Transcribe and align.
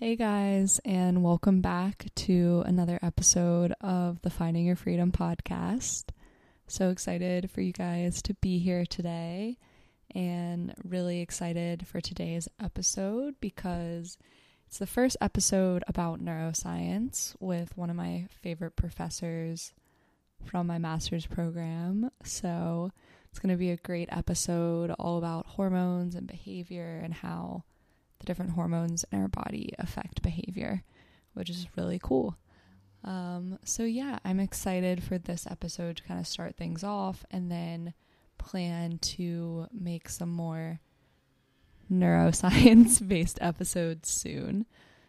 Hey 0.00 0.14
guys, 0.14 0.80
and 0.84 1.24
welcome 1.24 1.60
back 1.60 2.06
to 2.14 2.62
another 2.64 3.00
episode 3.02 3.74
of 3.80 4.22
the 4.22 4.30
Finding 4.30 4.64
Your 4.64 4.76
Freedom 4.76 5.10
podcast. 5.10 6.10
So 6.68 6.90
excited 6.90 7.50
for 7.50 7.62
you 7.62 7.72
guys 7.72 8.22
to 8.22 8.34
be 8.34 8.60
here 8.60 8.86
today, 8.86 9.58
and 10.14 10.72
really 10.84 11.20
excited 11.20 11.84
for 11.84 12.00
today's 12.00 12.48
episode 12.62 13.34
because 13.40 14.18
it's 14.68 14.78
the 14.78 14.86
first 14.86 15.16
episode 15.20 15.82
about 15.88 16.24
neuroscience 16.24 17.34
with 17.40 17.76
one 17.76 17.90
of 17.90 17.96
my 17.96 18.28
favorite 18.40 18.76
professors 18.76 19.72
from 20.44 20.68
my 20.68 20.78
master's 20.78 21.26
program. 21.26 22.12
So 22.22 22.92
it's 23.30 23.40
going 23.40 23.52
to 23.52 23.58
be 23.58 23.72
a 23.72 23.76
great 23.76 24.10
episode 24.12 24.92
all 24.92 25.18
about 25.18 25.46
hormones 25.46 26.14
and 26.14 26.28
behavior 26.28 27.00
and 27.02 27.14
how 27.14 27.64
the 28.18 28.26
different 28.26 28.52
hormones 28.52 29.04
in 29.12 29.20
our 29.20 29.28
body 29.28 29.72
affect 29.78 30.22
behavior, 30.22 30.82
which 31.34 31.50
is 31.50 31.66
really 31.76 32.00
cool. 32.02 32.36
Um, 33.04 33.58
so, 33.64 33.84
yeah, 33.84 34.18
I'm 34.24 34.40
excited 34.40 35.02
for 35.02 35.18
this 35.18 35.46
episode 35.46 35.98
to 35.98 36.02
kind 36.02 36.18
of 36.18 36.26
start 36.26 36.56
things 36.56 36.82
off 36.82 37.24
and 37.30 37.50
then 37.50 37.94
plan 38.38 38.98
to 38.98 39.66
make 39.72 40.08
some 40.08 40.30
more 40.30 40.80
neuroscience 41.90 43.06
based 43.08 43.38
episodes 43.40 44.08
soon. 44.08 44.66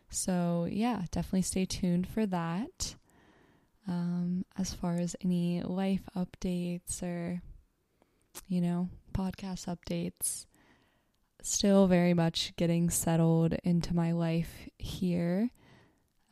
So, 0.10 0.68
yeah, 0.70 1.04
definitely 1.12 1.44
stay 1.44 1.66
tuned 1.66 2.08
for 2.08 2.26
that. 2.28 2.96
Um, 3.88 4.46
as 4.58 4.74
far 4.74 4.96
as 4.96 5.16
any 5.24 5.64
life 5.64 6.04
updates 6.16 7.02
or, 7.02 7.42
you 8.48 8.62
know, 8.62 8.90
podcast 9.14 9.66
updates, 9.66 10.46
still 11.42 11.88
very 11.88 12.14
much 12.14 12.54
getting 12.56 12.90
settled 12.90 13.54
into 13.64 13.96
my 13.96 14.12
life 14.12 14.68
here. 14.78 15.50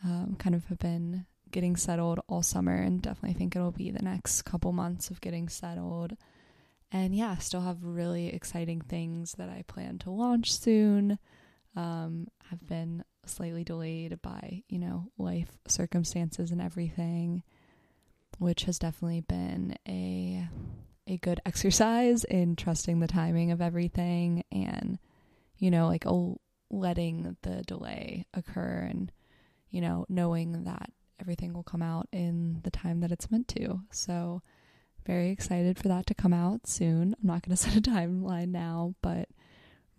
Um, 0.03 0.35
kind 0.37 0.55
of 0.55 0.65
have 0.65 0.79
been 0.79 1.25
getting 1.51 1.75
settled 1.75 2.19
all 2.27 2.43
summer 2.43 2.75
and 2.75 3.01
definitely 3.01 3.33
think 3.33 3.55
it'll 3.55 3.71
be 3.71 3.91
the 3.91 4.03
next 4.03 4.43
couple 4.43 4.71
months 4.73 5.09
of 5.09 5.21
getting 5.21 5.49
settled. 5.49 6.15
And 6.91 7.15
yeah, 7.15 7.37
still 7.37 7.61
have 7.61 7.83
really 7.83 8.27
exciting 8.27 8.81
things 8.81 9.33
that 9.33 9.49
I 9.49 9.63
plan 9.67 9.97
to 9.99 10.11
launch 10.11 10.53
soon. 10.53 11.19
Um, 11.75 12.27
have 12.49 12.65
been 12.65 13.03
slightly 13.25 13.63
delayed 13.63 14.21
by, 14.21 14.63
you 14.67 14.79
know, 14.79 15.11
life 15.17 15.59
circumstances 15.67 16.51
and 16.51 16.61
everything, 16.61 17.43
which 18.39 18.63
has 18.63 18.79
definitely 18.79 19.21
been 19.21 19.75
a 19.87 20.47
a 21.07 21.17
good 21.17 21.39
exercise 21.45 22.23
in 22.25 22.55
trusting 22.55 22.99
the 22.99 23.07
timing 23.07 23.51
of 23.51 23.61
everything 23.61 24.43
and 24.51 24.99
you 25.57 25.71
know 25.71 25.87
like 25.87 26.05
oh, 26.05 26.39
letting 26.69 27.37
the 27.43 27.63
delay 27.63 28.25
occur 28.33 28.85
and 28.89 29.11
you 29.69 29.81
know 29.81 30.05
knowing 30.09 30.65
that 30.65 30.91
everything 31.19 31.53
will 31.53 31.63
come 31.63 31.81
out 31.81 32.07
in 32.11 32.59
the 32.63 32.69
time 32.69 32.99
that 32.99 33.11
it's 33.11 33.31
meant 33.31 33.47
to. 33.47 33.81
So 33.91 34.43
very 35.05 35.29
excited 35.29 35.79
for 35.79 35.87
that 35.87 36.05
to 36.07 36.13
come 36.13 36.33
out 36.33 36.67
soon. 36.67 37.15
I'm 37.19 37.27
not 37.27 37.41
going 37.41 37.55
to 37.57 37.57
set 37.57 37.75
a 37.75 37.81
timeline 37.81 38.49
now 38.49 38.93
but 39.01 39.29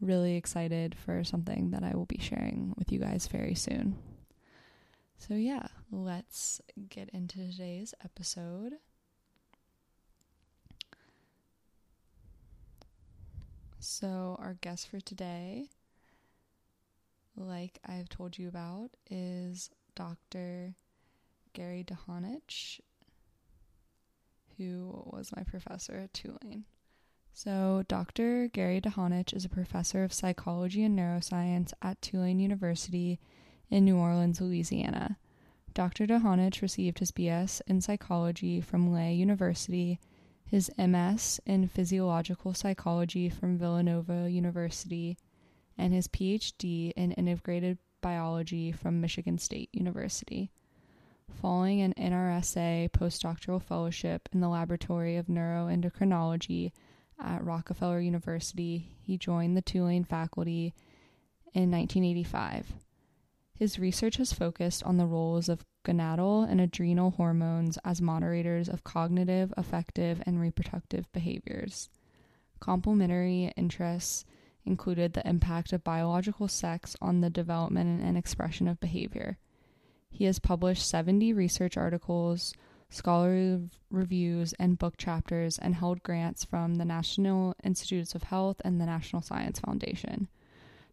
really 0.00 0.36
excited 0.36 0.94
for 0.94 1.24
something 1.24 1.72
that 1.72 1.82
i 1.82 1.92
will 1.96 2.06
be 2.06 2.20
sharing 2.20 2.72
with 2.78 2.92
you 2.92 3.00
guys 3.00 3.26
very 3.26 3.54
soon. 3.54 3.96
So 5.16 5.34
yeah 5.34 5.68
let's 5.90 6.60
get 6.90 7.08
into 7.10 7.38
today's 7.50 7.94
episode 8.04 8.74
So, 13.80 14.36
our 14.40 14.54
guest 14.54 14.88
for 14.88 15.00
today, 15.00 15.70
like 17.36 17.78
I've 17.86 18.08
told 18.08 18.36
you 18.36 18.48
about, 18.48 18.90
is 19.08 19.70
Dr. 19.94 20.74
Gary 21.52 21.84
Dohanich, 21.84 22.80
who 24.56 25.04
was 25.12 25.30
my 25.36 25.44
professor 25.44 25.94
at 25.94 26.12
Tulane. 26.12 26.64
So, 27.32 27.84
Dr. 27.86 28.48
Gary 28.48 28.80
Dohanich 28.80 29.32
is 29.32 29.44
a 29.44 29.48
professor 29.48 30.02
of 30.02 30.12
psychology 30.12 30.82
and 30.82 30.98
neuroscience 30.98 31.72
at 31.80 32.02
Tulane 32.02 32.40
University 32.40 33.20
in 33.70 33.84
New 33.84 33.96
Orleans, 33.96 34.40
Louisiana. 34.40 35.18
Dr. 35.72 36.04
Dohanich 36.04 36.62
received 36.62 36.98
his 36.98 37.12
BS 37.12 37.60
in 37.68 37.80
psychology 37.80 38.60
from 38.60 38.92
Lehigh 38.92 39.10
University 39.12 40.00
his 40.50 40.70
MS 40.78 41.40
in 41.44 41.68
physiological 41.68 42.54
psychology 42.54 43.28
from 43.28 43.58
Villanova 43.58 44.30
University, 44.30 45.18
and 45.76 45.92
his 45.92 46.08
PhD 46.08 46.92
in 46.96 47.12
integrated 47.12 47.78
biology 48.00 48.72
from 48.72 49.00
Michigan 49.00 49.38
State 49.38 49.68
University. 49.72 50.50
Following 51.42 51.82
an 51.82 51.92
NRSA 51.98 52.90
postdoctoral 52.90 53.62
fellowship 53.62 54.28
in 54.32 54.40
the 54.40 54.48
Laboratory 54.48 55.16
of 55.16 55.26
Neuroendocrinology 55.26 56.72
at 57.22 57.44
Rockefeller 57.44 58.00
University, 58.00 58.90
he 59.02 59.18
joined 59.18 59.56
the 59.56 59.62
Tulane 59.62 60.04
faculty 60.04 60.74
in 61.52 61.70
1985. 61.70 62.72
His 63.58 63.76
research 63.76 64.18
has 64.18 64.32
focused 64.32 64.84
on 64.84 64.98
the 64.98 65.06
roles 65.06 65.48
of 65.48 65.64
gonadal 65.84 66.48
and 66.48 66.60
adrenal 66.60 67.10
hormones 67.10 67.76
as 67.84 68.00
moderators 68.00 68.68
of 68.68 68.84
cognitive, 68.84 69.52
affective, 69.56 70.22
and 70.24 70.40
reproductive 70.40 71.10
behaviors. 71.10 71.90
Complementary 72.60 73.52
interests 73.56 74.24
included 74.64 75.12
the 75.12 75.28
impact 75.28 75.72
of 75.72 75.82
biological 75.82 76.46
sex 76.46 76.94
on 77.02 77.20
the 77.20 77.30
development 77.30 78.00
and 78.00 78.16
expression 78.16 78.68
of 78.68 78.78
behavior. 78.78 79.38
He 80.08 80.26
has 80.26 80.38
published 80.38 80.86
70 80.86 81.32
research 81.32 81.76
articles, 81.76 82.54
scholarly 82.90 83.70
reviews, 83.90 84.52
and 84.52 84.78
book 84.78 84.96
chapters, 84.96 85.58
and 85.58 85.74
held 85.74 86.04
grants 86.04 86.44
from 86.44 86.76
the 86.76 86.84
National 86.84 87.56
Institutes 87.64 88.14
of 88.14 88.22
Health 88.22 88.60
and 88.64 88.80
the 88.80 88.86
National 88.86 89.20
Science 89.20 89.58
Foundation. 89.58 90.28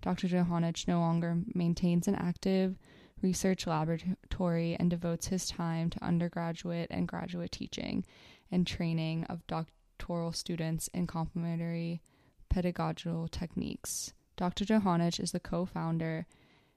Dr. 0.02 0.28
Dohanich 0.28 0.88
no 0.88 1.00
longer 1.00 1.38
maintains 1.54 2.08
an 2.08 2.16
active 2.16 2.78
research 3.22 3.66
laboratory 3.66 4.76
and 4.80 4.90
devotes 4.90 5.28
his 5.28 5.48
time 5.48 5.90
to 5.90 6.04
undergraduate 6.04 6.88
and 6.92 7.08
graduate 7.08 7.52
teaching 7.52 8.06
and 8.52 8.68
training 8.68 9.24
of 9.26 9.46
doctoral 9.48 10.32
students 10.32 10.88
in 10.90 11.08
complementary 11.08 12.02
pedagogical 12.50 13.28
techniques. 13.28 14.14
Dr. 14.38 14.66
Dohanich 14.66 15.20
is 15.20 15.32
the 15.32 15.40
co 15.40 15.66
founder 15.66 16.26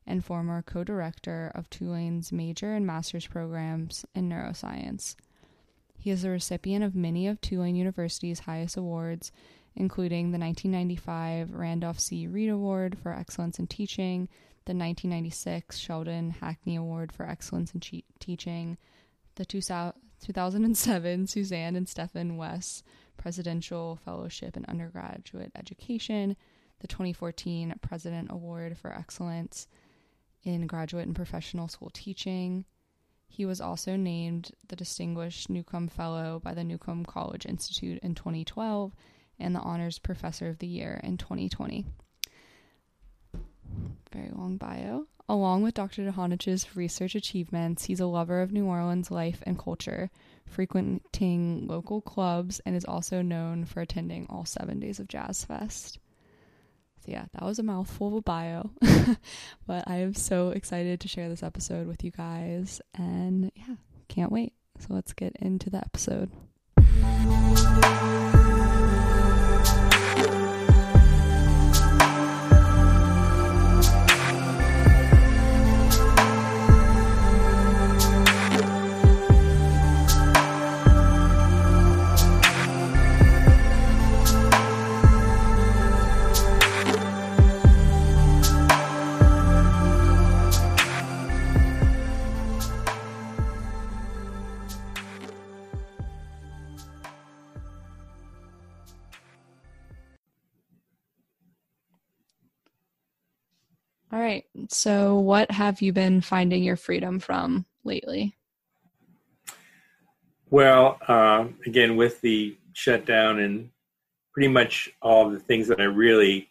and 0.07 0.25
former 0.25 0.63
co 0.63 0.85
director 0.85 1.53
of 1.55 1.69
Tulane's 1.71 2.33
major 2.33 2.73
and 2.75 2.87
master's 2.87 3.27
programs 3.27 4.05
in 4.15 4.29
neuroscience. 4.29 5.17
He 5.99 6.11
is 6.11 6.25
a 6.25 6.31
recipient 6.31 6.85
of 6.85 6.95
many 6.95 7.27
of 7.27 7.41
Tulane 7.41 7.77
University's 7.77 8.41
highest 8.41 8.77
awards, 8.77 9.33
including 9.75 10.33
the 10.33 10.39
1995 10.39 11.53
Randolph 11.53 12.01
C. 12.01 12.27
Reed 12.27 12.51
Award 12.51 12.99
for 12.99 13.13
Excellence 13.13 13.59
in 13.59 13.67
Teaching, 13.67 14.29
the 14.65 14.75
1996 14.75 15.79
Sheldon 15.79 16.31
Hackney 16.31 16.77
Award 16.77 17.13
for 17.13 17.27
Excellence 17.27 17.73
in 17.73 17.81
che- 17.81 18.05
Teaching, 18.19 18.77
the 19.37 19.45
2007 19.45 21.27
Suzanne 21.29 21.77
and 21.77 21.89
Stephen 21.89 22.37
Weiss 22.37 22.83
Presidential 23.17 23.99
Fellowship 24.05 24.57
in 24.57 24.65
Undergraduate 24.67 25.53
Education, 25.55 26.37
the 26.81 26.87
2014 26.87 27.75
President 27.81 28.31
Award 28.31 28.77
for 28.79 28.93
Excellence 28.93 29.67
in 30.43 30.67
Graduate 30.67 31.07
and 31.07 31.17
Professional 31.17 31.69
School 31.69 31.91
Teaching. 31.93 32.65
He 33.27 33.45
was 33.45 33.61
also 33.61 33.97
named 33.97 34.53
the 34.69 34.77
Distinguished 34.77 35.51
Newcomb 35.51 35.89
Fellow 35.89 36.41
by 36.43 36.55
the 36.55 36.65
Newcomb 36.65 37.05
College 37.05 37.45
Institute 37.47 37.99
in 38.03 38.15
2012 38.15 38.95
and 39.39 39.55
the 39.55 39.61
Honors 39.61 39.99
Professor 39.99 40.49
of 40.49 40.59
the 40.59 40.67
Year 40.67 41.01
in 41.03 41.17
2020 41.17 41.87
very 44.13 44.31
long 44.35 44.57
bio. 44.57 45.07
Along 45.29 45.63
with 45.63 45.75
Dr. 45.75 46.11
Dohanich's 46.11 46.75
research 46.75 47.15
achievements, 47.15 47.85
he's 47.85 48.01
a 48.01 48.07
lover 48.07 48.41
of 48.41 48.51
New 48.51 48.65
Orleans 48.65 49.11
life 49.11 49.43
and 49.47 49.59
culture, 49.59 50.11
frequenting 50.47 51.67
local 51.67 52.01
clubs, 52.01 52.61
and 52.65 52.75
is 52.75 52.87
also 52.87 53.21
known 53.21 53.67
for 53.67 53.83
attending 53.83 54.27
all 54.31 54.47
seven 54.47 54.81
days 54.81 54.99
of 54.99 55.09
Jazz 55.09 55.45
Fest. 55.45 55.99
So, 57.05 57.13
yeah, 57.13 57.27
that 57.35 57.43
was 57.45 57.59
a 57.59 57.63
mouthful 57.63 58.09
of 58.09 58.15
a 58.15 58.23
bio, 58.23 58.71
but 59.67 59.85
I 59.87 59.97
am 59.97 60.15
so 60.15 60.49
excited 60.49 61.01
to 61.01 61.09
share 61.09 61.29
this 61.29 61.43
episode 61.43 61.87
with 61.87 62.03
you 62.03 62.11
guys, 62.11 62.81
and 62.95 63.53
yeah, 63.55 63.77
can't 64.09 64.33
wait. 64.33 64.55
So, 64.79 64.95
let's 64.95 65.13
get 65.13 65.37
into 65.37 65.69
the 65.69 65.79
episode. 65.79 66.31
So, 104.69 105.19
what 105.19 105.51
have 105.51 105.83
you 105.83 105.93
been 105.93 106.21
finding 106.21 106.63
your 106.63 106.77
freedom 106.77 107.19
from 107.19 107.67
lately? 107.85 108.35
Well, 110.51 110.99
uh, 111.07 111.49
again, 111.67 111.97
with 111.97 112.21
the 112.23 112.57
shutdown 112.73 113.41
and 113.41 113.71
pretty 114.33 114.49
much 114.49 114.91
all 115.03 115.29
the 115.29 115.41
things 115.41 115.69
that 115.69 115.81
I 115.81 115.85
really 115.85 116.49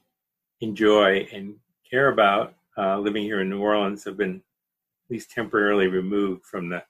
enjoy 0.61 1.27
and 1.31 1.55
care 1.89 2.09
about 2.09 2.53
uh, 2.77 2.99
living 2.99 3.23
here 3.23 3.41
in 3.41 3.49
New 3.49 3.61
Orleans 3.61 4.03
have 4.03 4.17
been 4.17 4.35
at 4.35 5.11
least 5.11 5.31
temporarily 5.31 5.87
removed 5.87 6.45
from 6.45 6.69
the 6.69 6.83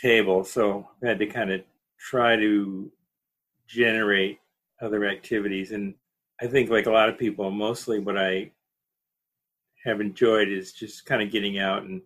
table. 0.00 0.44
So 0.44 0.88
I 1.02 1.08
had 1.08 1.18
to 1.18 1.26
kind 1.26 1.52
of 1.52 1.62
try 1.98 2.36
to 2.36 2.90
generate 3.66 4.38
other 4.80 5.04
activities. 5.04 5.72
And 5.72 5.94
I 6.40 6.46
think, 6.46 6.70
like 6.70 6.86
a 6.86 6.90
lot 6.90 7.08
of 7.08 7.18
people, 7.18 7.50
mostly 7.50 7.98
what 7.98 8.16
I 8.16 8.52
have 9.88 10.00
enjoyed 10.00 10.48
is 10.48 10.72
just 10.72 11.06
kind 11.06 11.22
of 11.22 11.32
getting 11.32 11.58
out 11.58 11.82
and 11.84 12.02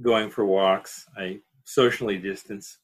going 0.00 0.28
for 0.28 0.44
walks. 0.44 1.06
I 1.16 1.38
socially 1.64 2.18
distance, 2.18 2.78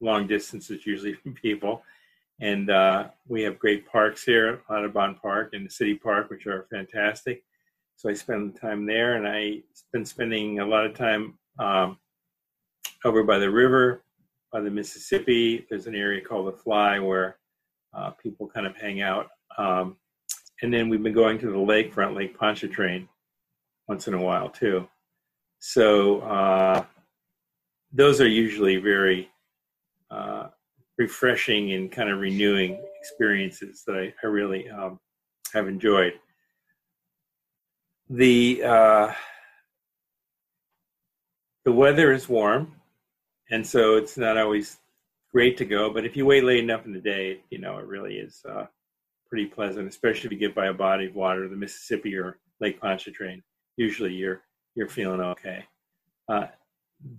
long 0.00 0.26
distances 0.26 0.84
usually 0.84 1.14
from 1.22 1.34
people. 1.34 1.82
And 2.40 2.68
uh, 2.68 3.08
we 3.28 3.42
have 3.42 3.58
great 3.58 3.86
parks 3.86 4.22
here, 4.24 4.60
Audubon 4.68 5.14
Park 5.14 5.54
and 5.54 5.64
the 5.64 5.70
City 5.70 5.94
Park, 5.94 6.28
which 6.28 6.46
are 6.46 6.66
fantastic. 6.70 7.42
So 7.94 8.10
I 8.10 8.12
spend 8.12 8.60
time 8.60 8.84
there, 8.84 9.14
and 9.14 9.26
I've 9.26 9.62
been 9.90 10.04
spending 10.04 10.58
a 10.58 10.66
lot 10.66 10.84
of 10.84 10.92
time 10.92 11.38
um, 11.58 11.98
over 13.06 13.22
by 13.22 13.38
the 13.38 13.50
river, 13.50 14.02
by 14.52 14.60
the 14.60 14.70
Mississippi. 14.70 15.64
There's 15.70 15.86
an 15.86 15.94
area 15.94 16.20
called 16.20 16.48
the 16.48 16.58
Fly 16.58 16.98
where 16.98 17.38
uh, 17.94 18.10
people 18.10 18.48
kind 18.48 18.66
of 18.66 18.76
hang 18.76 19.00
out. 19.00 19.28
Um, 19.56 19.96
and 20.60 20.72
then 20.72 20.90
we've 20.90 21.02
been 21.02 21.14
going 21.14 21.38
to 21.38 21.46
the 21.46 21.56
lakefront, 21.56 22.14
Lake 22.14 22.38
Pontchartrain, 22.38 23.08
once 23.88 24.08
in 24.08 24.14
a 24.14 24.22
while 24.22 24.48
too. 24.48 24.88
So 25.58 26.20
uh, 26.20 26.84
those 27.92 28.20
are 28.20 28.28
usually 28.28 28.76
very 28.76 29.30
uh, 30.10 30.48
refreshing 30.98 31.72
and 31.72 31.90
kind 31.90 32.10
of 32.10 32.18
renewing 32.18 32.82
experiences 33.00 33.82
that 33.86 33.96
I, 33.96 34.14
I 34.22 34.26
really 34.26 34.68
um, 34.70 34.98
have 35.52 35.68
enjoyed. 35.68 36.14
The 38.08 38.62
uh, 38.64 39.12
the 41.64 41.72
weather 41.72 42.12
is 42.12 42.28
warm, 42.28 42.72
and 43.50 43.66
so 43.66 43.96
it's 43.96 44.16
not 44.16 44.38
always 44.38 44.78
great 45.32 45.56
to 45.56 45.64
go. 45.64 45.92
But 45.92 46.04
if 46.04 46.16
you 46.16 46.24
wait 46.24 46.44
late 46.44 46.62
enough 46.62 46.86
in 46.86 46.92
the 46.92 47.00
day, 47.00 47.40
you 47.50 47.58
know 47.58 47.78
it 47.78 47.86
really 47.86 48.18
is 48.18 48.42
uh, 48.48 48.66
pretty 49.28 49.46
pleasant, 49.46 49.88
especially 49.88 50.26
if 50.26 50.32
you 50.32 50.38
get 50.38 50.54
by 50.54 50.66
a 50.66 50.72
body 50.72 51.06
of 51.06 51.16
water, 51.16 51.48
the 51.48 51.56
Mississippi 51.56 52.16
or 52.16 52.38
Lake 52.60 52.80
Pontchartrain. 52.80 53.42
Usually, 53.76 54.14
you're 54.14 54.42
you're 54.74 54.88
feeling 54.88 55.20
okay. 55.20 55.64
Uh, 56.28 56.46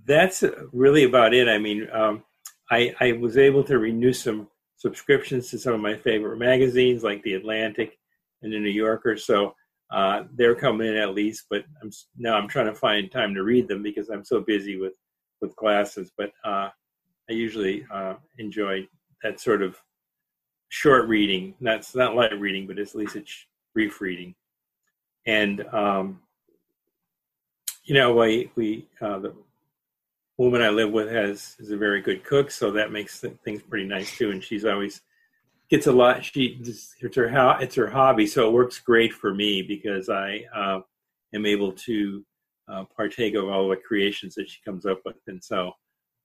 that's 0.06 0.44
really 0.74 1.04
about 1.04 1.34
it. 1.34 1.48
I 1.48 1.58
mean, 1.58 1.88
um, 1.92 2.24
I, 2.70 2.94
I 3.00 3.12
was 3.14 3.38
able 3.38 3.64
to 3.66 3.80
renew 3.80 4.14
some 4.14 4.48
subscriptions 4.76 5.50
to 5.50 5.60
some 5.60 5.74
of 5.74 5.80
my 5.80 5.96
favorite 5.96 6.38
magazines 6.38 7.04
like 7.04 7.24
the 7.24 7.34
Atlantic 7.34 7.98
and 8.42 8.54
the 8.54 8.60
New 8.60 8.70
Yorker. 8.70 9.18
So 9.18 9.56
uh, 9.92 10.24
they're 10.36 10.56
coming 10.56 10.88
in 10.88 10.96
at 10.96 11.14
least, 11.14 11.46
but 11.50 11.64
I'm 11.82 11.92
now 12.18 12.36
I'm 12.36 12.48
trying 12.48 12.68
to 12.68 12.76
find 12.76 13.12
time 13.12 13.34
to 13.36 13.44
read 13.44 13.68
them 13.68 13.82
because 13.82 14.10
I'm 14.10 14.26
so 14.26 14.42
busy 14.42 14.78
with 14.78 14.94
with 15.42 15.56
classes. 15.56 16.12
But 16.18 16.32
uh, 16.44 16.70
I 17.30 17.34
usually 17.34 17.86
uh, 17.92 18.16
enjoy 18.38 18.88
that 19.24 19.40
sort 19.40 19.62
of 19.62 19.78
short 20.70 21.08
reading. 21.08 21.56
That's 21.62 21.96
not 21.96 22.16
light 22.16 22.38
reading, 22.40 22.68
but 22.68 22.80
at 22.80 22.96
least 22.96 23.16
it's 23.16 23.46
brief 23.74 24.02
reading. 24.02 24.36
And 25.26 25.66
um, 25.74 26.20
you 27.88 27.94
know, 27.94 28.14
we 28.14 28.52
we 28.56 28.86
uh, 29.02 29.18
the 29.20 29.34
woman 30.38 30.62
I 30.62 30.70
live 30.70 30.92
with 30.92 31.10
has 31.10 31.56
is 31.58 31.72
a 31.72 31.78
very 31.78 32.02
good 32.02 32.24
cook, 32.26 32.52
so 32.52 32.70
that 32.72 32.92
makes 32.92 33.24
things 33.46 33.64
pretty 33.64 33.88
nice 33.88 34.16
too. 34.16 34.30
And 34.32 34.44
she's 34.44 34.66
always 34.66 35.02
gets 35.70 35.88
a 35.88 35.92
lot. 35.92 36.24
She 36.24 36.60
it's 36.62 37.16
her 37.16 37.30
how 37.30 37.52
it's 37.60 37.76
her 37.76 37.90
hobby, 37.90 38.28
so 38.28 38.48
it 38.48 38.54
works 38.54 38.80
great 38.80 39.14
for 39.14 39.34
me 39.34 39.62
because 39.62 40.10
I 40.10 40.44
uh, 40.54 40.82
am 41.34 41.46
able 41.46 41.72
to 41.72 42.26
uh, 42.68 42.84
partake 42.96 43.36
of 43.36 43.48
all 43.48 43.70
the 43.70 43.78
creations 43.78 44.36
that 44.36 44.50
she 44.50 44.60
comes 44.66 44.86
up 44.86 45.00
with, 45.06 45.16
and 45.28 45.42
so 45.42 45.72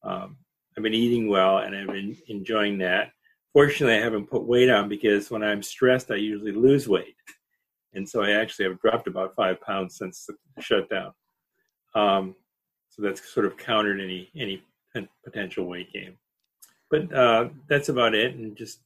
um, 0.02 0.36
I've 0.76 0.82
been 0.82 0.94
eating 0.94 1.28
well 1.28 1.58
and 1.58 1.76
I've 1.76 1.86
been 1.86 2.16
enjoying 2.26 2.78
that. 2.78 3.12
Fortunately, 3.52 3.96
I 3.96 4.00
haven't 4.00 4.30
put 4.30 4.46
weight 4.48 4.68
on 4.68 4.88
because 4.88 5.30
when 5.30 5.44
I'm 5.44 5.62
stressed, 5.62 6.10
I 6.10 6.16
usually 6.16 6.50
lose 6.50 6.88
weight, 6.88 7.14
and 7.94 8.08
so 8.08 8.22
I 8.24 8.32
actually 8.32 8.64
have 8.64 8.80
dropped 8.80 9.06
about 9.06 9.36
five 9.36 9.60
pounds 9.60 9.96
since 9.96 10.26
the 10.26 10.60
shutdown. 10.60 11.12
Um, 11.94 12.34
so 12.90 13.02
that's 13.02 13.32
sort 13.32 13.46
of 13.46 13.56
countered 13.56 14.00
any 14.00 14.30
any 14.36 14.62
potential 15.24 15.64
weight 15.64 15.92
gain. 15.92 16.14
But 16.90 17.12
uh, 17.14 17.48
that's 17.68 17.88
about 17.88 18.14
it, 18.14 18.34
and 18.34 18.54
just 18.56 18.80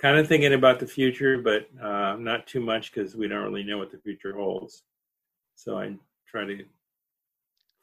kind 0.00 0.18
of 0.18 0.26
thinking 0.26 0.54
about 0.54 0.80
the 0.80 0.86
future, 0.86 1.38
but 1.38 1.68
uh, 1.80 2.16
not 2.18 2.46
too 2.46 2.60
much 2.60 2.92
because 2.92 3.14
we 3.14 3.28
don't 3.28 3.44
really 3.44 3.62
know 3.62 3.78
what 3.78 3.92
the 3.92 3.98
future 3.98 4.34
holds. 4.34 4.82
So 5.54 5.78
I 5.78 5.94
try 6.28 6.44
to 6.44 6.64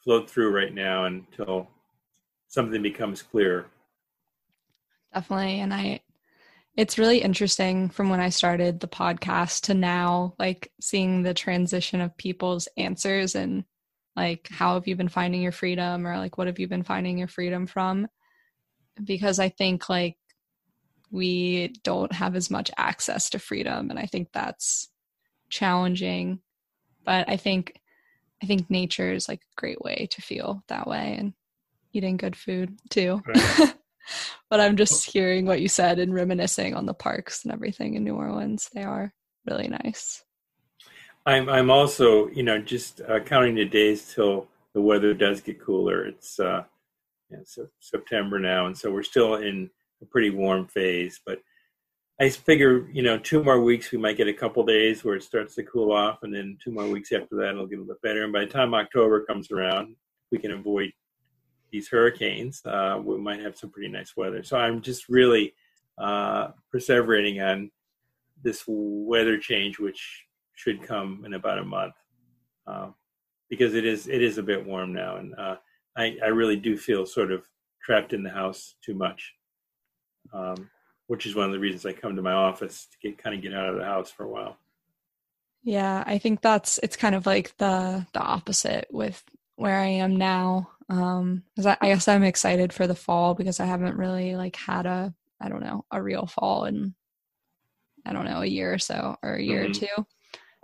float 0.04 0.30
through 0.30 0.54
right 0.54 0.74
now 0.74 1.06
until 1.06 1.70
something 2.48 2.82
becomes 2.82 3.22
clear. 3.22 3.68
Definitely, 5.14 5.62
and 5.62 5.74
I 5.74 6.02
it's 6.78 6.98
really 6.98 7.22
interesting 7.22 7.90
from 7.90 8.10
when 8.10 8.22
I 8.22 8.30
started 8.30 8.80
the 8.80 8.88
podcast 8.88 9.64
to 9.64 9.74
now, 9.74 10.36
like 10.40 10.72
seeing 10.80 11.22
the 11.22 11.34
transition 11.34 12.00
of 12.00 12.16
people's 12.18 12.68
answers 12.78 13.36
and 13.36 13.66
like 14.16 14.48
how 14.50 14.74
have 14.74 14.88
you 14.88 14.96
been 14.96 15.10
finding 15.10 15.42
your 15.42 15.52
freedom? 15.52 16.06
Or 16.06 16.18
like 16.18 16.38
what 16.38 16.48
have 16.48 16.60
you 16.60 16.68
been 16.68 16.84
finding 16.84 17.18
your 17.18 17.28
freedom 17.28 17.66
from? 17.66 18.08
Because 19.04 19.40
i 19.40 19.50
think 19.50 19.90
like 19.90 20.18
we 21.12 21.74
don't 21.84 22.14
have 22.14 22.36
as 22.36 22.50
much 22.50 22.72
access 22.78 23.30
to 23.30 23.40
freedom 23.40 23.90
and 23.90 24.00
i 24.00 24.06
think 24.06 24.30
that's 24.34 24.90
challenging. 25.50 26.40
But 27.06 27.30
i 27.30 27.38
think 27.38 27.80
i 28.44 28.46
think 28.46 28.70
nature 28.70 29.14
is 29.14 29.28
like 29.28 29.42
a 29.42 29.60
great 29.60 29.82
way 29.82 30.08
to 30.12 30.22
feel 30.22 30.64
that 30.68 30.88
way 30.88 31.16
and 31.18 31.34
eating 31.94 32.18
good 32.18 32.36
food 32.36 32.78
too. 32.90 33.22
Right. 33.26 33.76
but 34.50 34.60
i'm 34.60 34.76
just 34.78 35.10
hearing 35.10 35.46
what 35.46 35.62
you 35.62 35.68
said 35.68 36.00
and 36.00 36.14
reminiscing 36.14 36.74
on 36.74 36.86
the 36.86 36.94
parks 36.94 37.44
and 37.44 37.54
everything 37.54 37.96
in 37.96 38.04
new 38.04 38.16
orleans. 38.16 38.70
They 38.74 38.84
are 38.84 39.14
really 39.46 39.68
nice 39.68 40.24
I'm 41.26 41.50
I'm 41.50 41.70
also 41.70 42.28
you 42.30 42.44
know 42.44 42.60
just 42.60 43.02
uh, 43.02 43.20
counting 43.20 43.56
the 43.56 43.66
days 43.66 44.14
till 44.14 44.48
the 44.74 44.82
weather 44.82 45.14
does 45.14 45.42
get 45.42 45.62
cooler. 45.62 46.06
It's 46.06 46.40
uh, 46.40 46.64
so 47.44 47.68
September 47.80 48.40
now, 48.40 48.68
and 48.68 48.78
so 48.78 48.92
we're 48.92 49.04
still 49.04 49.36
in 49.36 49.70
a 50.02 50.06
pretty 50.06 50.32
warm 50.32 50.68
phase. 50.68 51.20
But 51.26 51.42
I 52.20 52.30
figure 52.30 52.90
you 52.92 53.04
know 53.04 53.18
two 53.18 53.44
more 53.44 53.62
weeks 53.62 53.92
we 53.92 54.00
might 54.00 54.18
get 54.18 54.28
a 54.28 54.34
couple 54.34 54.66
days 54.66 55.04
where 55.04 55.16
it 55.16 55.24
starts 55.24 55.56
to 55.56 55.64
cool 55.64 55.92
off, 55.92 56.24
and 56.24 56.34
then 56.34 56.58
two 56.64 56.72
more 56.72 56.88
weeks 56.88 57.12
after 57.12 57.36
that 57.36 57.50
it'll 57.50 57.68
get 57.68 57.78
a 57.78 57.82
little 57.82 57.94
bit 57.94 58.02
better. 58.02 58.24
And 58.24 58.34
by 58.34 58.46
the 58.46 58.52
time 58.52 58.74
October 58.74 59.24
comes 59.24 59.52
around, 59.52 59.96
we 60.32 60.40
can 60.40 60.52
avoid 60.52 60.92
these 61.72 61.88
hurricanes. 61.88 62.62
Uh, 62.66 63.00
we 63.04 63.18
might 63.18 63.40
have 63.40 63.58
some 63.58 63.70
pretty 63.70 63.90
nice 63.90 64.18
weather. 64.18 64.44
So 64.44 64.58
I'm 64.58 64.82
just 64.82 65.08
really 65.08 65.54
uh, 65.98 66.50
perseverating 66.74 67.42
on 67.42 67.72
this 68.44 68.64
weather 68.68 69.38
change, 69.38 69.80
which 69.80 70.26
should 70.56 70.82
come 70.82 71.24
in 71.26 71.34
about 71.34 71.60
a 71.60 71.64
month 71.64 71.94
uh, 72.68 72.90
because 73.50 73.74
it 73.74 73.86
is 73.86 74.08
it 74.08 74.22
is 74.22 74.38
a 74.38 74.44
bit 74.44 74.66
warm 74.66 74.94
now, 74.94 75.18
and 75.18 75.36
uh, 75.36 75.56
I 75.98 76.18
I 76.24 76.28
really 76.28 76.56
do 76.56 76.78
feel 76.78 77.06
sort 77.06 77.32
of 77.32 77.46
trapped 77.84 78.14
in 78.14 78.24
the 78.24 78.30
house 78.30 78.76
too 78.84 78.94
much, 78.94 79.34
um, 80.34 80.70
which 81.08 81.26
is 81.26 81.36
one 81.36 81.46
of 81.46 81.52
the 81.52 81.60
reasons 81.60 81.86
I 81.86 81.94
come 81.94 82.16
to 82.16 82.22
my 82.22 82.34
office 82.34 82.88
to 82.92 82.98
get 83.08 83.22
kind 83.22 83.36
of 83.36 83.42
get 83.42 83.54
out 83.54 83.70
of 83.70 83.78
the 83.78 83.86
house 83.86 84.12
for 84.12 84.24
a 84.24 84.30
while. 84.30 84.58
Yeah, 85.64 86.04
I 86.08 86.18
think 86.18 86.42
that's 86.42 86.80
it's 86.82 86.96
kind 86.96 87.16
of 87.16 87.26
like 87.26 87.56
the 87.58 88.06
the 88.14 88.22
opposite 88.22 88.88
with 88.92 89.24
where 89.56 89.80
I 89.80 89.88
am 89.88 90.16
now. 90.16 90.70
Um, 90.90 91.44
because 91.56 91.68
I, 91.68 91.78
I 91.80 91.88
guess 91.88 92.08
I'm 92.08 92.24
excited 92.24 92.74
for 92.74 92.86
the 92.86 92.96
fall 92.96 93.34
because 93.34 93.62
I 93.62 93.66
haven't 93.66 93.96
really 93.96 94.36
like 94.36 94.56
had 94.56 94.86
a 94.86 95.14
I 95.40 95.50
don't 95.50 95.64
know 95.64 95.86
a 95.92 96.02
real 96.02 96.26
fall 96.26 96.66
in 96.66 96.94
I 98.06 98.14
don't 98.14 98.26
know 98.26 98.42
a 98.42 98.46
year 98.46 98.74
or 98.74 98.80
so 98.80 99.18
or 99.22 99.36
a 99.36 99.42
year 99.42 99.64
mm-hmm. 99.64 99.72
or 99.72 99.74
two. 99.74 100.06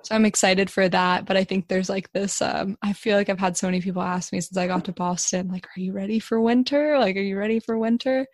So 0.08 0.16
I'm 0.16 0.26
excited 0.26 0.70
for 0.70 0.88
that. 0.88 1.26
But 1.26 1.36
I 1.36 1.44
think 1.44 1.68
there's 1.68 1.90
like 1.90 2.10
this, 2.14 2.42
um, 2.42 2.78
I 2.82 2.94
feel 2.94 3.18
like 3.18 3.28
I've 3.28 3.38
had 3.38 3.58
so 3.58 3.68
many 3.68 3.82
people 3.82 4.02
ask 4.02 4.32
me 4.32 4.40
since 4.40 4.56
I 4.56 4.66
got 4.66 4.86
to 4.86 4.94
Boston, 4.94 5.50
like, 5.50 5.66
are 5.66 5.82
you 5.82 5.92
ready 5.92 6.20
for 6.20 6.40
winter? 6.40 6.98
Like, 6.98 7.18
are 7.18 7.22
you 7.22 7.38
ready 7.38 7.60
for 7.60 7.78
winter? 7.78 8.26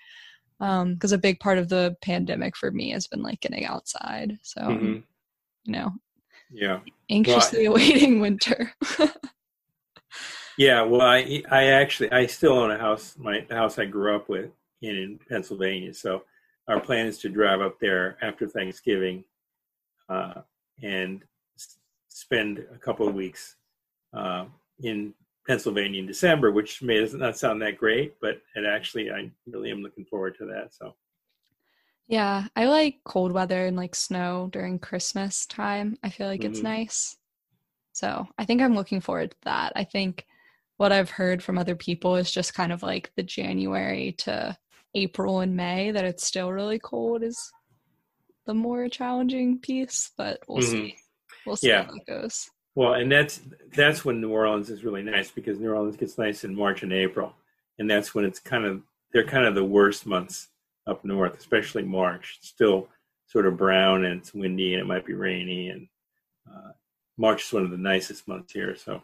Um, 0.59 0.93
because 0.93 1.13
a 1.13 1.17
big 1.17 1.39
part 1.39 1.57
of 1.57 1.69
the 1.69 1.95
pandemic 2.03 2.55
for 2.55 2.69
me 2.69 2.91
has 2.91 3.07
been 3.07 3.23
like 3.23 3.41
getting 3.41 3.65
outside. 3.65 4.37
So, 4.43 4.61
mm-hmm. 4.61 4.99
you 5.63 5.71
know, 5.71 5.93
yeah, 6.51 6.81
anxiously 7.09 7.67
well, 7.67 7.77
awaiting 7.81 8.19
winter. 8.19 8.71
yeah. 10.59 10.83
Well, 10.83 11.01
I, 11.01 11.41
I 11.49 11.63
actually, 11.69 12.11
I 12.11 12.27
still 12.27 12.53
own 12.53 12.69
a 12.69 12.77
house, 12.77 13.15
my 13.17 13.47
the 13.49 13.55
house 13.55 13.79
I 13.79 13.85
grew 13.85 14.15
up 14.15 14.29
with 14.29 14.51
in, 14.83 14.95
in 14.95 15.19
Pennsylvania. 15.27 15.95
So 15.95 16.21
our 16.67 16.79
plan 16.79 17.07
is 17.07 17.17
to 17.19 17.29
drive 17.29 17.61
up 17.61 17.79
there 17.79 18.17
after 18.21 18.47
Thanksgiving. 18.47 19.23
Uh, 20.07 20.41
and 20.83 21.23
spend 22.13 22.65
a 22.73 22.77
couple 22.77 23.07
of 23.07 23.15
weeks 23.15 23.55
uh, 24.13 24.45
in 24.81 25.13
Pennsylvania 25.47 25.99
in 25.99 26.07
December, 26.07 26.51
which 26.51 26.81
may 26.81 27.05
not 27.13 27.37
sound 27.37 27.61
that 27.61 27.77
great, 27.77 28.15
but 28.21 28.41
it 28.55 28.65
actually 28.65 29.11
I 29.11 29.31
really 29.47 29.71
am 29.71 29.81
looking 29.81 30.05
forward 30.05 30.37
to 30.37 30.45
that. 30.45 30.73
So. 30.73 30.95
Yeah, 32.07 32.47
I 32.55 32.65
like 32.65 32.99
cold 33.05 33.31
weather 33.31 33.65
and 33.65 33.77
like 33.77 33.95
snow 33.95 34.49
during 34.51 34.77
Christmas 34.77 35.45
time. 35.45 35.97
I 36.03 36.09
feel 36.09 36.27
like 36.27 36.41
mm-hmm. 36.41 36.51
it's 36.51 36.61
nice. 36.61 37.17
So 37.93 38.27
I 38.37 38.45
think 38.45 38.61
I'm 38.61 38.75
looking 38.75 39.01
forward 39.01 39.31
to 39.31 39.37
that. 39.43 39.73
I 39.75 39.83
think 39.83 40.25
what 40.77 40.91
I've 40.91 41.09
heard 41.09 41.41
from 41.41 41.57
other 41.57 41.75
people 41.75 42.15
is 42.15 42.31
just 42.31 42.53
kind 42.53 42.71
of 42.71 42.83
like 42.83 43.11
the 43.15 43.23
January 43.23 44.13
to 44.19 44.57
April 44.95 45.39
and 45.39 45.55
May 45.55 45.91
that 45.91 46.05
it's 46.05 46.25
still 46.25 46.51
really 46.51 46.79
cold 46.79 47.23
is 47.23 47.51
the 48.45 48.53
more 48.53 48.89
challenging 48.89 49.59
piece, 49.59 50.11
but 50.17 50.39
we'll 50.47 50.61
mm-hmm. 50.61 50.71
see. 50.71 50.95
We'll 51.45 51.55
see 51.55 51.69
yeah. 51.69 51.83
how 51.85 51.95
it 51.95 52.05
goes. 52.05 52.49
Well, 52.75 52.93
and 52.93 53.11
that's 53.11 53.41
that's 53.75 54.03
when 54.03 54.19
New 54.19 54.31
Orleans 54.31 54.69
is 54.69 54.83
really 54.83 55.03
nice 55.03 55.29
because 55.29 55.59
New 55.59 55.71
Orleans 55.71 55.97
gets 55.97 56.17
nice 56.17 56.43
in 56.43 56.55
March 56.55 56.83
and 56.83 56.91
April, 56.91 57.33
and 57.77 57.89
that's 57.89 58.15
when 58.15 58.25
it's 58.25 58.39
kind 58.39 58.65
of 58.65 58.81
they're 59.11 59.25
kind 59.25 59.45
of 59.45 59.55
the 59.55 59.63
worst 59.63 60.05
months 60.05 60.47
up 60.87 61.05
north, 61.05 61.37
especially 61.37 61.83
March. 61.83 62.37
It's 62.39 62.49
still 62.49 62.87
sort 63.27 63.45
of 63.45 63.57
brown 63.57 64.05
and 64.05 64.19
it's 64.19 64.33
windy 64.33 64.73
and 64.73 64.81
it 64.81 64.87
might 64.87 65.05
be 65.05 65.13
rainy, 65.13 65.69
and 65.69 65.87
uh, 66.51 66.71
March 67.17 67.43
is 67.45 67.53
one 67.53 67.63
of 67.63 67.71
the 67.71 67.77
nicest 67.77 68.27
months 68.27 68.53
here. 68.53 68.75
So 68.75 69.03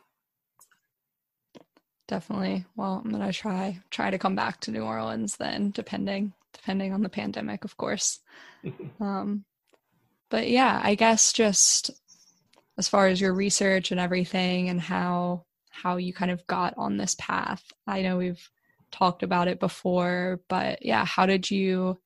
definitely. 2.08 2.66
Well, 2.76 3.02
I'm 3.04 3.12
gonna 3.12 3.32
try 3.32 3.80
try 3.92 4.10
to 4.10 4.18
come 4.18 4.36
back 4.36 4.62
to 4.62 4.72
New 4.72 4.84
Orleans 4.84 5.38
then, 5.38 5.70
depending 5.72 6.34
depending 6.54 6.94
on 6.94 7.04
the 7.04 7.10
pandemic, 7.10 7.64
of 7.64 7.78
course. 7.78 8.20
um, 9.00 9.46
but 10.30 10.50
yeah, 10.50 10.80
I 10.84 10.96
guess 10.96 11.34
just 11.34 11.92
as 12.80 12.88
far 12.88 13.08
as 13.08 13.20
your 13.20 13.34
research 13.34 13.92
and 13.92 14.00
everything 14.00 14.70
and 14.70 14.80
how 14.80 15.44
how 15.70 15.98
you 15.98 16.14
kind 16.14 16.32
of 16.32 16.46
got 16.48 16.74
on 16.78 16.98
this 16.98 17.16
path. 17.20 17.64
I 17.86 18.02
know 18.02 18.18
we've 18.18 18.50
talked 18.92 19.22
about 19.22 19.48
it 19.48 19.60
before, 19.60 20.42
but 20.48 20.84
yeah, 20.84 21.06
how 21.06 21.26
did 21.26 21.52
you 21.52 22.00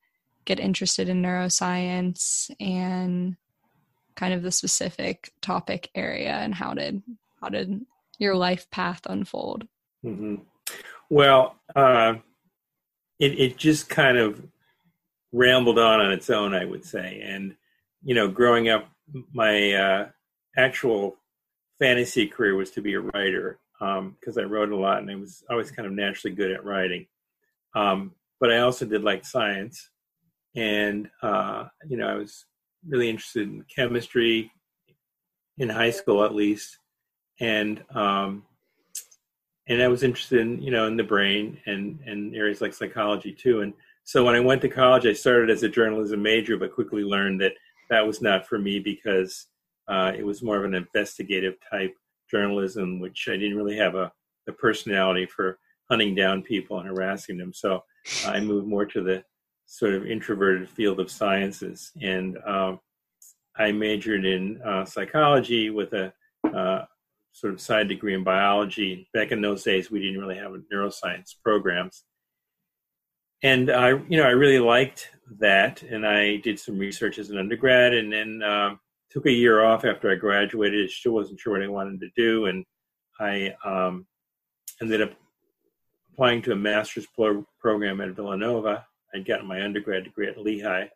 get 0.44 0.60
interested 0.60 1.08
in 1.08 1.22
neuroscience 1.22 2.50
and 2.60 3.36
kind 4.16 4.34
of 4.34 4.42
the 4.42 4.52
specific 4.52 5.32
topic 5.40 5.90
area 5.94 6.32
and 6.32 6.54
how 6.54 6.74
did 6.74 7.02
how 7.40 7.48
did 7.48 7.86
your 8.18 8.34
life 8.34 8.68
path 8.70 9.00
unfold? 9.06 9.66
Mm-hmm. 10.04 10.36
Well, 11.08 11.56
uh, 11.74 12.14
it 13.20 13.38
it 13.38 13.56
just 13.56 13.88
kind 13.88 14.18
of 14.18 14.42
rambled 15.32 15.78
on 15.78 16.00
on 16.00 16.12
its 16.12 16.30
own, 16.30 16.52
I 16.52 16.64
would 16.64 16.84
say. 16.84 17.22
And 17.24 17.54
you 18.02 18.14
know, 18.14 18.26
growing 18.26 18.68
up, 18.68 18.88
my 19.32 19.72
uh, 19.72 20.08
actual 20.56 21.16
fantasy 21.78 22.26
career 22.26 22.54
was 22.54 22.70
to 22.72 22.80
be 22.80 22.94
a 22.94 23.00
writer 23.00 23.58
because 23.78 24.36
um, 24.36 24.42
I 24.42 24.42
wrote 24.42 24.70
a 24.70 24.76
lot 24.76 24.98
and 24.98 25.10
I 25.10 25.16
was 25.16 25.42
always 25.50 25.70
kind 25.70 25.86
of 25.86 25.92
naturally 25.92 26.34
good 26.34 26.52
at 26.52 26.64
writing. 26.64 27.06
Um, 27.74 28.12
but 28.40 28.52
I 28.52 28.58
also 28.58 28.84
did 28.84 29.02
like 29.02 29.24
science, 29.24 29.90
and 30.54 31.08
uh, 31.22 31.66
you 31.88 31.96
know, 31.96 32.08
I 32.08 32.14
was 32.14 32.46
really 32.86 33.08
interested 33.08 33.48
in 33.48 33.64
chemistry 33.74 34.50
in 35.58 35.68
high 35.68 35.90
school, 35.90 36.24
at 36.24 36.34
least, 36.34 36.78
and 37.40 37.82
um, 37.94 38.44
and 39.66 39.82
I 39.82 39.88
was 39.88 40.02
interested 40.02 40.40
in 40.40 40.62
you 40.62 40.70
know 40.70 40.86
in 40.86 40.96
the 40.96 41.04
brain 41.04 41.58
and 41.66 42.00
and 42.06 42.34
areas 42.34 42.60
like 42.60 42.74
psychology 42.74 43.32
too. 43.32 43.62
And 43.62 43.72
so 44.04 44.24
when 44.24 44.34
I 44.34 44.40
went 44.40 44.60
to 44.62 44.68
college, 44.68 45.06
I 45.06 45.14
started 45.14 45.50
as 45.50 45.62
a 45.62 45.68
journalism 45.68 46.22
major, 46.22 46.56
but 46.56 46.74
quickly 46.74 47.02
learned 47.02 47.40
that 47.40 47.52
that 47.90 48.06
was 48.06 48.20
not 48.20 48.46
for 48.46 48.58
me 48.58 48.78
because 48.78 49.46
uh, 49.88 50.12
it 50.16 50.24
was 50.24 50.42
more 50.42 50.56
of 50.56 50.64
an 50.64 50.74
investigative 50.74 51.54
type 51.70 51.94
journalism, 52.30 53.00
which 53.00 53.28
I 53.28 53.36
didn't 53.36 53.56
really 53.56 53.76
have 53.76 53.94
a, 53.94 54.12
a 54.48 54.52
personality 54.52 55.26
for 55.26 55.58
hunting 55.90 56.14
down 56.14 56.42
people 56.42 56.78
and 56.78 56.88
harassing 56.88 57.36
them. 57.36 57.52
So 57.52 57.84
I 58.26 58.40
moved 58.40 58.66
more 58.66 58.86
to 58.86 59.02
the 59.02 59.24
sort 59.66 59.94
of 59.94 60.06
introverted 60.06 60.68
field 60.68 61.00
of 61.00 61.10
sciences. 61.10 61.92
And 62.00 62.38
um, 62.46 62.80
I 63.56 63.72
majored 63.72 64.24
in 64.24 64.60
uh, 64.62 64.84
psychology 64.84 65.70
with 65.70 65.92
a 65.92 66.12
uh, 66.52 66.84
sort 67.32 67.52
of 67.52 67.60
side 67.60 67.88
degree 67.88 68.14
in 68.14 68.24
biology. 68.24 69.08
Back 69.12 69.32
in 69.32 69.40
those 69.40 69.62
days, 69.62 69.90
we 69.90 70.00
didn't 70.00 70.20
really 70.20 70.36
have 70.36 70.52
neuroscience 70.72 71.34
programs. 71.42 72.04
And 73.42 73.70
I, 73.70 73.90
you 73.90 74.16
know, 74.16 74.24
I 74.24 74.30
really 74.30 74.58
liked 74.58 75.10
that, 75.38 75.82
and 75.82 76.06
I 76.06 76.36
did 76.36 76.58
some 76.58 76.78
research 76.78 77.18
as 77.18 77.30
an 77.30 77.38
undergrad, 77.38 77.92
and 77.92 78.10
then 78.10 78.42
uh, 78.42 78.76
took 79.14 79.26
a 79.26 79.32
year 79.32 79.64
off 79.64 79.84
after 79.84 80.10
I 80.10 80.16
graduated. 80.16 80.90
Still 80.90 81.12
wasn't 81.12 81.38
sure 81.38 81.52
what 81.52 81.62
I 81.62 81.68
wanted 81.68 82.00
to 82.00 82.10
do, 82.16 82.46
and 82.46 82.64
I 83.20 83.54
um, 83.64 84.06
ended 84.82 85.00
up 85.00 85.12
applying 86.12 86.42
to 86.42 86.52
a 86.52 86.56
master's 86.56 87.06
pro- 87.14 87.46
program 87.60 88.00
at 88.00 88.16
Villanova. 88.16 88.84
I'd 89.14 89.24
gotten 89.24 89.46
my 89.46 89.62
undergrad 89.62 90.04
degree 90.04 90.28
at 90.28 90.38
Lehigh, 90.38 90.88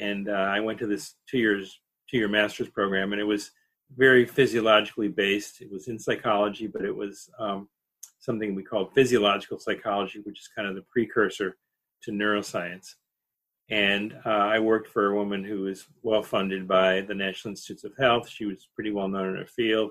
and 0.00 0.30
uh, 0.30 0.32
I 0.32 0.60
went 0.60 0.78
to 0.78 0.86
this 0.86 1.16
two 1.30 1.38
years 1.38 1.78
two 2.10 2.16
year 2.16 2.28
master's 2.28 2.70
program, 2.70 3.12
and 3.12 3.20
it 3.20 3.24
was 3.24 3.50
very 3.94 4.24
physiologically 4.24 5.08
based. 5.08 5.60
It 5.60 5.70
was 5.70 5.88
in 5.88 5.98
psychology, 5.98 6.66
but 6.66 6.84
it 6.84 6.96
was 6.96 7.28
um, 7.38 7.68
something 8.20 8.54
we 8.54 8.62
called 8.62 8.94
physiological 8.94 9.58
psychology, 9.58 10.20
which 10.24 10.40
is 10.40 10.48
kind 10.56 10.66
of 10.66 10.74
the 10.74 10.84
precursor 10.90 11.56
to 12.02 12.10
neuroscience. 12.10 12.94
And 13.70 14.14
uh, 14.26 14.28
I 14.28 14.58
worked 14.58 14.88
for 14.88 15.06
a 15.06 15.14
woman 15.14 15.42
who 15.42 15.62
was 15.62 15.86
well 16.02 16.22
funded 16.22 16.68
by 16.68 17.00
the 17.00 17.14
National 17.14 17.52
Institutes 17.52 17.84
of 17.84 17.96
Health. 17.98 18.28
She 18.28 18.44
was 18.44 18.68
pretty 18.74 18.90
well 18.90 19.08
known 19.08 19.30
in 19.30 19.36
her 19.36 19.46
field, 19.46 19.90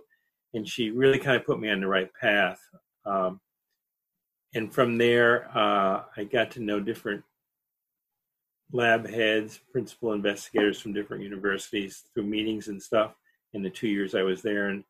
and 0.54 0.68
she 0.68 0.92
really 0.92 1.18
kind 1.18 1.36
of 1.36 1.46
put 1.46 1.60
me 1.60 1.70
on 1.70 1.82
the 1.82 1.88
right 1.88 2.10
path. 2.20 2.60
Um, 3.06 3.40
and 4.54 4.72
from 4.72 4.98
there, 4.98 5.50
uh, 5.58 6.04
I 6.16 6.24
got 6.26 6.52
to 6.52 6.62
know 6.62 6.80
different 6.80 7.24
lab 8.72 9.08
heads, 9.08 9.60
principal 9.72 10.14
investigators 10.14 10.80
from 10.80 10.94
different 10.94 11.24
universities 11.24 12.04
through 12.14 12.24
meetings 12.24 12.68
and 12.68 12.82
stuff 12.82 13.16
in 13.54 13.62
the 13.62 13.70
two 13.70 13.88
years 13.88 14.16
I 14.16 14.24
was 14.24 14.42
there. 14.42 14.70
And 14.70 14.84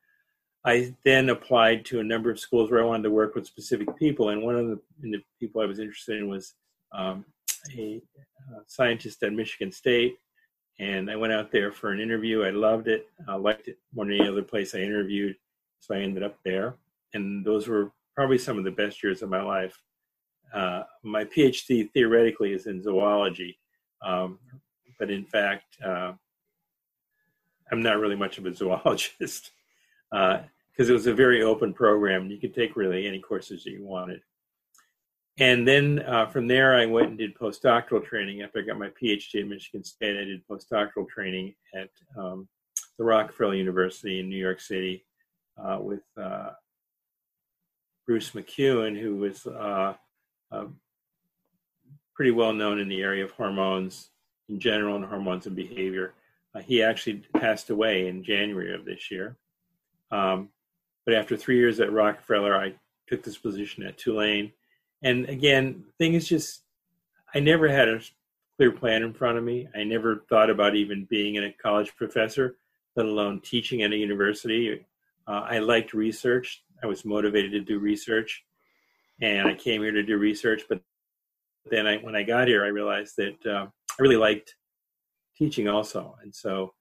I 0.65 0.93
then 1.03 1.29
applied 1.29 1.85
to 1.85 1.99
a 1.99 2.03
number 2.03 2.31
of 2.31 2.39
schools 2.39 2.71
where 2.71 2.81
I 2.81 2.85
wanted 2.85 3.03
to 3.03 3.11
work 3.11 3.35
with 3.35 3.45
specific 3.45 3.95
people. 3.97 4.29
And 4.29 4.41
one 4.41 4.55
of 4.55 4.67
the, 4.67 4.79
the 5.01 5.21
people 5.39 5.61
I 5.61 5.65
was 5.65 5.79
interested 5.79 6.19
in 6.19 6.29
was 6.29 6.53
um, 6.93 7.25
a 7.75 8.01
uh, 8.51 8.59
scientist 8.67 9.23
at 9.23 9.33
Michigan 9.33 9.71
State, 9.71 10.15
and 10.79 11.09
I 11.09 11.15
went 11.15 11.33
out 11.33 11.51
there 11.51 11.71
for 11.71 11.91
an 11.91 11.99
interview. 11.99 12.43
I 12.43 12.49
loved 12.49 12.87
it. 12.87 13.07
I 13.27 13.35
liked 13.35 13.67
it 13.67 13.77
more 13.93 14.05
than 14.05 14.15
any 14.15 14.27
other 14.27 14.43
place 14.43 14.75
I 14.75 14.79
interviewed, 14.79 15.35
so 15.79 15.95
I 15.95 15.99
ended 15.99 16.23
up 16.23 16.37
there. 16.43 16.75
And 17.13 17.45
those 17.45 17.67
were 17.67 17.91
probably 18.15 18.37
some 18.37 18.57
of 18.57 18.63
the 18.63 18.71
best 18.71 19.03
years 19.03 19.21
of 19.21 19.29
my 19.29 19.41
life. 19.41 19.77
Uh, 20.53 20.83
my 21.03 21.25
PhD 21.25 21.91
theoretically 21.91 22.53
is 22.53 22.67
in 22.67 22.81
zoology, 22.81 23.57
um, 24.03 24.39
but 24.99 25.09
in 25.09 25.25
fact, 25.25 25.77
uh, 25.83 26.13
I'm 27.71 27.81
not 27.81 27.99
really 27.99 28.15
much 28.15 28.37
of 28.37 28.45
a 28.45 28.53
zoologist 28.55 29.51
because 30.11 30.89
uh, 30.89 30.91
it 30.91 30.91
was 30.91 31.07
a 31.07 31.13
very 31.13 31.41
open 31.41 31.73
program. 31.73 32.29
You 32.29 32.37
could 32.37 32.53
take 32.53 32.75
really 32.75 33.07
any 33.07 33.19
courses 33.19 33.63
that 33.63 33.71
you 33.71 33.83
wanted 33.83 34.21
and 35.39 35.67
then 35.67 35.99
uh, 35.99 36.27
from 36.27 36.47
there, 36.47 36.75
I 36.75 36.85
went 36.85 37.09
and 37.09 37.17
did 37.17 37.35
postdoctoral 37.35 38.05
training. 38.05 38.41
After 38.41 38.59
I 38.59 38.63
got 38.63 38.79
my 38.79 38.89
PhD 38.89 39.41
at 39.41 39.47
Michigan 39.47 39.83
State, 39.83 40.19
I 40.19 40.25
did 40.25 40.47
postdoctoral 40.47 41.07
training 41.07 41.55
at 41.75 41.89
um, 42.17 42.47
the 42.97 43.03
Rockefeller 43.03 43.55
University 43.55 44.19
in 44.19 44.29
New 44.29 44.37
York 44.37 44.61
City 44.61 45.05
uh, 45.57 45.79
with 45.81 46.03
uh, 46.21 46.51
Bruce 48.05 48.31
McEwen, 48.31 48.99
who 48.99 49.15
was 49.15 49.45
uh, 49.47 49.93
pretty 52.15 52.31
well 52.31 52.53
known 52.53 52.79
in 52.79 52.87
the 52.87 53.01
area 53.01 53.23
of 53.23 53.31
hormones 53.31 54.09
in 54.49 54.59
general 54.59 54.95
and 54.95 55.05
hormones 55.05 55.47
and 55.47 55.55
behavior. 55.55 56.13
Uh, 56.55 56.59
he 56.59 56.83
actually 56.83 57.23
passed 57.35 57.69
away 57.69 58.07
in 58.07 58.23
January 58.23 58.73
of 58.73 58.85
this 58.85 59.09
year. 59.09 59.37
Um, 60.11 60.49
but 61.05 61.15
after 61.15 61.35
three 61.35 61.57
years 61.57 61.79
at 61.79 61.91
Rockefeller, 61.91 62.55
I 62.55 62.75
took 63.07 63.23
this 63.23 63.37
position 63.37 63.83
at 63.83 63.97
Tulane 63.97 64.51
and 65.03 65.27
again, 65.29 65.83
the 65.85 66.03
thing 66.03 66.13
is 66.13 66.27
just, 66.27 66.63
I 67.35 67.39
never 67.39 67.67
had 67.67 67.89
a 67.89 68.01
clear 68.57 68.71
plan 68.71 69.03
in 69.03 69.13
front 69.13 69.37
of 69.37 69.43
me. 69.43 69.67
I 69.75 69.83
never 69.83 70.23
thought 70.29 70.49
about 70.49 70.75
even 70.75 71.05
being 71.09 71.37
a 71.37 71.51
college 71.53 71.95
professor, 71.95 72.57
let 72.95 73.05
alone 73.05 73.41
teaching 73.41 73.81
at 73.83 73.91
a 73.91 73.97
university. 73.97 74.85
Uh, 75.27 75.45
I 75.49 75.59
liked 75.59 75.93
research. 75.93 76.63
I 76.81 76.87
was 76.87 77.05
motivated 77.05 77.51
to 77.53 77.61
do 77.61 77.79
research, 77.79 78.43
and 79.21 79.47
I 79.47 79.55
came 79.55 79.81
here 79.81 79.91
to 79.91 80.03
do 80.03 80.17
research. 80.17 80.63
But 80.69 80.81
then, 81.69 81.87
I, 81.87 81.97
when 81.97 82.15
I 82.15 82.23
got 82.23 82.47
here, 82.47 82.63
I 82.63 82.67
realized 82.67 83.15
that 83.17 83.45
uh, 83.45 83.67
I 83.67 84.01
really 84.01 84.17
liked 84.17 84.55
teaching 85.35 85.67
also, 85.67 86.15
and 86.21 86.33
so 86.33 86.73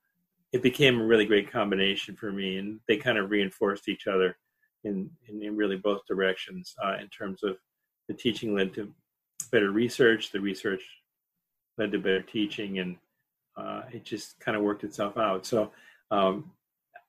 it 0.52 0.62
became 0.62 1.00
a 1.00 1.04
really 1.04 1.24
great 1.24 1.50
combination 1.50 2.14
for 2.16 2.32
me. 2.32 2.58
And 2.58 2.80
they 2.88 2.96
kind 2.96 3.16
of 3.16 3.30
reinforced 3.30 3.88
each 3.88 4.06
other 4.06 4.36
in 4.84 5.08
in, 5.28 5.42
in 5.42 5.56
really 5.56 5.76
both 5.76 6.04
directions 6.06 6.74
uh, 6.84 6.96
in 7.00 7.08
terms 7.08 7.42
of 7.42 7.56
the 8.08 8.14
teaching 8.14 8.54
led 8.54 8.74
to 8.74 8.92
better 9.50 9.70
research. 9.70 10.30
The 10.30 10.40
research 10.40 10.82
led 11.78 11.92
to 11.92 11.98
better 11.98 12.22
teaching, 12.22 12.78
and 12.78 12.96
uh, 13.56 13.82
it 13.92 14.04
just 14.04 14.38
kind 14.40 14.56
of 14.56 14.62
worked 14.62 14.84
itself 14.84 15.16
out. 15.16 15.46
So, 15.46 15.70
um, 16.10 16.50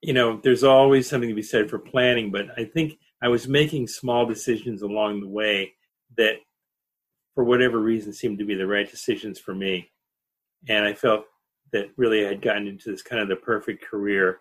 you 0.01 0.13
know, 0.13 0.39
there's 0.43 0.63
always 0.63 1.09
something 1.09 1.29
to 1.29 1.35
be 1.35 1.41
said 1.41 1.69
for 1.69 1.79
planning, 1.79 2.31
but 2.31 2.47
I 2.57 2.65
think 2.65 2.97
I 3.21 3.29
was 3.29 3.47
making 3.47 3.87
small 3.87 4.25
decisions 4.25 4.81
along 4.81 5.21
the 5.21 5.29
way 5.29 5.73
that, 6.17 6.35
for 7.35 7.43
whatever 7.43 7.79
reason, 7.79 8.13
seemed 8.13 8.39
to 8.39 8.45
be 8.45 8.55
the 8.55 8.67
right 8.67 8.89
decisions 8.89 9.39
for 9.39 9.55
me. 9.55 9.89
And 10.67 10.85
I 10.85 10.93
felt 10.93 11.25
that 11.71 11.89
really 11.97 12.25
I 12.25 12.29
had 12.29 12.41
gotten 12.41 12.67
into 12.67 12.91
this 12.91 13.01
kind 13.01 13.21
of 13.21 13.29
the 13.29 13.35
perfect 13.35 13.83
career 13.83 14.39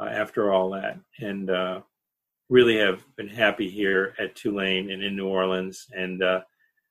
uh, 0.00 0.06
after 0.06 0.52
all 0.52 0.70
that. 0.70 0.98
And 1.18 1.50
uh, 1.50 1.80
really 2.52 2.76
have 2.76 3.02
been 3.16 3.28
happy 3.28 3.66
here 3.66 4.14
at 4.18 4.36
Tulane 4.36 4.90
and 4.90 5.02
in 5.02 5.16
New 5.16 5.26
Orleans. 5.26 5.86
And 5.96 6.22
uh, 6.22 6.42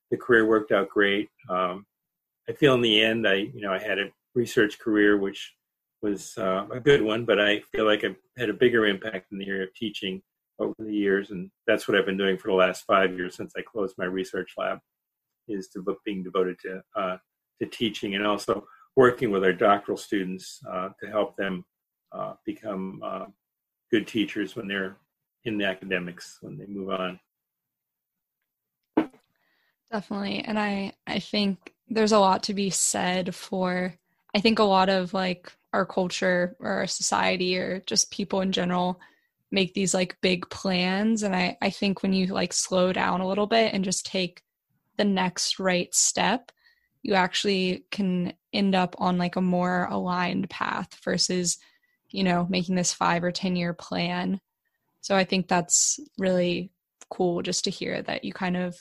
the 0.10 0.18
career 0.18 0.48
worked 0.48 0.72
out 0.72 0.90
great. 0.90 1.30
Um, 1.50 1.86
I 2.50 2.54
feel 2.54 2.74
in 2.74 2.82
the 2.82 3.00
end, 3.00 3.28
I, 3.28 3.36
you 3.36 3.62
know, 3.62 3.72
I 3.72 3.78
had 3.78 4.00
a 4.00 4.10
research 4.34 4.80
career, 4.80 5.20
which 5.20 5.54
was 6.02 6.36
uh, 6.40 6.66
a 6.74 6.80
good 6.80 7.04
one, 7.04 7.26
but 7.26 7.40
I 7.40 7.60
feel 7.72 7.86
like 7.86 8.04
I 8.04 8.16
had 8.40 8.50
a 8.50 8.54
bigger 8.54 8.88
impact 8.88 9.32
in 9.32 9.38
the 9.38 9.48
area 9.48 9.64
of 9.64 9.74
teaching 9.76 10.20
over 10.58 10.74
the 10.80 10.96
years, 10.96 11.30
and 11.30 11.52
that's 11.68 11.88
what 11.88 11.96
I've 11.96 12.08
been 12.08 12.18
doing 12.18 12.40
for 12.40 12.48
the 12.48 12.56
last 12.56 12.84
five 12.86 13.16
years 13.16 13.36
since 13.36 13.54
I 13.56 13.62
closed 13.62 13.96
my 14.00 14.06
research 14.06 14.54
lab, 14.58 14.80
is 15.48 15.68
to 15.70 15.86
being 16.04 16.24
devoted 16.24 16.58
to 16.64 16.82
uh, 16.96 17.18
to 17.60 17.68
teaching 17.68 18.16
and 18.16 18.26
also 18.26 18.66
working 18.96 19.30
with 19.30 19.44
our 19.44 19.54
doctoral 19.54 19.98
students 19.98 20.60
uh, 20.72 20.90
to 21.00 21.10
help 21.10 21.38
them 21.38 21.64
uh, 22.12 22.34
become 22.46 23.00
uh, 23.04 23.26
good 23.92 24.08
teachers 24.08 24.56
when 24.56 24.68
they're 24.68 24.98
in 25.44 25.58
the 25.58 25.66
academics 25.66 26.38
when 26.42 26.58
they 26.58 26.66
move 26.66 26.90
on. 26.90 27.20
Definitely, 29.92 30.40
and 30.40 30.60
I 30.60 30.94
I 31.06 31.20
think 31.20 31.74
there's 31.90 32.14
a 32.14 32.20
lot 32.20 32.44
to 32.44 32.54
be 32.54 32.70
said 32.70 33.36
for 33.36 33.94
I 34.34 34.40
think 34.40 34.60
a 34.60 34.64
lot 34.64 34.90
of 34.90 35.14
like 35.14 35.52
our 35.74 35.86
culture 35.86 36.56
or 36.60 36.70
our 36.70 36.88
society 36.88 37.58
or 37.58 37.82
just 37.86 38.12
people 38.12 38.42
in 38.42 38.52
general 38.52 39.00
make 39.52 39.74
these 39.74 39.94
like 39.94 40.18
big 40.22 40.50
plans. 40.50 41.24
And 41.24 41.36
I 41.36 41.58
I 41.62 41.70
think 41.70 42.02
when 42.02 42.14
you 42.14 42.28
like 42.28 42.54
slow 42.54 42.94
down 42.94 43.22
a 43.22 43.28
little 43.28 43.48
bit 43.48 43.74
and 43.74 43.84
just 43.84 44.06
take 44.06 44.42
the 44.98 45.06
next 45.06 45.60
right 45.60 45.94
step 45.94 46.52
you 47.04 47.14
actually 47.14 47.86
can 47.92 48.34
end 48.54 48.76
up 48.76 48.96
on 49.00 49.18
like 49.18 49.36
a 49.36 49.42
more 49.42 49.88
aligned 49.90 50.50
path 50.50 50.98
versus 51.04 51.58
you 52.10 52.24
know 52.24 52.46
making 52.50 52.76
this 52.76 52.94
5 52.94 53.24
or 53.24 53.32
10 53.32 53.56
year 53.56 53.74
plan 53.74 54.40
so 55.02 55.16
I 55.16 55.24
think 55.24 55.48
that's 55.48 56.00
really 56.18 56.72
cool 57.10 57.42
just 57.42 57.64
to 57.66 57.70
hear 57.70 58.02
that 58.04 58.24
you 58.24 58.32
kind 58.32 58.56
of 58.56 58.76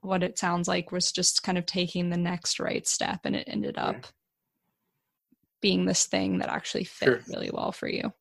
what 0.00 0.22
it 0.22 0.38
sounds 0.38 0.68
like 0.68 0.92
was 0.92 1.12
just 1.12 1.42
kind 1.42 1.58
of 1.58 1.66
taking 1.66 2.10
the 2.10 2.16
next 2.16 2.60
right 2.60 2.86
step 2.86 3.20
and 3.24 3.36
it 3.36 3.44
ended 3.46 3.78
up 3.78 4.06
being 5.60 5.84
this 5.84 6.06
thing 6.06 6.38
that 6.38 6.48
actually 6.48 6.84
fit 6.84 7.06
sure. 7.06 7.20
really 7.28 7.50
well 7.52 7.72
for 7.72 7.88
you. 7.88 8.12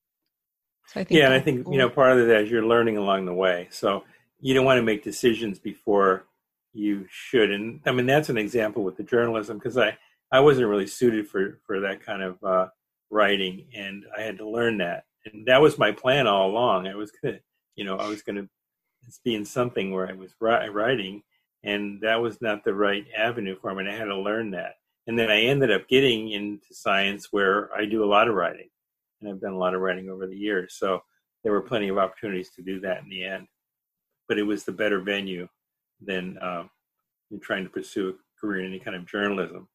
So 0.87 0.99
I 0.99 1.03
think 1.03 1.17
Yeah, 1.17 1.25
and 1.25 1.33
I 1.33 1.39
think 1.39 1.65
cool. 1.65 1.73
you 1.73 1.79
know 1.79 1.89
part 1.89 2.17
of 2.17 2.27
that 2.27 2.41
is 2.41 2.51
you're 2.51 2.65
learning 2.65 2.97
along 2.97 3.25
the 3.25 3.33
way. 3.33 3.67
So 3.71 4.03
you 4.39 4.53
don't 4.53 4.65
want 4.65 4.77
to 4.77 4.83
make 4.83 5.03
decisions 5.03 5.59
before 5.59 6.27
you 6.73 7.05
should. 7.09 7.51
And 7.51 7.81
I 7.85 7.91
mean 7.91 8.05
that's 8.05 8.29
an 8.29 8.37
example 8.37 8.83
with 8.83 8.97
the 8.97 9.03
journalism 9.03 9.57
because 9.57 9.77
I 9.77 9.97
I 10.31 10.39
wasn't 10.39 10.67
really 10.67 10.87
suited 10.87 11.27
for 11.27 11.59
for 11.65 11.79
that 11.81 12.05
kind 12.05 12.21
of 12.21 12.43
uh, 12.43 12.67
writing, 13.09 13.67
and 13.75 14.05
I 14.17 14.21
had 14.21 14.37
to 14.37 14.49
learn 14.49 14.77
that. 14.77 15.05
And 15.25 15.45
that 15.45 15.61
was 15.61 15.77
my 15.77 15.91
plan 15.91 16.27
all 16.27 16.49
along. 16.49 16.87
I 16.87 16.95
was 16.95 17.11
gonna, 17.11 17.39
you 17.75 17.83
know, 17.83 17.97
I 17.97 18.07
was 18.07 18.21
gonna 18.21 18.47
be 19.23 19.35
in 19.35 19.45
something 19.45 19.91
where 19.91 20.07
I 20.07 20.13
was 20.13 20.33
writing, 20.39 21.23
and 21.63 22.01
that 22.01 22.21
was 22.21 22.41
not 22.41 22.63
the 22.63 22.73
right 22.73 23.05
avenue 23.15 23.55
for 23.59 23.73
me. 23.73 23.81
And 23.81 23.91
I 23.91 23.95
had 23.95 24.05
to 24.05 24.17
learn 24.17 24.51
that 24.51 24.75
and 25.07 25.17
then 25.17 25.31
I 25.31 25.41
ended 25.41 25.71
up 25.71 25.87
getting 25.87 26.31
into 26.31 26.73
science 26.73 27.29
where 27.31 27.73
I 27.75 27.85
do 27.85 28.03
a 28.03 28.05
lot 28.05 28.27
of 28.27 28.35
writing, 28.35 28.69
and 29.19 29.29
I've 29.29 29.41
done 29.41 29.53
a 29.53 29.57
lot 29.57 29.73
of 29.73 29.81
writing 29.81 30.09
over 30.09 30.27
the 30.27 30.37
years. 30.37 30.75
So 30.77 31.01
there 31.43 31.51
were 31.51 31.61
plenty 31.61 31.89
of 31.89 31.97
opportunities 31.97 32.51
to 32.51 32.61
do 32.61 32.79
that 32.81 33.03
in 33.03 33.09
the 33.09 33.23
end, 33.23 33.47
but 34.27 34.37
it 34.37 34.43
was 34.43 34.63
the 34.63 34.71
better 34.71 34.99
venue 34.99 35.47
than 36.01 36.37
uh, 36.37 36.63
trying 37.41 37.63
to 37.63 37.69
pursue 37.69 38.09
a 38.09 38.13
career 38.39 38.61
in 38.63 38.67
any 38.67 38.79
kind 38.79 38.95
of 38.95 39.07
journalism. 39.07 39.67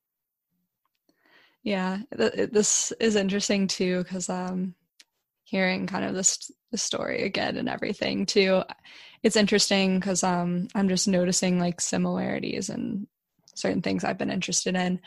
Yeah, 1.64 1.99
th- 2.16 2.51
this 2.51 2.92
is 3.01 3.16
interesting 3.16 3.66
too 3.66 4.05
because 4.05 4.29
um, 4.29 4.77
hearing 5.46 5.87
kind 5.87 6.04
of 6.04 6.14
this, 6.14 6.50
this 6.72 6.82
story 6.82 7.22
again 7.22 7.56
and 7.56 7.68
everything 7.68 8.26
too. 8.26 8.62
It's 9.22 9.37
interesting 9.37 9.98
because 9.98 10.24
um, 10.24 10.66
I'm 10.74 10.88
just 10.88 11.06
noticing 11.06 11.61
like 11.61 11.80
similarities 11.80 12.68
and 12.68 13.06
certain 13.54 13.80
things 13.80 14.02
I've 14.04 14.18
been 14.18 14.30
interested 14.30 14.74
in. 14.74 15.00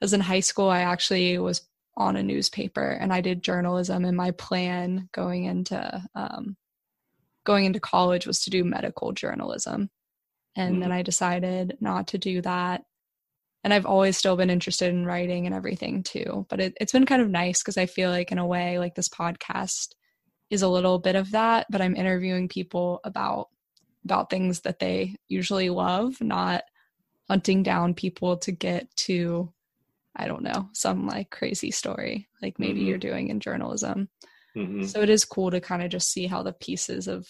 As 0.00 0.14
in 0.14 0.20
high 0.20 0.40
school, 0.40 0.68
I 0.68 0.80
actually 0.80 1.38
was 1.38 1.62
on 1.94 2.16
a 2.16 2.22
newspaper 2.22 2.88
and 2.88 3.12
I 3.12 3.20
did 3.20 3.42
journalism, 3.42 4.04
and 4.06 4.16
my 4.16 4.30
plan 4.32 5.10
going 5.12 5.44
into 5.44 6.02
um, 6.14 6.56
going 7.44 7.66
into 7.66 7.80
college 7.80 8.26
was 8.26 8.44
to 8.44 8.50
do 8.50 8.64
medical 8.64 9.12
journalism. 9.12 9.90
And 10.56 10.74
mm-hmm. 10.74 10.80
then 10.82 10.92
I 10.92 11.02
decided 11.02 11.76
not 11.80 12.08
to 12.08 12.18
do 12.18 12.40
that. 12.42 12.82
And 13.64 13.72
I've 13.72 13.86
always 13.86 14.16
still 14.16 14.36
been 14.36 14.50
interested 14.50 14.88
in 14.88 15.06
writing 15.06 15.46
and 15.46 15.54
everything 15.54 16.02
too. 16.02 16.46
But 16.48 16.60
it, 16.60 16.74
it's 16.80 16.92
been 16.92 17.06
kind 17.06 17.22
of 17.22 17.30
nice 17.30 17.62
because 17.62 17.76
I 17.76 17.86
feel 17.86 18.10
like, 18.10 18.32
in 18.32 18.38
a 18.38 18.46
way, 18.46 18.78
like 18.78 18.94
this 18.94 19.08
podcast 19.08 19.94
is 20.50 20.62
a 20.62 20.68
little 20.68 20.98
bit 20.98 21.16
of 21.16 21.30
that, 21.30 21.66
but 21.70 21.80
I'm 21.80 21.96
interviewing 21.96 22.48
people 22.48 23.00
about 23.04 23.48
about 24.04 24.30
things 24.30 24.62
that 24.62 24.80
they 24.80 25.14
usually 25.28 25.70
love, 25.70 26.20
not 26.20 26.64
hunting 27.28 27.62
down 27.62 27.94
people 27.94 28.36
to 28.38 28.52
get 28.52 28.94
to 28.96 29.52
I 30.14 30.26
don't 30.26 30.42
know, 30.42 30.68
some 30.74 31.06
like 31.06 31.30
crazy 31.30 31.70
story 31.70 32.28
like 32.42 32.58
maybe 32.58 32.80
mm-hmm. 32.80 32.88
you're 32.88 32.98
doing 32.98 33.28
in 33.28 33.40
journalism. 33.40 34.08
Mm-hmm. 34.56 34.84
So 34.84 35.00
it 35.00 35.08
is 35.08 35.24
cool 35.24 35.50
to 35.50 35.60
kind 35.60 35.82
of 35.82 35.90
just 35.90 36.10
see 36.10 36.26
how 36.26 36.42
the 36.42 36.52
pieces 36.52 37.08
of 37.08 37.26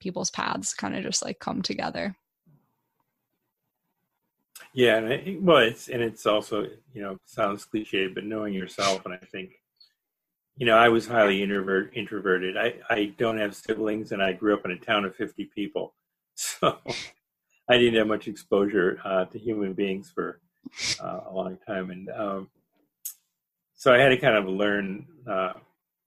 people's 0.00 0.30
paths 0.30 0.72
kind 0.72 0.96
of 0.96 1.02
just 1.02 1.22
like 1.22 1.38
come 1.40 1.60
together. 1.60 2.16
Yeah, 4.78 4.98
and 4.98 5.44
well, 5.44 5.56
it's 5.58 5.88
and 5.88 6.00
it's 6.00 6.24
also 6.24 6.68
you 6.94 7.02
know 7.02 7.18
sounds 7.24 7.64
cliche, 7.64 8.06
but 8.06 8.22
knowing 8.22 8.54
yourself, 8.54 9.04
and 9.04 9.12
I 9.12 9.26
think 9.32 9.60
you 10.56 10.66
know 10.66 10.76
I 10.76 10.88
was 10.88 11.04
highly 11.04 11.42
introvert 11.42 11.90
introverted. 11.96 12.56
I 12.56 12.74
I 12.88 13.06
don't 13.18 13.38
have 13.38 13.56
siblings, 13.56 14.12
and 14.12 14.22
I 14.22 14.34
grew 14.34 14.54
up 14.54 14.64
in 14.64 14.70
a 14.70 14.78
town 14.78 15.04
of 15.04 15.16
fifty 15.16 15.46
people, 15.46 15.96
so 16.36 16.78
I 17.68 17.76
didn't 17.76 17.96
have 17.98 18.06
much 18.06 18.28
exposure 18.28 19.00
uh, 19.04 19.24
to 19.24 19.36
human 19.36 19.72
beings 19.72 20.12
for 20.14 20.38
uh, 21.02 21.22
a 21.28 21.32
long 21.34 21.58
time, 21.66 21.90
and 21.90 22.08
um, 22.10 22.48
so 23.74 23.92
I 23.92 23.98
had 23.98 24.10
to 24.10 24.16
kind 24.16 24.36
of 24.36 24.46
learn 24.46 25.08
uh, 25.28 25.54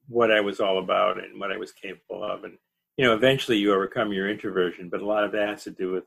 what 0.07 0.31
I 0.31 0.39
was 0.39 0.61
all 0.61 0.79
about 0.79 1.21
and 1.21 1.41
what 1.41 1.51
I 1.51 1.57
was 1.57 1.73
capable 1.73 2.23
of. 2.23 2.45
And 2.45 2.57
you 2.95 3.03
know, 3.03 3.15
eventually 3.15 3.57
you 3.57 3.73
overcome 3.73 4.13
your 4.13 4.29
introversion, 4.29 4.87
but 4.87 5.01
a 5.01 5.05
lot 5.05 5.25
of 5.25 5.33
that 5.33 5.49
has 5.49 5.65
to 5.65 5.71
do 5.71 5.91
with 5.91 6.05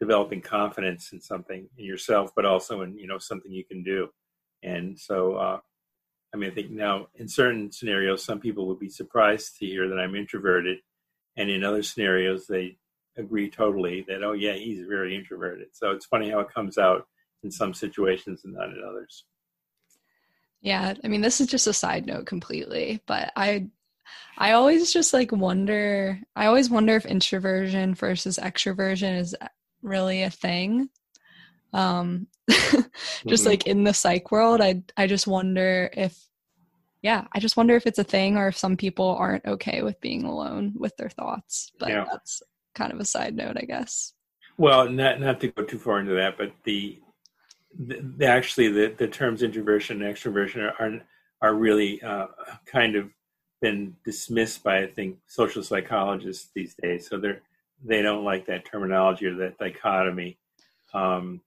developing 0.00 0.40
confidence 0.40 1.12
in 1.12 1.20
something 1.20 1.68
in 1.76 1.84
yourself, 1.84 2.30
but 2.34 2.44
also 2.44 2.82
in 2.82 2.98
you 2.98 3.06
know 3.06 3.18
something 3.18 3.52
you 3.52 3.64
can 3.64 3.82
do. 3.82 4.08
And 4.62 4.98
so, 4.98 5.36
uh, 5.36 5.58
I 6.34 6.36
mean, 6.36 6.50
I 6.50 6.54
think 6.54 6.70
now 6.70 7.08
in 7.14 7.28
certain 7.28 7.70
scenarios, 7.70 8.24
some 8.24 8.40
people 8.40 8.66
would 8.68 8.80
be 8.80 8.88
surprised 8.88 9.58
to 9.58 9.66
hear 9.66 9.88
that 9.88 9.98
I'm 9.98 10.14
introverted, 10.14 10.78
and 11.36 11.50
in 11.50 11.64
other 11.64 11.82
scenarios, 11.82 12.46
they 12.46 12.78
agree 13.18 13.50
totally 13.50 14.04
that 14.08 14.22
oh 14.22 14.32
yeah 14.32 14.54
he's 14.54 14.86
very 14.86 15.16
introverted. 15.16 15.68
So 15.72 15.90
it's 15.90 16.06
funny 16.06 16.30
how 16.30 16.40
it 16.40 16.52
comes 16.52 16.78
out 16.78 17.06
in 17.42 17.50
some 17.50 17.72
situations 17.72 18.42
and 18.44 18.54
not 18.54 18.68
in 18.68 18.82
others. 18.86 19.24
Yeah 20.60 20.94
i 21.04 21.08
mean 21.08 21.20
this 21.20 21.40
is 21.40 21.46
just 21.46 21.66
a 21.66 21.72
side 21.72 22.06
note 22.06 22.26
completely 22.26 23.00
but 23.06 23.32
i 23.36 23.68
i 24.38 24.52
always 24.52 24.92
just 24.92 25.12
like 25.12 25.30
wonder 25.30 26.20
i 26.34 26.46
always 26.46 26.70
wonder 26.70 26.96
if 26.96 27.06
introversion 27.06 27.94
versus 27.94 28.38
extroversion 28.42 29.16
is 29.18 29.36
really 29.86 30.22
a 30.22 30.30
thing 30.30 30.88
um 31.72 32.26
just 32.48 32.88
mm-hmm. 33.26 33.46
like 33.46 33.66
in 33.66 33.84
the 33.84 33.94
psych 33.94 34.30
world 34.30 34.60
i 34.60 34.82
i 34.96 35.06
just 35.06 35.26
wonder 35.26 35.90
if 35.94 36.28
yeah 37.02 37.26
i 37.32 37.40
just 37.40 37.56
wonder 37.56 37.74
if 37.76 37.86
it's 37.86 37.98
a 37.98 38.04
thing 38.04 38.36
or 38.36 38.48
if 38.48 38.56
some 38.56 38.76
people 38.76 39.16
aren't 39.18 39.44
okay 39.46 39.82
with 39.82 40.00
being 40.00 40.24
alone 40.24 40.72
with 40.76 40.96
their 40.96 41.10
thoughts 41.10 41.72
but 41.78 41.88
yeah. 41.88 42.04
that's 42.10 42.42
kind 42.76 42.92
of 42.92 43.00
a 43.00 43.04
side 43.04 43.34
note, 43.34 43.56
I 43.56 43.64
guess. 43.64 44.12
Well, 44.58 44.88
not 44.88 45.20
not 45.20 45.40
to 45.40 45.48
go 45.48 45.64
too 45.64 45.78
far 45.78 45.98
into 45.98 46.14
that, 46.14 46.38
but 46.38 46.52
the, 46.64 47.00
the 47.78 48.26
actually 48.26 48.68
the, 48.68 48.94
the 48.96 49.08
terms 49.08 49.42
introversion 49.42 50.02
and 50.02 50.14
extroversion 50.14 50.62
are 50.62 50.74
are, 50.78 51.00
are 51.42 51.54
really 51.54 52.00
uh, 52.02 52.26
kind 52.66 52.94
of 52.94 53.10
been 53.60 53.96
dismissed 54.04 54.62
by 54.62 54.82
I 54.82 54.86
think 54.86 55.18
social 55.26 55.62
psychologists 55.62 56.50
these 56.54 56.74
days. 56.80 57.08
So 57.08 57.18
they're 57.18 57.42
they 57.84 58.02
don't 58.02 58.24
like 58.24 58.46
that 58.46 58.64
terminology 58.64 59.26
or 59.26 59.34
that 59.36 59.58
dichotomy. 59.58 60.38
Um, 60.94 61.40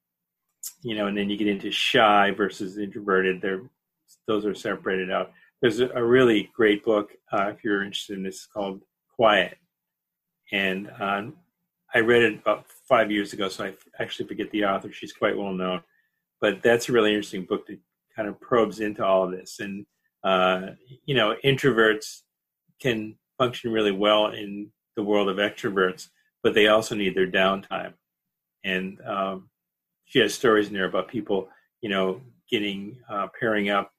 you 0.82 0.96
know, 0.96 1.08
and 1.08 1.18
then 1.18 1.30
you 1.30 1.38
get 1.38 1.48
into 1.48 1.72
shy 1.72 2.32
versus 2.32 2.78
introverted. 2.78 3.42
They're 3.42 3.62
those 4.28 4.46
are 4.46 4.56
separated 4.56 5.12
out. 5.12 5.32
There's 5.62 5.80
a, 5.80 5.90
a 5.90 6.04
really 6.04 6.50
great 6.56 6.84
book 6.84 7.12
uh, 7.32 7.52
if 7.54 7.64
you're 7.64 7.84
interested 7.84 8.18
in 8.18 8.24
this 8.24 8.46
called 8.46 8.82
Quiet 9.16 9.58
and 10.52 10.92
um, 11.00 11.34
I 11.94 12.00
read 12.00 12.24
it 12.24 12.40
about 12.40 12.66
five 12.88 13.12
years 13.12 13.34
ago, 13.34 13.50
so 13.50 13.66
I 13.66 13.74
actually 14.00 14.28
forget 14.28 14.50
the 14.52 14.66
author. 14.66 14.92
She's 14.92 15.14
quite 15.14 15.38
well 15.38 15.54
known, 15.54 15.82
but 16.42 16.62
that's 16.64 16.90
a 16.90 16.92
really 16.92 17.12
interesting 17.12 17.46
book 17.46 17.68
that 17.68 17.80
kind 18.16 18.28
of 18.28 18.40
probes 18.40 18.80
into 18.80 19.06
all 19.06 19.24
of 19.24 19.32
this. 19.32 19.60
And 19.60 19.86
uh, 20.24 20.72
you 21.06 21.16
know, 21.16 21.36
introverts 21.44 22.22
can 22.82 23.16
function 23.38 23.72
really 23.72 23.92
well 23.92 24.28
in 24.28 24.72
the 24.96 25.04
world 25.04 25.30
of 25.30 25.38
extroverts, 25.38 26.10
but 26.44 26.54
they 26.54 26.68
also 26.68 26.96
need 26.96 27.16
their 27.16 27.30
downtime. 27.30 27.94
And 28.64 29.00
um, 29.06 29.50
she 30.06 30.20
has 30.20 30.34
stories 30.34 30.68
in 30.68 30.74
there 30.74 30.88
about 30.88 31.08
people, 31.08 31.50
you 31.82 31.90
know, 31.90 32.22
getting 32.50 32.98
uh, 33.10 33.28
pairing 33.40 33.70
up, 33.70 33.92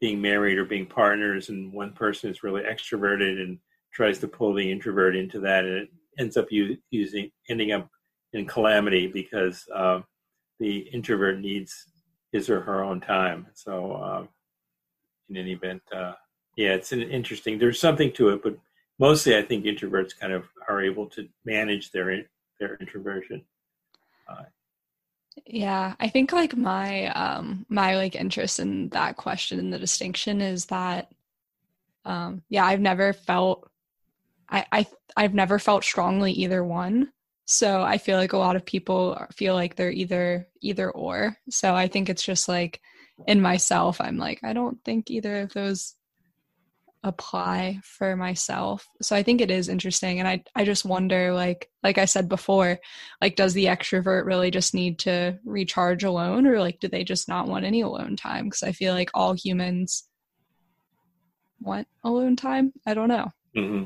being 0.00 0.20
married 0.20 0.58
or 0.58 0.64
being 0.64 0.86
partners, 0.86 1.48
and 1.48 1.72
one 1.72 1.92
person 1.92 2.30
is 2.30 2.42
really 2.42 2.62
extroverted 2.62 3.40
and 3.42 3.58
tries 3.92 4.18
to 4.18 4.28
pull 4.28 4.54
the 4.54 4.70
introvert 4.70 5.16
into 5.16 5.40
that, 5.40 5.64
and 5.64 5.74
it 5.74 5.88
ends 6.18 6.36
up 6.36 6.46
using 6.50 7.30
ending 7.48 7.72
up 7.72 7.88
in 8.32 8.46
calamity 8.46 9.06
because 9.06 9.64
uh, 9.74 10.00
the 10.60 10.78
introvert 10.92 11.40
needs 11.40 11.86
his 12.32 12.50
or 12.50 12.60
her 12.60 12.84
own 12.84 13.00
time. 13.00 13.46
So, 13.54 13.96
um, 13.96 14.28
in 15.30 15.36
any 15.36 15.52
event, 15.52 15.82
uh, 15.94 16.12
yeah, 16.56 16.70
it's 16.70 16.92
an 16.92 17.02
interesting. 17.02 17.58
There's 17.58 17.80
something 17.80 18.12
to 18.12 18.30
it, 18.30 18.42
but 18.42 18.56
mostly 18.98 19.36
I 19.36 19.42
think 19.42 19.64
introverts 19.64 20.18
kind 20.18 20.32
of 20.32 20.44
are 20.68 20.82
able 20.82 21.06
to 21.10 21.28
manage 21.44 21.90
their 21.90 22.24
their 22.58 22.76
introversion. 22.76 23.44
Uh, 24.28 24.44
yeah, 25.46 25.94
I 26.00 26.08
think 26.08 26.32
like 26.32 26.56
my 26.56 27.06
um 27.08 27.66
my 27.68 27.96
like 27.96 28.14
interest 28.14 28.58
in 28.60 28.88
that 28.90 29.16
question 29.16 29.58
and 29.58 29.72
the 29.72 29.78
distinction 29.78 30.40
is 30.40 30.66
that 30.66 31.10
um 32.04 32.42
yeah, 32.48 32.64
I've 32.64 32.80
never 32.80 33.12
felt 33.12 33.70
I 34.48 34.66
I 34.72 34.86
I've 35.16 35.34
never 35.34 35.58
felt 35.58 35.84
strongly 35.84 36.32
either 36.32 36.64
one. 36.64 37.12
So 37.46 37.80
I 37.82 37.96
feel 37.96 38.18
like 38.18 38.34
a 38.34 38.38
lot 38.38 38.56
of 38.56 38.66
people 38.66 39.18
feel 39.32 39.54
like 39.54 39.74
they're 39.74 39.90
either 39.90 40.48
either 40.60 40.90
or. 40.90 41.36
So 41.48 41.74
I 41.74 41.88
think 41.88 42.08
it's 42.08 42.22
just 42.22 42.48
like 42.48 42.80
in 43.26 43.40
myself 43.40 44.00
I'm 44.00 44.16
like 44.18 44.40
I 44.42 44.52
don't 44.52 44.82
think 44.84 45.10
either 45.10 45.40
of 45.42 45.52
those 45.52 45.94
apply 47.04 47.80
for 47.84 48.16
myself. 48.16 48.86
So 49.00 49.14
I 49.14 49.22
think 49.22 49.40
it 49.40 49.50
is 49.50 49.68
interesting 49.68 50.18
and 50.18 50.28
I 50.28 50.42
I 50.54 50.64
just 50.64 50.84
wonder 50.84 51.32
like 51.32 51.70
like 51.82 51.98
I 51.98 52.06
said 52.06 52.28
before, 52.28 52.78
like 53.20 53.36
does 53.36 53.54
the 53.54 53.66
extrovert 53.66 54.24
really 54.24 54.50
just 54.50 54.74
need 54.74 54.98
to 55.00 55.38
recharge 55.44 56.04
alone 56.04 56.46
or 56.46 56.58
like 56.58 56.80
do 56.80 56.88
they 56.88 57.04
just 57.04 57.28
not 57.28 57.46
want 57.46 57.64
any 57.64 57.82
alone 57.82 58.16
time 58.16 58.46
because 58.46 58.62
I 58.62 58.72
feel 58.72 58.94
like 58.94 59.10
all 59.14 59.32
humans 59.32 60.08
want 61.60 61.86
alone 62.04 62.36
time. 62.36 62.72
I 62.86 62.94
don't 62.94 63.08
know. 63.08 63.30
Mm-hmm. 63.56 63.84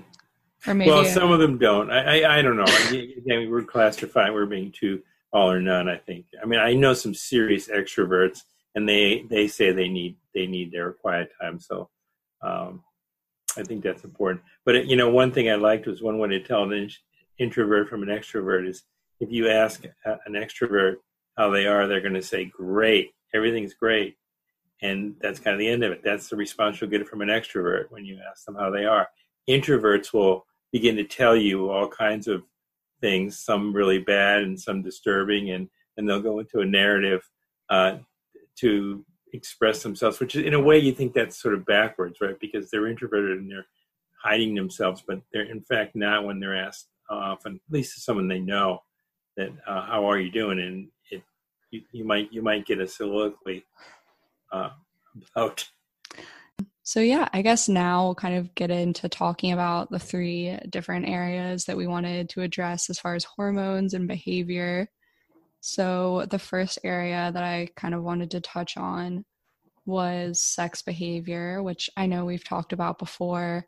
Or 0.70 0.74
maybe 0.74 0.90
well, 0.90 1.04
some 1.04 1.32
of 1.32 1.40
them 1.40 1.58
don't. 1.58 1.90
I 1.90 2.22
I, 2.22 2.38
I 2.38 2.42
don't 2.42 2.56
know. 2.56 2.64
Again, 2.88 3.50
we're 3.50 3.64
classifying. 3.64 4.32
We're 4.32 4.46
being 4.46 4.72
too 4.72 5.02
all 5.32 5.50
or 5.50 5.60
none. 5.60 5.88
I 5.88 5.96
think. 5.96 6.26
I 6.40 6.46
mean, 6.46 6.60
I 6.60 6.74
know 6.74 6.94
some 6.94 7.14
serious 7.14 7.68
extroverts, 7.68 8.42
and 8.74 8.88
they 8.88 9.24
they 9.28 9.48
say 9.48 9.72
they 9.72 9.88
need 9.88 10.16
they 10.34 10.46
need 10.46 10.70
their 10.70 10.92
quiet 10.92 11.30
time. 11.40 11.58
So, 11.58 11.90
um, 12.42 12.84
I 13.56 13.62
think 13.62 13.82
that's 13.82 14.04
important. 14.04 14.42
But 14.64 14.86
you 14.86 14.96
know, 14.96 15.10
one 15.10 15.32
thing 15.32 15.50
I 15.50 15.54
liked 15.54 15.86
was 15.86 16.02
one 16.02 16.18
way 16.18 16.28
to 16.28 16.40
tell 16.40 16.70
an 16.70 16.90
introvert 17.38 17.88
from 17.88 18.02
an 18.02 18.08
extrovert 18.08 18.68
is 18.68 18.84
if 19.20 19.30
you 19.30 19.48
ask 19.48 19.84
an 20.04 20.32
extrovert 20.32 20.96
how 21.36 21.50
they 21.50 21.66
are, 21.66 21.86
they're 21.86 22.00
going 22.00 22.14
to 22.14 22.22
say, 22.22 22.44
"Great, 22.44 23.12
everything's 23.34 23.74
great," 23.74 24.16
and 24.80 25.14
that's 25.20 25.38
kind 25.38 25.54
of 25.54 25.58
the 25.58 25.68
end 25.68 25.84
of 25.84 25.92
it. 25.92 26.02
That's 26.02 26.28
the 26.28 26.36
response 26.36 26.80
you'll 26.80 26.90
get 26.90 27.06
from 27.08 27.22
an 27.22 27.28
extrovert 27.28 27.90
when 27.90 28.04
you 28.04 28.18
ask 28.28 28.44
them 28.44 28.56
how 28.56 28.70
they 28.70 28.84
are. 28.84 29.08
Introverts 29.48 30.12
will 30.12 30.46
begin 30.72 30.96
to 30.96 31.04
tell 31.04 31.36
you 31.36 31.70
all 31.70 31.88
kinds 31.88 32.28
of 32.28 32.42
things, 33.00 33.38
some 33.38 33.72
really 33.72 33.98
bad 33.98 34.42
and 34.42 34.58
some 34.60 34.82
disturbing, 34.82 35.50
and 35.50 35.68
and 35.96 36.08
they'll 36.08 36.22
go 36.22 36.38
into 36.38 36.60
a 36.60 36.64
narrative 36.64 37.28
uh, 37.68 37.98
to 38.56 39.04
express 39.32 39.82
themselves, 39.82 40.20
which 40.20 40.34
is 40.36 40.44
in 40.44 40.54
a 40.54 40.60
way 40.60 40.78
you 40.78 40.92
think 40.92 41.14
that's 41.14 41.40
sort 41.40 41.54
of 41.54 41.64
backwards, 41.66 42.20
right? 42.20 42.38
Because 42.40 42.70
they're 42.70 42.86
introverted 42.86 43.38
and 43.38 43.50
they're 43.50 43.66
hiding 44.22 44.54
themselves, 44.54 45.02
but 45.06 45.20
they're 45.32 45.50
in 45.50 45.60
fact 45.62 45.96
not 45.96 46.24
when 46.24 46.38
they're 46.38 46.56
asked 46.56 46.88
uh, 47.10 47.16
often, 47.16 47.56
at 47.56 47.72
least 47.72 47.94
to 47.94 48.00
someone 48.00 48.28
they 48.28 48.38
know, 48.38 48.82
that 49.36 49.50
uh, 49.66 49.82
how 49.82 50.08
are 50.08 50.18
you 50.18 50.30
doing, 50.30 50.60
and 50.60 50.88
it 51.10 51.22
you, 51.70 51.82
you 51.92 52.04
might 52.04 52.32
you 52.32 52.42
might 52.42 52.66
get 52.66 52.80
a 52.80 52.86
soliloquy 52.86 53.64
uh, 54.52 54.70
about. 55.34 55.68
So 56.84 57.00
yeah, 57.00 57.28
I 57.32 57.42
guess 57.42 57.68
now 57.68 58.04
we'll 58.04 58.14
kind 58.16 58.36
of 58.36 58.54
get 58.54 58.70
into 58.70 59.08
talking 59.08 59.52
about 59.52 59.90
the 59.90 60.00
three 60.00 60.58
different 60.68 61.08
areas 61.08 61.64
that 61.66 61.76
we 61.76 61.86
wanted 61.86 62.28
to 62.30 62.42
address 62.42 62.90
as 62.90 62.98
far 62.98 63.14
as 63.14 63.24
hormones 63.24 63.94
and 63.94 64.08
behavior. 64.08 64.88
So, 65.64 66.26
the 66.28 66.40
first 66.40 66.80
area 66.82 67.30
that 67.32 67.44
I 67.44 67.68
kind 67.76 67.94
of 67.94 68.02
wanted 68.02 68.32
to 68.32 68.40
touch 68.40 68.76
on 68.76 69.24
was 69.86 70.42
sex 70.42 70.82
behavior, 70.82 71.62
which 71.62 71.88
I 71.96 72.06
know 72.06 72.24
we've 72.24 72.42
talked 72.42 72.72
about 72.72 72.98
before. 72.98 73.66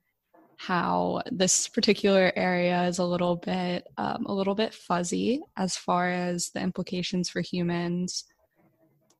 How 0.57 1.22
this 1.30 1.68
particular 1.68 2.33
area 2.35 2.83
is 2.88 2.98
a 2.98 3.04
little 3.04 3.37
bit, 3.37 3.87
um, 3.96 4.26
a 4.26 4.35
little 4.35 4.57
bit 4.57 4.74
fuzzy 4.74 5.42
as 5.57 5.76
far 5.76 6.11
as 6.11 6.50
the 6.50 6.61
implications 6.61 7.30
for 7.30 7.40
humans. 7.40 8.24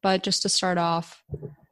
But 0.03 0.25
just 0.25 0.43
to 0.43 0.49
start 0.49 0.77
off, 0.77 1.23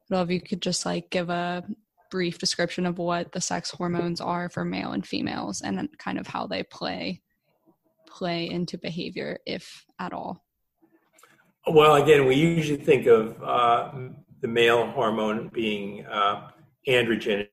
if 0.08 0.30
you 0.30 0.40
could 0.40 0.62
just 0.62 0.86
like 0.86 1.10
give 1.10 1.30
a 1.30 1.64
brief 2.12 2.38
description 2.38 2.86
of 2.86 2.98
what 2.98 3.32
the 3.32 3.40
sex 3.40 3.72
hormones 3.72 4.20
are 4.20 4.48
for 4.48 4.64
male 4.64 4.92
and 4.92 5.04
females, 5.04 5.62
and 5.62 5.88
kind 5.98 6.20
of 6.20 6.28
how 6.28 6.46
they 6.46 6.62
play 6.62 7.22
play 8.06 8.48
into 8.48 8.78
behavior, 8.78 9.40
if 9.46 9.84
at 9.98 10.12
all. 10.12 10.44
Well, 11.66 11.94
again, 11.94 12.26
we 12.26 12.34
usually 12.34 12.82
think 12.82 13.06
of 13.06 13.40
uh, 13.40 13.92
the 14.40 14.48
male 14.48 14.84
hormone 14.90 15.48
being 15.52 16.04
uh, 16.06 16.50
androgen, 16.88 17.46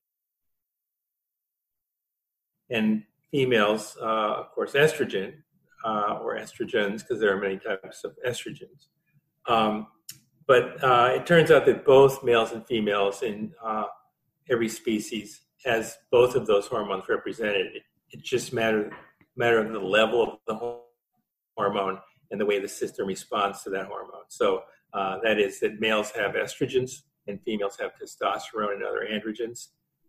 and 2.72 3.04
females, 3.32 3.98
uh, 4.02 4.06
of 4.06 4.52
course, 4.52 4.74
estrogen 4.74 5.34
uh, 5.86 6.18
or 6.22 6.38
estrogens, 6.38 7.00
because 7.00 7.20
there 7.20 7.36
are 7.36 7.40
many 7.40 7.58
types 7.58 8.04
of 8.04 8.18
estrogens. 8.28 8.88
Um, 9.48 9.88
but 10.48 10.84
uh, 10.84 11.12
it 11.14 11.28
turns 11.28 11.52
out 11.52 11.68
that 11.68 11.86
both 11.86 12.24
males 12.24 12.52
and 12.52 12.66
females 12.66 13.22
in 13.22 13.54
uh, 13.64 13.86
every 14.50 14.70
species 14.70 15.42
has 15.66 15.98
both 16.12 16.34
of 16.34 16.48
those 16.48 16.66
hormones 16.66 17.08
represented. 17.08 17.68
It, 17.76 17.84
it 18.10 18.24
just 18.24 18.54
matter 18.54 18.90
matter 19.36 19.60
of 19.60 19.72
the 19.72 19.80
level 19.80 20.24
of 20.24 20.40
the 20.48 20.82
hormone 21.56 22.00
and 22.32 22.40
the 22.40 22.46
way 22.46 22.60
the 22.60 22.68
system 22.68 23.08
responds 23.08 23.64
to 23.64 23.70
that 23.72 23.88
hormone. 23.88 24.28
So 24.30 24.64
uh, 24.94 25.18
that 25.24 25.40
is 25.40 25.60
that 25.60 25.80
males 25.80 26.12
have 26.12 26.34
estrogens 26.34 27.02
and 27.28 27.42
females 27.44 27.78
have 27.80 27.92
testosterone 27.96 28.74
and 28.74 28.84
other 28.84 29.08
androgens, 29.12 29.68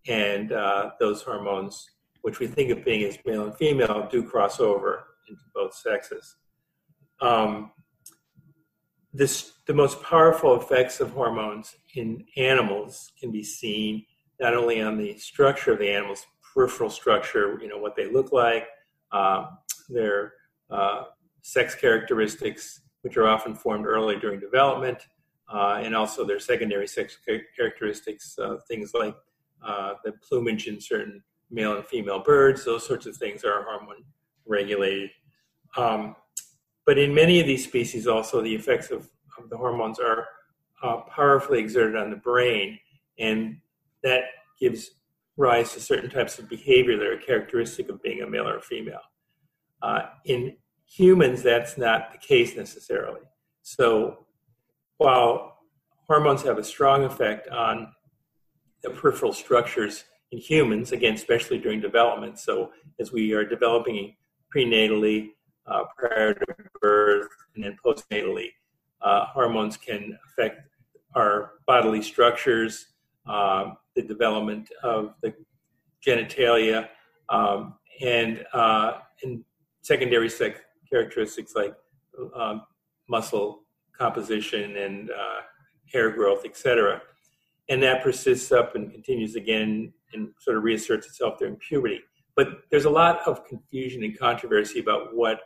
and 0.09 0.52
uh, 0.52 0.90
those 0.98 1.22
hormones, 1.22 1.90
which 2.22 2.38
we 2.38 2.46
think 2.46 2.70
of 2.70 2.85
being 2.85 3.04
as 3.04 3.18
male 3.26 3.44
and 3.44 3.56
female, 3.56 4.09
do 4.11 4.22
cross 4.22 4.61
over 4.61 5.04
into 5.28 5.42
both 5.54 5.74
sexes. 5.74 6.37
Um, 7.20 7.72
this, 9.12 9.52
the 9.66 9.74
most 9.74 10.02
powerful 10.02 10.61
effects 10.61 11.00
of 11.00 11.11
hormones 11.11 11.74
in 11.94 12.24
animals 12.37 13.12
can 13.20 13.30
be 13.30 13.42
seen 13.42 14.06
not 14.38 14.54
only 14.54 14.80
on 14.80 14.96
the 14.96 15.18
structure 15.18 15.72
of 15.72 15.78
the 15.78 15.90
animal's 15.90 16.24
peripheral 16.54 16.90
structure, 16.90 17.59
you 17.61 17.68
know, 17.68 17.78
what 17.78 17.94
they 17.96 18.11
look 18.11 18.33
like, 18.33 18.66
um, 19.12 19.59
their 19.88 20.33
uh, 20.70 21.04
sex 21.42 21.74
characteristics, 21.74 22.81
which 23.03 23.16
are 23.16 23.29
often 23.29 23.55
formed 23.55 23.87
early 23.87 24.16
during 24.16 24.40
development, 24.40 24.98
uh, 25.53 25.81
and 25.83 25.96
also 25.96 26.24
their 26.24 26.38
secondary 26.38 26.87
sex 26.87 27.18
characteristics, 27.57 28.38
uh, 28.38 28.57
things 28.68 28.92
like 28.94 29.16
uh, 29.66 29.94
the 30.05 30.12
plumage 30.26 30.66
in 30.66 30.81
certain 30.81 31.22
male 31.50 31.76
and 31.76 31.85
female 31.87 32.20
birds, 32.20 32.64
those 32.64 32.87
sorts 32.87 33.07
of 33.07 33.16
things 33.16 33.44
are 33.44 33.64
hormone 33.64 34.05
regulated. 34.46 35.11
Um, 35.76 36.14
but 36.87 36.98
in 36.98 37.14
many 37.14 37.40
of 37.40 37.46
these 37.46 37.64
species, 37.64 38.07
also 38.07 38.40
the 38.40 38.55
effects 38.55 38.90
of, 38.90 39.09
of 39.38 39.50
the 39.50 39.57
hormones 39.57 39.98
are 39.98 40.26
uh, 40.83 40.98
powerfully 41.14 41.59
exerted 41.59 41.96
on 41.96 42.11
the 42.11 42.16
brain, 42.16 42.79
and 43.18 43.59
that 44.03 44.22
gives 44.59 44.92
rise 45.37 45.72
to 45.72 45.81
certain 45.81 46.11
types 46.11 46.38
of 46.38 46.48
behavior 46.48 46.96
that 46.96 47.07
are 47.07 47.16
characteristic 47.16 47.88
of 47.88 48.03
being 48.03 48.22
a 48.22 48.26
male 48.29 48.48
or 48.48 48.59
a 48.59 48.62
female. 48.62 49.00
Uh, 49.83 50.03
in 50.26 50.57
humans, 50.90 51.42
that's 51.42 51.79
not 51.79 52.12
the 52.12 52.18
case 52.18 52.57
necessarily. 52.57 53.20
So 53.62 54.26
while 54.98 55.59
hormones 56.09 56.42
have 56.42 56.59
a 56.59 56.64
strong 56.64 57.05
effect 57.05 57.48
on 57.48 57.92
the 58.83 58.90
peripheral 58.90 59.33
structures 59.33 60.05
in 60.33 60.38
humans, 60.38 60.92
again, 60.92 61.14
especially 61.14 61.59
during 61.59 61.81
development. 61.81 62.38
So 62.38 62.72
as 62.98 63.12
we 63.12 63.33
are 63.33 63.44
developing 63.44 64.16
prenatally, 64.55 65.31
uh, 65.66 65.85
prior 65.96 66.35
to 66.35 66.46
birth, 66.81 67.29
and 67.55 67.64
then 67.64 67.76
postnatally, 67.85 68.48
uh, 69.03 69.26
hormones 69.26 69.76
can 69.76 70.18
affect 70.26 70.62
our 71.14 71.53
bodily 71.66 72.03
structures, 72.03 72.87
um, 73.26 73.76
the 73.94 74.03
development 74.03 74.68
of 74.83 75.14
the 75.22 75.33
genitalia, 76.05 76.88
um, 77.29 77.74
and, 78.00 78.44
uh, 78.53 78.98
and 79.22 79.44
secondary 79.83 80.29
sex 80.29 80.61
characteristics 80.90 81.55
like 81.55 81.74
um, 82.35 82.62
muscle 83.09 83.62
composition 83.96 84.76
and 84.76 85.11
uh, 85.11 85.40
hair 85.92 86.11
growth, 86.11 86.44
etc. 86.44 87.00
and 87.68 87.83
that 87.83 88.03
persists 88.03 88.53
up 88.53 88.74
and 88.74 88.90
continues 88.90 89.37
again 89.37 89.92
and 90.12 90.29
sort 90.40 90.57
of 90.57 90.62
reasserts 90.62 91.07
itself 91.07 91.38
during 91.38 91.57
puberty. 91.57 92.00
But 92.37 92.62
there's 92.70 92.85
a 92.85 92.90
lot 92.90 93.20
of 93.26 93.44
confusion 93.44 94.03
and 94.05 94.18
controversy 94.18 94.81
about 94.81 95.14
what 95.14 95.40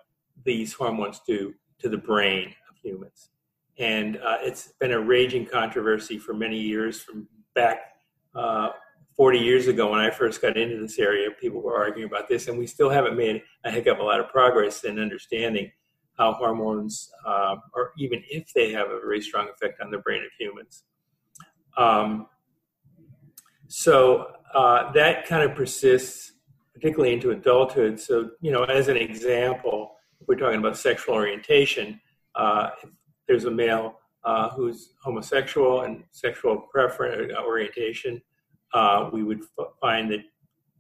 these 0.45 0.73
hormones 0.73 1.21
do 1.27 1.55
to 1.81 1.89
the 1.89 1.97
brain 1.97 2.49
of 2.71 2.77
humans. 2.83 3.31
And 3.79 4.19
uh, 4.19 4.39
it's 4.41 4.73
been 4.79 4.93
a 4.93 5.01
raging 5.01 5.47
controversy 5.47 6.19
for 6.19 6.33
many 6.35 6.59
years, 6.59 7.01
from 7.03 7.27
back 7.55 7.79
uh, 8.35 8.71
40 9.17 9.39
years 9.39 9.69
ago 9.69 9.91
when 9.91 10.01
I 10.01 10.11
first 10.11 10.43
got 10.43 10.57
into 10.57 10.81
this 10.81 10.99
area. 10.99 11.31
People 11.41 11.63
were 11.63 11.77
arguing 11.77 12.09
about 12.09 12.29
this, 12.29 12.49
and 12.49 12.59
we 12.59 12.67
still 12.67 12.91
haven't 12.91 13.17
made 13.17 13.43
a 13.65 13.71
heck 13.71 13.87
of 13.87 13.99
a 13.99 14.03
lot 14.03 14.21
of 14.21 14.29
progress 14.29 14.85
in 14.85 14.99
understanding 14.99 15.71
how 16.19 16.33
hormones, 16.33 17.11
uh, 17.27 17.57
or 17.75 17.93
even 17.99 18.23
if 18.31 18.53
they 18.55 18.73
have 18.73 18.89
a 18.89 19.01
very 19.01 19.21
strong 19.21 19.49
effect 19.49 19.81
on 19.81 19.91
the 19.91 19.99
brain 19.99 20.23
of 20.23 20.31
humans. 20.39 20.85
Um, 21.77 22.27
so 23.69 24.33
uh, 24.55 24.93
that 24.93 25.27
kind 25.27 25.49
of 25.49 25.57
persists, 25.57 26.33
particularly 26.73 27.13
into 27.13 27.31
adulthood. 27.31 27.99
So, 27.99 28.31
you 28.41 28.53
know, 28.53 28.65
as 28.65 28.89
an 28.89 28.97
example, 28.97 29.93
if 30.21 30.29
we're 30.29 30.37
talking 30.37 30.61
about 30.61 30.77
sexual 30.77 31.15
orientation, 31.15 32.01
uh, 32.37 32.71
there's 33.27 33.45
a 33.45 33.51
male 33.51 33.99
uh, 34.25 34.51
who's 34.51 34.93
homosexual 35.03 35.83
and 35.83 36.05
sexual 36.13 36.59
preference 36.73 37.33
uh, 37.37 37.43
orientation, 37.43 38.23
uh, 38.73 39.11
we 39.13 39.23
would 39.23 39.41
find 39.81 40.11
that 40.11 40.21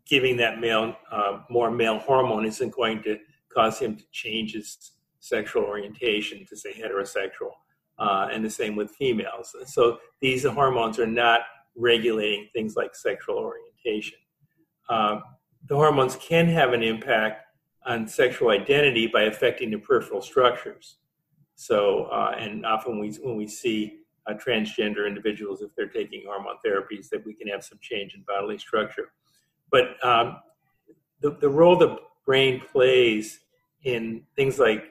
giving 0.06 0.36
that 0.36 0.60
male 0.60 0.96
uh, 1.10 1.40
more 1.50 1.70
male 1.70 1.98
hormone 1.98 2.44
isn't 2.44 2.70
going 2.70 3.02
to 3.02 3.18
cause 3.52 3.78
him 3.78 3.96
to 3.96 4.04
change 4.12 4.54
his 4.54 4.92
sexual 5.20 5.62
orientation 5.62 6.44
to 6.46 6.56
say 6.56 6.72
heterosexual. 6.72 7.52
Uh, 7.96 8.28
and 8.32 8.44
the 8.44 8.50
same 8.50 8.74
with 8.74 8.90
females. 8.90 9.54
So 9.66 9.98
these 10.20 10.44
hormones 10.44 10.98
are 10.98 11.06
not 11.06 11.42
regulating 11.76 12.48
things 12.52 12.74
like 12.74 12.94
sexual 12.94 13.36
orientation. 13.36 14.18
Uh, 14.88 15.20
the 15.68 15.76
hormones 15.76 16.16
can 16.16 16.48
have 16.48 16.72
an 16.72 16.82
impact 16.82 17.46
on 17.86 18.08
sexual 18.08 18.50
identity 18.50 19.06
by 19.06 19.22
affecting 19.22 19.70
the 19.70 19.78
peripheral 19.78 20.22
structures. 20.22 20.96
So, 21.54 22.04
uh, 22.04 22.34
and 22.36 22.66
often 22.66 22.98
we, 22.98 23.12
when 23.22 23.36
we 23.36 23.46
see 23.46 24.00
uh, 24.26 24.34
transgender 24.34 25.06
individuals, 25.06 25.62
if 25.62 25.70
they're 25.76 25.88
taking 25.88 26.22
hormone 26.26 26.56
therapies, 26.64 27.08
that 27.10 27.24
we 27.24 27.34
can 27.34 27.48
have 27.48 27.62
some 27.64 27.78
change 27.80 28.14
in 28.14 28.24
bodily 28.26 28.58
structure. 28.58 29.08
But 29.70 30.02
um, 30.04 30.38
the, 31.20 31.36
the 31.40 31.48
role 31.48 31.76
the 31.76 31.96
brain 32.24 32.60
plays 32.60 33.40
in 33.84 34.22
things 34.36 34.58
like 34.58 34.84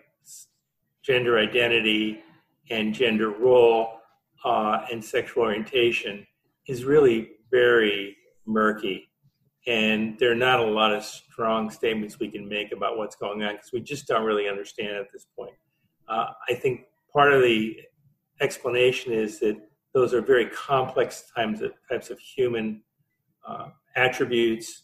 gender 1.02 1.38
identity 1.38 2.22
and 2.70 2.94
gender 2.94 3.30
role 3.30 4.00
uh, 4.46 4.86
and 4.92 5.04
sexual 5.04 5.44
orientation 5.44 6.26
is 6.68 6.86
really 6.86 7.32
very 7.52 8.16
murky. 8.46 9.10
And 9.66 10.18
there 10.20 10.32
are 10.32 10.36
not 10.36 10.60
a 10.60 10.66
lot 10.66 10.94
of 10.94 11.04
strong 11.04 11.70
statements 11.70 12.20
we 12.20 12.30
can 12.30 12.48
make 12.48 12.72
about 12.72 12.98
what's 12.98 13.16
going 13.16 13.44
on 13.44 13.56
because 13.56 13.72
we 13.72 13.82
just 13.82 14.08
don't 14.08 14.26
really 14.26 14.50
understand 14.50 14.96
at 14.96 15.12
this 15.12 15.26
point. 15.38 15.54
Uh, 16.08 16.28
I 16.50 16.54
think 16.54 16.82
part 17.12 17.32
of 17.32 17.42
the 17.42 17.78
explanation 18.42 19.14
is 19.14 19.40
that 19.40 19.58
those 19.94 20.14
are 20.14 20.22
very 20.22 20.48
complex 20.48 21.32
types 21.36 21.62
of, 21.62 21.72
types 21.90 22.10
of 22.10 22.20
human 22.20 22.82
uh, 23.48 23.70
attributes, 23.96 24.84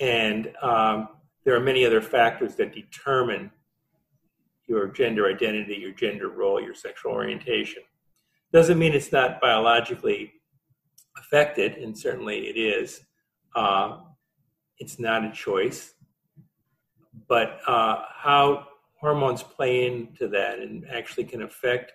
and 0.00 0.52
um, 0.62 1.08
there 1.44 1.54
are 1.54 1.60
many 1.60 1.86
other 1.86 2.02
factors 2.02 2.54
that 2.56 2.74
determine 2.74 3.50
your 4.66 4.88
gender 4.88 5.28
identity, 5.28 5.76
your 5.76 5.92
gender 5.92 6.28
role, 6.28 6.60
your 6.60 6.74
sexual 6.74 7.12
orientation. 7.12 7.82
Doesn't 8.52 8.78
mean 8.78 8.92
it's 8.92 9.12
not 9.12 9.40
biologically 9.40 10.32
affected, 11.16 11.74
and 11.74 11.96
certainly 11.96 12.48
it 12.48 12.58
is. 12.58 13.02
Uh, 13.54 13.98
it's 14.78 14.98
not 14.98 15.24
a 15.24 15.32
choice. 15.32 15.94
But 17.28 17.60
uh, 17.66 18.02
how 18.14 18.66
hormones 19.00 19.42
play 19.42 19.86
into 19.86 20.28
that 20.28 20.58
and 20.58 20.84
actually 20.90 21.24
can 21.24 21.42
affect 21.42 21.92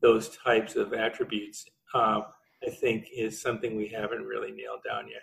those 0.00 0.36
types 0.36 0.76
of 0.76 0.92
attributes, 0.92 1.64
uh, 1.94 2.22
I 2.66 2.70
think, 2.80 3.08
is 3.14 3.40
something 3.40 3.76
we 3.76 3.88
haven't 3.88 4.24
really 4.24 4.52
nailed 4.52 4.80
down 4.88 5.08
yet. 5.08 5.22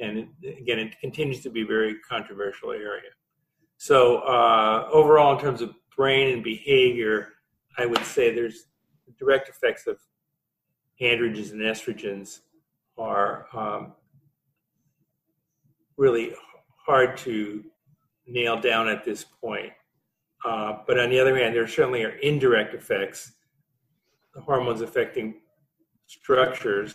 And 0.00 0.28
it, 0.42 0.58
again, 0.58 0.78
it 0.78 0.98
continues 1.00 1.42
to 1.42 1.50
be 1.50 1.62
a 1.62 1.66
very 1.66 1.96
controversial 2.08 2.70
area. 2.70 3.10
So, 3.76 4.18
uh, 4.18 4.88
overall, 4.92 5.34
in 5.34 5.40
terms 5.40 5.60
of 5.60 5.74
brain 5.96 6.32
and 6.32 6.42
behavior, 6.42 7.34
I 7.76 7.86
would 7.86 8.04
say 8.04 8.34
there's 8.34 8.66
direct 9.18 9.48
effects 9.48 9.86
of 9.86 9.98
androgens 11.00 11.52
and 11.52 11.60
estrogens 11.60 12.40
are 12.96 13.46
um, 13.52 13.92
really 15.96 16.32
hard 16.84 17.16
to 17.18 17.64
nail 18.26 18.60
down 18.60 18.88
at 18.88 19.04
this 19.04 19.24
point. 19.24 19.72
Uh, 20.44 20.78
but 20.86 20.98
on 20.98 21.10
the 21.10 21.18
other 21.18 21.36
hand, 21.36 21.54
there 21.54 21.66
certainly 21.66 22.04
are 22.04 22.16
indirect 22.18 22.74
effects, 22.74 23.32
hormones 24.36 24.80
affecting 24.80 25.34
structures, 26.06 26.94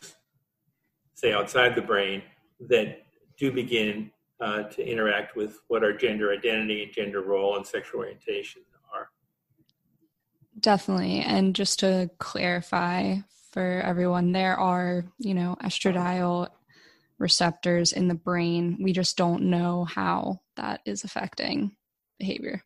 say 1.14 1.34
outside 1.34 1.76
the 1.76 1.82
brain, 1.82 2.22
that 2.60 3.04
do 3.38 3.52
begin 3.52 4.12
uh, 4.42 4.64
to 4.64 4.86
interact 4.86 5.36
with 5.36 5.60
what 5.68 5.84
our 5.84 5.94
gender 5.94 6.32
identity 6.32 6.84
and 6.84 6.94
gender 6.94 7.22
role 7.22 7.56
and 7.56 7.66
sexual 7.66 8.02
orientation 8.02 8.62
are. 8.94 9.10
Definitely. 10.60 11.20
And 11.22 11.56
just 11.56 11.80
to 11.80 12.10
clarify 12.20 13.18
for 13.52 13.82
everyone, 13.86 14.32
there 14.32 14.58
are, 14.58 15.06
you 15.20 15.34
know, 15.34 15.56
estradiol 15.64 16.50
receptors 17.20 17.94
in 17.94 18.08
the 18.08 18.16
brain. 18.16 18.78
We 18.82 18.92
just 18.92 19.18
don't 19.18 19.44
know 19.44 19.86
how 19.86 20.42
that 20.56 20.82
is 20.86 21.04
affecting 21.04 21.76
behavior. 22.20 22.64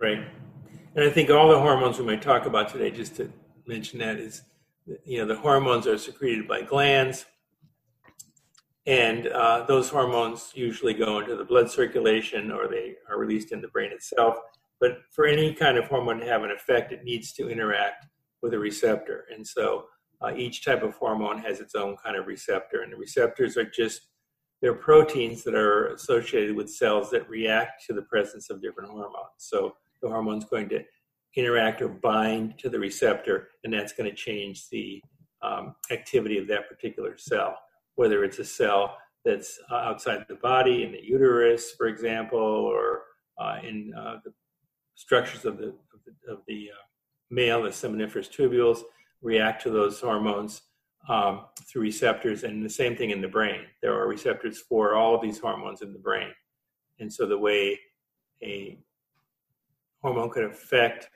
Right. 0.00 0.24
And 0.94 1.04
I 1.04 1.10
think 1.10 1.30
all 1.30 1.48
the 1.48 1.58
hormones 1.58 1.98
we 1.98 2.04
might 2.04 2.22
talk 2.22 2.46
about 2.46 2.68
today, 2.68 2.90
just 2.90 3.16
to 3.16 3.32
mention 3.66 3.98
that, 4.00 4.18
is, 4.18 4.42
you 5.04 5.18
know, 5.18 5.26
the 5.26 5.36
hormones 5.40 5.86
are 5.86 5.98
secreted 5.98 6.48
by 6.48 6.62
glands. 6.62 7.26
And 8.86 9.28
uh, 9.28 9.64
those 9.66 9.88
hormones 9.88 10.50
usually 10.54 10.94
go 10.94 11.20
into 11.20 11.36
the 11.36 11.44
blood 11.44 11.70
circulation 11.70 12.50
or 12.50 12.66
they 12.66 12.96
are 13.08 13.18
released 13.18 13.52
in 13.52 13.60
the 13.60 13.68
brain 13.68 13.92
itself. 13.92 14.36
But 14.80 15.02
for 15.12 15.26
any 15.26 15.54
kind 15.54 15.78
of 15.78 15.84
hormone 15.84 16.18
to 16.18 16.26
have 16.26 16.42
an 16.42 16.50
effect, 16.50 16.90
it 16.90 17.04
needs 17.04 17.32
to 17.34 17.48
interact 17.48 18.06
with 18.42 18.54
a 18.54 18.58
receptor. 18.58 19.26
And 19.32 19.46
so 19.46 19.84
uh, 20.20 20.32
each 20.36 20.64
type 20.64 20.82
of 20.82 20.94
hormone 20.94 21.38
has 21.38 21.60
its 21.60 21.74
own 21.74 21.96
kind 22.04 22.16
of 22.16 22.26
receptor, 22.26 22.82
and 22.82 22.92
the 22.92 22.96
receptors 22.96 23.56
are 23.56 23.64
just 23.64 24.02
they're 24.60 24.74
proteins 24.74 25.42
that 25.42 25.56
are 25.56 25.88
associated 25.88 26.54
with 26.54 26.70
cells 26.70 27.10
that 27.10 27.28
react 27.28 27.84
to 27.86 27.92
the 27.92 28.02
presence 28.02 28.48
of 28.48 28.62
different 28.62 28.90
hormones. 28.90 29.34
So 29.38 29.74
the 30.00 30.08
hormone's 30.08 30.44
going 30.44 30.68
to 30.68 30.84
interact 31.36 31.82
or 31.82 31.88
bind 31.88 32.58
to 32.58 32.68
the 32.68 32.78
receptor, 32.78 33.48
and 33.64 33.72
that's 33.72 33.92
going 33.92 34.08
to 34.08 34.16
change 34.16 34.68
the 34.68 35.02
um, 35.42 35.74
activity 35.90 36.38
of 36.38 36.46
that 36.48 36.68
particular 36.68 37.16
cell, 37.16 37.58
whether 37.94 38.24
it's 38.24 38.38
a 38.38 38.44
cell 38.44 38.96
that's 39.24 39.58
uh, 39.70 39.76
outside 39.76 40.24
the 40.28 40.34
body, 40.36 40.84
in 40.84 40.92
the 40.92 41.02
uterus, 41.02 41.72
for 41.72 41.86
example, 41.86 42.38
or 42.38 43.02
uh, 43.38 43.58
in 43.62 43.92
uh, 43.94 44.16
the 44.24 44.32
structures 44.94 45.44
of 45.44 45.58
the, 45.58 45.68
of 45.68 46.00
the, 46.04 46.32
of 46.32 46.38
the 46.46 46.70
uh, 46.70 46.84
male, 47.30 47.62
the 47.62 47.70
seminiferous 47.70 48.30
tubules 48.30 48.82
react 49.22 49.62
to 49.62 49.70
those 49.70 50.00
hormones 50.00 50.62
um, 51.08 51.46
through 51.68 51.82
receptors, 51.82 52.44
and 52.44 52.64
the 52.64 52.70
same 52.70 52.96
thing 52.96 53.10
in 53.10 53.20
the 53.20 53.28
brain. 53.28 53.62
There 53.80 53.94
are 53.94 54.06
receptors 54.06 54.58
for 54.58 54.94
all 54.94 55.14
of 55.14 55.22
these 55.22 55.38
hormones 55.38 55.82
in 55.82 55.92
the 55.92 55.98
brain. 55.98 56.30
And 57.00 57.12
so 57.12 57.26
the 57.26 57.38
way 57.38 57.78
a 58.42 58.78
hormone 60.02 60.30
could 60.30 60.44
affect 60.44 61.08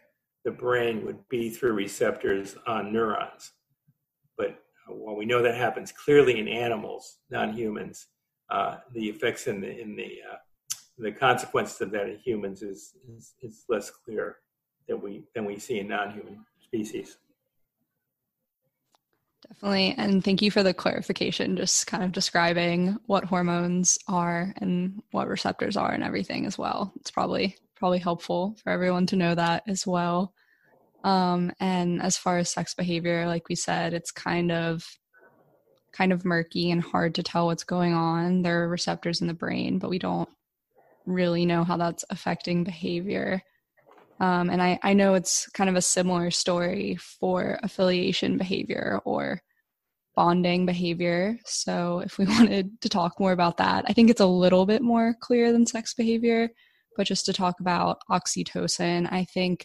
the 0.46 0.52
brain 0.52 1.04
would 1.04 1.18
be 1.28 1.50
through 1.50 1.72
receptors 1.72 2.56
on 2.68 2.92
neurons. 2.92 3.50
But 4.38 4.56
while 4.86 5.16
we 5.16 5.26
know 5.26 5.42
that 5.42 5.56
happens 5.56 5.90
clearly 5.90 6.38
in 6.38 6.46
animals, 6.46 7.18
non-humans, 7.30 8.06
uh, 8.48 8.76
the 8.94 9.08
effects 9.08 9.48
in 9.48 9.60
the 9.60 9.80
in 9.80 9.96
the 9.96 10.20
uh, 10.32 10.36
the 10.98 11.10
consequences 11.10 11.80
of 11.80 11.90
that 11.90 12.08
in 12.08 12.18
humans 12.18 12.62
is, 12.62 12.94
is, 13.12 13.34
is 13.42 13.64
less 13.68 13.90
clear 13.90 14.36
than 14.86 15.02
we 15.02 15.24
than 15.34 15.44
we 15.44 15.58
see 15.58 15.80
in 15.80 15.88
non-human 15.88 16.38
species. 16.60 17.18
Definitely. 19.48 19.96
And 19.98 20.22
thank 20.22 20.42
you 20.42 20.52
for 20.52 20.62
the 20.62 20.72
clarification, 20.72 21.56
just 21.56 21.88
kind 21.88 22.04
of 22.04 22.12
describing 22.12 22.98
what 23.06 23.24
hormones 23.24 23.98
are 24.06 24.54
and 24.58 25.02
what 25.10 25.28
receptors 25.28 25.76
are 25.76 25.90
and 25.90 26.04
everything 26.04 26.46
as 26.46 26.56
well. 26.56 26.92
It's 27.00 27.10
probably 27.10 27.56
probably 27.76 27.98
helpful 27.98 28.56
for 28.62 28.70
everyone 28.70 29.06
to 29.06 29.16
know 29.16 29.34
that 29.34 29.62
as 29.68 29.86
well. 29.86 30.32
Um, 31.04 31.52
and 31.60 32.02
as 32.02 32.16
far 32.16 32.38
as 32.38 32.50
sex 32.50 32.74
behavior, 32.74 33.26
like 33.26 33.48
we 33.48 33.54
said, 33.54 33.94
it's 33.94 34.10
kind 34.10 34.50
of 34.50 34.84
kind 35.92 36.12
of 36.12 36.24
murky 36.24 36.70
and 36.70 36.82
hard 36.82 37.14
to 37.14 37.22
tell 37.22 37.46
what's 37.46 37.64
going 37.64 37.94
on. 37.94 38.42
There 38.42 38.64
are 38.64 38.68
receptors 38.68 39.20
in 39.20 39.28
the 39.28 39.34
brain, 39.34 39.78
but 39.78 39.88
we 39.88 39.98
don't 39.98 40.28
really 41.06 41.46
know 41.46 41.64
how 41.64 41.76
that's 41.76 42.04
affecting 42.10 42.64
behavior. 42.64 43.40
Um, 44.20 44.50
and 44.50 44.60
I, 44.62 44.78
I 44.82 44.92
know 44.92 45.14
it's 45.14 45.48
kind 45.50 45.70
of 45.70 45.76
a 45.76 45.82
similar 45.82 46.30
story 46.30 46.96
for 46.96 47.58
affiliation 47.62 48.36
behavior 48.36 49.00
or 49.04 49.40
bonding 50.14 50.66
behavior. 50.66 51.38
So, 51.44 52.00
if 52.00 52.18
we 52.18 52.24
wanted 52.26 52.80
to 52.80 52.88
talk 52.88 53.20
more 53.20 53.32
about 53.32 53.58
that, 53.58 53.84
I 53.86 53.92
think 53.92 54.10
it's 54.10 54.20
a 54.20 54.26
little 54.26 54.66
bit 54.66 54.82
more 54.82 55.14
clear 55.20 55.52
than 55.52 55.66
sex 55.66 55.94
behavior. 55.94 56.50
But 56.96 57.06
just 57.06 57.26
to 57.26 57.32
talk 57.32 57.60
about 57.60 57.98
oxytocin, 58.10 59.10
I 59.12 59.24
think 59.24 59.64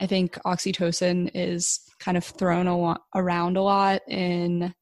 I 0.00 0.06
think 0.06 0.34
oxytocin 0.44 1.30
is 1.34 1.80
kind 1.98 2.16
of 2.16 2.24
thrown 2.24 2.66
a 2.66 2.76
lot, 2.76 3.02
around 3.14 3.56
a 3.56 3.62
lot 3.62 4.02
in 4.08 4.74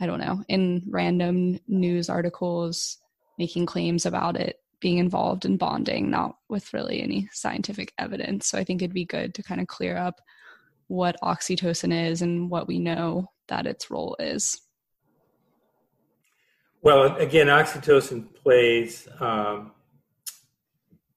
I 0.00 0.06
don't 0.06 0.20
know 0.20 0.42
in 0.48 0.82
random 0.88 1.58
news 1.68 2.08
articles 2.08 2.98
making 3.38 3.66
claims 3.66 4.06
about 4.06 4.36
it 4.36 4.56
being 4.80 4.98
involved 4.98 5.44
in 5.44 5.56
bonding, 5.56 6.10
not 6.10 6.36
with 6.48 6.74
really 6.74 7.00
any 7.00 7.28
scientific 7.32 7.92
evidence. 7.98 8.48
So 8.48 8.58
I 8.58 8.64
think 8.64 8.82
it'd 8.82 8.92
be 8.92 9.04
good 9.04 9.32
to 9.34 9.42
kind 9.42 9.60
of 9.60 9.68
clear 9.68 9.96
up 9.96 10.20
what 10.88 11.16
oxytocin 11.22 12.10
is 12.10 12.20
and 12.20 12.50
what 12.50 12.66
we 12.66 12.80
know 12.80 13.30
that 13.48 13.66
its 13.66 13.90
role 13.90 14.16
is. 14.18 14.60
Well, 16.82 17.16
again, 17.16 17.46
oxytocin 17.46 18.34
plays 18.34 19.06
um, 19.20 19.70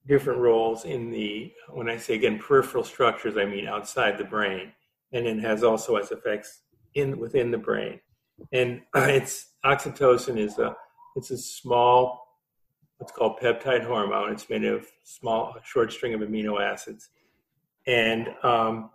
different 0.07 0.39
roles 0.39 0.85
in 0.85 1.09
the, 1.09 1.51
when 1.69 1.89
I 1.89 1.97
say 1.97 2.15
again 2.15 2.39
peripheral 2.39 2.83
structures, 2.83 3.37
I 3.37 3.45
mean 3.45 3.67
outside 3.67 4.17
the 4.17 4.23
brain, 4.23 4.71
and 5.11 5.25
it 5.25 5.39
has 5.39 5.63
also 5.63 5.97
has 5.97 6.11
effects 6.11 6.61
in 6.93 7.17
within 7.17 7.51
the 7.51 7.57
brain. 7.57 7.99
And 8.51 8.81
it's 8.95 9.47
oxytocin 9.65 10.37
is 10.37 10.57
a 10.57 10.75
it's 11.15 11.31
a 11.31 11.37
small 11.37 12.25
what's 12.97 13.11
called 13.11 13.39
peptide 13.39 13.85
hormone. 13.85 14.31
It's 14.31 14.49
made 14.49 14.63
of 14.63 14.87
small, 15.03 15.55
short 15.63 15.91
string 15.91 16.13
of 16.13 16.21
amino 16.21 16.61
acids. 16.61 17.09
And 17.87 18.29
um, 18.43 18.89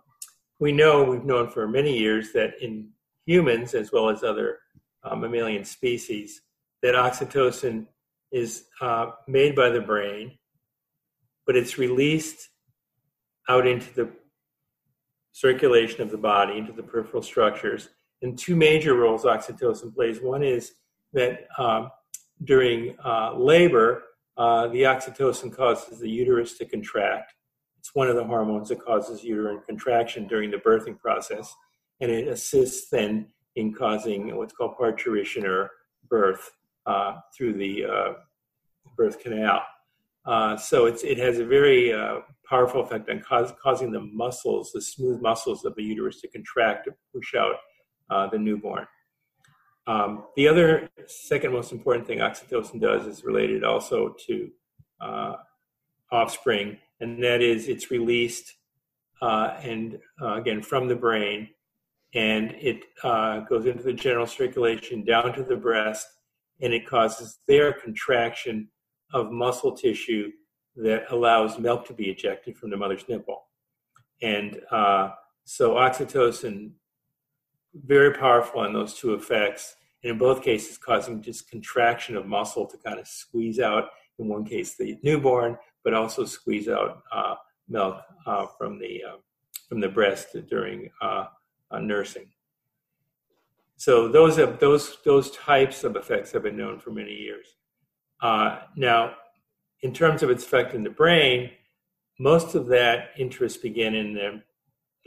we 0.59 0.71
know, 0.71 1.03
we've 1.03 1.23
known 1.23 1.49
for 1.49 1.67
many 1.67 1.97
years 1.97 2.31
that 2.33 2.53
in 2.61 2.89
humans, 3.25 3.73
as 3.73 3.91
well 3.91 4.09
as 4.09 4.23
other 4.23 4.59
uh, 5.03 5.15
mammalian 5.15 5.65
species, 5.65 6.41
that 6.81 6.95
oxytocin 6.95 7.85
is 8.31 8.65
uh, 8.81 9.11
made 9.27 9.55
by 9.55 9.69
the 9.69 9.81
brain, 9.81 10.37
but 11.45 11.55
it's 11.55 11.77
released 11.77 12.49
out 13.49 13.67
into 13.67 13.93
the 13.93 14.09
circulation 15.31 16.01
of 16.01 16.11
the 16.11 16.17
body, 16.17 16.57
into 16.57 16.71
the 16.71 16.83
peripheral 16.83 17.23
structures. 17.23 17.89
And 18.21 18.37
two 18.37 18.55
major 18.55 18.95
roles 18.95 19.23
oxytocin 19.23 19.93
plays. 19.95 20.21
One 20.21 20.43
is 20.43 20.73
that 21.13 21.47
um, 21.57 21.89
during 22.43 22.95
uh, 23.03 23.35
labor, 23.35 24.03
uh, 24.37 24.67
the 24.67 24.83
oxytocin 24.83 25.55
causes 25.55 25.99
the 25.99 26.09
uterus 26.09 26.57
to 26.57 26.65
contract. 26.65 27.33
It's 27.79 27.95
one 27.95 28.09
of 28.09 28.15
the 28.15 28.23
hormones 28.23 28.69
that 28.69 28.83
causes 28.83 29.23
uterine 29.23 29.61
contraction 29.67 30.27
during 30.27 30.51
the 30.51 30.57
birthing 30.57 30.99
process, 30.99 31.53
and 31.99 32.11
it 32.11 32.27
assists 32.27 32.89
then 32.89 33.27
in 33.55 33.73
causing 33.73 34.35
what's 34.37 34.53
called 34.53 34.77
parturition 34.77 35.45
or 35.45 35.71
birth 36.07 36.51
uh, 36.85 37.17
through 37.35 37.53
the 37.53 37.85
uh, 37.85 38.13
birth 38.95 39.19
canal. 39.19 39.61
Uh, 40.25 40.55
so 40.55 40.85
it 40.85 41.17
has 41.17 41.39
a 41.39 41.45
very 41.45 41.93
uh, 41.93 42.19
powerful 42.47 42.81
effect 42.81 43.09
on 43.09 43.19
cause, 43.21 43.51
causing 43.61 43.91
the 43.91 43.99
muscles, 43.99 44.71
the 44.71 44.81
smooth 44.81 45.19
muscles 45.21 45.65
of 45.65 45.75
the 45.75 45.83
uterus 45.83 46.21
to 46.21 46.27
contract 46.27 46.85
to 46.85 46.93
push 47.13 47.33
out 47.33 47.55
the 48.31 48.37
newborn. 48.37 48.85
Um, 49.87 50.25
the 50.35 50.47
other 50.47 50.89
second 51.07 51.53
most 51.53 51.71
important 51.71 52.05
thing 52.05 52.19
oxytocin 52.19 52.79
does 52.79 53.07
is 53.07 53.23
related 53.23 53.63
also 53.63 54.15
to 54.27 54.49
uh, 54.99 55.33
offspring, 56.11 56.77
and 56.99 57.21
that 57.23 57.41
is 57.41 57.67
it's 57.67 57.89
released 57.89 58.53
uh, 59.21 59.57
and 59.61 59.99
uh, 60.21 60.35
again 60.35 60.61
from 60.61 60.87
the 60.87 60.95
brain, 60.95 61.49
and 62.13 62.51
it 62.51 62.83
uh, 63.03 63.39
goes 63.41 63.65
into 63.65 63.81
the 63.81 63.93
general 63.93 64.27
circulation 64.27 65.03
down 65.03 65.33
to 65.33 65.43
the 65.43 65.55
breast, 65.55 66.07
and 66.61 66.73
it 66.73 66.87
causes 66.87 67.39
their 67.47 67.73
contraction 67.73 68.69
of 69.13 69.31
muscle 69.31 69.71
tissue 69.71 70.31
that 70.75 71.05
allows 71.11 71.59
milk 71.59 71.85
to 71.87 71.93
be 71.93 72.09
ejected 72.09 72.57
from 72.57 72.69
the 72.69 72.77
mother's 72.77 73.07
nipple, 73.07 73.43
and 74.21 74.59
uh, 74.71 75.11
so 75.43 75.75
oxytocin 75.75 76.71
very 77.73 78.13
powerful 78.13 78.63
in 78.65 78.73
those 78.73 78.93
two 78.93 79.13
effects. 79.13 79.75
And 80.03 80.11
in 80.11 80.17
both 80.17 80.43
cases, 80.43 80.77
causing 80.77 81.21
just 81.21 81.49
contraction 81.49 82.15
of 82.17 82.25
muscle 82.25 82.65
to 82.65 82.77
kind 82.77 82.99
of 82.99 83.07
squeeze 83.07 83.59
out, 83.59 83.89
in 84.19 84.27
one 84.27 84.45
case, 84.45 84.75
the 84.75 84.97
newborn, 85.03 85.57
but 85.83 85.93
also 85.93 86.25
squeeze 86.25 86.67
out 86.67 87.01
uh, 87.11 87.35
milk 87.67 88.01
uh, 88.25 88.47
from 88.57 88.79
the 88.79 89.03
uh, 89.03 89.17
from 89.67 89.79
the 89.79 89.89
breast 89.89 90.35
during 90.49 90.89
uh, 91.01 91.25
uh, 91.71 91.79
nursing. 91.79 92.27
So 93.77 94.07
those 94.09 94.37
have, 94.37 94.59
those 94.59 94.97
those 95.05 95.31
types 95.31 95.83
of 95.83 95.95
effects 95.95 96.31
have 96.33 96.43
been 96.43 96.57
known 96.57 96.79
for 96.79 96.91
many 96.91 97.13
years. 97.13 97.55
Uh, 98.21 98.59
now, 98.75 99.13
in 99.81 99.93
terms 99.93 100.21
of 100.21 100.29
its 100.29 100.43
effect 100.43 100.73
in 100.73 100.83
the 100.83 100.89
brain, 100.89 101.51
most 102.19 102.53
of 102.55 102.67
that 102.67 103.09
interest 103.17 103.61
began 103.61 103.95
in 103.95 104.13
the 104.13 104.41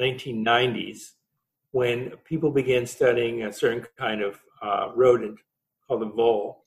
1990s 0.00 1.12
when 1.70 2.10
people 2.24 2.50
began 2.50 2.86
studying 2.86 3.44
a 3.44 3.52
certain 3.52 3.86
kind 3.96 4.20
of 4.20 4.40
uh, 4.62 4.88
rodent 4.94 5.38
called 5.86 6.02
a 6.02 6.06
vole. 6.06 6.64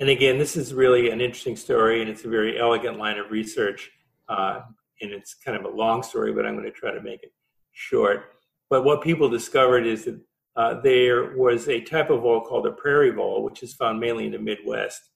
And 0.00 0.08
again, 0.08 0.38
this 0.38 0.56
is 0.56 0.72
really 0.72 1.10
an 1.10 1.20
interesting 1.20 1.56
story, 1.56 2.00
and 2.00 2.08
it's 2.08 2.24
a 2.24 2.28
very 2.28 2.58
elegant 2.58 2.98
line 2.98 3.18
of 3.18 3.30
research. 3.30 3.90
Uh, 4.28 4.60
and 5.00 5.10
it's 5.10 5.34
kind 5.34 5.56
of 5.56 5.64
a 5.64 5.76
long 5.76 6.02
story, 6.02 6.32
but 6.32 6.46
I'm 6.46 6.54
going 6.54 6.64
to 6.64 6.70
try 6.70 6.92
to 6.92 7.00
make 7.00 7.22
it 7.22 7.32
short. 7.72 8.32
But 8.70 8.84
what 8.84 9.02
people 9.02 9.28
discovered 9.28 9.86
is 9.86 10.04
that 10.04 10.20
uh, 10.58 10.80
there 10.80 11.36
was 11.36 11.68
a 11.68 11.80
type 11.80 12.10
of 12.10 12.22
vole 12.22 12.40
called 12.40 12.66
a 12.66 12.72
prairie 12.72 13.12
vole, 13.12 13.44
which 13.44 13.62
is 13.62 13.74
found 13.74 14.00
mainly 14.00 14.26
in 14.26 14.32
the 14.32 14.38
Midwest. 14.38 15.10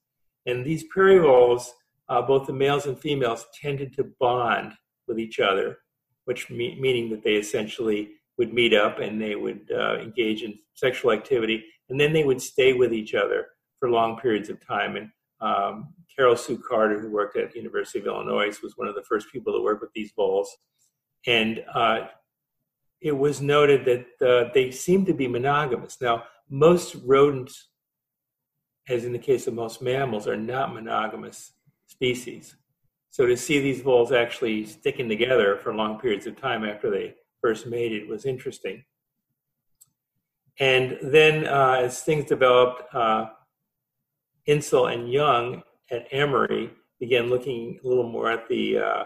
And 0.45 0.65
these 0.65 0.85
prairie 0.85 1.19
voles, 1.19 1.73
uh, 2.07 2.21
both 2.21 2.47
the 2.47 2.53
males 2.53 2.85
and 2.85 2.97
females, 2.97 3.45
tended 3.61 3.93
to 3.97 4.05
bond 4.21 4.71
with 5.05 5.19
each 5.19 5.41
other, 5.41 5.79
which 6.23 6.49
me- 6.49 6.77
meaning 6.79 7.09
that 7.09 7.23
they 7.23 7.35
essentially 7.35 8.11
would 8.37 8.53
meet 8.53 8.73
up 8.73 8.99
and 8.99 9.21
they 9.21 9.35
would 9.35 9.69
uh, 9.75 9.97
engage 9.97 10.43
in 10.43 10.57
sexual 10.75 11.11
activity, 11.11 11.65
and 11.89 11.99
then 11.99 12.13
they 12.13 12.23
would 12.23 12.41
stay 12.41 12.71
with 12.71 12.93
each 12.93 13.13
other 13.13 13.47
for 13.79 13.89
long 13.89 14.17
periods 14.17 14.47
of 14.47 14.65
time. 14.65 14.95
And 14.95 15.09
um, 15.41 15.93
Carol 16.15 16.37
Sue 16.37 16.57
Carter, 16.57 17.01
who 17.01 17.11
worked 17.11 17.35
at 17.35 17.53
University 17.53 17.99
of 17.99 18.05
Illinois, 18.05 18.57
was 18.63 18.77
one 18.77 18.87
of 18.87 18.95
the 18.95 19.03
first 19.03 19.27
people 19.29 19.51
to 19.51 19.61
work 19.61 19.81
with 19.81 19.91
these 19.93 20.13
voles. 20.15 20.49
And 21.27 21.65
uh, 21.73 22.07
it 23.03 23.11
was 23.11 23.41
noted 23.41 23.83
that 23.83 24.27
uh, 24.27 24.49
they 24.53 24.71
seem 24.71 25.05
to 25.05 25.13
be 25.13 25.27
monogamous. 25.27 25.99
Now, 25.99 26.23
most 26.49 26.95
rodents, 27.05 27.67
as 28.87 29.03
in 29.03 29.11
the 29.11 29.19
case 29.19 29.45
of 29.45 29.53
most 29.53 29.81
mammals, 29.81 30.25
are 30.25 30.37
not 30.37 30.73
monogamous 30.73 31.51
species. 31.85 32.55
So 33.09 33.25
to 33.25 33.35
see 33.35 33.59
these 33.59 33.81
voles 33.81 34.13
actually 34.13 34.65
sticking 34.65 35.09
together 35.09 35.57
for 35.57 35.75
long 35.75 35.99
periods 35.99 36.25
of 36.27 36.39
time 36.39 36.63
after 36.63 36.89
they 36.89 37.15
first 37.41 37.67
mated 37.67 38.07
was 38.07 38.25
interesting. 38.25 38.85
And 40.59 40.97
then 41.01 41.45
uh, 41.45 41.81
as 41.83 42.01
things 42.01 42.25
developed, 42.25 42.83
uh, 42.95 43.25
Insel 44.47 44.87
and 44.87 45.11
Young 45.11 45.61
at 45.91 46.07
Emory 46.11 46.71
began 47.01 47.29
looking 47.29 47.79
a 47.83 47.87
little 47.87 48.09
more 48.09 48.31
at 48.31 48.47
the 48.47 48.77
uh, 48.77 49.03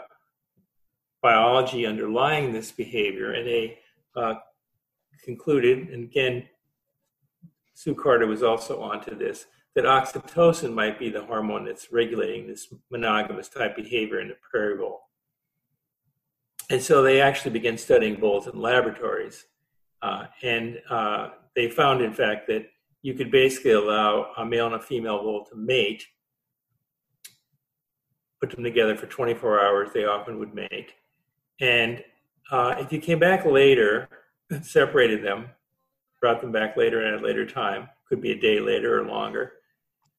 biology 1.24 1.88
underlying 1.88 2.54
this 2.54 2.72
behavior, 2.72 3.32
and 3.32 3.48
they 3.48 3.80
uh, 4.18 4.36
concluded, 5.24 5.90
and 5.90 6.04
again, 6.04 6.48
Sue 7.74 7.94
Carter 7.94 8.26
was 8.26 8.44
also 8.44 8.82
onto 8.82 9.16
this, 9.16 9.46
that 9.76 9.86
oxytocin 9.86 10.74
might 10.74 10.98
be 10.98 11.10
the 11.10 11.24
hormone 11.24 11.64
that's 11.64 11.92
regulating 11.92 12.48
this 12.48 12.74
monogamous 12.90 13.48
type 13.48 13.76
behavior 13.76 14.20
in 14.20 14.30
the 14.30 14.36
prairie 14.42 14.78
vole. 14.78 15.02
And 16.70 16.82
so 16.82 17.04
they 17.04 17.22
actually 17.22 17.52
began 17.52 17.78
studying 17.78 18.20
voles 18.20 18.48
in 18.48 18.60
laboratories. 18.60 19.46
Uh, 20.02 20.26
and 20.42 20.80
uh, 20.90 21.30
they 21.56 21.70
found, 21.70 22.02
in 22.02 22.12
fact, 22.12 22.48
that 22.48 22.66
you 23.04 23.14
could 23.14 23.32
basically 23.32 23.72
allow 23.72 24.32
a 24.38 24.46
male 24.46 24.66
and 24.66 24.76
a 24.76 24.80
female 24.80 25.22
vole 25.22 25.46
to 25.46 25.56
mate, 25.56 26.06
put 28.42 28.50
them 28.50 28.64
together 28.64 28.96
for 28.96 29.06
24 29.06 29.64
hours, 29.64 29.90
they 29.94 30.06
often 30.06 30.40
would 30.40 30.54
mate. 30.54 30.94
And 31.62 32.04
uh, 32.52 32.76
if 32.80 32.92
you 32.92 33.00
came 33.00 33.20
back 33.20 33.46
later, 33.46 34.10
separated 34.62 35.24
them, 35.24 35.50
brought 36.22 36.42
them 36.42 36.52
back 36.52 36.78
later 36.78 37.06
at 37.06 37.20
a 37.20 37.24
later 37.24 37.46
time, 37.46 37.90
could 38.08 38.22
be 38.22 38.32
a 38.32 38.40
day 38.40 38.60
later 38.60 39.00
or 39.00 39.06
longer, 39.06 39.54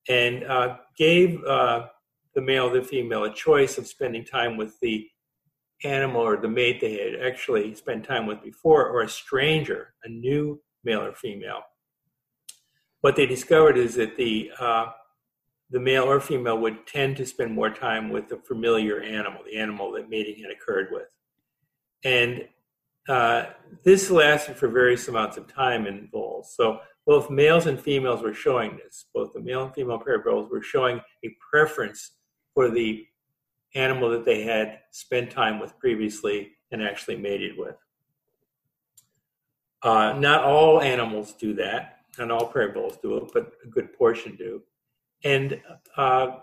and 0.09 0.45
uh, 0.45 0.77
gave 0.97 1.43
uh, 1.45 1.87
the 2.35 2.41
male 2.41 2.71
the 2.71 2.83
female 2.83 3.25
a 3.25 3.35
choice 3.35 3.79
of 3.79 3.87
spending 3.87 4.25
time 4.25 4.57
with 4.57 4.79
the 4.81 5.07
animal 5.85 6.21
or 6.21 6.37
the 6.37 6.49
mate 6.49 6.81
they 6.81 6.95
had 6.95 7.27
actually 7.27 7.75
spent 7.75 8.05
time 8.05 8.27
with 8.27 8.43
before, 8.43 8.89
or 8.89 9.03
a 9.03 9.09
stranger, 9.09 9.95
a 10.05 10.09
new 10.09 10.61
male 10.85 11.03
or 11.03 11.15
female. 11.15 11.63
What 13.01 13.17
they 13.17 13.27
discovered 13.27 13.79
is 13.79 13.95
that 13.95 14.17
the 14.17 14.51
uh, 14.59 14.87
the 15.71 15.81
male 15.81 16.05
or 16.05 16.21
female 16.21 16.59
would 16.59 16.87
tend 16.87 17.17
to 17.19 17.27
spend 17.27 17.53
more 17.53 17.71
time 17.71 18.09
with 18.09 18.29
the 18.29 18.39
familiar 18.39 19.03
animal, 19.03 19.43
the 19.45 19.59
animal 19.59 19.93
that 19.93 20.09
mating 20.09 20.43
had 20.43 20.51
occurred 20.51 20.89
with. 20.91 21.09
And 22.05 22.49
uh, 23.09 23.47
this 23.85 24.11
lasted 24.11 24.57
for 24.57 24.69
various 24.69 25.09
amounts 25.09 25.37
of 25.37 25.53
time 25.53 25.87
in 25.87 26.09
voles. 26.13 26.55
So 26.57 26.81
both 27.07 27.31
males 27.31 27.67
and 27.67 27.81
females 27.81 28.23
were 28.23 28.35
showing 28.35 28.77
this. 28.77 29.07
Both 29.15 29.33
the 29.33 29.41
male 29.41 29.65
and 29.65 29.75
female 29.75 29.99
pair 29.99 30.23
voles 30.23 30.51
were 30.51 30.63
showing 30.63 31.01
a 31.25 31.37
preference 31.51 32.13
for 32.55 32.71
the 32.71 33.07
animal 33.75 34.11
that 34.11 34.25
they 34.25 34.43
had 34.43 34.81
spent 34.91 35.31
time 35.31 35.59
with 35.59 35.79
previously 35.79 36.53
and 36.71 36.83
actually 36.83 37.17
mated 37.17 37.57
with. 37.57 37.77
Uh, 39.83 40.15
not 40.19 40.45
all 40.45 40.83
animals 40.83 41.33
do 41.33 41.55
that. 41.55 42.01
Not 42.19 42.31
all 42.31 42.47
prairie 42.47 42.73
voles 42.73 42.99
do 43.01 43.17
it, 43.17 43.31
but 43.33 43.53
a 43.65 43.69
good 43.69 43.93
portion 43.97 44.35
do. 44.37 44.63
And 45.25 45.61
uh, 45.97 46.39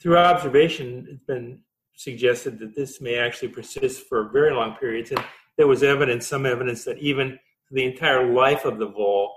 through 0.00 0.18
observation, 0.18 1.06
it's 1.08 1.24
been 1.24 1.60
suggested 2.02 2.58
that 2.58 2.74
this 2.74 3.00
may 3.00 3.16
actually 3.16 3.48
persist 3.48 4.06
for 4.06 4.28
very 4.30 4.52
long 4.52 4.76
periods. 4.76 5.10
And 5.10 5.24
there 5.56 5.66
was 5.66 5.82
evidence, 5.82 6.26
some 6.26 6.46
evidence, 6.46 6.84
that 6.84 6.98
even 6.98 7.38
the 7.70 7.84
entire 7.84 8.32
life 8.32 8.64
of 8.64 8.78
the 8.78 8.86
vole, 8.86 9.32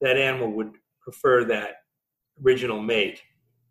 that 0.00 0.16
animal 0.16 0.52
would 0.52 0.72
prefer 1.00 1.44
that 1.44 1.76
original 2.44 2.80
mate. 2.80 3.22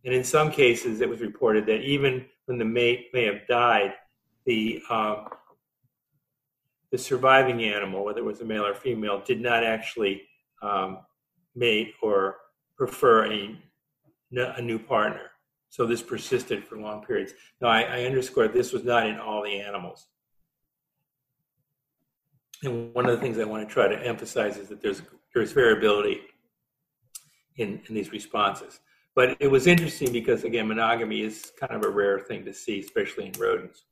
And 0.06 0.14
in 0.14 0.24
some 0.24 0.52
cases, 0.52 1.02
it 1.02 1.10
was 1.10 1.22
reported 1.22 1.66
that 1.66 1.82
even 1.82 2.26
when 2.46 2.58
the 2.58 2.66
mate 2.66 3.08
may 3.14 3.26
have 3.26 3.48
died, 3.48 3.94
the 4.46 4.82
um, 4.90 5.28
the 6.92 6.98
surviving 6.98 7.64
animal, 7.64 8.06
whether 8.06 8.20
it 8.20 8.26
was 8.26 8.42
a 8.42 8.46
male 8.46 8.66
or 8.66 8.74
female, 8.74 9.22
did 9.26 9.42
not 9.42 9.64
actually 9.64 10.22
um, 10.62 11.00
mate 11.56 11.94
or 12.02 12.38
prefer 12.78 13.26
a, 13.26 13.60
a 14.38 14.62
new 14.62 14.80
partner. 14.80 15.32
So 15.70 15.86
this 15.86 16.02
persisted 16.02 16.64
for 16.64 16.78
long 16.78 17.04
periods. 17.04 17.34
Now, 17.62 17.68
I, 17.68 17.82
I 17.82 18.04
underscore 18.04 18.48
this 18.48 18.72
was 18.72 18.84
not 18.84 19.08
in 19.08 19.20
all 19.20 19.44
the 19.44 19.60
animals. 19.60 20.08
And 22.64 22.94
one 22.94 23.06
of 23.06 23.12
the 23.12 23.18
things 23.18 23.38
I 23.38 23.44
want 23.44 23.68
to 23.68 23.74
try 23.74 23.88
to 23.88 24.00
emphasize 24.06 24.58
is 24.58 24.70
that 24.70 24.82
there's 24.82 25.02
there's 25.34 25.52
variability 25.52 26.22
in, 27.58 27.82
in 27.88 27.96
these 27.96 28.12
responses. 28.12 28.80
But 29.16 29.38
it 29.40 29.48
was 29.48 29.68
interesting 29.68 30.12
because, 30.12 30.44
again, 30.44 30.68
monogamy 30.68 31.22
is 31.22 31.52
kind 31.60 31.74
of 31.74 31.86
a 31.86 31.90
rare 31.90 32.20
thing 32.20 32.44
to 32.46 32.54
see, 32.54 32.80
especially 32.80 33.28
in 33.28 33.34
rodents. 33.34 33.84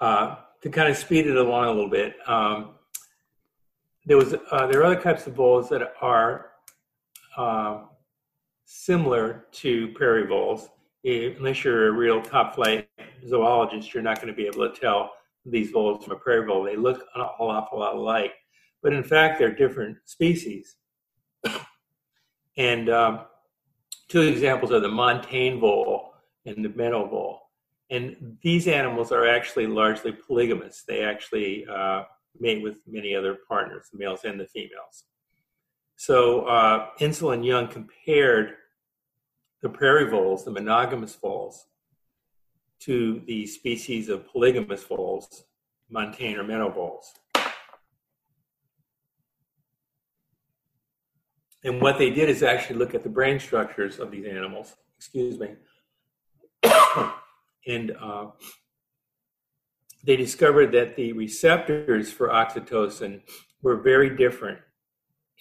Uh, 0.00 0.36
to 0.62 0.68
kind 0.68 0.88
of 0.88 0.96
speed 0.96 1.26
it 1.26 1.36
along 1.36 1.64
a 1.66 1.70
little 1.70 1.90
bit, 1.90 2.16
um, 2.26 2.70
there 4.06 4.16
was 4.16 4.34
uh, 4.50 4.66
there 4.66 4.80
are 4.80 4.84
other 4.84 5.00
types 5.00 5.26
of 5.26 5.34
voles 5.34 5.68
that 5.70 5.94
are 6.00 6.50
uh, 7.36 7.82
similar 8.64 9.46
to 9.52 9.88
prairie 9.94 10.26
voles. 10.26 10.68
Unless 11.04 11.64
you're 11.64 11.88
a 11.88 11.92
real 11.92 12.22
top 12.22 12.54
flight 12.54 12.88
zoologist, 13.26 13.92
you're 13.92 14.02
not 14.02 14.16
going 14.16 14.28
to 14.28 14.34
be 14.34 14.46
able 14.46 14.68
to 14.68 14.80
tell 14.80 15.12
these 15.44 15.70
voles 15.70 16.04
from 16.04 16.14
a 16.14 16.18
prairie 16.18 16.46
vole. 16.46 16.64
They 16.64 16.76
look 16.76 17.04
an 17.14 17.20
awful, 17.20 17.50
awful 17.50 17.78
lot 17.80 17.96
alike, 17.96 18.32
but 18.82 18.92
in 18.92 19.04
fact, 19.04 19.38
they're 19.38 19.54
different 19.54 19.98
species. 20.04 20.76
And 22.56 22.88
um, 22.88 23.20
two 24.08 24.22
examples 24.22 24.72
are 24.72 24.80
the 24.80 24.88
montane 24.88 25.60
vole 25.60 26.14
and 26.46 26.64
the 26.64 26.70
meadow 26.70 27.06
vole. 27.06 27.40
And 27.90 28.38
these 28.42 28.66
animals 28.66 29.12
are 29.12 29.26
actually 29.26 29.66
largely 29.66 30.12
polygamous. 30.12 30.84
They 30.86 31.02
actually 31.04 31.66
uh, 31.66 32.04
mate 32.40 32.62
with 32.62 32.80
many 32.86 33.14
other 33.14 33.38
partners, 33.48 33.88
the 33.92 33.98
males 33.98 34.24
and 34.24 34.40
the 34.40 34.46
females. 34.46 35.04
So 35.96 36.46
uh, 36.46 36.88
Young 37.00 37.68
compared 37.68 38.54
the 39.62 39.68
prairie 39.68 40.10
voles, 40.10 40.44
the 40.44 40.50
monogamous 40.50 41.14
voles, 41.14 41.66
to 42.80 43.22
the 43.26 43.46
species 43.46 44.08
of 44.08 44.26
polygamous 44.28 44.82
voles, 44.82 45.44
montane 45.88 46.36
or 46.36 46.44
meadow 46.44 46.70
voles. 46.70 47.12
And 51.64 51.80
what 51.80 51.96
they 51.96 52.10
did 52.10 52.28
is 52.28 52.42
actually 52.42 52.76
look 52.76 52.94
at 52.94 53.02
the 53.02 53.08
brain 53.08 53.40
structures 53.40 53.98
of 53.98 54.10
these 54.10 54.26
animals. 54.26 54.74
Excuse 54.98 55.38
me. 55.38 55.54
and 57.66 57.96
uh, 57.98 58.26
they 60.04 60.16
discovered 60.16 60.72
that 60.72 60.96
the 60.96 61.14
receptors 61.14 62.12
for 62.12 62.28
oxytocin 62.28 63.22
were 63.62 63.76
very 63.76 64.14
different 64.14 64.58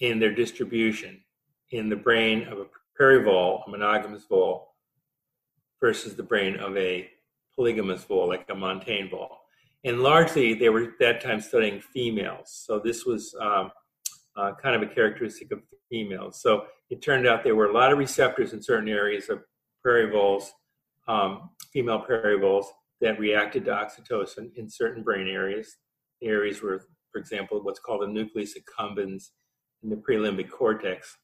in 0.04 0.20
their 0.20 0.36
distribution 0.36 1.24
in 1.72 1.88
the 1.88 1.96
brain 1.96 2.46
of 2.50 2.60
a 2.60 2.66
prairie 2.94 3.24
vole, 3.24 3.64
a 3.66 3.70
monogamous 3.70 4.26
vole, 4.26 4.74
versus 5.80 6.16
the 6.16 6.22
brain 6.22 6.58
of 6.58 6.76
a 6.78 7.10
polygamous 7.56 8.04
vole, 8.04 8.28
like 8.28 8.46
a 8.50 8.56
montane 8.56 9.10
vole. 9.10 9.38
And 9.86 10.04
largely, 10.04 10.56
they 10.56 10.68
were 10.68 10.84
at 10.84 11.00
that 11.00 11.22
time 11.22 11.40
studying 11.40 11.80
females. 11.80 12.64
So 12.66 12.80
this 12.80 13.06
was 13.06 13.34
um, 13.40 13.72
uh, 14.36 14.52
kind 14.62 14.76
of 14.76 14.82
a 14.82 14.94
characteristic 14.94 15.54
of 15.54 15.60
females. 15.90 16.42
So 16.42 16.66
it 16.90 17.02
turned 17.02 17.26
out 17.26 17.46
there 17.46 17.56
were 17.56 17.68
a 17.68 17.74
lot 17.74 17.94
of 17.94 17.98
receptors 17.98 18.52
in 18.52 18.62
certain 18.62 18.90
areas 18.90 19.30
of 19.30 19.40
prairie 19.82 20.12
voles, 20.12 20.52
um, 21.08 21.50
female 21.72 22.00
prairie 22.00 22.40
voles, 22.40 22.68
that 23.00 23.20
reacted 23.20 23.64
to 23.66 23.72
oxytocin 23.72 24.54
in 24.58 24.70
certain 24.70 25.02
brain 25.02 25.30
areas. 25.30 25.78
Areas 26.22 26.62
were, 26.62 26.82
for 27.10 27.20
example, 27.20 27.64
what's 27.64 27.80
called 27.80 28.02
the 28.02 28.08
nucleus 28.08 28.56
accumbens 28.58 29.30
in 29.84 29.90
the 29.90 29.96
prelimbic 29.96 30.50
cortex. 30.50 31.18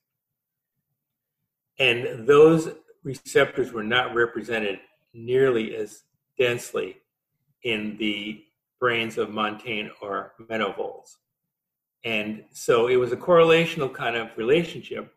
And 1.80 2.28
those 2.28 2.70
receptors 3.04 3.72
were 3.72 3.84
not 3.84 4.14
represented 4.14 4.80
nearly 5.14 5.76
as 5.76 6.04
densely 6.38 6.98
in 7.64 7.98
the 7.98 8.44
brains 8.80 9.18
of 9.18 9.30
montane 9.30 9.92
or 10.02 10.34
meadow. 10.50 11.04
And 12.04 12.44
so 12.52 12.88
it 12.88 12.96
was 12.96 13.12
a 13.12 13.18
correlational 13.18 13.94
kind 13.94 14.16
of 14.16 14.38
relationship, 14.38 15.14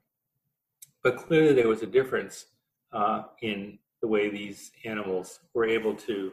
but 1.03 1.16
clearly 1.16 1.53
there 1.53 1.68
was 1.68 1.82
a 1.82 1.86
difference 1.86 2.47
uh, 2.93 3.24
in 3.40 3.78
the 4.01 4.09
way 4.09 4.28
these 4.28 4.72
animals 4.84 5.40
were 5.55 5.64
able 5.64 5.95
to 5.95 6.32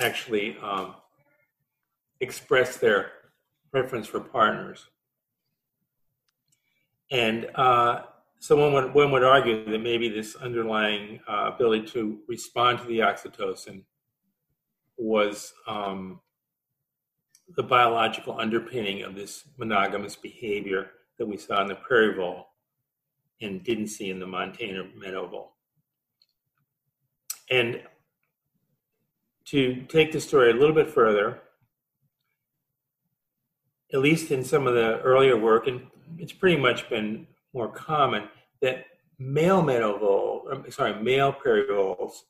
actually 0.00 0.56
um, 0.60 0.96
express 2.20 2.76
their 2.76 3.12
preference 3.76 4.06
for 4.06 4.20
partners. 4.20 4.86
And 7.10 7.46
uh, 7.56 8.04
so 8.38 8.56
one 8.56 8.72
would, 8.72 8.94
one 8.94 9.10
would 9.10 9.22
argue 9.22 9.70
that 9.70 9.82
maybe 9.82 10.08
this 10.08 10.34
underlying 10.34 11.20
uh, 11.28 11.50
ability 11.54 11.86
to 11.88 12.20
respond 12.26 12.78
to 12.78 12.86
the 12.86 13.00
oxytocin 13.00 13.82
was 14.96 15.52
um, 15.66 16.20
the 17.54 17.62
biological 17.62 18.40
underpinning 18.40 19.02
of 19.02 19.14
this 19.14 19.44
monogamous 19.58 20.16
behavior 20.16 20.92
that 21.18 21.26
we 21.26 21.36
saw 21.36 21.60
in 21.60 21.68
the 21.68 21.74
prairie 21.74 22.14
vole 22.14 22.46
and 23.42 23.62
didn't 23.62 23.88
see 23.88 24.08
in 24.08 24.18
the 24.18 24.26
montane 24.26 24.90
meadow 24.98 25.26
vole. 25.26 25.52
And 27.50 27.82
to 29.44 29.82
take 29.90 30.12
the 30.12 30.20
story 30.20 30.50
a 30.50 30.54
little 30.54 30.74
bit 30.74 30.88
further, 30.88 31.42
at 33.92 34.00
least 34.00 34.30
in 34.30 34.44
some 34.44 34.66
of 34.66 34.74
the 34.74 35.00
earlier 35.00 35.36
work, 35.36 35.66
and 35.66 35.86
it's 36.18 36.32
pretty 36.32 36.60
much 36.60 36.88
been 36.88 37.26
more 37.52 37.68
common 37.68 38.28
that 38.60 38.84
male 39.18 39.62
meadow 39.62 39.98
vole, 39.98 40.48
um, 40.50 40.64
sorry, 40.70 40.94
male 41.02 41.32
prairie 41.32 41.66
voles 41.66 42.24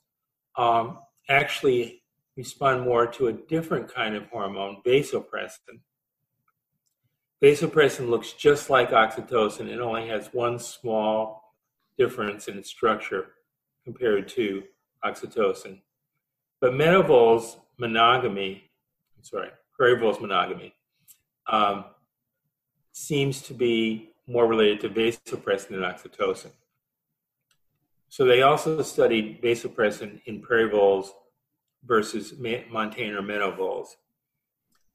um, 0.56 0.98
actually 1.28 2.02
respond 2.36 2.82
more 2.82 3.06
to 3.06 3.28
a 3.28 3.32
different 3.32 3.92
kind 3.92 4.14
of 4.14 4.26
hormone, 4.26 4.78
vasopressin. 4.86 5.80
Vasopressin 7.42 8.08
looks 8.08 8.32
just 8.32 8.70
like 8.70 8.90
oxytocin. 8.90 9.68
It 9.68 9.80
only 9.80 10.08
has 10.08 10.28
one 10.32 10.58
small 10.58 11.54
difference 11.98 12.48
in 12.48 12.58
its 12.58 12.70
structure 12.70 13.26
compared 13.84 14.28
to 14.28 14.62
oxytocin. 15.04 15.80
But 16.60 16.74
meadow 16.74 17.02
voles 17.02 17.58
monogamy, 17.78 18.70
sorry, 19.22 19.50
prairie 19.74 19.98
voles 19.98 20.20
monogamy, 20.20 20.74
um, 21.48 21.84
seems 22.92 23.42
to 23.42 23.54
be 23.54 24.10
more 24.26 24.46
related 24.46 24.80
to 24.80 24.88
vasopressin 24.88 25.68
than 25.68 25.80
oxytocin. 25.80 26.50
So 28.08 28.24
they 28.24 28.42
also 28.42 28.82
studied 28.82 29.42
vasopressin 29.42 30.20
in 30.26 30.40
prairie 30.40 30.70
voles 30.70 31.12
versus 31.84 32.34
montane 32.70 33.14
or 33.14 33.22
meadow 33.22 33.54
voles, 33.54 33.96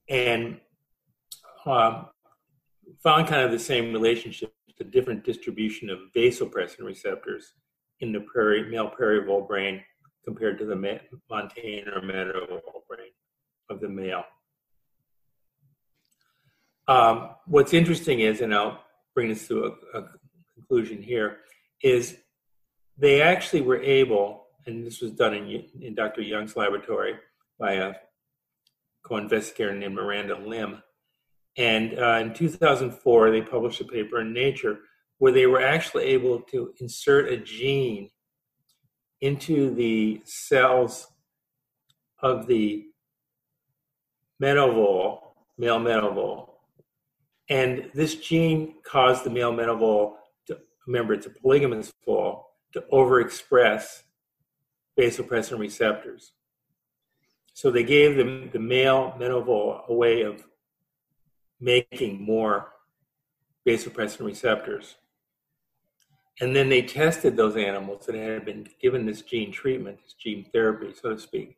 and 0.09 0.59
um, 1.65 2.07
found 3.03 3.27
kind 3.27 3.43
of 3.43 3.51
the 3.51 3.59
same 3.59 3.93
relationship, 3.93 4.53
the 4.77 4.83
different 4.83 5.23
distribution 5.23 5.89
of 5.89 5.99
vasopressin 6.15 6.83
receptors 6.83 7.53
in 7.99 8.11
the 8.11 8.21
prairie 8.21 8.69
male 8.69 8.89
prairie 8.89 9.25
vole 9.25 9.41
brain 9.41 9.81
compared 10.25 10.57
to 10.57 10.65
the 10.65 10.99
montane 11.29 11.87
or 11.87 12.01
meadow 12.01 12.47
vole 12.47 12.83
brain 12.89 13.11
of 13.69 13.79
the 13.79 13.89
male. 13.89 14.23
Um, 16.87 17.31
what's 17.45 17.73
interesting 17.73 18.21
is, 18.21 18.41
and 18.41 18.53
I'll 18.53 18.79
bring 19.13 19.29
this 19.29 19.47
to 19.47 19.75
a, 19.93 19.99
a 19.99 20.03
conclusion 20.53 21.01
here, 21.01 21.37
is 21.83 22.17
they 22.97 23.21
actually 23.21 23.61
were 23.61 23.81
able 23.81 24.41
and 24.65 24.85
this 24.85 25.01
was 25.01 25.11
done 25.11 25.33
in, 25.33 25.65
in 25.81 25.95
Dr. 25.95 26.21
Young's 26.21 26.55
laboratory 26.55 27.15
by 27.59 27.73
a 27.73 27.93
co-investigator 29.03 29.75
named 29.75 29.95
Miranda 29.95 30.37
Lim. 30.37 30.81
And 31.57 31.97
uh, 31.99 32.19
in 32.21 32.33
2004, 32.33 33.31
they 33.31 33.41
published 33.41 33.81
a 33.81 33.85
paper 33.85 34.21
in 34.21 34.33
Nature 34.33 34.79
where 35.17 35.31
they 35.31 35.45
were 35.45 35.61
actually 35.61 36.05
able 36.05 36.41
to 36.41 36.73
insert 36.79 37.31
a 37.31 37.37
gene 37.37 38.09
into 39.21 39.73
the 39.75 40.21
cells 40.25 41.07
of 42.23 42.47
the 42.47 42.85
meadow 44.39 44.73
vole, 44.73 45.35
male 45.57 45.79
meadow 45.79 46.11
vole. 46.11 46.50
And 47.51 47.91
this 47.93 48.15
gene 48.15 48.75
caused 48.81 49.25
the 49.25 49.29
male 49.29 49.51
meadow 49.51 49.75
vole, 49.75 50.17
to, 50.47 50.57
remember 50.87 51.13
it's 51.13 51.25
a 51.25 51.29
polygamous 51.29 51.91
vole 52.05 52.47
to 52.71 52.81
overexpress 52.93 54.03
vasopressin 54.97 55.59
receptors. 55.59 56.31
So 57.53 57.69
they 57.69 57.83
gave 57.83 58.15
the, 58.15 58.49
the 58.53 58.59
male 58.59 59.13
meadow 59.19 59.43
vole 59.43 59.81
a 59.89 59.93
way 59.93 60.21
of 60.21 60.45
making 61.59 62.23
more 62.23 62.69
vasopressin 63.67 64.25
receptors. 64.25 64.95
And 66.39 66.55
then 66.55 66.69
they 66.69 66.81
tested 66.81 67.35
those 67.35 67.57
animals 67.57 68.05
that 68.05 68.15
had 68.15 68.45
been 68.45 68.65
given 68.81 69.05
this 69.05 69.23
gene 69.23 69.51
treatment, 69.51 69.99
this 70.01 70.13
gene 70.13 70.45
therapy, 70.53 70.93
so 70.93 71.15
to 71.15 71.19
speak, 71.19 71.57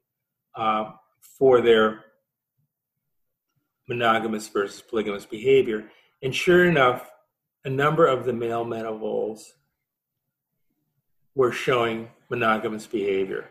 uh, 0.56 0.94
for 1.22 1.62
their 1.62 2.06
monogamous 3.88 4.48
versus 4.48 4.82
polygamous 4.82 5.26
behavior. 5.26 5.86
And 6.22 6.34
sure 6.34 6.66
enough, 6.66 7.10
a 7.66 7.70
number 7.70 8.06
of 8.06 8.26
the 8.26 8.34
male 8.34 8.66
meadow 8.66 8.98
voles 8.98 9.54
were 11.36 11.52
showing 11.52 12.10
monogamous 12.30 12.88
behavior 12.88 13.50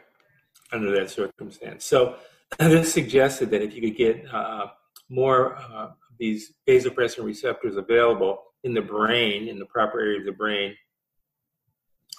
under 0.73 0.91
that 0.93 1.11
circumstance. 1.11 1.85
So 1.85 2.17
this 2.59 2.93
suggested 2.93 3.51
that 3.51 3.63
if 3.63 3.75
you 3.75 3.81
could 3.81 3.97
get 3.97 4.25
uh, 4.33 4.69
more 5.09 5.57
uh, 5.57 5.87
of 5.87 5.95
these 6.19 6.53
vasopressin 6.67 7.25
receptors 7.25 7.77
available 7.77 8.43
in 8.65 8.75
the 8.75 8.83
brain, 8.83 9.49
in 9.49 9.59
the 9.59 9.67
proper 9.67 10.01
area 10.01 10.21
of 10.21 10.27
the 10.27 10.33
brain 10.33 10.75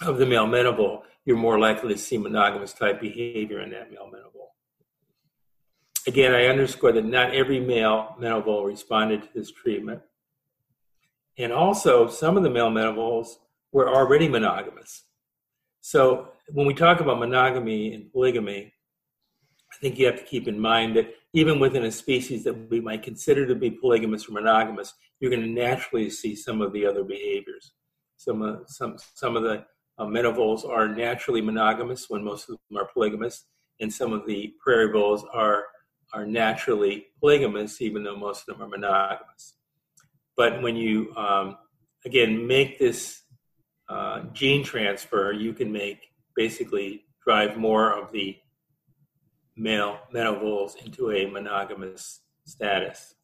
of 0.02 0.18
the 0.18 0.26
male 0.26 0.46
meadow 0.46 0.72
vole, 0.72 1.04
you're 1.24 1.36
more 1.36 1.58
likely 1.58 1.94
to 1.94 1.98
see 1.98 2.18
monogamous 2.18 2.72
type 2.72 3.00
behavior 3.00 3.60
in 3.60 3.70
that 3.70 3.90
male 3.90 4.08
meadow 4.12 4.30
vole. 4.32 4.54
Again, 6.06 6.34
I 6.34 6.46
underscore 6.46 6.92
that 6.92 7.04
not 7.04 7.34
every 7.34 7.60
male 7.60 8.14
meadow 8.18 8.40
vole 8.40 8.64
responded 8.64 9.22
to 9.22 9.28
this 9.34 9.50
treatment. 9.50 10.02
And 11.38 11.52
also, 11.52 12.08
some 12.08 12.36
of 12.36 12.42
the 12.42 12.50
male 12.50 12.70
meadow 12.70 12.92
voles 12.92 13.38
were 13.72 13.88
already 13.88 14.28
monogamous. 14.28 15.04
So, 15.80 16.28
when 16.48 16.66
we 16.66 16.74
talk 16.74 17.00
about 17.00 17.18
monogamy 17.18 17.94
and 17.94 18.12
polygamy, 18.12 18.72
I 19.72 19.76
think 19.80 19.98
you 19.98 20.06
have 20.06 20.18
to 20.18 20.24
keep 20.24 20.46
in 20.46 20.60
mind 20.60 20.94
that 20.96 21.14
even 21.32 21.58
within 21.58 21.84
a 21.84 21.90
species 21.90 22.44
that 22.44 22.70
we 22.70 22.80
might 22.80 23.02
consider 23.02 23.46
to 23.46 23.54
be 23.54 23.70
polygamous 23.70 24.28
or 24.28 24.32
monogamous, 24.32 24.94
you're 25.18 25.30
going 25.30 25.42
to 25.42 25.48
naturally 25.48 26.10
see 26.10 26.36
some 26.36 26.60
of 26.60 26.72
the 26.72 26.86
other 26.86 27.02
behaviors. 27.02 27.72
Some 28.16 28.42
of, 28.42 28.68
some, 28.68 28.96
some 29.14 29.36
of 29.36 29.42
the 29.42 29.64
uh, 29.98 30.66
are 30.68 30.88
naturally 30.88 31.40
monogamous 31.40 32.06
when 32.08 32.24
most 32.24 32.48
of 32.48 32.56
them 32.68 32.78
are 32.78 32.88
polygamous, 32.92 33.46
and 33.80 33.92
some 33.92 34.12
of 34.12 34.26
the 34.26 34.54
prairie 34.62 34.92
voles 34.92 35.24
are 35.32 35.64
are 36.14 36.24
naturally 36.24 37.06
polygamous, 37.20 37.82
even 37.82 38.04
though 38.04 38.16
most 38.16 38.48
of 38.48 38.58
them 38.58 38.66
are 38.66 38.68
monogamous. 38.68 39.54
But 40.36 40.62
when 40.62 40.76
you, 40.76 41.14
um, 41.16 41.56
again, 42.04 42.46
make 42.46 42.78
this 42.78 43.22
uh, 43.88 44.20
gene 44.32 44.64
transfer, 44.64 45.32
you 45.32 45.52
can 45.52 45.70
make 45.72 45.98
basically 46.36 47.04
drive 47.24 47.56
more 47.56 47.92
of 47.92 48.12
the 48.12 48.36
male 49.56 49.98
meadow 50.12 50.38
voles 50.38 50.76
into 50.84 51.12
a 51.12 51.26
monogamous 51.26 52.20
status. 52.46 53.14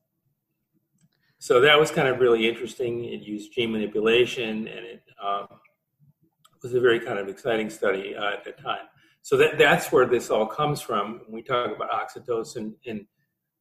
So 1.38 1.60
that 1.60 1.78
was 1.78 1.90
kind 1.90 2.08
of 2.08 2.20
really 2.20 2.48
interesting. 2.48 3.04
It 3.04 3.22
used 3.22 3.52
gene 3.52 3.72
manipulation, 3.72 4.68
and 4.68 4.86
it 4.86 5.02
um, 5.24 5.46
was 6.62 6.74
a 6.74 6.80
very 6.80 7.00
kind 7.00 7.18
of 7.18 7.28
exciting 7.28 7.70
study 7.70 8.14
uh, 8.14 8.30
at 8.30 8.44
the 8.44 8.52
time. 8.52 8.86
So 9.22 9.36
that, 9.36 9.58
that's 9.58 9.92
where 9.92 10.06
this 10.06 10.30
all 10.30 10.46
comes 10.46 10.80
from. 10.80 11.20
When 11.26 11.34
we 11.34 11.42
talk 11.42 11.74
about 11.74 11.90
oxytocin 11.90 12.74
and 12.86 13.06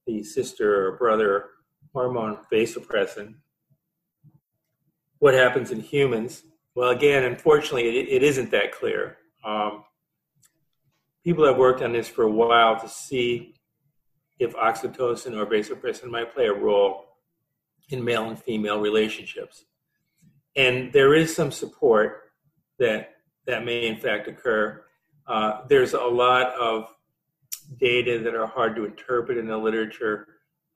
the 0.07 0.23
sister 0.23 0.87
or 0.87 0.97
brother 0.97 1.45
hormone 1.93 2.39
vasopressin, 2.51 3.35
what 5.19 5.33
happens 5.33 5.71
in 5.71 5.81
humans? 5.81 6.43
Well, 6.75 6.89
again, 6.89 7.23
unfortunately, 7.23 7.99
it, 7.99 8.07
it 8.09 8.23
isn't 8.23 8.51
that 8.51 8.71
clear. 8.71 9.17
Um, 9.43 9.83
people 11.23 11.45
have 11.45 11.57
worked 11.57 11.81
on 11.81 11.91
this 11.93 12.07
for 12.07 12.23
a 12.23 12.31
while 12.31 12.79
to 12.79 12.87
see 12.87 13.55
if 14.39 14.55
oxytocin 14.55 15.35
or 15.37 15.45
vasopressin 15.45 16.09
might 16.09 16.33
play 16.33 16.47
a 16.47 16.53
role 16.53 17.05
in 17.89 18.03
male 18.03 18.29
and 18.29 18.39
female 18.39 18.79
relationships. 18.79 19.65
And 20.55 20.91
there 20.93 21.13
is 21.13 21.35
some 21.35 21.51
support 21.51 22.31
that 22.79 23.15
that 23.45 23.65
may 23.65 23.87
in 23.87 23.97
fact 23.97 24.27
occur. 24.27 24.83
Uh, 25.29 25.61
there's 25.69 25.93
a 25.93 25.99
lot 25.99 26.53
of 26.59 26.89
data 27.79 28.17
that 28.17 28.33
are 28.33 28.47
hard 28.47 28.75
to 28.75 28.85
interpret 28.85 29.37
in 29.37 29.47
the 29.47 29.55
literature, 29.55 30.27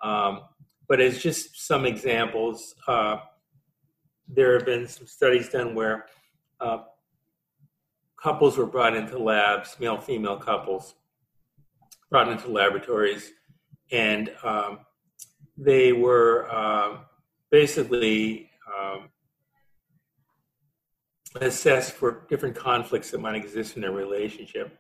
um, 0.04 0.42
but 0.88 1.02
as 1.02 1.22
just 1.22 1.66
some 1.66 1.86
examples, 1.86 2.76
uh, 2.88 3.18
there 4.28 4.54
have 4.54 4.66
been 4.66 4.88
some 4.88 5.08
studies 5.08 5.50
done 5.50 5.74
where 5.74 6.06
uh, 6.60 6.84
couples 8.22 8.56
were 8.56 8.68
brought 8.68 8.96
into 8.96 9.18
labs, 9.18 9.76
male 9.80 9.98
female 9.98 10.38
couples, 10.38 10.94
brought 12.12 12.30
into 12.30 12.48
laboratories, 12.48 13.32
and 13.92 14.30
um, 14.44 14.80
they 15.58 15.94
were 15.94 16.48
uh, 16.52 16.98
basically 17.50 18.52
um, 18.72 19.10
assess 21.42 21.90
for 21.90 22.26
different 22.30 22.56
conflicts 22.56 23.12
that 23.12 23.20
might 23.20 23.36
exist 23.36 23.76
in 23.76 23.82
their 23.82 23.92
relationship. 23.92 24.78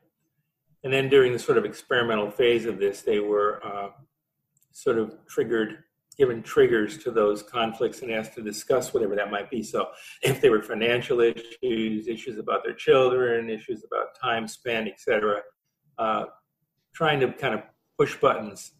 And 0.84 0.91
then 0.91 1.10
during 1.10 1.32
the 1.34 1.39
sort 1.39 1.58
of 1.58 1.66
experimental 1.66 2.30
phase 2.30 2.66
of 2.66 2.78
this, 2.78 3.01
they 3.01 3.20
were 3.20 3.62
uh, 3.66 3.89
sort 4.72 4.97
of 4.97 5.16
triggered, 5.28 5.84
given 6.18 6.43
triggers 6.43 6.97
to 6.99 7.12
those 7.12 7.41
conflicts 7.41 8.01
and 8.01 8.12
asked 8.12 8.34
to 8.36 8.41
discuss 8.41 8.93
whatever 8.93 9.16
that 9.16 9.32
might 9.32 9.49
be. 9.49 9.64
So 9.64 9.89
if 10.22 10.41
they 10.41 10.49
were 10.49 10.62
financial 10.62 11.22
issues, 11.22 12.08
issues 12.08 12.38
about 12.38 12.64
their 12.64 12.74
children, 12.74 13.49
issues 13.49 13.84
about 13.86 14.20
time 14.22 14.47
spent, 14.47 14.88
etc., 14.88 15.41
uh, 15.97 16.26
trying 16.93 17.20
to 17.22 17.32
kind 17.32 17.54
of 17.54 17.62
push 17.97 18.16
buttons 18.18 18.74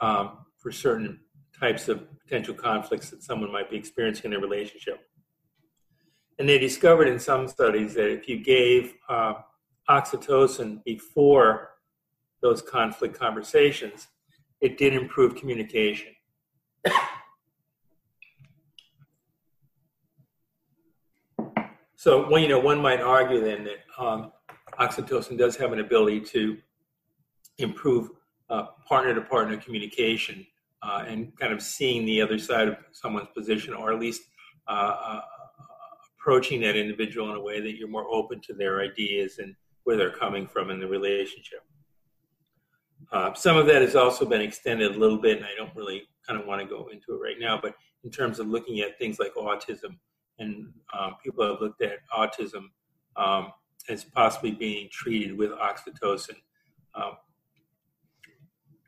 um, 0.00 0.38
for 0.58 0.70
certain 0.70 1.20
types 1.58 1.88
of 1.88 2.04
potential 2.20 2.54
conflicts 2.54 3.10
that 3.10 3.22
someone 3.22 3.50
might 3.50 3.70
be 3.70 3.76
experiencing 3.76 4.32
in 4.32 4.38
a 4.38 4.40
relationship. 4.40 5.00
And 6.38 6.48
they 6.48 6.58
discovered 6.58 7.08
in 7.08 7.18
some 7.18 7.48
studies 7.48 7.94
that 7.94 8.10
if 8.10 8.28
you 8.28 8.38
gave 8.38 8.94
uh, 9.08 9.34
oxytocin 9.88 10.84
before 10.84 11.70
those 12.42 12.60
conflict 12.60 13.18
conversations, 13.18 14.08
it 14.60 14.76
did 14.78 14.92
improve 14.92 15.34
communication. 15.34 16.12
so, 21.96 22.28
well, 22.30 22.40
you 22.40 22.48
know, 22.48 22.60
one 22.60 22.80
might 22.80 23.00
argue 23.00 23.40
then 23.42 23.64
that 23.64 23.78
um, 23.98 24.32
oxytocin 24.78 25.38
does 25.38 25.56
have 25.56 25.72
an 25.72 25.80
ability 25.80 26.20
to 26.20 26.58
improve 27.58 28.10
partner 28.86 29.14
to 29.14 29.20
partner 29.20 29.56
communication 29.56 30.46
uh, 30.82 31.04
and 31.06 31.36
kind 31.38 31.52
of 31.52 31.60
seeing 31.60 32.04
the 32.04 32.22
other 32.22 32.38
side 32.38 32.68
of 32.68 32.76
someone's 32.92 33.28
position, 33.34 33.74
or 33.74 33.92
at 33.92 33.98
least 33.98 34.22
uh, 34.68 34.70
uh 34.70 35.20
approaching 36.26 36.60
that 36.60 36.74
individual 36.74 37.30
in 37.30 37.36
a 37.36 37.40
way 37.40 37.60
that 37.60 37.76
you're 37.76 37.86
more 37.86 38.08
open 38.12 38.40
to 38.40 38.52
their 38.52 38.80
ideas 38.80 39.38
and 39.38 39.54
where 39.84 39.96
they're 39.96 40.10
coming 40.10 40.44
from 40.44 40.70
in 40.70 40.80
the 40.80 40.86
relationship. 40.86 41.60
Uh, 43.12 43.32
some 43.34 43.56
of 43.56 43.64
that 43.66 43.80
has 43.80 43.94
also 43.94 44.24
been 44.24 44.40
extended 44.40 44.96
a 44.96 44.98
little 44.98 45.18
bit, 45.18 45.36
and 45.36 45.46
I 45.46 45.54
don't 45.56 45.74
really 45.76 46.02
kind 46.26 46.40
of 46.40 46.44
want 46.44 46.60
to 46.60 46.66
go 46.66 46.88
into 46.88 47.14
it 47.14 47.22
right 47.22 47.36
now, 47.38 47.56
but 47.62 47.76
in 48.02 48.10
terms 48.10 48.40
of 48.40 48.48
looking 48.48 48.80
at 48.80 48.98
things 48.98 49.20
like 49.20 49.34
autism, 49.34 49.98
and 50.40 50.72
um, 50.98 51.14
people 51.22 51.48
have 51.48 51.60
looked 51.60 51.80
at 51.80 51.98
autism 52.12 52.70
um, 53.16 53.52
as 53.88 54.02
possibly 54.02 54.50
being 54.50 54.88
treated 54.90 55.38
with 55.38 55.52
oxytocin. 55.52 56.34
Um, 56.96 57.12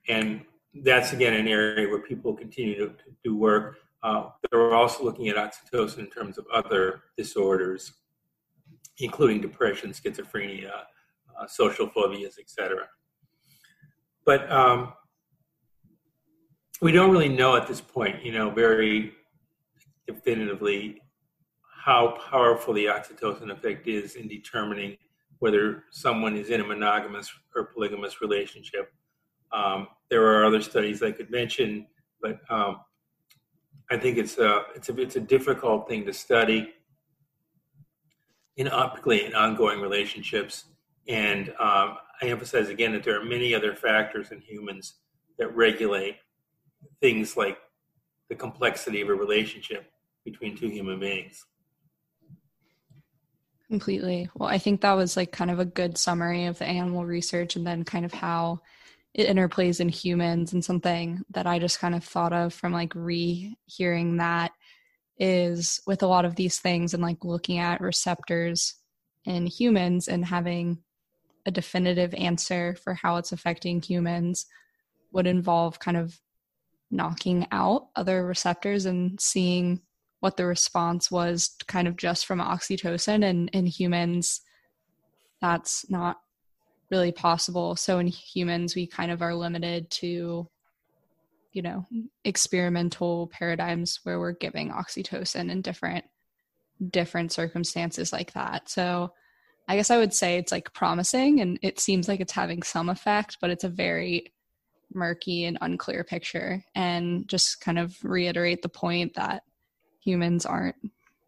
and 0.08 0.40
that's 0.82 1.12
again 1.12 1.34
an 1.34 1.46
area 1.46 1.88
where 1.88 2.00
people 2.00 2.34
continue 2.34 2.74
to, 2.78 2.88
to 2.88 3.16
do 3.22 3.36
work. 3.36 3.76
Uh, 4.02 4.28
they're 4.50 4.74
also 4.74 5.04
looking 5.04 5.28
at 5.28 5.36
oxytocin 5.36 5.98
in 5.98 6.06
terms 6.06 6.38
of 6.38 6.46
other 6.52 7.02
disorders, 7.16 7.92
including 8.98 9.40
depression, 9.40 9.90
schizophrenia, 9.90 10.70
uh, 11.38 11.46
social 11.46 11.88
phobias, 11.88 12.38
etc. 12.38 12.86
But 14.24 14.50
um, 14.52 14.92
we 16.80 16.92
don't 16.92 17.10
really 17.10 17.28
know 17.28 17.56
at 17.56 17.66
this 17.66 17.80
point, 17.80 18.24
you 18.24 18.32
know, 18.32 18.50
very 18.50 19.12
definitively 20.06 21.00
how 21.84 22.18
powerful 22.30 22.74
the 22.74 22.86
oxytocin 22.86 23.50
effect 23.50 23.86
is 23.88 24.14
in 24.14 24.28
determining 24.28 24.96
whether 25.38 25.84
someone 25.90 26.36
is 26.36 26.50
in 26.50 26.60
a 26.60 26.64
monogamous 26.64 27.32
or 27.54 27.64
polygamous 27.66 28.20
relationship. 28.20 28.92
Um, 29.52 29.88
there 30.10 30.26
are 30.26 30.44
other 30.44 30.60
studies 30.60 31.02
I 31.02 31.12
could 31.12 31.30
mention, 31.30 31.86
but 32.20 32.40
um, 32.50 32.80
I 33.90 33.96
think 33.96 34.18
it's 34.18 34.38
a 34.38 34.64
it's 34.74 34.88
a 34.88 35.00
it's 35.00 35.16
a 35.16 35.20
difficult 35.20 35.88
thing 35.88 36.04
to 36.06 36.12
study 36.12 36.74
in 38.58 38.66
particularly 38.68 39.24
in 39.24 39.34
ongoing 39.34 39.80
relationships. 39.80 40.64
And 41.06 41.48
um, 41.60 41.96
I 42.20 42.26
emphasize 42.26 42.68
again 42.68 42.92
that 42.92 43.04
there 43.04 43.18
are 43.18 43.24
many 43.24 43.54
other 43.54 43.74
factors 43.74 44.30
in 44.32 44.40
humans 44.40 44.94
that 45.38 45.54
regulate 45.56 46.16
things 47.00 47.36
like 47.36 47.56
the 48.28 48.34
complexity 48.34 49.00
of 49.00 49.08
a 49.08 49.14
relationship 49.14 49.90
between 50.24 50.56
two 50.56 50.68
human 50.68 50.98
beings. 50.98 51.46
Completely. 53.68 54.28
Well, 54.34 54.48
I 54.48 54.58
think 54.58 54.80
that 54.80 54.94
was 54.94 55.16
like 55.16 55.30
kind 55.30 55.50
of 55.50 55.60
a 55.60 55.64
good 55.64 55.96
summary 55.96 56.46
of 56.46 56.58
the 56.58 56.66
animal 56.66 57.06
research 57.06 57.54
and 57.54 57.66
then 57.66 57.84
kind 57.84 58.04
of 58.04 58.12
how 58.12 58.60
it 59.18 59.28
interplays 59.28 59.80
in 59.80 59.88
humans 59.88 60.52
and 60.52 60.64
something 60.64 61.20
that 61.30 61.44
I 61.44 61.58
just 61.58 61.80
kind 61.80 61.96
of 61.96 62.04
thought 62.04 62.32
of 62.32 62.54
from 62.54 62.72
like 62.72 62.92
re 62.94 63.56
hearing 63.66 64.18
that 64.18 64.52
is 65.18 65.80
with 65.88 66.04
a 66.04 66.06
lot 66.06 66.24
of 66.24 66.36
these 66.36 66.60
things 66.60 66.94
and 66.94 67.02
like 67.02 67.24
looking 67.24 67.58
at 67.58 67.80
receptors 67.80 68.76
in 69.24 69.44
humans 69.44 70.06
and 70.06 70.24
having 70.24 70.78
a 71.46 71.50
definitive 71.50 72.14
answer 72.14 72.76
for 72.84 72.94
how 72.94 73.16
it's 73.16 73.32
affecting 73.32 73.82
humans 73.82 74.46
would 75.10 75.26
involve 75.26 75.80
kind 75.80 75.96
of 75.96 76.20
knocking 76.92 77.44
out 77.50 77.88
other 77.96 78.24
receptors 78.24 78.86
and 78.86 79.20
seeing 79.20 79.80
what 80.20 80.36
the 80.36 80.46
response 80.46 81.10
was 81.10 81.56
kind 81.66 81.88
of 81.88 81.96
just 81.96 82.24
from 82.24 82.38
oxytocin 82.38 83.24
and 83.24 83.50
in 83.52 83.66
humans 83.66 84.42
that's 85.40 85.90
not 85.90 86.18
really 86.90 87.12
possible. 87.12 87.76
So 87.76 87.98
in 87.98 88.06
humans 88.06 88.74
we 88.74 88.86
kind 88.86 89.10
of 89.10 89.22
are 89.22 89.34
limited 89.34 89.90
to 89.90 90.48
you 91.52 91.62
know 91.62 91.86
experimental 92.24 93.28
paradigms 93.28 94.00
where 94.02 94.20
we're 94.20 94.32
giving 94.32 94.70
oxytocin 94.70 95.50
in 95.50 95.62
different 95.62 96.04
different 96.90 97.32
circumstances 97.32 98.12
like 98.12 98.32
that. 98.32 98.68
So 98.68 99.12
i 99.70 99.76
guess 99.76 99.90
i 99.90 99.98
would 99.98 100.14
say 100.14 100.38
it's 100.38 100.52
like 100.52 100.72
promising 100.72 101.40
and 101.40 101.58
it 101.60 101.78
seems 101.78 102.08
like 102.08 102.20
it's 102.20 102.32
having 102.32 102.62
some 102.62 102.88
effect 102.88 103.36
but 103.38 103.50
it's 103.50 103.64
a 103.64 103.68
very 103.68 104.32
murky 104.92 105.44
and 105.44 105.58
unclear 105.60 106.04
picture. 106.04 106.64
And 106.74 107.28
just 107.28 107.60
kind 107.60 107.78
of 107.78 107.96
reiterate 108.02 108.62
the 108.62 108.68
point 108.68 109.14
that 109.14 109.42
humans 110.00 110.46
aren't 110.46 110.76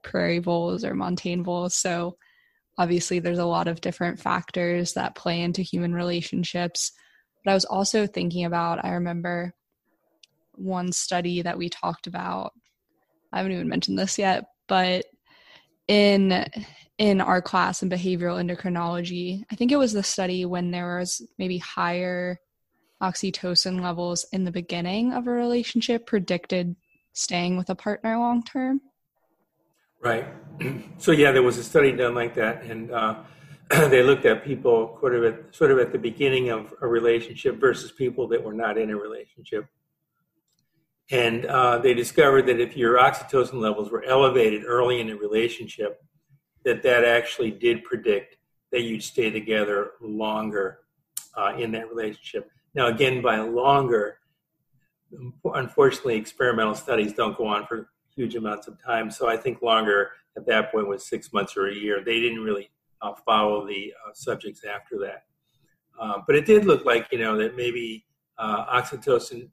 prairie 0.03 0.39
voles 0.39 0.85
or 0.85 0.95
montane 0.95 1.45
voles. 1.45 1.75
So 1.75 2.17
obviously 2.81 3.21
there's 3.21 3.39
a 3.39 3.45
lot 3.45 3.69
of 3.69 3.81
different 3.81 4.19
factors 4.19 4.95
that 4.95 5.15
play 5.15 5.41
into 5.41 5.63
human 5.63 5.95
relationships 5.95 6.93
but 7.45 7.53
i 7.53 7.55
was 7.55 7.65
also 7.65 8.07
thinking 8.07 8.45
about 8.45 8.85
i 8.85 8.91
remember 8.91 9.55
one 10.61 10.93
study 10.93 11.43
that 11.43 11.59
we 11.59 11.69
talked 11.69 12.07
about. 12.07 12.53
I 13.33 13.39
haven't 13.39 13.53
even 13.53 13.69
mentioned 13.69 13.99
this 13.99 14.19
yet, 14.19 14.45
but 14.69 15.07
in 15.89 16.47
in 16.99 17.21
our 17.21 17.41
class 17.41 17.83
in 17.83 17.89
behavioral 17.89 18.39
endocrinology, 18.39 19.43
I 19.51 19.57
think 19.57 19.73
it 19.73 19.79
was 19.79 19.93
the 19.93 20.03
study 20.03 20.45
when 20.45 20.71
there 20.71 20.99
was 20.99 21.27
maybe 21.39 21.59
higher 21.59 22.39
oxytocin 23.03 23.81
levels 23.81 24.27
in 24.33 24.45
the 24.45 24.53
beginning 24.53 25.15
of 25.15 25.27
a 25.27 25.31
relationship 25.31 26.07
predicted 26.07 26.77
staying 27.15 27.57
with 27.57 27.71
a 27.71 27.75
partner 27.75 28.19
long 28.19 28.43
term. 28.43 28.81
Right. 30.01 30.27
So 30.99 31.13
yeah, 31.13 31.31
there 31.33 31.43
was 31.43 31.59
a 31.59 31.65
study 31.65 31.93
done 31.93 32.15
like 32.15 32.35
that, 32.35 32.63
and 32.65 32.91
uh, 32.91 33.17
they 33.71 34.03
looked 34.03 34.25
at 34.25 34.45
people 34.45 34.97
sort 35.01 35.15
of 35.15 35.25
at 35.25 35.55
sort 35.55 35.71
of 35.71 35.79
at 35.79 35.93
the 35.93 35.99
beginning 35.99 36.51
of 36.51 36.75
a 36.81 36.87
relationship 36.87 37.61
versus 37.61 37.93
people 37.93 38.27
that 38.29 38.43
were 38.43 38.53
not 38.53 38.79
in 38.79 38.91
a 38.91 38.97
relationship. 38.97 39.67
And 41.11 41.45
uh, 41.47 41.79
they 41.79 41.93
discovered 41.93 42.47
that 42.47 42.61
if 42.61 42.77
your 42.77 42.97
oxytocin 42.97 43.55
levels 43.55 43.91
were 43.91 44.05
elevated 44.05 44.65
early 44.65 45.01
in 45.01 45.11
a 45.11 45.17
relationship, 45.17 46.03
that 46.65 46.83
that 46.83 47.05
actually 47.05 47.51
did 47.51 47.85
predict 47.85 48.37
that 48.73 48.83
you'd 48.83 49.03
stay 49.03 49.31
together 49.31 49.93
longer 50.01 50.79
uh, 51.37 51.55
in 51.59 51.73
that 51.73 51.89
relationship. 51.89 52.51
Now, 52.75 52.87
again, 52.87 53.21
by 53.21 53.39
longer, 53.39 54.19
unfortunately, 55.45 56.17
experimental 56.17 56.75
studies 56.75 57.13
don't 57.13 57.37
go 57.37 57.47
on 57.47 57.67
for 57.67 57.89
huge 58.21 58.37
amounts 58.37 58.67
of 58.69 58.75
time. 58.93 59.11
So 59.11 59.29
I 59.35 59.37
think 59.43 59.63
longer 59.63 60.11
at 60.37 60.45
that 60.47 60.71
point 60.71 60.87
was 60.89 61.09
six 61.09 61.33
months 61.33 61.57
or 61.57 61.69
a 61.69 61.75
year. 61.75 62.03
They 62.05 62.21
didn't 62.21 62.45
really 62.49 62.69
uh, 63.01 63.15
follow 63.27 63.67
the 63.67 63.95
uh, 64.01 64.13
subjects 64.13 64.63
after 64.63 64.99
that. 65.07 65.21
Uh, 65.99 66.19
but 66.27 66.37
it 66.37 66.45
did 66.45 66.67
look 66.67 66.85
like, 66.85 67.05
you 67.13 67.19
know, 67.19 67.35
that 67.39 67.57
maybe 67.57 68.05
uh, 68.39 68.67
oxytocin, 68.79 69.49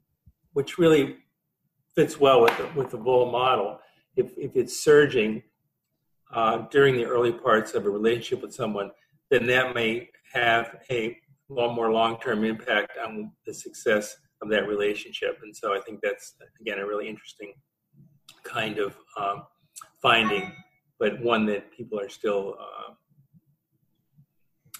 which 0.52 0.76
really 0.76 1.16
fits 1.94 2.20
well 2.20 2.42
with 2.42 2.56
the, 2.58 2.66
with 2.78 2.90
the 2.90 2.98
vole 2.98 3.30
model. 3.30 3.80
If, 4.16 4.36
if 4.36 4.54
it's 4.54 4.84
surging 4.84 5.42
uh, 6.32 6.56
during 6.70 6.94
the 6.94 7.06
early 7.06 7.32
parts 7.32 7.72
of 7.72 7.86
a 7.86 7.90
relationship 7.90 8.42
with 8.42 8.54
someone, 8.54 8.90
then 9.30 9.46
that 9.46 9.74
may 9.74 10.10
have 10.34 10.76
a 10.90 11.16
long, 11.48 11.74
more 11.74 11.90
long-term 11.90 12.44
impact 12.44 12.92
on 13.02 13.32
the 13.46 13.54
success 13.54 14.16
of 14.42 14.50
that 14.50 14.68
relationship. 14.68 15.38
And 15.42 15.56
so 15.56 15.74
I 15.74 15.80
think 15.80 16.00
that's 16.02 16.34
again 16.60 16.78
a 16.78 16.86
really 16.86 17.08
interesting 17.08 17.54
kind 18.48 18.78
of 18.78 18.96
um, 19.16 19.44
finding, 20.00 20.52
but 20.98 21.20
one 21.20 21.46
that 21.46 21.70
people 21.70 22.00
are 22.00 22.08
still 22.08 22.56
uh, 22.58 22.94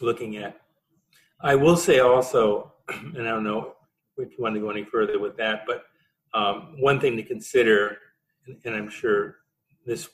looking 0.01 0.37
at. 0.37 0.61
I 1.41 1.55
will 1.55 1.77
say 1.77 2.01
also, 2.01 2.73
and 2.89 3.21
I 3.21 3.31
don't 3.31 3.45
know 3.45 3.75
if 4.17 4.31
you 4.33 4.43
want 4.43 4.55
to 4.55 4.61
go 4.61 4.71
any 4.71 4.85
further 4.85 5.19
with 5.19 5.37
that, 5.37 5.63
but 5.67 5.85
um, 6.35 6.75
one 6.79 7.01
thing 7.01 7.17
to 7.17 7.23
consider, 7.23 7.99
and 8.65 8.75
I'm 8.75 8.89
sure 8.89 9.37
this 9.87 10.09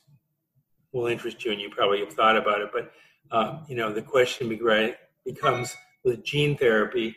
will 0.93 1.07
interest 1.07 1.45
you, 1.45 1.53
and 1.53 1.61
you 1.61 1.71
probably 1.71 2.01
have 2.01 2.13
thought 2.13 2.37
about 2.37 2.61
it, 2.61 2.71
but 2.73 2.93
um, 3.31 3.65
you 3.69 3.75
know 3.75 3.93
the 3.93 4.03
question 4.03 4.49
becomes 5.25 5.75
with 6.05 6.25
gene 6.25 6.57
therapy, 6.57 7.17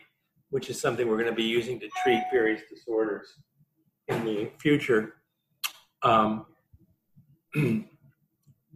which 0.50 0.70
is 0.70 0.80
something 0.80 1.08
we're 1.08 1.18
going 1.18 1.30
to 1.30 1.36
be 1.36 1.44
using 1.44 1.80
to 1.80 1.90
treat 2.02 2.24
various 2.32 2.62
disorders 2.70 3.28
in 4.08 4.24
the 4.26 4.50
future. 4.58 5.17
Um, 6.04 6.46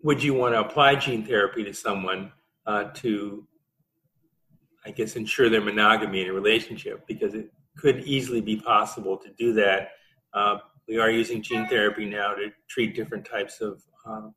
would 0.03 0.23
you 0.23 0.33
want 0.33 0.53
to 0.55 0.59
apply 0.59 0.95
gene 0.95 1.25
therapy 1.25 1.63
to 1.63 1.73
someone 1.73 2.31
uh, 2.65 2.85
to, 2.95 3.47
I 4.85 4.91
guess, 4.91 5.15
ensure 5.15 5.49
their 5.49 5.61
monogamy 5.61 6.21
in 6.21 6.29
a 6.29 6.33
relationship? 6.33 7.05
Because 7.07 7.33
it 7.33 7.51
could 7.77 8.03
easily 8.03 8.41
be 8.41 8.57
possible 8.57 9.17
to 9.17 9.29
do 9.37 9.53
that 9.53 9.91
uh, 10.33 10.57
we 10.87 10.97
are 10.97 11.09
using 11.09 11.41
gene 11.41 11.67
therapy 11.67 12.05
now 12.05 12.33
to 12.33 12.49
treat 12.69 12.95
different 12.95 13.25
types 13.25 13.61
of 13.61 13.81
um, 14.05 14.33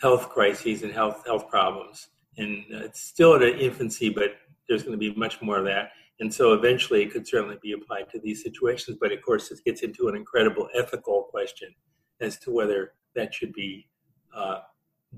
health 0.00 0.28
crises 0.28 0.82
and 0.82 0.92
health 0.92 1.22
health 1.26 1.48
problems. 1.48 2.08
And 2.36 2.64
uh, 2.74 2.84
it's 2.84 3.00
still 3.00 3.34
at 3.34 3.42
an 3.42 3.58
infancy, 3.58 4.10
but 4.10 4.36
there's 4.68 4.82
going 4.82 4.92
to 4.92 4.98
be 4.98 5.14
much 5.14 5.40
more 5.40 5.58
of 5.58 5.64
that. 5.66 5.90
And 6.20 6.32
so 6.32 6.52
eventually 6.52 7.02
it 7.02 7.12
could 7.12 7.26
certainly 7.26 7.58
be 7.62 7.72
applied 7.72 8.08
to 8.10 8.20
these 8.20 8.42
situations. 8.42 8.98
But 9.00 9.12
of 9.12 9.20
course, 9.22 9.50
it 9.50 9.60
gets 9.64 9.82
into 9.82 10.08
an 10.08 10.16
incredible 10.16 10.68
ethical 10.74 11.24
question 11.24 11.74
as 12.20 12.38
to 12.40 12.52
whether 12.52 12.92
that 13.14 13.34
should 13.34 13.52
be 13.52 13.88
uh, 14.34 14.60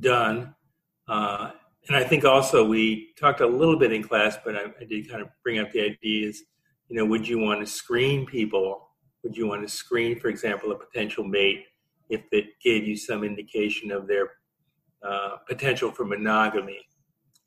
done. 0.01 0.55
Uh, 1.07 1.51
and 1.88 1.97
I 1.97 2.05
think 2.05 2.24
also 2.24 2.64
we 2.64 3.12
talked 3.18 3.40
a 3.40 3.47
little 3.47 3.78
bit 3.78 3.92
in 3.92 4.03
class, 4.03 4.36
but 4.44 4.57
I, 4.57 4.64
I 4.80 4.84
did 4.84 5.09
kind 5.09 5.22
of 5.22 5.28
bring 5.42 5.59
up 5.59 5.70
the 5.72 5.82
ideas. 5.82 6.42
You 6.88 6.97
know, 6.97 7.05
would 7.05 7.28
you 7.28 7.38
want 7.38 7.61
to 7.61 7.66
screen 7.66 8.26
people 8.26 8.86
would 9.26 9.36
you 9.36 9.49
want 9.49 9.62
to 9.62 9.68
screen, 9.68 10.20
for 10.20 10.28
example, 10.28 10.70
a 10.70 10.78
potential 10.78 11.24
mate 11.24 11.64
if 12.09 12.22
it 12.30 12.44
gave 12.62 12.86
you 12.86 12.97
some 12.97 13.24
indication 13.24 13.90
of 13.90 14.07
their 14.07 14.30
uh, 15.03 15.38
potential 15.49 15.90
for 15.90 16.05
monogamy 16.05 16.78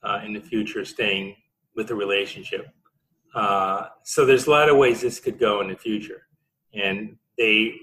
uh, 0.03 0.19
in 0.25 0.33
the 0.33 0.41
future, 0.41 0.83
staying 0.83 1.37
with 1.77 1.89
a 1.91 1.95
relationship? 1.95 2.67
Uh, 3.33 3.87
so 4.03 4.25
there's 4.25 4.47
a 4.47 4.51
lot 4.51 4.69
of 4.69 4.77
ways 4.77 5.01
this 5.01 5.19
could 5.19 5.39
go 5.39 5.61
in 5.61 5.69
the 5.69 5.75
future, 5.75 6.23
and 6.73 7.15
they 7.37 7.75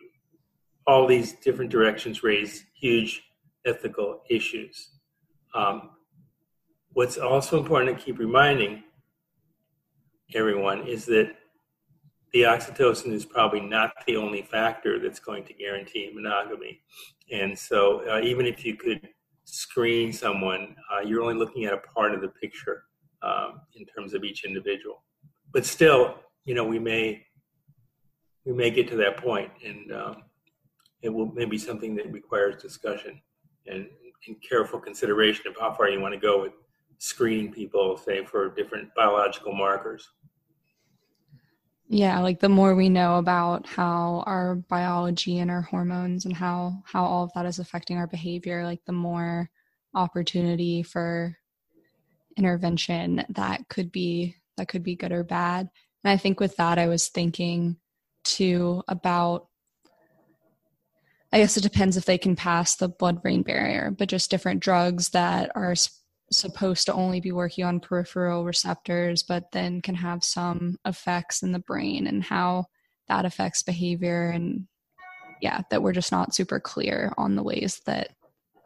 all 0.86 1.07
these 1.07 1.32
different 1.32 1.70
directions 1.70 2.22
raise 2.22 2.64
huge 2.74 3.22
ethical 3.64 4.22
issues. 4.30 4.90
Um, 5.55 5.90
what's 6.92 7.18
also 7.18 7.59
important 7.59 7.99
to 7.99 8.05
keep 8.05 8.18
reminding 8.18 8.84
everyone 10.34 10.86
is 10.86 11.05
that 11.07 11.34
the 12.32 12.42
oxytocin 12.42 13.12
is 13.12 13.24
probably 13.24 13.61
not 13.61 13.92
the 14.07 14.16
only 14.16 14.42
factor 14.42 14.99
that's 14.99 15.20
going 15.20 15.44
to 15.44 15.55
guarantee 15.55 16.11
monogamy. 16.14 16.80
And 17.32 17.59
so, 17.59 18.03
uh, 18.09 18.20
even 18.20 18.47
if 18.47 18.64
you 18.64 18.76
could 18.76 19.09
screen 19.44 20.12
someone, 20.12 20.76
uh, 20.92 21.01
you're 21.01 21.22
only 21.22 21.34
looking 21.34 21.64
at 21.64 21.72
a 21.72 21.78
part 21.78 22.14
of 22.14 22.20
the 22.20 22.28
picture 22.28 22.84
um, 23.22 23.61
in 23.74 23.86
terms 23.86 24.12
of 24.12 24.24
each 24.24 24.44
individual. 24.44 25.03
But 25.57 25.64
still, 25.64 26.16
you 26.44 26.52
know, 26.52 26.66
we 26.66 26.78
may 26.78 27.24
we 28.44 28.52
may 28.52 28.70
get 28.70 28.88
to 28.88 28.96
that 28.96 29.16
point, 29.16 29.50
and 29.64 29.90
um, 29.90 30.16
it 31.00 31.09
will 31.09 31.32
maybe 31.32 31.57
something 31.57 31.94
that 31.94 32.12
requires 32.12 32.61
discussion 32.61 33.22
and, 33.66 33.86
and 34.26 34.36
careful 34.46 34.78
consideration 34.78 35.46
of 35.46 35.57
how 35.59 35.72
far 35.72 35.88
you 35.88 35.98
want 35.98 36.12
to 36.12 36.20
go 36.20 36.42
with 36.42 36.52
screening 36.98 37.54
people, 37.54 37.96
say 37.96 38.22
for 38.22 38.50
different 38.50 38.94
biological 38.94 39.54
markers. 39.54 40.07
Yeah, 41.88 42.20
like 42.20 42.38
the 42.38 42.50
more 42.50 42.74
we 42.74 42.90
know 42.90 43.16
about 43.16 43.66
how 43.66 44.24
our 44.26 44.57
biology 44.57 45.38
and 45.38 45.50
our 45.50 45.62
hormones 45.62 46.26
and 46.26 46.36
how 46.36 46.82
how 46.84 47.02
all 47.02 47.24
of 47.24 47.32
that 47.34 47.46
is 47.46 47.61
affecting 47.61 47.96
our 47.96 48.07
behavior, 48.07 48.62
like 48.62 48.84
the 48.84 48.92
more 48.92 49.48
opportunity 49.94 50.82
for 50.82 51.34
intervention 52.36 53.24
that 53.30 53.66
could 53.70 53.90
be 53.90 54.36
that 54.57 54.68
could 54.68 54.82
be 54.82 54.96
good 54.96 55.12
or 55.12 55.24
bad. 55.24 55.68
And 56.04 56.11
I 56.11 56.16
think 56.16 56.40
with 56.40 56.57
that 56.57 56.78
I 56.78 56.88
was 56.88 57.09
thinking 57.09 57.76
too 58.24 58.82
about 58.88 59.48
I 61.32 61.40
guess 61.40 61.57
it 61.57 61.62
depends 61.62 61.96
if 61.96 62.04
they 62.04 62.18
can 62.18 62.36
pass 62.36 62.76
the 62.76 62.88
blood 62.88 63.20
brain 63.20 63.42
barrier, 63.42 63.90
but 63.90 64.09
just 64.09 64.30
different 64.30 64.62
drugs 64.62 65.11
that 65.11 65.50
are 65.54 65.74
supposed 66.30 66.86
to 66.86 66.92
only 66.92 67.20
be 67.20 67.32
working 67.32 67.64
on 67.64 67.80
peripheral 67.80 68.44
receptors, 68.44 69.22
but 69.22 69.52
then 69.52 69.80
can 69.80 69.96
have 69.96 70.24
some 70.24 70.76
effects 70.86 71.42
in 71.42 71.52
the 71.52 71.59
brain 71.59 72.07
and 72.07 72.22
how 72.22 72.66
that 73.09 73.24
affects 73.24 73.62
behavior. 73.62 74.30
And 74.30 74.66
yeah, 75.42 75.62
that 75.70 75.82
we're 75.82 75.92
just 75.92 76.12
not 76.12 76.34
super 76.34 76.61
clear 76.61 77.12
on 77.18 77.36
the 77.36 77.42
ways 77.42 77.80
that 77.86 78.11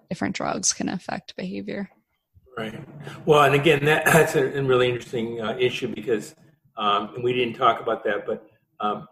different 0.08 0.36
drugs 0.36 0.72
can 0.72 0.88
affect 0.88 1.36
behavior. 1.36 1.90
Right. 2.60 2.78
Well, 3.24 3.44
and 3.44 3.54
again, 3.54 3.86
that, 3.86 4.04
that's 4.04 4.34
a, 4.34 4.62
really 4.62 4.88
interesting 4.90 5.40
uh, 5.40 5.56
issue 5.58 5.94
because 5.94 6.34
um, 6.76 7.14
we 7.22 7.32
didn't 7.32 7.54
talk 7.54 7.80
about 7.80 8.04
that, 8.04 8.26
but 8.26 8.46
um, 8.80 9.08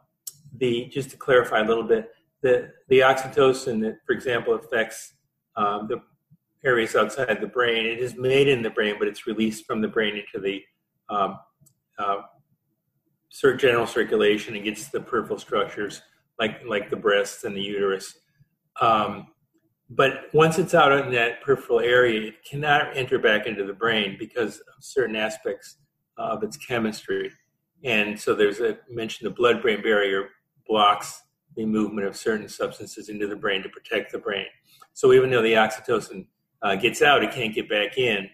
the 0.58 0.84
just 0.88 1.08
to 1.10 1.16
clarify 1.16 1.60
a 1.60 1.64
little 1.64 1.82
bit, 1.82 2.10
the 2.42 2.70
the 2.88 3.00
oxytocin 3.00 3.80
that, 3.80 4.00
for 4.06 4.12
example, 4.12 4.54
affects 4.54 5.14
um, 5.56 5.88
the 5.88 6.02
areas 6.62 6.94
outside 6.94 7.40
the 7.40 7.46
brain. 7.46 7.86
It 7.86 8.00
is 8.00 8.16
made 8.16 8.48
in 8.48 8.62
the 8.62 8.68
brain, 8.68 8.96
but 8.98 9.08
it's 9.08 9.26
released 9.26 9.64
from 9.64 9.80
the 9.80 9.88
brain 9.88 10.16
into 10.16 10.44
the 10.44 10.62
um, 11.08 11.38
uh, 11.98 12.20
general 13.56 13.86
circulation 13.86 14.56
and 14.56 14.64
gets 14.64 14.84
to 14.90 14.92
the 14.92 15.00
peripheral 15.00 15.38
structures 15.38 16.02
like 16.38 16.60
like 16.66 16.90
the 16.90 16.96
breasts 16.96 17.44
and 17.44 17.56
the 17.56 17.62
uterus. 17.62 18.18
Um, 18.78 19.28
but 19.90 20.24
once 20.34 20.58
it's 20.58 20.74
out 20.74 20.92
in 20.92 21.12
that 21.12 21.40
peripheral 21.42 21.80
area, 21.80 22.28
it 22.28 22.44
cannot 22.44 22.96
enter 22.96 23.18
back 23.18 23.46
into 23.46 23.64
the 23.64 23.72
brain 23.72 24.16
because 24.18 24.58
of 24.58 24.84
certain 24.84 25.16
aspects 25.16 25.76
of 26.18 26.42
its 26.42 26.56
chemistry. 26.56 27.30
And 27.84 28.18
so 28.18 28.34
there's 28.34 28.60
a 28.60 28.78
mention 28.90 29.24
the 29.24 29.30
blood-brain 29.30 29.82
barrier 29.82 30.28
blocks 30.66 31.22
the 31.56 31.64
movement 31.64 32.06
of 32.06 32.16
certain 32.16 32.48
substances 32.48 33.08
into 33.08 33.26
the 33.26 33.36
brain 33.36 33.62
to 33.62 33.68
protect 33.68 34.12
the 34.12 34.18
brain. 34.18 34.46
So 34.92 35.12
even 35.12 35.30
though 35.30 35.42
the 35.42 35.54
oxytocin 35.54 36.26
uh, 36.62 36.76
gets 36.76 37.02
out, 37.02 37.24
it 37.24 37.32
can't 37.32 37.54
get 37.54 37.68
back 37.68 37.98
in. 37.98 38.28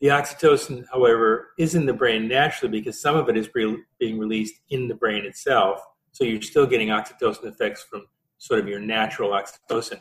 The 0.00 0.08
oxytocin, 0.08 0.84
however, 0.92 1.48
is 1.58 1.74
in 1.74 1.86
the 1.86 1.92
brain 1.92 2.28
naturally 2.28 2.78
because 2.78 3.00
some 3.00 3.16
of 3.16 3.28
it 3.28 3.36
is 3.36 3.48
re- 3.54 3.82
being 3.98 4.18
released 4.18 4.54
in 4.70 4.86
the 4.86 4.94
brain 4.94 5.24
itself. 5.24 5.80
So 6.12 6.24
you're 6.24 6.42
still 6.42 6.66
getting 6.66 6.88
oxytocin 6.88 7.44
effects 7.44 7.82
from 7.82 8.06
sort 8.38 8.60
of 8.60 8.68
your 8.68 8.80
natural 8.80 9.30
oxytocin. 9.30 9.98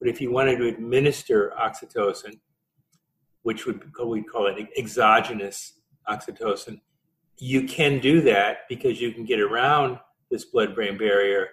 But 0.00 0.08
if 0.08 0.20
you 0.20 0.30
wanted 0.30 0.58
to 0.58 0.68
administer 0.68 1.52
oxytocin, 1.60 2.38
which 3.42 3.66
would 3.66 3.82
we 4.04 4.22
call 4.22 4.46
it 4.46 4.68
exogenous 4.76 5.80
oxytocin, 6.08 6.80
you 7.38 7.64
can 7.64 7.98
do 7.98 8.20
that 8.22 8.68
because 8.68 9.00
you 9.00 9.12
can 9.12 9.24
get 9.24 9.40
around 9.40 9.98
this 10.30 10.44
blood-brain 10.44 10.98
barrier 10.98 11.48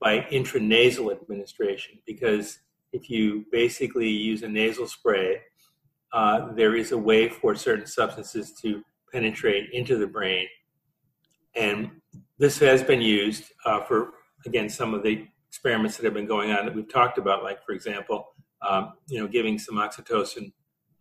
by 0.00 0.20
intranasal 0.32 1.12
administration. 1.12 1.98
Because 2.06 2.58
if 2.92 3.10
you 3.10 3.44
basically 3.50 4.08
use 4.08 4.42
a 4.42 4.48
nasal 4.48 4.86
spray, 4.86 5.40
uh, 6.12 6.52
there 6.54 6.74
is 6.74 6.92
a 6.92 6.98
way 6.98 7.28
for 7.28 7.54
certain 7.54 7.86
substances 7.86 8.52
to 8.62 8.82
penetrate 9.12 9.70
into 9.72 9.96
the 9.96 10.06
brain. 10.06 10.46
And 11.54 11.90
this 12.38 12.58
has 12.58 12.82
been 12.82 13.00
used 13.00 13.44
uh, 13.64 13.80
for, 13.80 14.14
again, 14.46 14.68
some 14.68 14.94
of 14.94 15.02
the 15.02 15.26
experiments 15.50 15.96
that 15.96 16.04
have 16.04 16.14
been 16.14 16.26
going 16.26 16.52
on 16.52 16.64
that 16.64 16.72
we've 16.72 16.88
talked 16.88 17.18
about, 17.18 17.42
like, 17.42 17.60
for 17.66 17.72
example, 17.72 18.28
um, 18.62 18.92
you 19.08 19.18
know, 19.18 19.26
giving 19.26 19.58
some 19.58 19.74
oxytocin 19.74 20.52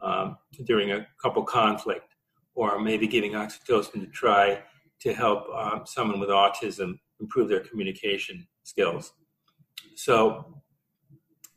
um, 0.01 0.37
during 0.63 0.91
a 0.91 1.05
couple 1.21 1.43
conflict, 1.43 2.15
or 2.55 2.79
maybe 2.79 3.05
giving 3.07 3.33
oxytocin 3.33 3.99
to 4.01 4.07
try 4.07 4.59
to 5.01 5.13
help 5.13 5.47
um, 5.53 5.83
someone 5.85 6.19
with 6.19 6.29
autism 6.29 6.97
improve 7.19 7.47
their 7.47 7.59
communication 7.59 8.47
skills. 8.63 9.13
So 9.95 10.61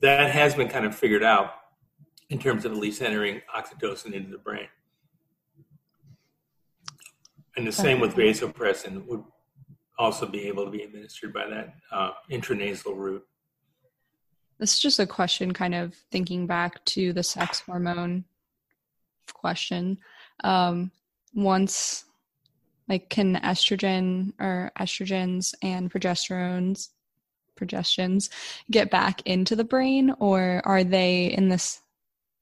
that 0.03 0.31
has 0.31 0.55
been 0.55 0.69
kind 0.69 0.85
of 0.85 0.95
figured 0.95 1.23
out 1.23 1.53
in 2.29 2.39
terms 2.39 2.67
of 2.67 2.73
at 2.73 2.79
least 2.79 3.01
entering 3.01 3.41
oxytocin 3.57 4.13
into 4.13 4.31
the 4.31 4.39
brain. 4.39 4.69
And 7.57 7.67
the 7.67 7.73
same 7.73 8.01
with 8.01 8.15
vasopressin 8.15 9.07
would 9.07 9.25
also 9.99 10.27
be 10.27 10.49
able 10.49 10.65
to 10.65 10.71
be 10.71 10.83
administered 10.83 11.33
by 11.33 11.47
that 11.49 11.75
uh, 11.91 12.13
intranasal 12.31 12.97
route. 12.97 13.25
This 14.59 14.75
is 14.75 14.81
just 14.81 15.01
a 15.01 15.07
question, 15.07 15.53
kind 15.53 15.75
of 15.75 15.95
thinking 16.11 16.47
back 16.47 16.85
to 16.87 17.13
the 17.13 17.23
sex 17.23 17.61
hormone 17.61 18.25
question. 19.33 19.99
Um, 20.45 20.93
once, 21.35 22.05
like, 22.89 23.09
can 23.09 23.37
estrogen 23.37 24.33
or 24.39 24.71
estrogens 24.79 25.55
and 25.63 25.91
progesterones 25.91 26.89
progestions 27.57 28.31
get 28.71 28.91
back 28.91 29.23
into 29.27 29.55
the 29.55 29.65
brain 29.65 30.15
or 30.19 30.63
are 30.65 30.85
they 30.85 31.27
in 31.27 31.49
this 31.49 31.81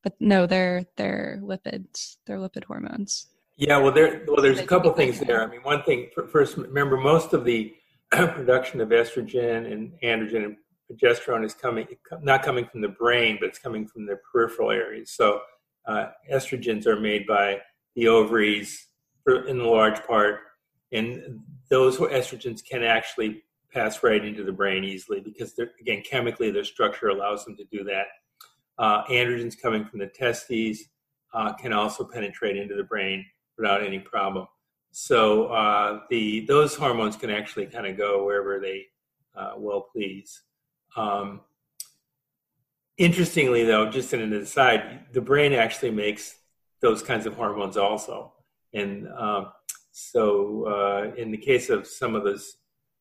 but 0.03 0.14
no 0.20 0.46
they're 0.46 0.84
they're 0.96 1.38
lipids 1.42 2.16
they're 2.26 2.38
lipid 2.38 2.64
hormones 2.64 3.26
yeah 3.61 3.77
well 3.77 3.93
there 3.93 4.23
well 4.27 4.43
there's 4.43 4.59
a 4.59 4.67
couple 4.67 4.91
things 4.93 5.21
there. 5.21 5.43
I 5.43 5.47
mean 5.47 5.61
one 5.63 5.83
thing 5.83 6.09
first 6.33 6.57
remember 6.57 6.97
most 6.97 7.35
of 7.35 7.45
the 7.45 7.75
production 8.11 8.81
of 8.81 8.89
estrogen 8.89 9.71
and 9.71 9.93
androgen 10.03 10.45
and 10.45 10.57
progesterone 10.91 11.45
is 11.45 11.55
coming 11.55 11.87
not 12.23 12.43
coming 12.43 12.65
from 12.65 12.81
the 12.81 12.89
brain 12.89 13.37
but 13.39 13.51
it's 13.51 13.59
coming 13.59 13.87
from 13.87 14.07
the 14.07 14.17
peripheral 14.33 14.71
areas. 14.71 15.13
So 15.13 15.43
uh, 15.87 16.07
estrogens 16.33 16.87
are 16.87 16.99
made 16.99 17.27
by 17.27 17.59
the 17.95 18.09
ovaries 18.09 18.89
in 19.47 19.63
large 19.63 20.03
part 20.07 20.41
and 20.91 21.41
those 21.69 21.99
estrogens 21.99 22.65
can 22.65 22.83
actually 22.83 23.43
pass 23.73 24.03
right 24.03 24.25
into 24.25 24.43
the 24.43 24.53
brain 24.53 24.85
easily 24.85 25.21
because 25.21 25.55
they're 25.55 25.73
again 25.81 26.03
chemically 26.03 26.51
their 26.51 26.65
structure 26.65 27.09
allows 27.09 27.45
them 27.45 27.57
to 27.59 27.65
do 27.71 27.85
that. 27.85 28.07
Uh, 28.79 29.05
androgens 29.05 29.61
coming 29.61 29.85
from 29.85 29.99
the 29.99 30.07
testes 30.07 30.89
uh, 31.35 31.53
can 31.53 31.75
also 31.75 32.05
penetrate 32.05 32.57
into 32.57 32.75
the 32.75 32.85
brain 32.85 33.23
without 33.61 33.83
any 33.83 33.99
problem. 33.99 34.47
So 34.91 35.47
uh, 35.47 36.01
the 36.11 36.47
those 36.47 36.75
hormones 36.75 37.17
can 37.17 37.31
actually 37.31 37.67
kind 37.67 37.87
of 37.87 37.97
go 37.97 38.25
wherever 38.25 38.59
they 38.59 38.87
uh, 39.37 39.53
well 39.57 39.83
please. 39.93 40.43
Um, 40.97 41.43
interestingly, 42.99 43.65
though, 43.65 43.89
just 43.89 44.13
in 44.13 44.21
an 44.21 44.33
aside, 44.33 45.07
the 45.13 45.21
brain 45.21 45.53
actually 45.53 45.93
makes 45.93 46.37
those 46.81 47.03
kinds 47.03 47.27
of 47.27 47.35
hormones 47.35 47.77
also, 47.77 48.33
and 48.75 49.07
um, 49.17 49.53
so 49.93 50.67
uh, 50.67 51.15
in 51.17 51.31
the 51.31 51.39
case 51.39 51.71
of 51.71 51.87
some 51.87 52.15
of 52.15 52.25
those 52.25 52.57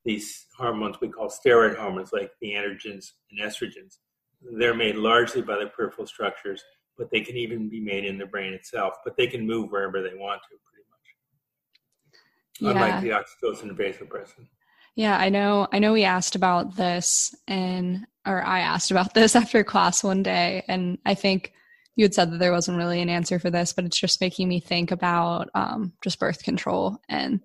these 0.06 0.46
hormones 0.58 1.02
we 1.02 1.10
call 1.10 1.30
steroid 1.30 1.78
hormones, 1.78 2.14
like 2.14 2.32
the 2.42 2.52
androgens 2.52 3.12
and 3.32 3.40
estrogens. 3.42 3.98
They're 4.42 4.74
made 4.74 4.96
largely 4.96 5.42
by 5.42 5.58
the 5.60 5.68
peripheral 5.68 6.08
structures, 6.08 6.64
but 7.00 7.10
they 7.10 7.22
can 7.22 7.38
even 7.38 7.70
be 7.70 7.80
made 7.80 8.06
in 8.06 8.20
the 8.20 8.26
brain 8.26 8.54
itself. 8.54 8.96
But 9.04 9.18
they 9.18 9.26
can 9.26 9.48
move 9.48 9.72
wherever 9.72 10.04
they 10.04 10.16
want 10.16 10.42
to, 10.44 10.58
pretty 10.68 10.86
much. 10.92 12.60
Yeah. 12.60 12.72
Unlike 12.72 13.02
the 13.02 13.10
oxytocin 13.10 13.70
and 13.70 13.78
vasopressin. 13.78 14.48
Yeah, 14.96 15.18
I 15.18 15.30
know. 15.30 15.68
I 15.72 15.80
know 15.80 15.94
we 15.94 16.04
asked 16.04 16.36
about 16.36 16.76
this, 16.76 17.34
and 17.48 18.06
or 18.28 18.44
I 18.44 18.60
asked 18.60 18.92
about 18.92 19.14
this 19.16 19.36
after 19.36 19.64
class 19.64 20.04
one 20.04 20.22
day, 20.22 20.64
and 20.68 21.00
I 21.06 21.16
think 21.16 21.54
you 21.96 22.06
had 22.06 22.14
said 22.14 22.32
that 22.32 22.38
there 22.38 22.52
wasn't 22.52 22.78
really 22.78 23.02
an 23.02 23.10
answer 23.10 23.40
for 23.40 23.50
this, 23.50 23.74
but 23.74 23.86
it's 23.86 24.00
just 24.00 24.22
making 24.22 24.48
me 24.48 24.60
think 24.60 24.92
about 24.92 25.50
um, 25.56 25.94
just 26.04 26.20
birth 26.20 26.44
control 26.44 26.98
and 27.10 27.42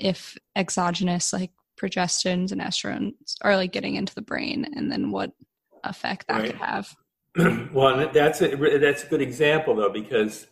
if 0.00 0.36
exogenous 0.56 1.32
like 1.32 1.50
progestins 1.80 2.52
and 2.52 2.60
estrogens 2.60 3.34
are 3.42 3.56
like 3.56 3.72
getting 3.72 3.96
into 3.96 4.14
the 4.14 4.22
brain 4.22 4.66
and 4.76 4.90
then 4.90 5.10
what 5.10 5.32
effect 5.84 6.26
that 6.28 6.40
right. 6.40 6.50
could 6.50 6.60
have 6.60 6.94
well 7.72 8.10
that's 8.12 8.42
a 8.42 8.56
that's 8.78 9.04
a 9.04 9.06
good 9.06 9.22
example 9.22 9.74
though 9.76 9.90
because 9.90 10.48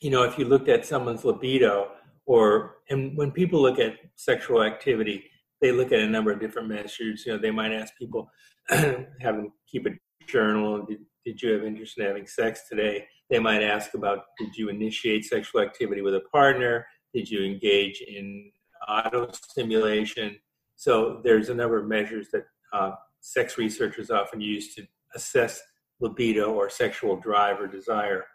you 0.00 0.10
know 0.10 0.22
if 0.22 0.38
you 0.38 0.44
looked 0.44 0.68
at 0.68 0.86
someone's 0.86 1.24
libido 1.24 1.90
or 2.24 2.76
and 2.88 3.16
when 3.16 3.32
people 3.32 3.60
look 3.60 3.80
at 3.80 3.96
sexual 4.14 4.62
activity 4.62 5.24
they 5.62 5.72
look 5.72 5.92
at 5.92 6.00
a 6.00 6.08
number 6.08 6.30
of 6.32 6.40
different 6.40 6.68
measures. 6.68 7.24
You 7.24 7.32
know 7.32 7.38
they 7.38 7.52
might 7.52 7.72
ask 7.72 7.96
people 7.96 8.30
have 8.68 9.06
them 9.36 9.52
keep 9.66 9.86
a 9.86 9.90
journal. 10.26 10.84
Did, 10.84 10.98
did 11.24 11.40
you 11.40 11.52
have 11.52 11.64
interest 11.64 11.96
in 11.96 12.04
having 12.04 12.26
sex 12.26 12.62
today? 12.68 13.06
They 13.30 13.38
might 13.38 13.62
ask 13.62 13.94
about 13.94 14.24
did 14.38 14.54
you 14.56 14.68
initiate 14.68 15.24
sexual 15.24 15.62
activity 15.62 16.02
with 16.02 16.16
a 16.16 16.22
partner? 16.32 16.84
Did 17.14 17.30
you 17.30 17.44
engage 17.44 18.02
in 18.02 18.50
auto 18.88 19.30
stimulation? 19.32 20.36
So 20.76 21.20
there's 21.22 21.48
a 21.48 21.54
number 21.54 21.78
of 21.78 21.86
measures 21.86 22.26
that 22.32 22.44
uh, 22.72 22.92
sex 23.20 23.56
researchers 23.56 24.10
often 24.10 24.40
use 24.40 24.74
to 24.74 24.86
assess 25.14 25.62
libido 26.02 26.52
or 26.52 26.68
sexual 26.68 27.16
drive 27.16 27.60
or 27.60 27.66
desire. 27.66 28.26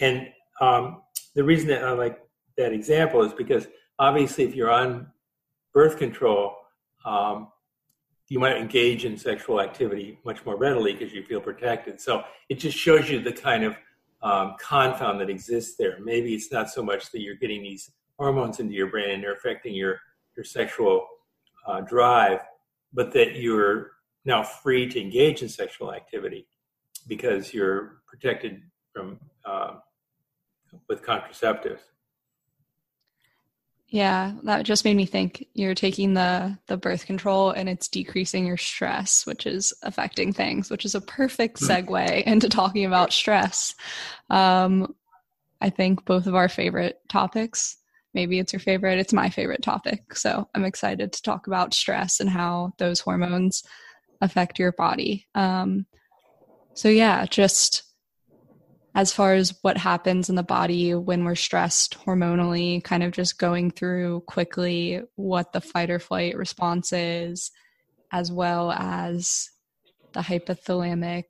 And 0.00 0.28
um, 0.60 1.02
the 1.34 1.44
reason 1.44 1.68
that 1.68 1.84
I 1.84 1.92
like 1.92 2.20
that 2.56 2.72
example 2.72 3.22
is 3.22 3.32
because 3.32 3.68
obviously, 3.98 4.44
if 4.44 4.54
you're 4.56 4.70
on 4.70 5.06
birth 5.72 5.98
control, 5.98 6.56
um, 7.04 7.48
you 8.28 8.38
might 8.38 8.56
engage 8.56 9.04
in 9.04 9.16
sexual 9.16 9.60
activity 9.60 10.18
much 10.24 10.44
more 10.46 10.56
readily 10.56 10.92
because 10.92 11.12
you 11.12 11.22
feel 11.24 11.40
protected. 11.40 12.00
So 12.00 12.22
it 12.48 12.56
just 12.56 12.76
shows 12.76 13.10
you 13.10 13.20
the 13.20 13.32
kind 13.32 13.64
of 13.64 13.76
um, 14.22 14.56
confound 14.60 15.20
that 15.20 15.30
exists 15.30 15.76
there. 15.76 15.98
Maybe 16.00 16.34
it's 16.34 16.52
not 16.52 16.70
so 16.70 16.82
much 16.82 17.10
that 17.12 17.20
you're 17.20 17.36
getting 17.36 17.62
these 17.62 17.90
hormones 18.18 18.60
into 18.60 18.74
your 18.74 18.88
brain 18.88 19.10
and 19.10 19.22
they're 19.22 19.34
affecting 19.34 19.74
your 19.74 20.00
your 20.36 20.44
sexual 20.44 21.06
uh, 21.66 21.80
drive, 21.80 22.40
but 22.92 23.12
that 23.12 23.36
you're 23.36 23.92
now 24.24 24.42
free 24.42 24.86
to 24.88 25.00
engage 25.00 25.42
in 25.42 25.48
sexual 25.48 25.92
activity 25.92 26.46
because 27.06 27.52
you're 27.52 28.00
protected 28.06 28.62
from 28.92 29.18
uh, 29.44 29.76
with 30.88 31.02
contraceptives. 31.02 31.80
Yeah, 33.88 34.34
that 34.44 34.62
just 34.62 34.84
made 34.84 34.96
me 34.96 35.04
think 35.04 35.46
you're 35.52 35.74
taking 35.74 36.14
the 36.14 36.56
the 36.68 36.76
birth 36.76 37.06
control 37.06 37.50
and 37.50 37.68
it's 37.68 37.88
decreasing 37.88 38.46
your 38.46 38.56
stress, 38.56 39.26
which 39.26 39.46
is 39.46 39.74
affecting 39.82 40.32
things, 40.32 40.70
which 40.70 40.84
is 40.84 40.94
a 40.94 41.00
perfect 41.00 41.58
hmm. 41.58 41.66
segue 41.66 42.22
into 42.22 42.48
talking 42.48 42.84
about 42.84 43.12
stress. 43.12 43.74
Um, 44.30 44.94
I 45.60 45.70
think 45.70 46.04
both 46.04 46.26
of 46.26 46.36
our 46.36 46.48
favorite 46.48 47.00
topics. 47.08 47.76
Maybe 48.14 48.38
it's 48.38 48.52
your 48.52 48.60
favorite. 48.60 48.98
It's 48.98 49.12
my 49.12 49.28
favorite 49.28 49.62
topic. 49.62 50.14
So 50.16 50.48
I'm 50.54 50.64
excited 50.64 51.12
to 51.12 51.22
talk 51.22 51.46
about 51.46 51.74
stress 51.74 52.20
and 52.20 52.30
how 52.30 52.72
those 52.78 53.00
hormones 53.00 53.62
affect 54.20 54.58
your 54.58 54.72
body. 54.72 55.26
Um, 55.34 55.86
so 56.74 56.88
yeah, 56.88 57.26
just 57.26 57.82
as 58.94 59.12
far 59.12 59.34
as 59.34 59.54
what 59.62 59.76
happens 59.76 60.28
in 60.28 60.34
the 60.34 60.42
body 60.42 60.94
when 60.94 61.24
we're 61.24 61.34
stressed 61.34 61.96
hormonally, 62.04 62.82
kind 62.82 63.02
of 63.02 63.12
just 63.12 63.38
going 63.38 63.70
through 63.70 64.20
quickly 64.26 65.00
what 65.16 65.52
the 65.52 65.60
fight 65.60 65.90
or 65.90 65.98
flight 65.98 66.36
response 66.36 66.92
is, 66.92 67.52
as 68.10 68.32
well 68.32 68.72
as 68.72 69.50
the 70.12 70.20
hypothalamic 70.20 71.24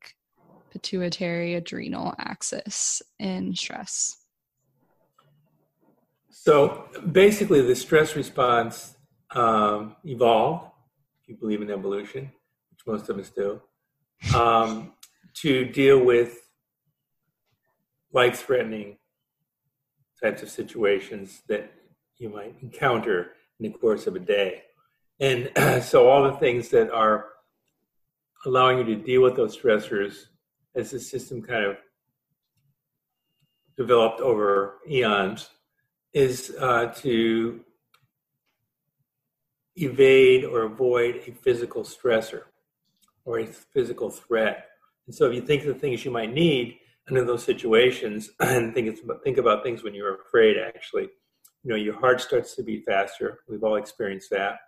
pituitary 0.70 1.55
adrenal 1.55 2.14
axis 2.18 3.03
in 3.18 3.55
stress. 3.55 4.16
So 6.30 6.86
basically, 7.12 7.61
the 7.61 7.76
stress 7.76 8.16
response 8.16 8.97
um, 9.32 9.97
evolved, 10.05 10.70
if 11.22 11.28
you 11.28 11.36
believe 11.36 11.61
in 11.61 11.70
evolution, 11.70 12.32
which 12.70 12.86
most 12.86 13.11
of 13.11 13.18
us 13.18 13.28
do, 13.28 13.61
um, 14.34 14.95
to 15.43 15.64
deal 15.64 16.05
with 16.05 16.49
life 18.12 18.41
threatening 18.41 18.99
types 20.22 20.43
of 20.43 20.51
situations 20.51 21.43
that 21.49 21.72
you 22.18 22.28
might 22.28 22.55
encounter 22.62 23.32
in 23.59 23.70
the 23.70 23.78
course 23.78 24.07
of 24.07 24.16
a 24.16 24.18
day. 24.18 24.62
And 25.18 25.51
so, 25.82 26.09
all 26.09 26.24
the 26.24 26.38
things 26.38 26.68
that 26.70 26.91
are 26.91 27.26
allowing 28.45 28.78
you 28.78 28.84
to 28.84 28.97
deal 28.97 29.22
with 29.22 29.36
those 29.36 29.57
stressors 29.57 30.26
as 30.74 30.91
the 30.91 31.01
system 31.01 31.43
kind 31.43 31.64
of 31.64 31.76
developed 33.76 34.20
over 34.20 34.78
eons 34.88 35.51
is 36.12 36.55
uh, 36.59 36.86
to 36.86 37.61
evade 39.76 40.45
or 40.45 40.62
avoid 40.64 41.22
a 41.26 41.32
physical 41.32 41.82
stressor 41.82 42.43
or 43.24 43.38
a 43.38 43.47
physical 43.47 44.11
threat. 44.11 44.70
And 45.07 45.15
so, 45.15 45.27
if 45.27 45.35
you 45.35 45.41
think 45.41 45.63
of 45.63 45.69
the 45.69 45.81
things 45.81 46.05
you 46.05 46.11
might 46.11 46.33
need, 46.33 46.79
under 47.09 47.25
those 47.25 47.43
situations 47.43 48.31
and 48.41 48.75
think 48.75 48.99
about, 49.03 49.23
think 49.25 49.39
about 49.39 49.63
things 49.63 49.83
when 49.83 49.95
you're 49.95 50.15
afraid 50.15 50.57
actually 50.57 51.09
you 51.63 51.71
know 51.71 51.77
your 51.77 51.99
heart 51.99 52.21
starts 52.21 52.55
to 52.55 52.63
beat 52.63 52.85
faster. 52.85 53.41
We've 53.49 53.63
all 53.63 53.77
experienced 53.77 54.31
that. 54.31 54.61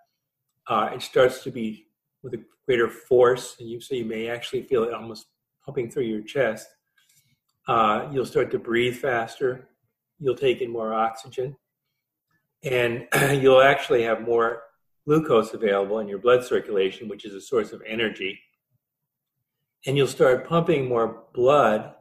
Uh, 0.66 0.90
it 0.94 1.02
starts 1.02 1.42
to 1.44 1.50
be 1.50 1.86
with 2.22 2.34
a 2.34 2.44
greater 2.66 2.88
force 2.88 3.56
and 3.58 3.68
you 3.68 3.80
so 3.80 3.94
you 3.94 4.04
may 4.04 4.28
actually 4.28 4.62
feel 4.62 4.84
it 4.84 4.94
almost 4.94 5.26
pumping 5.64 5.90
through 5.90 6.04
your 6.04 6.22
chest. 6.22 6.68
Uh, 7.66 8.08
you'll 8.12 8.26
start 8.26 8.50
to 8.50 8.58
breathe 8.58 8.96
faster. 8.96 9.68
You'll 10.18 10.36
take 10.36 10.60
in 10.60 10.70
more 10.70 10.92
oxygen. 10.92 11.56
And 12.62 13.08
you'll 13.42 13.62
actually 13.62 14.02
have 14.02 14.22
more 14.22 14.62
glucose 15.06 15.54
available 15.54 15.98
in 15.98 16.06
your 16.06 16.18
blood 16.18 16.44
circulation 16.44 17.08
which 17.08 17.24
is 17.24 17.34
a 17.34 17.40
source 17.40 17.72
of 17.72 17.82
energy 17.84 18.38
and 19.86 19.96
you'll 19.96 20.06
start 20.06 20.48
pumping 20.48 20.88
more 20.88 21.24
blood 21.34 21.94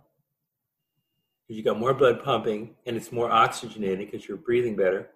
because 1.48 1.58
you 1.58 1.64
got 1.64 1.80
more 1.80 1.94
blood 1.94 2.24
pumping 2.24 2.76
and 2.86 2.96
it's 2.96 3.12
more 3.12 3.30
oxygenated 3.30 4.12
because 4.12 4.28
you're 4.28 4.38
breathing 4.38 4.76
better 4.76 5.10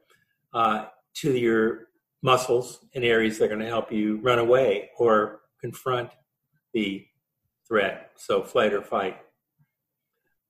uh, 0.53 0.85
to 1.13 1.31
your 1.31 1.87
muscles 2.21 2.85
and 2.95 3.03
areas 3.03 3.37
that 3.37 3.45
are 3.45 3.49
going 3.49 3.59
to 3.59 3.67
help 3.67 3.91
you 3.91 4.17
run 4.21 4.39
away 4.39 4.89
or 4.97 5.41
confront 5.61 6.09
the 6.73 7.05
threat, 7.67 8.11
so 8.15 8.43
flight 8.43 8.73
or 8.73 8.81
fight. 8.81 9.17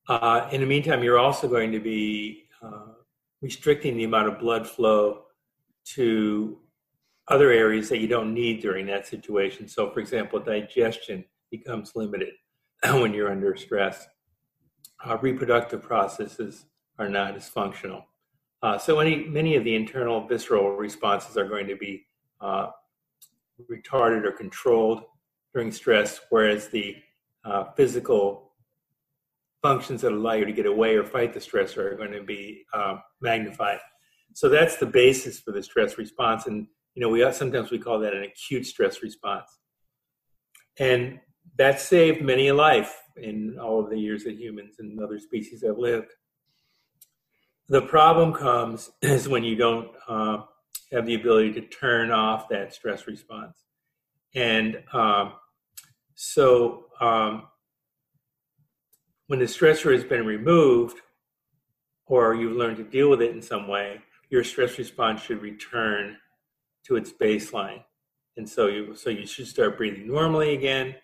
Uh, 0.08 0.48
in 0.52 0.62
the 0.62 0.68
meantime, 0.68 1.04
you're 1.04 1.20
also 1.20 1.48
going 1.48 1.72
to 1.72 1.80
be 1.80 2.46
uh, 2.62 2.94
restricting 3.42 3.98
the 3.98 4.04
amount 4.04 4.28
of 4.28 4.40
blood 4.40 4.68
flow 4.68 5.24
to 5.84 6.60
other 7.28 7.52
areas 7.52 7.90
that 7.90 8.00
you 8.00 8.08
don't 8.08 8.34
need 8.34 8.62
during 8.62 8.86
that 8.86 9.08
situation. 9.08 9.68
So, 9.68 9.90
for 9.92 10.00
example, 10.00 10.40
digestion 10.40 11.26
becomes 11.58 11.92
limited 11.96 12.34
when 12.84 13.14
you're 13.14 13.32
under 13.32 13.56
stress 13.56 14.08
uh, 15.04 15.18
reproductive 15.22 15.82
processes 15.82 16.66
are 17.00 17.10
not 17.10 17.36
as 17.36 17.48
functional. 17.48 18.06
Uh, 18.64 18.78
so 18.78 19.00
any, 19.00 19.26
many 19.26 19.56
of 19.56 19.64
the 19.64 19.76
internal 19.76 20.26
visceral 20.28 20.72
responses 20.72 21.38
are 21.38 21.48
going 21.48 21.68
to 21.68 21.76
be 21.76 22.06
uh, 22.42 22.68
retarded 23.70 24.26
or 24.26 24.32
controlled 24.32 25.04
during 25.54 25.72
stress, 25.72 26.22
whereas 26.30 26.70
the 26.70 26.96
uh, 27.44 27.66
physical 27.76 28.54
functions 29.62 30.02
that 30.02 30.12
allow 30.12 30.34
you 30.34 30.46
to 30.46 30.54
get 30.54 30.66
away 30.66 30.96
or 30.96 31.04
fight 31.04 31.34
the 31.34 31.40
stressor 31.40 31.92
are 31.92 31.96
going 31.96 32.12
to 32.12 32.24
be 32.24 32.64
uh, 32.74 32.98
magnified. 33.22 33.80
So 34.34 34.50
that's 34.50 34.78
the 34.78 34.86
basis 34.86 35.40
for 35.40 35.52
the 35.52 35.64
stress 35.64 35.98
response, 35.98 36.48
and 36.48 36.68
you 36.94 37.02
know 37.02 37.10
we 37.10 37.32
sometimes 37.32 37.72
we 37.72 37.80
call 37.80 38.00
that 38.00 38.14
an 38.14 38.24
acute 38.24 38.66
stress 38.66 39.02
response, 39.02 39.50
and 40.78 41.20
that 41.58 41.80
saved 41.80 42.22
many 42.22 42.50
a 42.50 42.54
life 42.54 43.02
in 43.18 43.58
all 43.60 43.80
of 43.80 43.90
the 43.90 43.98
years 43.98 44.24
that 44.26 44.36
humans 44.36 44.76
and 44.80 45.00
other 45.00 45.20
species 45.20 45.64
have 45.66 45.78
lived. 45.78 46.12
The 47.70 47.82
problem 47.82 48.34
comes 48.34 48.92
is 49.02 49.28
when 49.28 49.44
you 49.44 49.56
don't 49.56 49.90
uh, 50.08 50.44
have 50.92 51.06
the 51.06 51.16
ability 51.16 51.54
to 51.54 51.62
turn 51.62 52.12
off 52.12 52.50
that 52.50 52.74
stress 52.74 53.08
response. 53.08 53.58
And 54.36 54.84
um, 54.94 55.34
so 56.14 56.86
um, 57.00 57.44
when 59.28 59.40
the 59.40 59.46
stressor 59.46 59.94
has 59.94 60.04
been 60.04 60.26
removed, 60.26 60.98
or 62.08 62.36
you've 62.36 62.58
learned 62.58 62.78
to 62.78 62.84
deal 62.84 63.10
with 63.10 63.22
it 63.22 63.32
in 63.32 63.42
some 63.42 63.68
way, 63.68 64.02
your 64.30 64.44
stress 64.44 64.78
response 64.78 65.22
should 65.22 65.42
return 65.42 66.18
to 66.84 66.98
its 66.98 67.12
baseline. 67.12 67.84
And 68.38 68.48
so 68.48 68.68
you 68.68 68.94
so 68.96 69.10
you 69.10 69.26
should 69.26 69.48
start 69.48 69.78
breathing 69.78 70.08
normally 70.08 70.54
again 70.54 70.96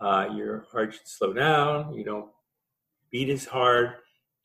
uh, 0.00 0.28
your 0.34 0.66
heart 0.70 0.94
should 0.94 1.08
slow 1.08 1.32
down, 1.32 1.94
you 1.94 2.04
don't 2.04 2.28
beat 3.10 3.28
as 3.28 3.44
hard, 3.44 3.94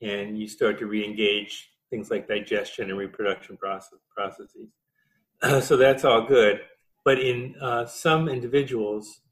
and 0.00 0.38
you 0.38 0.48
start 0.48 0.78
to 0.78 0.86
re-engage 0.86 1.70
things 1.90 2.10
like 2.10 2.26
digestion 2.26 2.88
and 2.90 2.98
reproduction 2.98 3.56
process, 3.56 3.98
processes. 4.14 4.68
So 5.66 5.76
that's 5.76 6.04
all 6.04 6.22
good. 6.22 6.60
But 7.04 7.18
in 7.18 7.56
uh, 7.60 7.86
some 7.86 8.28
individuals, 8.28 9.22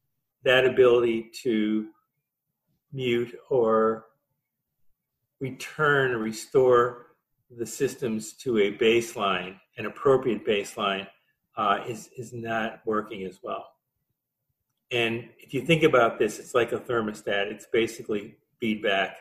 that 0.44 0.64
ability 0.64 1.30
to 1.42 1.86
mute 2.92 3.34
or 3.48 4.06
return 5.40 6.10
or 6.10 6.18
restore 6.18 7.06
the 7.56 7.66
systems 7.66 8.32
to 8.34 8.58
a 8.58 8.72
baseline, 8.72 9.56
an 9.78 9.86
appropriate 9.86 10.44
baseline, 10.44 11.06
uh, 11.56 11.78
is, 11.86 12.10
is 12.16 12.32
not 12.32 12.80
working 12.84 13.24
as 13.24 13.38
well. 13.42 13.66
And 14.90 15.28
if 15.38 15.54
you 15.54 15.62
think 15.62 15.82
about 15.82 16.18
this, 16.18 16.38
it's 16.38 16.54
like 16.54 16.72
a 16.72 16.78
thermostat. 16.78 17.50
It's 17.50 17.66
basically 17.66 18.36
feedback. 18.60 19.18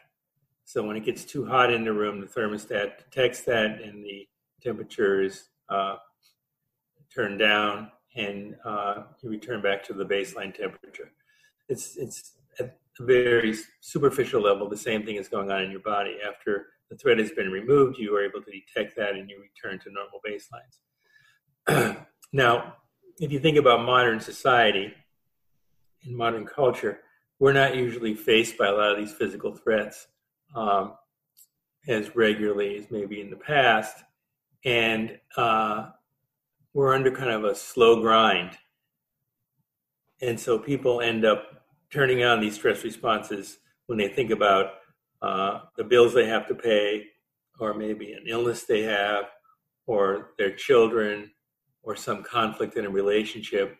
So 0.66 0.84
when 0.84 0.96
it 0.96 1.06
gets 1.06 1.24
too 1.26 1.46
hot 1.46 1.72
in 1.72 1.84
the 1.84 1.94
room, 1.94 2.20
the 2.20 2.28
thermostat 2.28 2.98
detects 2.98 3.42
that, 3.42 3.82
and 3.82 4.04
the 4.04 4.28
temperature 4.62 5.22
is 5.22 5.50
uh, 5.70 5.96
turned 7.14 7.40
down, 7.40 7.92
and 8.16 8.56
uh, 8.66 9.04
you 9.22 9.30
return 9.30 9.62
back 9.62 9.84
to 9.86 9.94
the 9.94 10.06
baseline 10.06 10.54
temperature. 10.54 11.12
It's 11.70 11.98
it's 11.98 12.34
at 12.60 12.78
a 13.00 13.04
very 13.04 13.56
superficial 13.82 14.42
level. 14.42 14.70
The 14.70 14.78
same 14.78 15.06
thing 15.06 15.16
is 15.16 15.28
going 15.28 15.52
on 15.52 15.64
in 15.64 15.72
your 15.72 15.80
body. 15.82 16.18
After 16.28 16.68
the 16.90 16.98
threat 16.98 17.20
has 17.20 17.32
been 17.32 17.52
removed, 17.52 17.98
you 17.98 18.16
are 18.16 18.24
able 18.24 18.42
to 18.42 18.52
detect 18.52 18.96
that, 18.98 19.16
and 19.16 19.30
you 19.30 19.42
return 19.42 19.80
to 19.80 19.92
normal 19.92 20.20
baselines. 20.28 22.06
now, 22.34 22.76
if 23.20 23.32
you 23.32 23.40
think 23.40 23.58
about 23.58 23.86
modern 23.86 24.20
society 24.20 24.94
in 26.06 26.16
modern 26.16 26.46
culture, 26.46 27.00
we're 27.40 27.54
not 27.54 27.76
usually 27.76 28.14
faced 28.14 28.58
by 28.58 28.68
a 28.68 28.74
lot 28.74 28.92
of 28.92 28.98
these 28.98 29.14
physical 29.14 29.56
threats 29.56 30.08
um, 30.56 30.94
as 31.88 32.16
regularly 32.16 32.78
as 32.78 32.92
maybe 32.92 33.22
in 33.22 33.30
the 33.30 33.36
past. 33.38 34.04
And 34.66 35.18
uh, 35.38 35.90
we're 36.74 36.94
under 36.94 37.12
kind 37.12 37.32
of 37.32 37.46
a 37.46 37.56
slow 37.56 38.02
grind. 38.02 38.58
And 40.22 40.40
so 40.40 40.60
people 40.60 41.02
end 41.02 41.26
up 41.26 41.64
turning 41.90 42.24
on 42.24 42.42
these 42.42 42.56
stress 42.56 42.84
responses 42.84 43.60
when 43.88 43.98
they 43.98 44.10
think 44.10 44.32
about 44.32 44.74
uh, 45.22 45.62
the 45.78 45.84
bills 45.84 46.14
they 46.14 46.28
have 46.28 46.48
to 46.48 46.56
pay, 46.56 47.06
or 47.60 47.74
maybe 47.74 48.14
an 48.14 48.24
illness 48.28 48.64
they 48.64 48.84
have, 48.84 49.26
or 49.86 50.32
their 50.38 50.52
children, 50.52 51.32
or 51.84 51.96
some 51.96 52.22
conflict 52.24 52.76
in 52.76 52.86
a 52.86 52.90
relationship. 52.90 53.78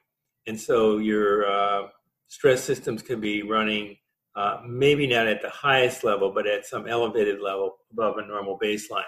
And 0.48 0.60
so 0.60 0.98
your 0.98 1.50
uh, 1.50 1.88
stress 2.30 2.64
systems 2.64 3.02
can 3.02 3.20
be 3.20 3.42
running 3.42 3.98
uh, 4.36 4.62
maybe 4.66 5.06
not 5.06 5.28
at 5.28 5.42
the 5.42 5.50
highest 5.50 6.04
level, 6.04 6.32
but 6.32 6.48
at 6.48 6.66
some 6.66 6.88
elevated 6.88 7.42
level 7.42 7.78
above 7.92 8.18
a 8.18 8.26
normal 8.26 8.58
baseline. 8.58 9.02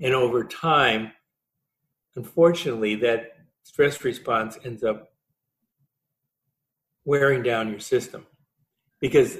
And 0.00 0.14
over 0.14 0.44
time, 0.44 1.10
unfortunately, 2.14 2.94
that 2.96 3.32
stress 3.64 4.04
response 4.04 4.58
ends 4.64 4.84
up 4.84 5.08
wearing 7.04 7.42
down 7.42 7.70
your 7.70 7.80
system. 7.80 8.26
Because 9.00 9.38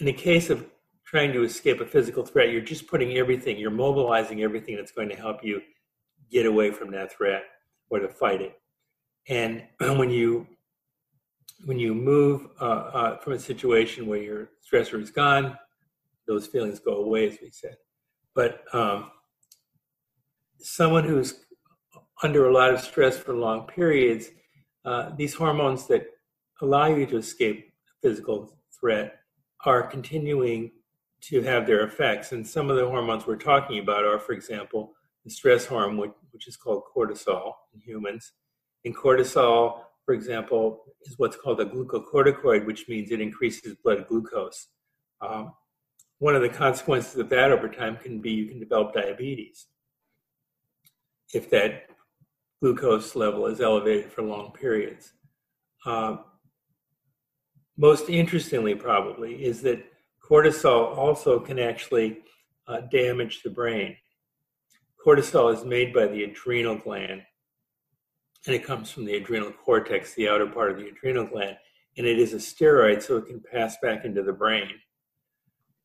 in 0.00 0.06
the 0.06 0.12
case 0.12 0.50
of 0.50 0.66
trying 1.04 1.32
to 1.32 1.44
escape 1.44 1.80
a 1.80 1.86
physical 1.86 2.24
threat, 2.24 2.50
you're 2.50 2.60
just 2.60 2.88
putting 2.88 3.16
everything, 3.16 3.56
you're 3.56 3.70
mobilizing 3.70 4.42
everything 4.42 4.76
that's 4.76 4.92
going 4.92 5.08
to 5.08 5.16
help 5.16 5.44
you 5.44 5.62
get 6.30 6.44
away 6.44 6.72
from 6.72 6.90
that 6.90 7.12
threat 7.12 7.44
or 7.88 8.00
to 8.00 8.08
fight 8.08 8.42
it. 8.42 8.60
And 9.28 9.62
when 9.98 10.10
you 10.10 10.46
when 11.64 11.78
you 11.78 11.94
move 11.94 12.48
uh, 12.60 12.64
uh, 12.64 13.18
from 13.18 13.34
a 13.34 13.38
situation 13.38 14.06
where 14.06 14.20
your 14.20 14.50
stressor 14.64 15.00
is 15.00 15.10
gone, 15.10 15.56
those 16.26 16.46
feelings 16.46 16.78
go 16.78 16.96
away, 17.04 17.28
as 17.28 17.38
we 17.40 17.50
said. 17.50 17.76
But 18.34 18.64
um, 18.72 19.10
someone 20.58 21.04
who's 21.04 21.46
under 22.22 22.48
a 22.48 22.52
lot 22.52 22.72
of 22.72 22.80
stress 22.80 23.16
for 23.18 23.34
long 23.34 23.66
periods, 23.66 24.28
uh, 24.84 25.10
these 25.16 25.34
hormones 25.34 25.86
that 25.86 26.06
allow 26.60 26.86
you 26.86 27.06
to 27.06 27.16
escape 27.16 27.72
physical 28.02 28.58
threat 28.78 29.20
are 29.64 29.82
continuing 29.82 30.70
to 31.22 31.42
have 31.42 31.66
their 31.66 31.84
effects. 31.84 32.32
And 32.32 32.46
some 32.46 32.70
of 32.70 32.76
the 32.76 32.88
hormones 32.88 33.26
we're 33.26 33.36
talking 33.36 33.78
about 33.78 34.04
are, 34.04 34.18
for 34.18 34.32
example, 34.32 34.92
the 35.24 35.30
stress 35.30 35.66
hormone, 35.66 35.96
which, 35.96 36.12
which 36.30 36.48
is 36.48 36.56
called 36.56 36.84
cortisol 36.94 37.52
in 37.74 37.80
humans. 37.80 38.32
And 38.84 38.96
cortisol, 38.96 39.80
for 40.06 40.14
example, 40.14 40.84
is 41.04 41.18
what's 41.18 41.36
called 41.36 41.60
a 41.60 41.66
glucocorticoid, 41.66 42.64
which 42.64 42.88
means 42.88 43.10
it 43.10 43.20
increases 43.20 43.76
blood 43.84 44.06
glucose. 44.06 44.68
Um, 45.20 45.52
one 46.18 46.36
of 46.36 46.42
the 46.42 46.48
consequences 46.48 47.16
of 47.16 47.28
that 47.30 47.50
over 47.50 47.68
time 47.68 47.96
can 47.96 48.20
be 48.20 48.30
you 48.30 48.46
can 48.46 48.60
develop 48.60 48.94
diabetes 48.94 49.66
if 51.34 51.50
that 51.50 51.88
glucose 52.62 53.16
level 53.16 53.46
is 53.46 53.60
elevated 53.60 54.10
for 54.10 54.22
long 54.22 54.52
periods. 54.52 55.12
Uh, 55.84 56.18
most 57.76 58.08
interestingly, 58.08 58.74
probably, 58.74 59.44
is 59.44 59.60
that 59.62 59.84
cortisol 60.22 60.96
also 60.96 61.38
can 61.38 61.58
actually 61.58 62.18
uh, 62.68 62.80
damage 62.92 63.42
the 63.42 63.50
brain. 63.50 63.96
Cortisol 65.04 65.52
is 65.52 65.64
made 65.64 65.92
by 65.92 66.06
the 66.06 66.24
adrenal 66.24 66.76
gland, 66.76 67.22
and 68.46 68.54
it 68.54 68.64
comes 68.64 68.90
from 68.90 69.04
the 69.04 69.16
adrenal 69.16 69.50
cortex, 69.50 70.14
the 70.14 70.28
outer 70.28 70.46
part 70.46 70.70
of 70.70 70.78
the 70.78 70.88
adrenal 70.88 71.26
gland, 71.26 71.56
and 71.96 72.06
it 72.06 72.18
is 72.18 72.32
a 72.32 72.36
steroid, 72.36 73.02
so 73.02 73.16
it 73.16 73.26
can 73.26 73.40
pass 73.40 73.76
back 73.82 74.04
into 74.04 74.22
the 74.22 74.32
brain. 74.32 74.70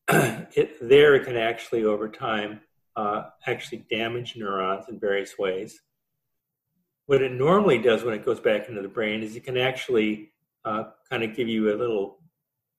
it, 0.09 0.75
there, 0.81 1.15
it 1.15 1.25
can 1.25 1.37
actually, 1.37 1.83
over 1.83 2.07
time, 2.07 2.61
uh, 2.95 3.23
actually 3.47 3.85
damage 3.89 4.35
neurons 4.35 4.85
in 4.89 4.99
various 4.99 5.37
ways. 5.39 5.81
What 7.05 7.21
it 7.21 7.31
normally 7.31 7.79
does 7.79 8.03
when 8.03 8.13
it 8.13 8.25
goes 8.25 8.39
back 8.39 8.69
into 8.69 8.81
the 8.81 8.87
brain 8.87 9.23
is 9.23 9.35
it 9.35 9.43
can 9.43 9.57
actually 9.57 10.31
uh, 10.65 10.83
kind 11.09 11.23
of 11.23 11.35
give 11.35 11.47
you 11.47 11.73
a 11.73 11.77
little 11.77 12.19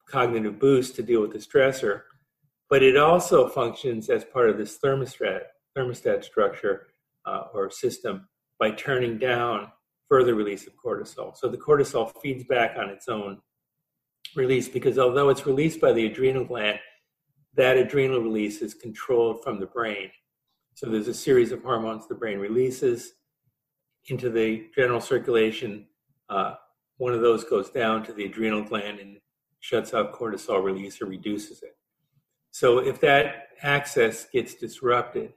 cognitive 0.06 0.58
boost 0.58 0.94
to 0.96 1.02
deal 1.02 1.20
with 1.20 1.32
the 1.32 1.38
stressor, 1.38 2.02
but 2.70 2.82
it 2.82 2.96
also 2.96 3.48
functions 3.48 4.08
as 4.10 4.24
part 4.24 4.50
of 4.50 4.58
this 4.58 4.78
thermostat 4.78 5.42
thermostat 5.76 6.22
structure 6.22 6.88
uh, 7.24 7.44
or 7.54 7.70
system 7.70 8.28
by 8.62 8.70
turning 8.70 9.18
down 9.18 9.66
further 10.08 10.36
release 10.36 10.68
of 10.68 10.72
cortisol. 10.76 11.36
So 11.36 11.48
the 11.48 11.58
cortisol 11.58 12.12
feeds 12.22 12.44
back 12.44 12.76
on 12.78 12.90
its 12.90 13.08
own 13.08 13.40
release 14.36 14.68
because 14.68 15.00
although 15.00 15.30
it's 15.30 15.46
released 15.46 15.80
by 15.80 15.92
the 15.92 16.06
adrenal 16.06 16.44
gland, 16.44 16.78
that 17.54 17.76
adrenal 17.76 18.20
release 18.20 18.62
is 18.62 18.72
controlled 18.72 19.42
from 19.42 19.58
the 19.58 19.66
brain. 19.66 20.12
So 20.74 20.88
there's 20.88 21.08
a 21.08 21.14
series 21.14 21.50
of 21.50 21.64
hormones 21.64 22.06
the 22.06 22.14
brain 22.14 22.38
releases 22.38 23.14
into 24.06 24.30
the 24.30 24.68
general 24.76 25.00
circulation. 25.00 25.88
Uh, 26.28 26.54
one 26.98 27.12
of 27.12 27.20
those 27.20 27.42
goes 27.42 27.68
down 27.68 28.04
to 28.04 28.12
the 28.12 28.26
adrenal 28.26 28.62
gland 28.62 29.00
and 29.00 29.16
shuts 29.58 29.92
off 29.92 30.12
cortisol 30.12 30.62
release 30.62 31.02
or 31.02 31.06
reduces 31.06 31.64
it. 31.64 31.76
So 32.52 32.78
if 32.78 33.00
that 33.00 33.48
axis 33.60 34.28
gets 34.32 34.54
disrupted 34.54 35.32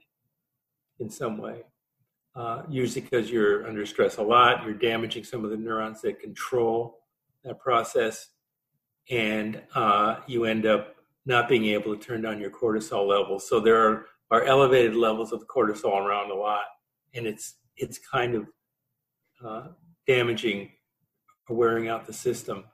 in 1.00 1.10
some 1.10 1.38
way, 1.38 1.64
uh, 2.36 2.62
usually 2.68 3.00
because 3.00 3.30
you're 3.30 3.66
under 3.66 3.86
stress 3.86 4.18
a 4.18 4.22
lot, 4.22 4.64
you're 4.64 4.74
damaging 4.74 5.24
some 5.24 5.44
of 5.44 5.50
the 5.50 5.56
neurons 5.56 6.02
that 6.02 6.20
control 6.20 7.00
that 7.44 7.58
process, 7.58 8.28
and 9.10 9.62
uh, 9.74 10.16
you 10.26 10.44
end 10.44 10.66
up 10.66 10.96
not 11.24 11.48
being 11.48 11.66
able 11.66 11.96
to 11.96 12.02
turn 12.02 12.22
down 12.22 12.40
your 12.40 12.50
cortisol 12.50 13.06
levels. 13.06 13.48
So 13.48 13.60
there 13.60 13.80
are, 13.88 14.06
are 14.30 14.44
elevated 14.44 14.94
levels 14.94 15.32
of 15.32 15.46
cortisol 15.46 15.96
around 16.04 16.30
a 16.30 16.34
lot, 16.34 16.64
and 17.14 17.26
it's 17.26 17.56
it's 17.76 17.98
kind 17.98 18.34
of 18.34 18.46
uh, 19.44 19.68
damaging 20.06 20.70
or 21.48 21.56
wearing 21.56 21.88
out 21.88 22.06
the 22.06 22.12
system. 22.12 22.64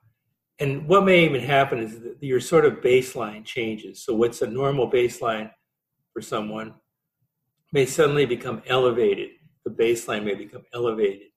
And 0.58 0.86
what 0.86 1.04
may 1.04 1.24
even 1.24 1.40
happen 1.40 1.78
is 1.80 2.00
that 2.00 2.16
your 2.20 2.40
sort 2.40 2.64
of 2.64 2.74
baseline 2.74 3.44
changes. 3.44 4.04
So 4.04 4.14
what's 4.14 4.42
a 4.42 4.46
normal 4.46 4.90
baseline 4.90 5.50
for 6.12 6.22
someone 6.22 6.74
may 7.72 7.86
suddenly 7.86 8.26
become 8.26 8.62
elevated. 8.66 9.30
The 9.64 9.70
baseline 9.70 10.24
may 10.24 10.34
become 10.34 10.64
elevated 10.74 11.28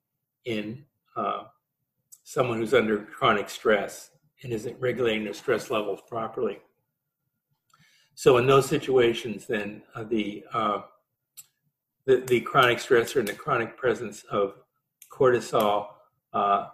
in 0.44 0.84
uh, 1.16 1.44
someone 2.24 2.58
who's 2.58 2.74
under 2.74 2.98
chronic 2.98 3.48
stress 3.48 4.10
and 4.42 4.52
isn't 4.52 4.78
regulating 4.80 5.24
their 5.24 5.32
stress 5.32 5.70
levels 5.70 6.00
properly. 6.08 6.58
So 8.14 8.38
in 8.38 8.46
those 8.46 8.66
situations, 8.66 9.46
then 9.46 9.82
uh, 9.94 10.04
the, 10.04 10.44
uh, 10.52 10.80
the, 12.06 12.24
the 12.26 12.40
chronic 12.40 12.78
stressor 12.78 13.16
and 13.16 13.28
the 13.28 13.34
chronic 13.34 13.76
presence 13.76 14.24
of 14.30 14.54
cortisol 15.10 15.88
uh, 16.32 16.68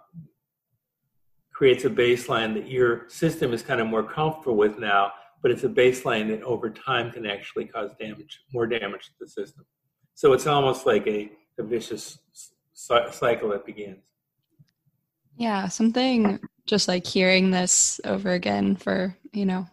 creates 1.53 1.85
a 1.85 1.89
baseline 1.89 2.53
that 2.55 2.67
your 2.67 3.07
system 3.09 3.53
is 3.53 3.61
kind 3.61 3.79
of 3.79 3.87
more 3.87 4.03
comfortable 4.03 4.55
with 4.55 4.79
now, 4.79 5.11
but 5.41 5.51
it's 5.51 5.63
a 5.63 5.69
baseline 5.69 6.27
that 6.29 6.41
over 6.43 6.69
time 6.69 7.11
can 7.11 7.25
actually 7.25 7.65
cause 7.65 7.91
damage, 7.99 8.41
more 8.53 8.65
damage 8.65 9.05
to 9.05 9.13
the 9.19 9.27
system. 9.27 9.65
So 10.15 10.33
it's 10.33 10.47
almost 10.47 10.85
like 10.85 11.05
a, 11.07 11.31
a 11.57 11.63
vicious 11.63 12.19
cycle 12.73 13.49
that 13.49 13.65
begins. 13.65 13.99
Yeah, 15.37 15.67
something 15.67 16.39
just 16.65 16.87
like 16.87 17.05
hearing 17.05 17.51
this 17.51 17.99
over 18.05 18.31
again 18.31 18.75
for, 18.75 19.15
you 19.31 19.45
know, 19.45 19.67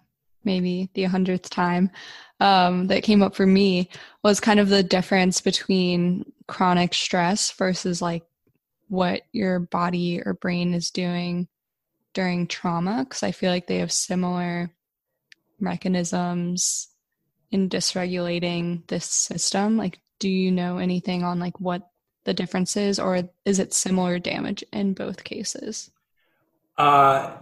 maybe 0.45 0.91
the 0.95 1.05
hundredth 1.05 1.51
time 1.51 1.91
um, 2.41 2.87
that 2.87 3.03
came 3.03 3.22
up 3.22 3.35
for 3.35 3.47
me 3.47 3.89
was 4.22 4.41
kind 4.41 4.59
of 4.59 4.68
the 4.68 4.83
difference 4.83 5.41
between 5.41 6.33
chronic 6.47 6.95
stress 6.95 7.53
versus 7.53 8.01
like 8.01 8.24
what 8.89 9.22
your 9.33 9.61
body 9.61 10.20
or 10.24 10.35
brain 10.35 10.74
is 10.74 10.91
doing 10.91 11.47
during 12.12 12.49
trauma 12.49 13.05
because 13.05 13.22
i 13.22 13.31
feel 13.31 13.53
like 13.53 13.68
they 13.68 13.78
have 13.78 13.93
similar 13.93 14.68
mechanisms 15.61 16.89
in 17.53 17.68
dysregulating 17.68 18.85
this 18.89 19.05
system 19.05 19.76
like 19.76 20.01
do 20.20 20.28
you 20.28 20.52
know 20.52 20.78
anything 20.78 21.24
on 21.24 21.40
like 21.40 21.58
what 21.58 21.90
the 22.24 22.34
difference 22.34 22.76
is 22.76 23.00
or 23.00 23.28
is 23.44 23.58
it 23.58 23.74
similar 23.74 24.18
damage 24.18 24.62
in 24.72 24.94
both 24.94 25.24
cases 25.24 25.90
uh 26.78 27.36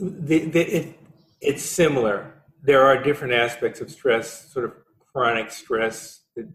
the, 0.00 0.44
the, 0.46 0.60
it, 0.60 0.98
it's 1.40 1.62
similar. 1.62 2.34
There 2.62 2.84
are 2.84 3.02
different 3.02 3.34
aspects 3.34 3.80
of 3.80 3.90
stress, 3.90 4.52
sort 4.52 4.66
of 4.66 4.72
chronic 5.12 5.50
stress 5.50 6.20
that 6.36 6.48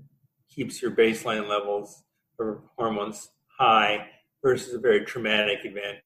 keeps 0.49 0.81
your 0.81 0.91
baseline 0.91 1.47
levels 1.47 2.03
of 2.39 2.61
hormones 2.77 3.29
high 3.47 4.07
versus 4.43 4.73
a 4.73 4.79
very 4.79 5.05
traumatic 5.05 5.59
event. 5.63 5.99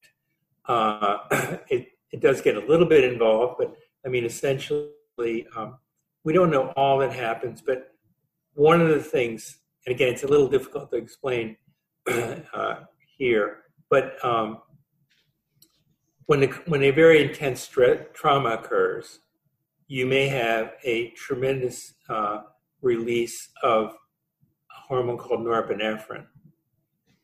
Uh, 0.65 1.17
it, 1.69 1.89
it 2.11 2.21
does 2.21 2.41
get 2.41 2.55
a 2.55 2.65
little 2.65 2.85
bit 2.85 3.03
involved, 3.03 3.55
but 3.59 3.75
I 4.05 4.09
mean, 4.09 4.25
essentially, 4.25 5.47
um, 5.55 5.77
we 6.23 6.33
don't 6.33 6.49
know 6.49 6.69
all 6.75 6.99
that 6.99 7.11
happens. 7.11 7.61
But 7.61 7.88
one 8.59 8.81
of 8.81 8.89
the 8.89 8.99
things, 9.01 9.59
and 9.85 9.95
again, 9.95 10.09
it's 10.09 10.23
a 10.23 10.27
little 10.27 10.49
difficult 10.49 10.91
to 10.91 10.97
explain 10.97 11.55
uh, 12.53 12.75
here, 13.17 13.59
but 13.89 14.23
um, 14.23 14.57
when, 16.25 16.43
a, 16.43 16.47
when 16.67 16.83
a 16.83 16.91
very 16.91 17.23
intense 17.23 17.61
stress, 17.61 18.05
trauma 18.13 18.49
occurs, 18.49 19.19
you 19.87 20.05
may 20.05 20.27
have 20.27 20.73
a 20.83 21.11
tremendous 21.11 21.93
uh, 22.09 22.39
release 22.81 23.47
of 23.63 23.91
a 23.91 24.79
hormone 24.89 25.17
called 25.17 25.39
norepinephrine. 25.39 26.25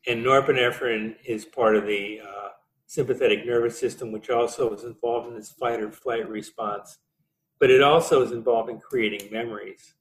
And 0.06 0.24
norepinephrine 0.24 1.16
is 1.26 1.44
part 1.44 1.76
of 1.76 1.86
the 1.86 2.20
uh, 2.26 2.48
sympathetic 2.86 3.44
nervous 3.44 3.78
system, 3.78 4.10
which 4.10 4.30
also 4.30 4.72
is 4.72 4.84
involved 4.84 5.28
in 5.28 5.34
this 5.34 5.50
fight 5.50 5.82
or 5.82 5.92
flight 5.92 6.26
response. 6.30 6.96
But 7.60 7.70
it 7.70 7.82
also 7.82 8.22
is 8.22 8.32
involved 8.32 8.70
in 8.70 8.80
creating 8.80 9.30
memories. 9.30 9.96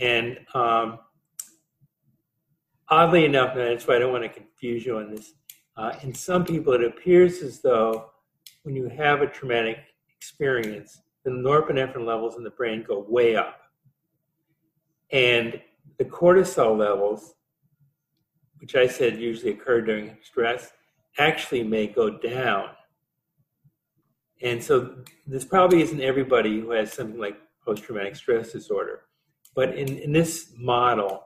And 0.00 0.38
um, 0.54 0.98
oddly 2.88 3.24
enough, 3.24 3.56
and 3.56 3.60
that's 3.60 3.86
why 3.86 3.96
I 3.96 3.98
don't 3.98 4.12
want 4.12 4.24
to 4.24 4.28
confuse 4.28 4.84
you 4.84 4.98
on 4.98 5.14
this, 5.14 5.32
uh, 5.76 5.92
in 6.02 6.14
some 6.14 6.44
people, 6.44 6.72
it 6.74 6.84
appears 6.84 7.42
as 7.42 7.60
though 7.62 8.10
when 8.62 8.76
you 8.76 8.88
have 8.88 9.22
a 9.22 9.26
traumatic 9.26 9.78
experience, 10.16 11.00
the 11.24 11.30
norepinephrine 11.30 12.06
levels 12.06 12.36
in 12.36 12.44
the 12.44 12.50
brain 12.50 12.84
go 12.86 13.04
way 13.08 13.36
up. 13.36 13.60
And 15.10 15.60
the 15.98 16.04
cortisol 16.04 16.76
levels, 16.76 17.34
which 18.58 18.74
I 18.74 18.86
said 18.86 19.18
usually 19.18 19.52
occur 19.52 19.80
during 19.80 20.16
stress, 20.22 20.72
actually 21.18 21.62
may 21.62 21.86
go 21.86 22.10
down. 22.10 22.70
And 24.42 24.62
so 24.62 24.96
this 25.26 25.44
probably 25.44 25.82
isn't 25.82 26.00
everybody 26.00 26.60
who 26.60 26.70
has 26.72 26.92
something 26.92 27.18
like 27.18 27.36
post 27.64 27.84
traumatic 27.84 28.16
stress 28.16 28.52
disorder. 28.52 29.02
But 29.54 29.76
in, 29.76 29.98
in 29.98 30.12
this 30.12 30.52
model, 30.56 31.24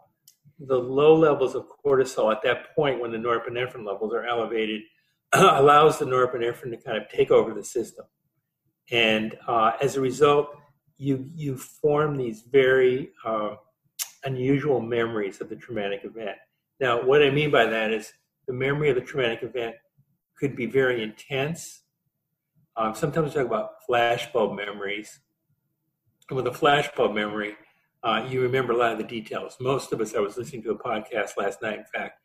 the 0.59 0.79
low 0.79 1.17
levels 1.17 1.55
of 1.55 1.67
cortisol 1.85 2.33
at 2.33 2.43
that 2.43 2.75
point 2.75 3.01
when 3.01 3.13
the 3.13 3.19
norepinephrine 3.19 3.87
levels 3.87 4.13
are 4.15 4.25
elevated 4.25 4.83
allows 5.33 5.99
the 5.99 6.05
norepinephrine 6.05 6.71
to 6.71 6.77
kind 6.77 6.97
of 6.97 7.09
take 7.09 7.31
over 7.31 7.53
the 7.53 7.65
system. 7.65 8.07
And 8.91 9.37
uh, 9.47 9.73
as 9.81 9.97
a 9.97 10.01
result, 10.01 10.57
you, 10.99 11.29
you 11.35 11.57
form 11.57 12.17
these 12.17 12.43
very 12.51 13.11
uh, 13.25 13.57
unusual 14.25 14.81
memories 14.81 15.41
of 15.41 15.49
the 15.49 15.57
traumatic 15.57 16.01
event. 16.05 16.37
Now, 16.81 17.03
what 17.03 17.23
I 17.23 17.31
mean 17.31 17.51
by 17.51 17.67
that 17.67 17.93
is 17.93 18.13
the 18.47 18.53
memory 18.53 18.89
of 18.91 18.95
the 18.95 19.03
traumatic 19.03 19.43
event 19.43 19.77
could 20.39 20.55
be 20.55 20.67
very 20.67 21.03
intense. 21.03 21.83
Um, 22.77 22.95
sometimes 22.95 23.35
we 23.35 23.41
talk 23.41 23.47
about 23.47 23.71
flashbulb 23.89 24.57
memories. 24.57 25.21
And 26.29 26.37
with 26.37 26.47
a 26.47 26.51
flashbulb 26.51 27.15
memory, 27.15 27.55
uh, 28.07 28.25
you 28.31 28.41
remember 28.41 28.73
a 28.73 28.77
lot 28.77 28.93
of 28.93 28.99
the 28.99 29.05
details. 29.05 29.57
Most 29.59 29.93
of 29.93 30.01
us, 30.01 30.15
I 30.15 30.21
was 30.21 30.37
listening 30.37 30.63
to 30.63 30.71
a 30.71 30.79
podcast 30.79 31.37
last 31.37 31.61
night, 31.61 31.79
in 31.79 31.85
fact, 31.93 32.21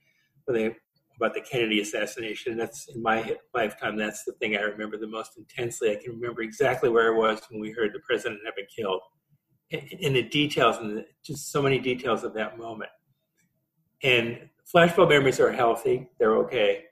where 0.45 0.55
they 0.57 0.75
about 1.17 1.33
the 1.33 1.41
Kennedy 1.41 1.81
assassination. 1.81 2.55
That's 2.55 2.87
in 2.87 3.01
my 3.01 3.35
lifetime. 3.53 3.97
That's 3.97 4.23
the 4.23 4.33
thing 4.33 4.55
I 4.55 4.61
remember 4.61 4.97
the 4.97 5.07
most 5.07 5.37
intensely. 5.37 5.91
I 5.91 5.95
can 5.95 6.13
remember 6.13 6.43
exactly 6.43 6.89
where 6.89 7.13
I 7.13 7.17
was 7.17 7.41
when 7.49 7.59
we 7.59 7.71
heard 7.71 7.93
the 7.93 7.99
president 7.99 8.41
had 8.45 8.55
been 8.55 8.67
killed, 8.75 9.01
and 9.71 10.15
the 10.15 10.21
details 10.21 10.77
and 10.77 11.03
just 11.23 11.51
so 11.51 11.63
many 11.63 11.79
details 11.79 12.23
of 12.23 12.35
that 12.35 12.59
moment. 12.59 12.91
And 14.03 14.49
flashbulb 14.71 15.09
memories 15.09 15.39
are 15.39 15.51
healthy; 15.51 16.09
they're 16.19 16.37
okay. 16.37 16.85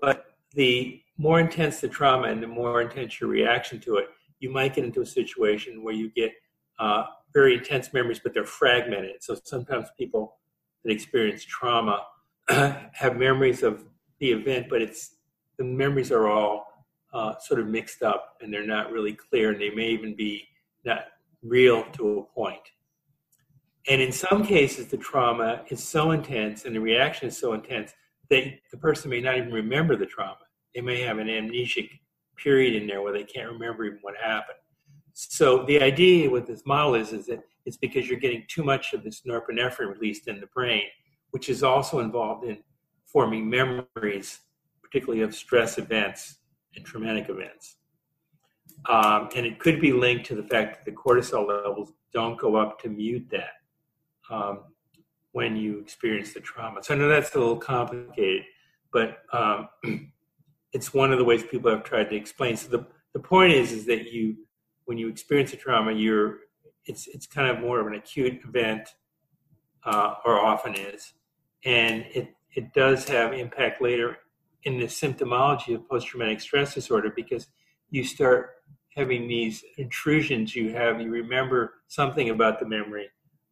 But 0.00 0.26
the 0.54 1.02
more 1.18 1.40
intense 1.40 1.80
the 1.80 1.88
trauma 1.88 2.28
and 2.28 2.40
the 2.40 2.46
more 2.46 2.82
intense 2.82 3.20
your 3.20 3.30
reaction 3.30 3.80
to 3.80 3.96
it, 3.96 4.06
you 4.38 4.50
might 4.50 4.76
get 4.76 4.84
into 4.84 5.00
a 5.00 5.06
situation 5.06 5.82
where 5.82 5.94
you 5.94 6.08
get 6.10 6.32
uh, 6.78 7.04
very 7.34 7.54
intense 7.54 7.92
memories, 7.92 8.20
but 8.22 8.34
they're 8.34 8.44
fragmented. 8.44 9.22
So 9.22 9.36
sometimes 9.44 9.88
people 9.98 10.36
that 10.84 10.92
experience 10.92 11.44
trauma 11.44 12.04
have 12.48 13.16
memories 13.16 13.62
of 13.62 13.84
the 14.18 14.30
event, 14.30 14.66
but 14.68 14.82
it's 14.82 15.16
the 15.58 15.64
memories 15.64 16.10
are 16.10 16.28
all 16.28 16.66
uh, 17.12 17.34
sort 17.38 17.60
of 17.60 17.66
mixed 17.66 18.02
up 18.02 18.36
and 18.40 18.52
they're 18.52 18.66
not 18.66 18.90
really 18.90 19.12
clear, 19.12 19.50
and 19.52 19.60
they 19.60 19.70
may 19.70 19.88
even 19.88 20.14
be 20.14 20.44
not 20.84 21.06
real 21.42 21.84
to 21.92 22.18
a 22.18 22.22
point. 22.34 22.62
And 23.88 24.00
in 24.00 24.12
some 24.12 24.44
cases, 24.44 24.86
the 24.86 24.96
trauma 24.96 25.64
is 25.68 25.82
so 25.82 26.12
intense 26.12 26.64
and 26.64 26.74
the 26.74 26.80
reaction 26.80 27.28
is 27.28 27.38
so 27.38 27.52
intense 27.52 27.92
that 28.30 28.44
the 28.70 28.76
person 28.78 29.10
may 29.10 29.20
not 29.20 29.36
even 29.36 29.52
remember 29.52 29.96
the 29.96 30.06
trauma. 30.06 30.36
They 30.74 30.80
may 30.80 31.00
have 31.02 31.18
an 31.18 31.26
amnesic 31.26 31.90
period 32.36 32.80
in 32.80 32.86
there 32.86 33.02
where 33.02 33.12
they 33.12 33.24
can't 33.24 33.50
remember 33.50 33.84
even 33.84 33.98
what 34.02 34.14
happened. 34.16 34.58
So 35.14 35.64
the 35.64 35.80
idea 35.80 36.30
with 36.30 36.46
this 36.46 36.62
model 36.66 36.94
is, 36.94 37.12
is 37.12 37.26
that 37.26 37.42
it's 37.64 37.76
because 37.76 38.08
you're 38.08 38.18
getting 38.18 38.44
too 38.48 38.64
much 38.64 38.92
of 38.92 39.04
this 39.04 39.22
norepinephrine 39.22 39.92
released 39.92 40.28
in 40.28 40.40
the 40.40 40.46
brain 40.48 40.84
which 41.32 41.48
is 41.48 41.62
also 41.62 41.98
involved 41.98 42.44
in 42.44 42.58
forming 43.06 43.50
memories, 43.50 44.40
particularly 44.82 45.22
of 45.22 45.34
stress 45.34 45.76
events 45.78 46.36
and 46.76 46.84
traumatic 46.84 47.28
events. 47.28 47.76
Um, 48.88 49.28
and 49.34 49.44
it 49.44 49.58
could 49.58 49.80
be 49.80 49.92
linked 49.92 50.26
to 50.26 50.34
the 50.34 50.42
fact 50.42 50.76
that 50.76 50.90
the 50.90 50.96
cortisol 50.96 51.48
levels 51.48 51.92
don't 52.12 52.38
go 52.38 52.56
up 52.56 52.80
to 52.80 52.88
mute 52.88 53.26
that 53.30 53.54
um, 54.30 54.60
when 55.32 55.56
you 55.56 55.78
experience 55.80 56.32
the 56.32 56.40
trauma. 56.40 56.82
So 56.82 56.94
I 56.94 56.98
know 56.98 57.08
that's 57.08 57.34
a 57.34 57.38
little 57.38 57.56
complicated, 57.56 58.44
but 58.92 59.22
um, 59.32 59.68
it's 60.72 60.92
one 60.92 61.12
of 61.12 61.18
the 61.18 61.24
ways 61.24 61.42
people 61.42 61.70
have 61.70 61.84
tried 61.84 62.10
to 62.10 62.16
explain. 62.16 62.56
So 62.56 62.68
the, 62.68 62.86
the 63.14 63.20
point 63.20 63.52
is, 63.52 63.72
is 63.72 63.86
that 63.86 64.12
you, 64.12 64.36
when 64.84 64.98
you 64.98 65.08
experience 65.08 65.52
a 65.52 65.56
trauma, 65.56 65.92
you're, 65.92 66.38
it's, 66.84 67.06
it's 67.06 67.26
kind 67.26 67.48
of 67.48 67.60
more 67.60 67.80
of 67.80 67.86
an 67.86 67.94
acute 67.94 68.40
event, 68.44 68.88
uh, 69.84 70.14
or 70.24 70.38
often 70.38 70.74
is. 70.74 71.12
And 71.64 72.04
it, 72.12 72.34
it 72.54 72.72
does 72.72 73.08
have 73.08 73.32
impact 73.32 73.80
later 73.80 74.18
in 74.64 74.78
the 74.78 74.86
symptomology 74.86 75.74
of 75.74 75.88
post-traumatic 75.88 76.40
stress 76.40 76.74
disorder 76.74 77.12
because 77.14 77.48
you 77.90 78.04
start 78.04 78.50
having 78.94 79.26
these 79.26 79.64
intrusions 79.78 80.54
you 80.54 80.70
have 80.72 81.00
you 81.00 81.10
remember 81.10 81.74
something 81.88 82.30
about 82.30 82.60
the 82.60 82.66
memory 82.66 83.08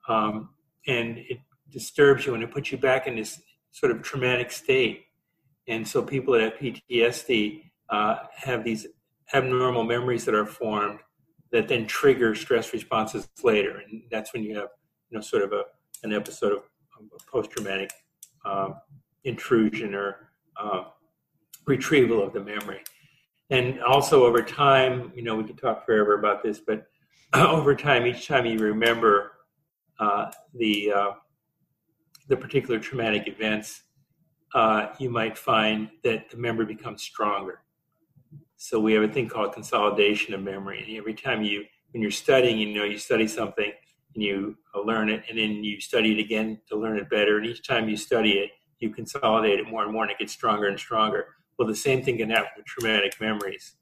um, 0.09 0.51
and 0.87 1.19
it 1.19 1.39
disturbs 1.71 2.27
you 2.27 2.35
and 2.35 2.43
it 2.43 2.51
puts 2.51 2.73
you 2.73 2.79
back 2.79 3.07
in 3.07 3.17
this 3.17 3.41
sort 3.71 3.93
of 3.93 4.03
traumatic 4.03 4.51
state. 4.51 5.05
And 5.69 5.87
so 5.87 6.03
people 6.03 6.35
that 6.35 6.43
have 6.43 6.55
ptsd 6.55 7.63
uh, 7.89 8.17
have 8.35 8.65
these 8.65 8.87
abnormal 9.33 9.85
memories 9.85 10.25
that 10.25 10.35
are 10.35 10.47
formed 10.47 11.01
that 11.53 11.69
then 11.69 11.87
trigger 11.87 12.35
stress 12.35 12.73
responses 12.73 13.29
later 13.43 13.83
and 13.89 14.03
that's 14.11 14.33
when 14.33 14.43
you 14.43 14.55
have 14.57 14.69
you 15.11 15.17
know 15.17 15.21
sort 15.23 15.43
of 15.43 15.53
a, 15.53 15.65
an 16.03 16.13
episode 16.13 16.53
of 16.53 16.63
post-traumatic 17.27 17.91
uh, 18.45 18.71
intrusion 19.25 19.95
or 19.95 20.31
uh, 20.57 20.85
retrieval 21.67 22.23
of 22.23 22.33
the 22.33 22.41
memory. 22.41 22.83
And 23.51 23.81
also 23.83 24.25
over 24.25 24.43
time, 24.43 25.13
you 25.15 25.23
know, 25.23 25.35
we 25.35 25.45
could 25.45 25.59
talk 25.59 25.85
forever 25.85 26.19
about 26.19 26.43
this, 26.43 26.61
but 26.61 26.87
over 27.35 27.75
time, 27.75 28.07
each 28.07 28.27
time 28.27 28.47
you 28.47 28.59
remember 28.59 29.33
uh, 29.99 30.31
the 30.55 30.93
uh, 30.93 31.11
the 32.29 32.37
particular 32.37 32.79
traumatic 32.79 33.27
events, 33.27 33.83
uh, 34.55 34.87
you 34.99 35.11
might 35.11 35.37
find 35.37 35.91
that 36.05 36.31
the 36.31 36.37
memory 36.37 36.65
becomes 36.65 37.03
stronger. 37.03 37.63
So 38.63 38.79
we 38.79 38.93
have 38.93 39.03
a 39.03 39.09
thing 39.09 39.27
called 39.27 39.55
consolidation 39.55 40.35
of 40.35 40.43
memory. 40.43 40.85
And 40.87 40.95
every 40.95 41.15
time 41.15 41.43
you, 41.43 41.65
when 41.93 42.03
you're 42.03 42.11
studying, 42.11 42.59
you 42.59 42.75
know, 42.75 42.85
you 42.85 42.99
study 42.99 43.27
something, 43.27 43.73
and 44.15 44.23
you 44.23 44.55
learn 44.85 45.09
it, 45.09 45.25
and 45.31 45.39
then 45.39 45.65
you 45.65 45.81
study 45.81 46.13
it 46.13 46.23
again 46.23 46.61
to 46.69 46.77
learn 46.77 46.99
it 46.99 47.09
better. 47.09 47.39
And 47.39 47.47
each 47.47 47.67
time 47.67 47.89
you 47.89 47.97
study 47.97 48.33
it, 48.33 48.51
you 48.79 48.91
consolidate 48.91 49.61
it 49.61 49.71
more 49.71 49.85
and 49.85 49.91
more, 49.91 50.03
and 50.03 50.13
it 50.13 50.19
gets 50.19 50.35
stronger 50.35 50.69
and 50.69 50.79
stronger. 50.79 51.29
Well, 51.59 51.67
the 51.67 51.75
same 51.75 52.03
thing 52.03 52.19
can 52.19 52.29
happen 52.29 52.51
with 52.55 52.67
traumatic 52.67 53.19
memories. 53.19 53.77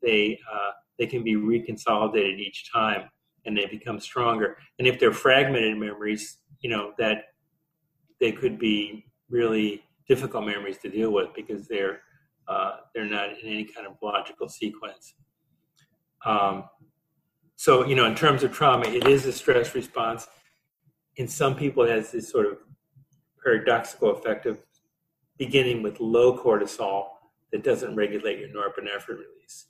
They 0.00 0.40
uh, 0.50 0.70
they 0.98 1.06
can 1.06 1.22
be 1.22 1.34
reconsolidated 1.34 2.38
each 2.38 2.72
time, 2.72 3.10
and 3.44 3.54
they 3.54 3.66
become 3.66 4.00
stronger. 4.00 4.56
And 4.78 4.88
if 4.88 4.98
they're 4.98 5.12
fragmented 5.12 5.76
memories, 5.76 6.38
you 6.62 6.70
know 6.70 6.94
that 6.96 7.24
they 8.18 8.32
could 8.32 8.58
be 8.58 9.04
really 9.28 9.84
difficult 10.08 10.46
memories 10.46 10.78
to 10.78 10.88
deal 10.88 11.10
with 11.10 11.34
because 11.34 11.68
they're 11.68 12.00
uh, 12.48 12.76
they're 12.94 13.04
not 13.04 13.30
in 13.30 13.36
any 13.44 13.64
kind 13.64 13.86
of 13.86 13.94
logical 14.02 14.48
sequence. 14.48 15.14
Um, 16.24 16.64
so, 17.56 17.86
you 17.86 17.94
know, 17.94 18.06
in 18.06 18.14
terms 18.14 18.42
of 18.42 18.52
trauma, 18.52 18.86
it 18.88 19.06
is 19.06 19.26
a 19.26 19.32
stress 19.32 19.74
response. 19.74 20.26
In 21.16 21.28
some 21.28 21.54
people, 21.54 21.84
it 21.84 21.90
has 21.90 22.10
this 22.10 22.28
sort 22.28 22.46
of 22.46 22.58
paradoxical 23.42 24.10
effect 24.10 24.46
of 24.46 24.58
beginning 25.38 25.82
with 25.82 26.00
low 26.00 26.36
cortisol 26.36 27.06
that 27.52 27.62
doesn't 27.62 27.94
regulate 27.94 28.38
your 28.38 28.48
norepinephrine 28.48 29.18
release. 29.18 29.66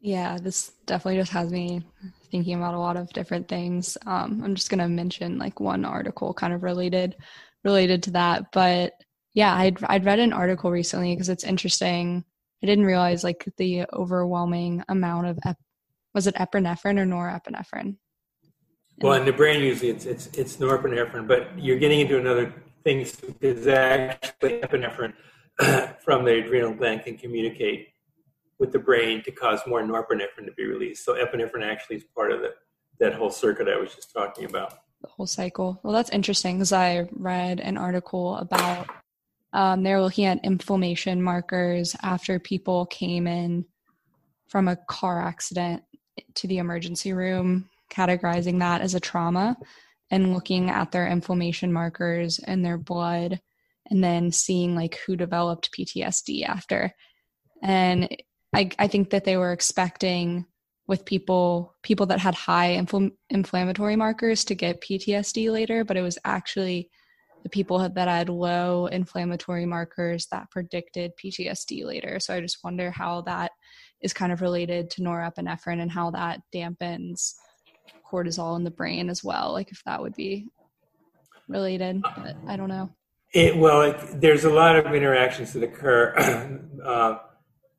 Yeah, 0.00 0.38
this 0.40 0.72
definitely 0.86 1.20
just 1.20 1.32
has 1.32 1.50
me 1.50 1.82
thinking 2.30 2.54
about 2.56 2.74
a 2.74 2.78
lot 2.78 2.96
of 2.96 3.12
different 3.12 3.48
things. 3.48 3.98
Um, 4.06 4.40
I'm 4.42 4.54
just 4.54 4.70
gonna 4.70 4.88
mention 4.88 5.38
like 5.38 5.60
one 5.60 5.84
article 5.84 6.32
kind 6.32 6.54
of 6.54 6.62
related 6.62 7.16
related 7.64 8.02
to 8.04 8.10
that, 8.12 8.44
but 8.52 8.94
yeah, 9.34 9.54
I'd 9.54 9.82
I'd 9.84 10.04
read 10.04 10.18
an 10.18 10.32
article 10.32 10.70
recently 10.70 11.14
because 11.14 11.28
it's 11.28 11.44
interesting 11.44 12.24
I 12.62 12.66
didn't 12.66 12.84
realize 12.84 13.24
like 13.24 13.48
the 13.56 13.86
overwhelming 13.92 14.84
amount 14.88 15.26
of 15.26 15.38
ep- 15.46 15.56
was 16.14 16.26
it 16.26 16.34
epinephrine 16.34 16.98
or 16.98 17.06
norepinephrine? 17.06 17.96
Well, 18.98 19.14
in 19.14 19.24
the 19.24 19.32
brain 19.32 19.62
usually 19.62 19.90
it's 19.90 20.04
it's 20.04 20.26
it's 20.36 20.56
norepinephrine, 20.56 21.26
but 21.26 21.58
you're 21.58 21.78
getting 21.78 22.00
into 22.00 22.18
another 22.18 22.52
thing 22.84 23.06
because 23.40 23.66
actually 23.66 24.60
epinephrine 24.60 25.14
from 26.00 26.24
the 26.24 26.44
adrenal 26.44 26.74
gland 26.74 27.04
can 27.04 27.16
communicate 27.16 27.88
with 28.58 28.72
the 28.72 28.78
brain 28.78 29.22
to 29.22 29.30
cause 29.30 29.60
more 29.66 29.82
norepinephrine 29.82 30.44
to 30.44 30.52
be 30.56 30.66
released. 30.66 31.04
So 31.04 31.14
epinephrine 31.14 31.64
actually 31.64 31.96
is 31.96 32.04
part 32.14 32.30
of 32.30 32.40
the, 32.40 32.52
that 32.98 33.14
whole 33.14 33.30
circuit 33.30 33.68
I 33.68 33.78
was 33.78 33.94
just 33.94 34.12
talking 34.12 34.44
about. 34.44 34.74
the 35.00 35.08
whole 35.08 35.26
cycle. 35.26 35.80
Well, 35.82 35.94
that's 35.94 36.10
interesting 36.10 36.56
because 36.56 36.72
I 36.72 37.08
read 37.12 37.60
an 37.60 37.78
article 37.78 38.36
about 38.36 38.90
um, 39.52 39.82
they're 39.82 40.00
looking 40.00 40.26
at 40.26 40.44
inflammation 40.44 41.22
markers 41.22 41.96
after 42.02 42.38
people 42.38 42.86
came 42.86 43.26
in 43.26 43.64
from 44.48 44.68
a 44.68 44.76
car 44.76 45.20
accident 45.20 45.82
to 46.34 46.46
the 46.46 46.58
emergency 46.58 47.12
room, 47.12 47.68
categorizing 47.90 48.58
that 48.60 48.80
as 48.80 48.94
a 48.94 49.00
trauma 49.00 49.56
and 50.10 50.34
looking 50.34 50.70
at 50.70 50.92
their 50.92 51.06
inflammation 51.06 51.72
markers 51.72 52.38
in 52.40 52.62
their 52.62 52.78
blood 52.78 53.40
and 53.86 54.02
then 54.02 54.30
seeing 54.30 54.74
like 54.74 54.96
who 55.06 55.16
developed 55.16 55.72
PTSD 55.72 56.44
after. 56.44 56.94
And 57.62 58.08
I, 58.54 58.70
I 58.78 58.86
think 58.88 59.10
that 59.10 59.24
they 59.24 59.36
were 59.36 59.52
expecting 59.52 60.46
with 60.86 61.04
people 61.04 61.76
people 61.82 62.06
that 62.06 62.18
had 62.18 62.34
high 62.34 62.76
infl- 62.76 63.12
inflammatory 63.28 63.94
markers 63.94 64.44
to 64.44 64.56
get 64.56 64.80
PTSD 64.80 65.50
later, 65.52 65.84
but 65.84 65.96
it 65.96 66.02
was 66.02 66.18
actually 66.24 66.90
the 67.42 67.48
people 67.48 67.78
that 67.78 68.08
had 68.08 68.28
low 68.28 68.86
inflammatory 68.86 69.66
markers 69.66 70.26
that 70.30 70.50
predicted 70.50 71.12
PTSD 71.22 71.84
later. 71.84 72.18
So 72.20 72.34
I 72.34 72.40
just 72.40 72.62
wonder 72.62 72.90
how 72.90 73.22
that 73.22 73.52
is 74.02 74.12
kind 74.12 74.32
of 74.32 74.40
related 74.40 74.90
to 74.90 75.02
norepinephrine 75.02 75.80
and 75.80 75.90
how 75.90 76.10
that 76.10 76.40
dampens 76.54 77.34
cortisol 78.10 78.56
in 78.56 78.64
the 78.64 78.70
brain 78.70 79.08
as 79.08 79.22
well. 79.22 79.52
Like 79.52 79.70
if 79.70 79.82
that 79.84 80.00
would 80.00 80.14
be 80.14 80.48
related, 81.48 82.02
but 82.02 82.36
I 82.46 82.56
don't 82.56 82.68
know. 82.68 82.90
It, 83.32 83.56
well, 83.56 83.82
it, 83.82 84.20
there's 84.20 84.44
a 84.44 84.50
lot 84.50 84.76
of 84.76 84.92
interactions 84.92 85.52
that 85.52 85.62
occur 85.62 86.14
uh, 86.84 87.18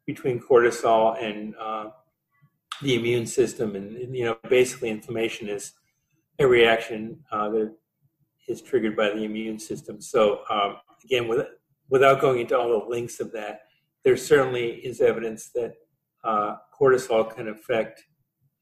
between 0.06 0.40
cortisol 0.40 1.22
and 1.22 1.56
uh, 1.60 1.90
the 2.82 2.96
immune 2.96 3.26
system, 3.26 3.76
and, 3.76 4.16
you 4.16 4.26
know, 4.26 4.38
basically, 4.50 4.90
inflammation 4.90 5.48
is 5.50 5.74
a 6.40 6.48
reaction 6.48 7.20
uh, 7.32 7.50
that 7.50 7.76
is 8.48 8.62
triggered 8.62 8.96
by 8.96 9.10
the 9.10 9.24
immune 9.24 9.60
system. 9.60 10.02
So, 10.02 10.42
um, 10.50 10.78
again, 11.04 11.28
with, 11.28 11.46
without 11.90 12.22
going 12.22 12.40
into 12.40 12.58
all 12.58 12.70
the 12.70 12.86
links 12.86 13.20
of 13.20 13.32
that, 13.34 13.62
there 14.04 14.18
certainly 14.18 14.72
is 14.86 15.02
evidence 15.02 15.52
that 15.54 15.74
uh, 16.24 16.56
cortisol 16.80 17.34
can 17.34 17.50
affect 17.50 18.04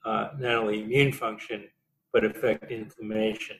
uh, 0.05 0.29
not 0.37 0.55
only 0.55 0.83
immune 0.83 1.11
function 1.11 1.65
but 2.11 2.25
affect 2.25 2.71
inflammation. 2.71 3.57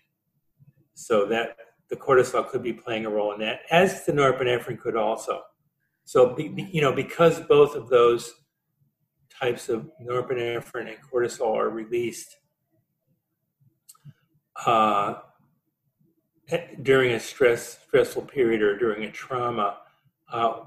So 0.93 1.25
that 1.27 1.55
the 1.89 1.95
cortisol 1.95 2.47
could 2.47 2.63
be 2.63 2.73
playing 2.73 3.05
a 3.05 3.09
role 3.09 3.33
in 3.33 3.39
that, 3.41 3.61
as 3.71 4.05
the 4.05 4.11
norepinephrine 4.11 4.79
could 4.79 4.95
also. 4.95 5.41
So, 6.05 6.35
you 6.37 6.81
know, 6.81 6.91
because 6.91 7.39
both 7.41 7.75
of 7.75 7.89
those 7.89 8.33
types 9.39 9.69
of 9.69 9.89
norepinephrine 10.03 10.87
and 10.87 10.97
cortisol 11.11 11.55
are 11.55 11.69
released 11.69 12.35
uh, 14.65 15.15
during 16.81 17.11
a 17.11 17.19
stress 17.19 17.79
stressful 17.87 18.23
period 18.23 18.61
or 18.61 18.77
during 18.77 19.03
a 19.03 19.11
trauma, 19.11 19.77
uh, 20.31 20.61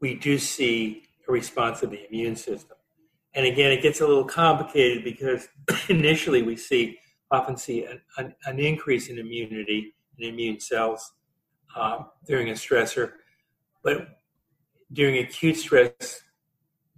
we 0.00 0.14
do 0.14 0.38
see 0.38 1.02
a 1.28 1.32
response 1.32 1.82
of 1.82 1.90
the 1.90 2.06
immune 2.08 2.36
system. 2.36 2.76
And 3.34 3.46
again, 3.46 3.72
it 3.72 3.82
gets 3.82 4.00
a 4.00 4.06
little 4.06 4.24
complicated 4.24 5.04
because 5.04 5.48
initially 5.88 6.42
we 6.42 6.56
see 6.56 6.98
often 7.30 7.56
see 7.56 7.84
an, 7.84 8.00
an, 8.18 8.34
an 8.46 8.60
increase 8.60 9.08
in 9.08 9.18
immunity 9.18 9.94
in 10.18 10.28
immune 10.28 10.60
cells 10.60 11.12
uh, 11.74 12.04
during 12.26 12.50
a 12.50 12.52
stressor, 12.52 13.12
but 13.82 14.20
during 14.92 15.18
acute 15.18 15.56
stress, 15.56 16.22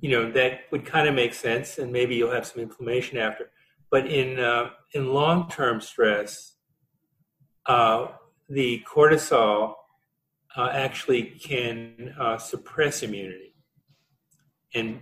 you 0.00 0.10
know 0.10 0.30
that 0.30 0.60
would 0.70 0.84
kind 0.84 1.08
of 1.08 1.14
make 1.14 1.34
sense, 1.34 1.78
and 1.78 1.92
maybe 1.92 2.14
you'll 2.14 2.30
have 2.30 2.46
some 2.46 2.62
inflammation 2.62 3.18
after. 3.18 3.50
But 3.90 4.06
in 4.06 4.38
uh, 4.38 4.70
in 4.92 5.12
long 5.12 5.48
term 5.48 5.80
stress, 5.80 6.54
uh, 7.68 8.08
the 8.48 8.82
cortisol 8.90 9.74
uh, 10.56 10.70
actually 10.72 11.22
can 11.22 12.14
uh, 12.18 12.38
suppress 12.38 13.02
immunity. 13.02 13.54
And 14.74 15.00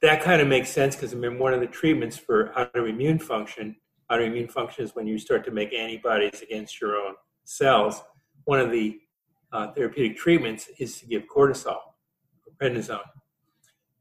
that 0.00 0.22
kind 0.22 0.40
of 0.40 0.48
makes 0.48 0.70
sense 0.70 0.96
because 0.96 1.12
I 1.12 1.16
mean, 1.16 1.38
one 1.38 1.52
of 1.52 1.60
the 1.60 1.66
treatments 1.66 2.16
for 2.16 2.52
autoimmune 2.56 3.20
function, 3.20 3.76
autoimmune 4.10 4.50
function 4.50 4.84
is 4.84 4.94
when 4.94 5.06
you 5.06 5.18
start 5.18 5.44
to 5.44 5.50
make 5.50 5.72
antibodies 5.72 6.42
against 6.42 6.80
your 6.80 6.96
own 6.96 7.14
cells. 7.44 8.02
One 8.44 8.60
of 8.60 8.70
the 8.70 8.98
uh, 9.52 9.72
therapeutic 9.72 10.16
treatments 10.16 10.68
is 10.78 10.98
to 11.00 11.06
give 11.06 11.24
cortisol, 11.26 11.78
prednisone. 12.60 13.00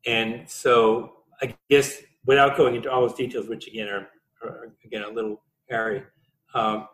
And 0.05 0.49
so 0.49 1.13
I 1.41 1.55
guess 1.69 2.01
without 2.25 2.57
going 2.57 2.75
into 2.75 2.91
all 2.91 3.01
those 3.01 3.13
details, 3.13 3.47
which 3.47 3.67
again 3.67 3.87
are, 3.89 4.07
are 4.41 4.73
again 4.85 5.03
a 5.03 5.09
little 5.09 5.41
hairy, 5.69 6.03
um, 6.53 6.87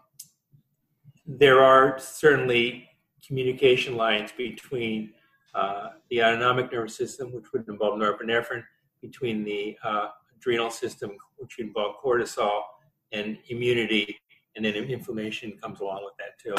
there 1.25 1.61
are 1.63 1.97
certainly 1.99 2.89
communication 3.25 3.95
lines 3.95 4.31
between 4.35 5.13
uh, 5.55 5.89
the 6.09 6.23
autonomic 6.23 6.71
nervous 6.71 6.95
system, 6.95 7.31
which 7.31 7.53
would 7.53 7.67
involve 7.67 7.99
norepinephrine, 7.99 8.63
between 9.01 9.43
the 9.43 9.77
uh, 9.83 10.07
adrenal 10.35 10.69
system, 10.69 11.11
which 11.37 11.57
would 11.57 11.67
involve 11.67 11.95
cortisol, 12.03 12.61
and 13.11 13.37
immunity, 13.49 14.17
and 14.55 14.65
then 14.65 14.73
inflammation 14.73 15.53
comes 15.61 15.79
along 15.79 16.03
with 16.03 16.13
that 16.17 16.39
too. 16.39 16.55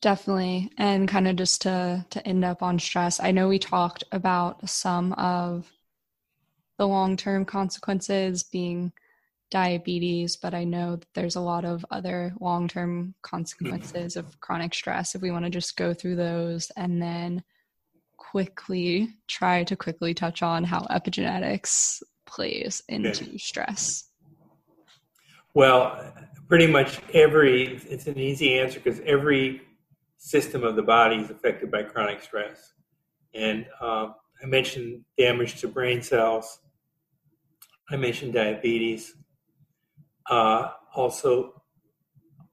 Definitely, 0.00 0.70
and 0.78 1.08
kind 1.08 1.28
of 1.28 1.36
just 1.36 1.62
to 1.62 2.04
to 2.10 2.26
end 2.26 2.44
up 2.44 2.62
on 2.62 2.78
stress. 2.78 3.20
I 3.20 3.30
know 3.30 3.48
we 3.48 3.58
talked 3.58 4.04
about 4.12 4.68
some 4.68 5.12
of 5.14 5.72
the 6.78 6.86
long 6.86 7.16
term 7.16 7.44
consequences 7.44 8.42
being 8.42 8.92
diabetes, 9.50 10.36
but 10.36 10.54
I 10.54 10.64
know 10.64 10.96
that 10.96 11.08
there's 11.14 11.36
a 11.36 11.40
lot 11.40 11.64
of 11.64 11.84
other 11.90 12.32
long 12.40 12.68
term 12.68 13.14
consequences 13.22 14.16
of 14.16 14.38
chronic 14.40 14.74
stress. 14.74 15.14
If 15.14 15.22
we 15.22 15.30
want 15.30 15.44
to 15.44 15.50
just 15.50 15.76
go 15.76 15.94
through 15.94 16.16
those 16.16 16.70
and 16.76 17.00
then 17.00 17.42
quickly 18.16 19.08
try 19.26 19.64
to 19.64 19.76
quickly 19.76 20.12
touch 20.12 20.42
on 20.42 20.64
how 20.64 20.80
epigenetics 20.90 22.02
plays 22.26 22.82
into 22.88 23.10
okay. 23.10 23.38
stress. 23.38 24.10
Well, 25.54 26.12
pretty 26.48 26.66
much 26.66 27.00
every, 27.14 27.76
it's 27.88 28.06
an 28.06 28.18
easy 28.18 28.58
answer 28.58 28.80
because 28.80 29.00
every 29.06 29.62
system 30.18 30.64
of 30.64 30.76
the 30.76 30.82
body 30.82 31.16
is 31.16 31.30
affected 31.30 31.70
by 31.70 31.84
chronic 31.84 32.22
stress. 32.22 32.74
And 33.34 33.66
um, 33.80 34.14
I 34.42 34.46
mentioned 34.46 35.04
damage 35.16 35.60
to 35.60 35.68
brain 35.68 36.02
cells. 36.02 36.60
I 37.90 37.96
mentioned 37.96 38.34
diabetes 38.34 39.14
uh, 40.28 40.70
also 40.94 41.62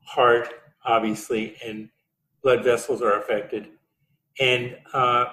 heart, 0.06 0.50
obviously, 0.84 1.58
and 1.66 1.90
blood 2.44 2.64
vessels 2.64 3.02
are 3.02 3.20
affected. 3.20 3.70
And 4.40 4.78
uh, 4.94 5.26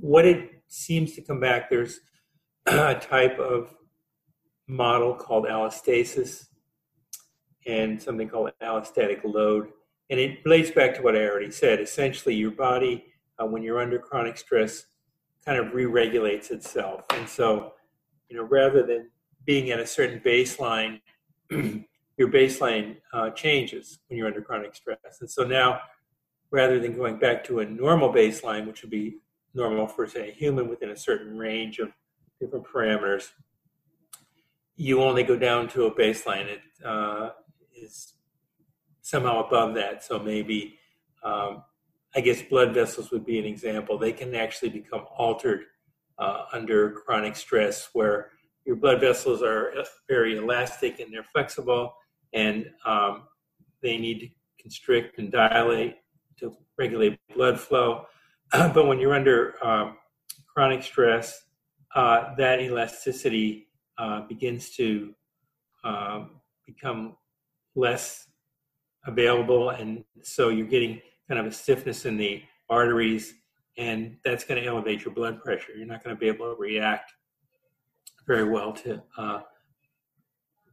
what 0.00 0.24
it 0.24 0.62
seems 0.68 1.14
to 1.14 1.22
come 1.22 1.40
back, 1.40 1.68
there's 1.70 2.00
a 2.66 2.94
type 2.94 3.38
of 3.38 3.74
model 4.66 5.14
called 5.14 5.46
allostasis 5.46 6.46
and 7.66 8.00
something 8.00 8.28
called 8.28 8.50
allostatic 8.62 9.20
load. 9.24 9.68
And 10.10 10.18
it 10.18 10.38
relates 10.44 10.70
back 10.70 10.94
to 10.94 11.02
what 11.02 11.16
I 11.16 11.26
already 11.26 11.50
said. 11.50 11.80
Essentially, 11.80 12.34
your 12.34 12.50
body, 12.50 13.06
uh, 13.38 13.46
when 13.46 13.62
you're 13.62 13.80
under 13.80 13.98
chronic 13.98 14.38
stress, 14.38 14.84
kind 15.44 15.58
of 15.58 15.74
re 15.74 15.84
regulates 15.86 16.50
itself. 16.50 17.04
And 17.10 17.28
so, 17.28 17.72
you 18.28 18.36
know, 18.36 18.44
rather 18.44 18.86
than 18.86 19.10
being 19.44 19.70
at 19.70 19.80
a 19.80 19.86
certain 19.86 20.20
baseline 20.20 21.00
your 22.18 22.28
baseline 22.28 22.96
uh, 23.12 23.30
changes 23.30 24.00
when 24.08 24.18
you're 24.18 24.26
under 24.26 24.42
chronic 24.42 24.74
stress. 24.74 24.98
And 25.20 25.30
so 25.30 25.44
now, 25.44 25.80
rather 26.50 26.78
than 26.80 26.96
going 26.96 27.18
back 27.18 27.44
to 27.44 27.60
a 27.60 27.64
normal 27.64 28.12
baseline, 28.12 28.66
which 28.66 28.82
would 28.82 28.90
be 28.90 29.18
normal 29.54 29.86
for, 29.86 30.06
say, 30.06 30.28
a 30.28 30.32
human 30.32 30.68
within 30.68 30.90
a 30.90 30.96
certain 30.96 31.38
range 31.38 31.78
of 31.78 31.90
different 32.40 32.66
parameters, 32.66 33.30
you 34.76 35.02
only 35.02 35.22
go 35.22 35.36
down 35.36 35.68
to 35.68 35.84
a 35.84 35.94
baseline 35.94 36.46
that 36.46 36.88
uh, 36.88 37.30
is 37.76 38.14
somehow 39.02 39.44
above 39.44 39.74
that. 39.74 40.04
So 40.04 40.18
maybe, 40.18 40.78
um, 41.22 41.64
I 42.14 42.20
guess, 42.20 42.42
blood 42.42 42.74
vessels 42.74 43.10
would 43.10 43.24
be 43.24 43.38
an 43.38 43.44
example. 43.44 43.98
They 43.98 44.12
can 44.12 44.34
actually 44.34 44.70
become 44.70 45.04
altered 45.16 45.64
uh, 46.18 46.44
under 46.52 46.90
chronic 46.90 47.36
stress, 47.36 47.88
where 47.92 48.30
your 48.68 48.76
blood 48.76 49.00
vessels 49.00 49.42
are 49.42 49.72
very 50.10 50.36
elastic 50.36 51.00
and 51.00 51.10
they're 51.10 51.24
flexible, 51.24 51.94
and 52.34 52.66
um, 52.84 53.22
they 53.82 53.96
need 53.96 54.20
to 54.20 54.28
constrict 54.62 55.18
and 55.18 55.32
dilate 55.32 55.96
to 56.38 56.54
regulate 56.78 57.18
blood 57.34 57.58
flow. 57.58 58.04
but 58.52 58.86
when 58.86 59.00
you're 59.00 59.14
under 59.14 59.54
um, 59.66 59.96
chronic 60.46 60.82
stress, 60.82 61.46
uh, 61.94 62.34
that 62.36 62.60
elasticity 62.60 63.68
uh, 63.96 64.20
begins 64.28 64.76
to 64.76 65.14
um, 65.82 66.32
become 66.66 67.16
less 67.74 68.26
available, 69.06 69.70
and 69.70 70.04
so 70.22 70.50
you're 70.50 70.66
getting 70.66 71.00
kind 71.26 71.40
of 71.40 71.46
a 71.46 71.52
stiffness 71.52 72.04
in 72.04 72.18
the 72.18 72.42
arteries, 72.68 73.32
and 73.78 74.18
that's 74.26 74.44
going 74.44 74.60
to 74.62 74.68
elevate 74.68 75.06
your 75.06 75.14
blood 75.14 75.42
pressure. 75.42 75.72
You're 75.74 75.86
not 75.86 76.04
going 76.04 76.14
to 76.14 76.20
be 76.20 76.28
able 76.28 76.54
to 76.54 76.60
react 76.60 77.14
very 78.28 78.48
well 78.48 78.72
to 78.74 79.02
uh, 79.16 79.40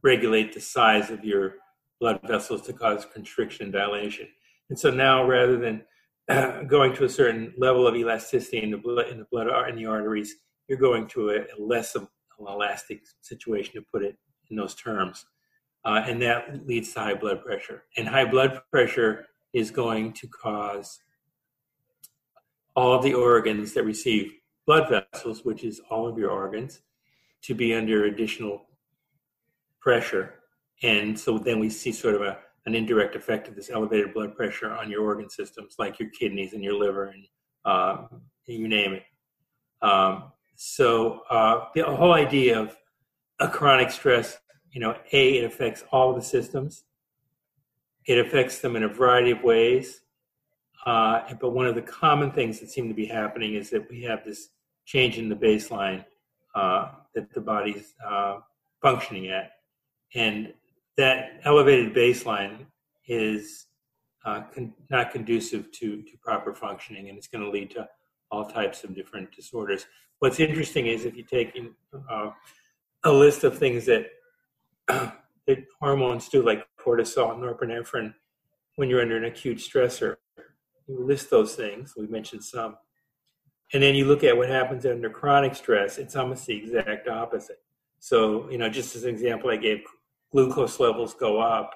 regulate 0.02 0.52
the 0.52 0.60
size 0.60 1.10
of 1.10 1.24
your 1.24 1.54
blood 1.98 2.20
vessels 2.24 2.62
to 2.62 2.72
cause 2.72 3.06
constriction 3.06 3.70
dilation. 3.70 4.28
And 4.68 4.78
so 4.78 4.90
now, 4.90 5.26
rather 5.26 5.56
than 5.56 5.82
uh, 6.28 6.62
going 6.68 6.94
to 6.94 7.04
a 7.04 7.08
certain 7.08 7.54
level 7.56 7.86
of 7.86 7.96
elasticity 7.96 8.62
in 8.62 8.70
the 8.70 8.76
blood, 8.76 9.08
in 9.08 9.18
the 9.18 9.26
blood 9.32 9.48
in 9.68 9.76
the 9.76 9.86
arteries, 9.86 10.36
you're 10.68 10.78
going 10.78 11.08
to 11.08 11.30
a, 11.30 11.36
a 11.40 11.58
less 11.58 11.96
elastic 12.38 13.00
situation, 13.22 13.74
to 13.74 13.86
put 13.90 14.04
it 14.04 14.16
in 14.50 14.56
those 14.56 14.74
terms, 14.74 15.24
uh, 15.86 16.02
and 16.06 16.20
that 16.20 16.66
leads 16.66 16.92
to 16.92 17.00
high 17.00 17.14
blood 17.14 17.42
pressure. 17.42 17.84
And 17.96 18.06
high 18.06 18.26
blood 18.26 18.60
pressure 18.70 19.26
is 19.54 19.70
going 19.70 20.12
to 20.14 20.28
cause 20.28 20.98
all 22.74 23.00
the 23.00 23.14
organs 23.14 23.72
that 23.72 23.84
receive 23.84 24.34
blood 24.66 24.90
vessels, 24.90 25.44
which 25.44 25.64
is 25.64 25.80
all 25.88 26.06
of 26.06 26.18
your 26.18 26.30
organs, 26.30 26.80
to 27.42 27.54
be 27.54 27.74
under 27.74 28.04
additional 28.04 28.66
pressure. 29.80 30.34
And 30.82 31.18
so 31.18 31.38
then 31.38 31.58
we 31.58 31.70
see 31.70 31.92
sort 31.92 32.14
of 32.14 32.22
a, 32.22 32.38
an 32.66 32.74
indirect 32.74 33.14
effect 33.14 33.48
of 33.48 33.54
this 33.54 33.70
elevated 33.70 34.12
blood 34.12 34.34
pressure 34.34 34.72
on 34.72 34.90
your 34.90 35.02
organ 35.02 35.30
systems, 35.30 35.76
like 35.78 35.98
your 35.98 36.10
kidneys 36.10 36.52
and 36.52 36.62
your 36.62 36.74
liver, 36.74 37.04
and 37.06 37.24
um, 37.64 38.08
you 38.46 38.68
name 38.68 38.94
it. 38.94 39.02
Um, 39.82 40.32
so 40.56 41.20
uh, 41.30 41.66
the 41.74 41.84
whole 41.84 42.14
idea 42.14 42.58
of 42.58 42.76
a 43.38 43.48
chronic 43.48 43.90
stress, 43.90 44.38
you 44.72 44.80
know, 44.80 44.96
a 45.12 45.38
it 45.38 45.44
affects 45.44 45.84
all 45.92 46.10
of 46.10 46.16
the 46.16 46.22
systems. 46.22 46.84
It 48.06 48.18
affects 48.18 48.60
them 48.60 48.76
in 48.76 48.84
a 48.84 48.88
variety 48.88 49.32
of 49.32 49.42
ways. 49.42 50.00
Uh, 50.84 51.34
but 51.40 51.50
one 51.50 51.66
of 51.66 51.74
the 51.74 51.82
common 51.82 52.30
things 52.30 52.60
that 52.60 52.70
seem 52.70 52.88
to 52.88 52.94
be 52.94 53.06
happening 53.06 53.54
is 53.54 53.70
that 53.70 53.90
we 53.90 54.02
have 54.02 54.24
this 54.24 54.50
change 54.84 55.18
in 55.18 55.28
the 55.28 55.34
baseline 55.34 56.04
uh, 56.54 56.90
that 57.16 57.32
the 57.34 57.40
body's 57.40 57.94
uh, 58.06 58.38
functioning 58.80 59.28
at. 59.28 59.52
And 60.14 60.52
that 60.96 61.40
elevated 61.44 61.92
baseline 61.92 62.66
is 63.08 63.66
uh, 64.24 64.42
con- 64.54 64.72
not 64.90 65.10
conducive 65.10 65.72
to, 65.72 66.02
to 66.02 66.16
proper 66.22 66.54
functioning, 66.54 67.08
and 67.08 67.18
it's 67.18 67.26
going 67.26 67.42
to 67.42 67.50
lead 67.50 67.70
to 67.72 67.88
all 68.30 68.44
types 68.44 68.84
of 68.84 68.94
different 68.94 69.34
disorders. 69.34 69.86
What's 70.20 70.40
interesting 70.40 70.86
is 70.86 71.04
if 71.04 71.16
you 71.16 71.24
take 71.24 71.58
uh, 72.10 72.30
a 73.04 73.12
list 73.12 73.44
of 73.44 73.58
things 73.58 73.86
that, 73.86 74.06
that 74.88 75.64
hormones 75.80 76.28
do, 76.28 76.42
like 76.42 76.66
cortisol 76.78 77.32
and 77.32 77.42
norepinephrine, 77.42 78.14
when 78.76 78.90
you're 78.90 79.00
under 79.00 79.16
an 79.16 79.24
acute 79.24 79.58
stressor, 79.58 80.16
you 80.86 81.04
list 81.04 81.30
those 81.30 81.54
things. 81.54 81.94
We 81.96 82.06
mentioned 82.06 82.44
some. 82.44 82.76
And 83.72 83.82
then 83.82 83.94
you 83.94 84.04
look 84.04 84.22
at 84.22 84.36
what 84.36 84.48
happens 84.48 84.86
under 84.86 85.10
chronic 85.10 85.54
stress, 85.54 85.98
it's 85.98 86.16
almost 86.16 86.46
the 86.46 86.56
exact 86.56 87.08
opposite. 87.08 87.60
So, 87.98 88.48
you 88.50 88.58
know, 88.58 88.68
just 88.68 88.94
as 88.94 89.04
an 89.04 89.10
example, 89.10 89.50
I 89.50 89.56
gave 89.56 89.82
glucose 90.30 90.78
levels 90.78 91.14
go 91.14 91.40
up. 91.40 91.72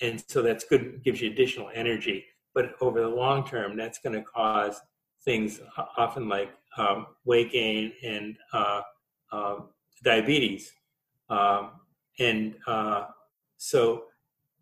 And 0.00 0.22
so 0.28 0.42
that's 0.42 0.64
good, 0.64 1.02
gives 1.04 1.20
you 1.20 1.30
additional 1.30 1.70
energy. 1.74 2.24
But 2.54 2.74
over 2.80 3.00
the 3.00 3.08
long 3.08 3.46
term, 3.46 3.76
that's 3.76 3.98
going 3.98 4.14
to 4.14 4.22
cause 4.22 4.80
things 5.24 5.60
often 5.96 6.28
like 6.28 6.50
um, 6.78 7.06
weight 7.24 7.52
gain 7.52 7.92
and 8.02 8.36
uh, 8.52 8.80
uh, 9.30 9.56
diabetes. 10.02 10.72
Um, 11.28 11.72
and 12.18 12.56
uh, 12.66 13.06
so 13.56 14.04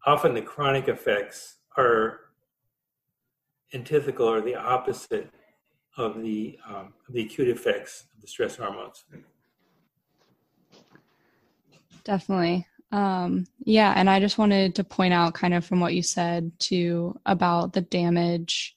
often 0.07 0.35
the 0.35 0.43
chronic 0.43 0.89
effects 0.89 1.57
are 1.77 2.21
antithetical 3.73 4.29
or 4.29 4.41
the 4.41 4.57
opposite 4.57 5.31
of 6.01 6.23
the 6.23 6.59
um, 6.67 6.95
the 7.11 7.23
acute 7.23 7.49
effects 7.49 8.07
of 8.15 8.23
the 8.23 8.27
stress 8.27 8.57
hormones. 8.57 9.05
Definitely. 12.05 12.67
Um, 12.93 13.47
yeah, 13.61 13.93
and 13.95 14.11
I 14.11 14.19
just 14.19 14.39
wanted 14.39 14.75
to 14.77 14.85
point 14.85 15.13
out, 15.13 15.35
kind 15.35 15.55
of 15.55 15.65
from 15.65 15.79
what 15.79 15.95
you 15.95 16.03
said, 16.03 16.51
to 16.61 17.19
about 17.27 17.73
the 17.73 17.83
damage 17.83 18.77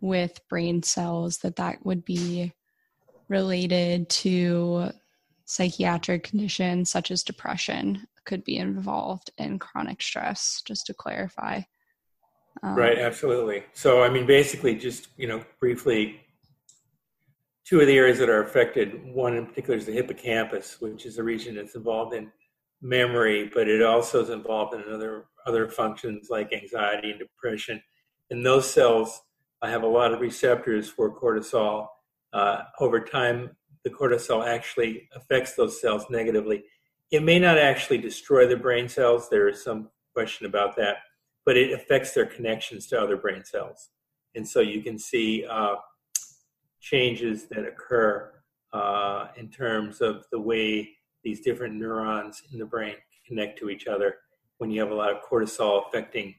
with 0.00 0.40
brain 0.48 0.82
cells, 0.82 1.38
that 1.38 1.56
that 1.56 1.84
would 1.84 2.04
be 2.04 2.52
related 3.28 4.08
to 4.08 4.90
psychiatric 5.44 6.22
conditions 6.22 6.90
such 6.90 7.10
as 7.10 7.22
depression 7.22 8.06
could 8.24 8.44
be 8.44 8.56
involved 8.56 9.30
in 9.36 9.58
chronic 9.58 10.00
stress. 10.00 10.62
Just 10.64 10.86
to 10.86 10.94
clarify. 10.94 11.60
Um, 12.62 12.74
right, 12.74 12.98
absolutely. 12.98 13.64
So, 13.72 14.02
I 14.02 14.10
mean, 14.10 14.26
basically, 14.26 14.74
just 14.74 15.08
you 15.16 15.26
know, 15.26 15.42
briefly, 15.58 16.20
two 17.64 17.80
of 17.80 17.86
the 17.86 17.96
areas 17.96 18.18
that 18.18 18.28
are 18.28 18.42
affected. 18.42 19.00
One 19.04 19.36
in 19.36 19.46
particular 19.46 19.78
is 19.78 19.86
the 19.86 19.92
hippocampus, 19.92 20.80
which 20.80 21.06
is 21.06 21.18
a 21.18 21.22
region 21.22 21.54
that's 21.54 21.74
involved 21.74 22.14
in 22.14 22.30
memory, 22.82 23.50
but 23.52 23.68
it 23.68 23.82
also 23.82 24.22
is 24.22 24.30
involved 24.30 24.74
in 24.74 24.82
other 24.92 25.26
other 25.46 25.68
functions 25.68 26.28
like 26.30 26.52
anxiety 26.52 27.10
and 27.10 27.18
depression. 27.18 27.82
And 28.30 28.44
those 28.44 28.70
cells 28.70 29.22
have 29.62 29.82
a 29.82 29.86
lot 29.86 30.12
of 30.12 30.20
receptors 30.20 30.88
for 30.88 31.18
cortisol. 31.18 31.88
Uh, 32.32 32.62
over 32.78 33.00
time, 33.00 33.56
the 33.84 33.90
cortisol 33.90 34.46
actually 34.46 35.08
affects 35.14 35.54
those 35.54 35.80
cells 35.80 36.04
negatively. 36.10 36.64
It 37.10 37.22
may 37.22 37.38
not 37.38 37.58
actually 37.58 37.98
destroy 37.98 38.46
the 38.46 38.56
brain 38.56 38.88
cells. 38.88 39.28
There 39.28 39.48
is 39.48 39.64
some 39.64 39.88
question 40.12 40.46
about 40.46 40.76
that 40.76 40.98
but 41.50 41.56
it 41.56 41.72
affects 41.72 42.12
their 42.12 42.26
connections 42.26 42.86
to 42.86 42.96
other 42.96 43.16
brain 43.16 43.44
cells. 43.44 43.88
And 44.36 44.46
so 44.46 44.60
you 44.60 44.82
can 44.82 44.96
see 44.96 45.44
uh, 45.50 45.74
changes 46.80 47.48
that 47.48 47.66
occur 47.66 48.32
uh, 48.72 49.26
in 49.36 49.48
terms 49.50 50.00
of 50.00 50.26
the 50.30 50.38
way 50.38 50.90
these 51.24 51.40
different 51.40 51.74
neurons 51.74 52.40
in 52.52 52.60
the 52.60 52.64
brain 52.64 52.94
connect 53.26 53.58
to 53.58 53.68
each 53.68 53.88
other 53.88 54.18
when 54.58 54.70
you 54.70 54.80
have 54.80 54.92
a 54.92 54.94
lot 54.94 55.10
of 55.10 55.24
cortisol 55.28 55.88
affecting 55.88 56.36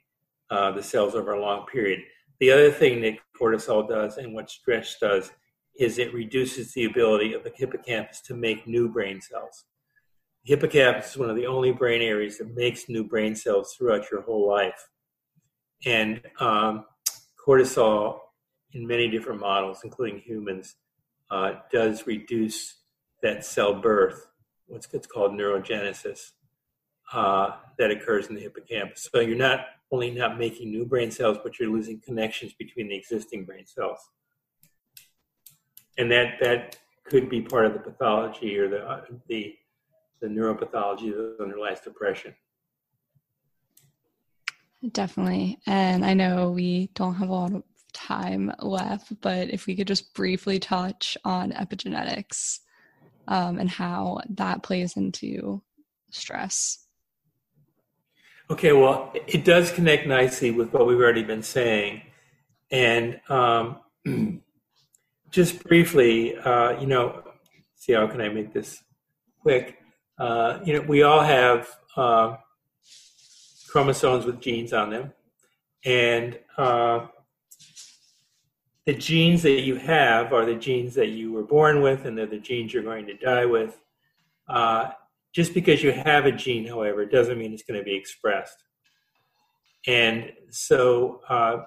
uh, 0.49 0.71
the 0.71 0.81
cells 0.81 1.13
over 1.13 1.33
a 1.33 1.41
long 1.41 1.65
period. 1.65 1.99
The 2.39 2.53
other 2.53 2.71
thing 2.71 3.01
that 3.01 3.17
cortisol 3.37 3.89
does 3.89 4.15
and 4.15 4.33
what 4.33 4.49
stress 4.49 4.95
does 4.97 5.29
is 5.77 5.99
it 5.99 6.13
reduces 6.13 6.71
the 6.71 6.85
ability 6.85 7.33
of 7.33 7.43
the 7.43 7.51
hippocampus 7.53 8.21
to 8.21 8.33
make 8.33 8.65
new 8.65 8.87
brain 8.87 9.19
cells. 9.19 9.65
The 10.45 10.51
hippocampus 10.51 11.11
is 11.11 11.17
one 11.17 11.29
of 11.29 11.35
the 11.35 11.47
only 11.47 11.73
brain 11.73 12.01
areas 12.01 12.37
that 12.37 12.55
makes 12.55 12.87
new 12.87 13.03
brain 13.03 13.35
cells 13.35 13.75
throughout 13.75 14.09
your 14.09 14.21
whole 14.21 14.47
life. 14.47 14.87
And 15.85 16.21
um, 16.39 16.85
cortisol, 17.45 18.19
in 18.73 18.87
many 18.87 19.09
different 19.09 19.39
models, 19.39 19.81
including 19.83 20.19
humans, 20.19 20.75
uh, 21.29 21.53
does 21.71 22.05
reduce 22.07 22.75
that 23.21 23.45
cell 23.45 23.73
birth, 23.73 24.27
what's 24.67 24.87
called 25.07 25.31
neurogenesis, 25.31 26.31
uh, 27.13 27.51
that 27.77 27.91
occurs 27.91 28.27
in 28.27 28.35
the 28.35 28.41
hippocampus. 28.41 29.09
So 29.11 29.19
you're 29.19 29.37
not 29.37 29.65
only 29.91 30.11
not 30.11 30.39
making 30.39 30.71
new 30.71 30.85
brain 30.85 31.11
cells, 31.11 31.37
but 31.43 31.59
you're 31.59 31.69
losing 31.69 31.99
connections 31.99 32.53
between 32.53 32.87
the 32.87 32.95
existing 32.95 33.43
brain 33.45 33.65
cells. 33.65 33.99
And 35.97 36.09
that, 36.11 36.35
that 36.41 36.77
could 37.03 37.29
be 37.29 37.41
part 37.41 37.65
of 37.65 37.73
the 37.73 37.79
pathology 37.79 38.57
or 38.57 38.69
the, 38.69 38.87
uh, 38.87 39.01
the, 39.27 39.55
the 40.21 40.27
neuropathology 40.27 41.11
that 41.11 41.37
underlies 41.41 41.81
depression. 41.81 42.33
Definitely. 44.89 45.59
And 45.67 46.03
I 46.03 46.13
know 46.13 46.51
we 46.51 46.89
don't 46.95 47.15
have 47.15 47.29
a 47.29 47.33
lot 47.33 47.53
of 47.53 47.63
time 47.93 48.51
left, 48.59 49.19
but 49.21 49.49
if 49.49 49.67
we 49.67 49.75
could 49.75 49.87
just 49.87 50.13
briefly 50.13 50.59
touch 50.59 51.17
on 51.23 51.51
epigenetics 51.51 52.59
um, 53.27 53.59
and 53.59 53.69
how 53.69 54.21
that 54.29 54.63
plays 54.63 54.97
into 54.97 55.61
stress. 56.09 56.85
Okay, 58.49 58.73
well, 58.73 59.13
it 59.27 59.45
does 59.45 59.71
connect 59.71 60.07
nicely 60.07 60.51
with 60.51 60.73
what 60.73 60.87
we've 60.87 60.99
already 60.99 61.23
been 61.23 61.43
saying. 61.43 62.01
And 62.71 63.21
um, 63.29 63.79
just 65.29 65.63
briefly, 65.63 66.35
uh, 66.37 66.79
you 66.79 66.87
know, 66.87 67.23
see 67.75 67.93
how 67.93 68.07
can 68.07 68.19
I 68.19 68.29
make 68.29 68.51
this 68.51 68.83
quick? 69.41 69.77
Uh, 70.17 70.59
you 70.65 70.73
know, 70.73 70.81
we 70.81 71.03
all 71.03 71.21
have. 71.21 71.69
Uh, 71.95 72.37
chromosomes 73.71 74.25
with 74.25 74.41
genes 74.41 74.73
on 74.73 74.89
them. 74.89 75.13
And 75.85 76.37
uh, 76.57 77.07
the 78.85 78.93
genes 78.93 79.41
that 79.43 79.61
you 79.61 79.75
have 79.77 80.33
are 80.33 80.45
the 80.45 80.55
genes 80.55 80.93
that 80.95 81.09
you 81.09 81.31
were 81.31 81.43
born 81.43 81.81
with, 81.81 82.03
and 82.05 82.17
they're 82.17 82.25
the 82.25 82.37
genes 82.37 82.73
you're 82.73 82.83
going 82.83 83.05
to 83.07 83.15
die 83.15 83.45
with. 83.45 83.79
Uh, 84.49 84.89
just 85.33 85.53
because 85.53 85.81
you 85.81 85.93
have 85.93 86.25
a 86.25 86.31
gene, 86.33 86.67
however, 86.67 87.05
doesn't 87.05 87.37
mean 87.37 87.53
it's 87.53 87.63
going 87.63 87.79
to 87.79 87.85
be 87.85 87.95
expressed. 87.95 88.65
And 89.87 90.33
so 90.49 91.21
uh, 91.29 91.63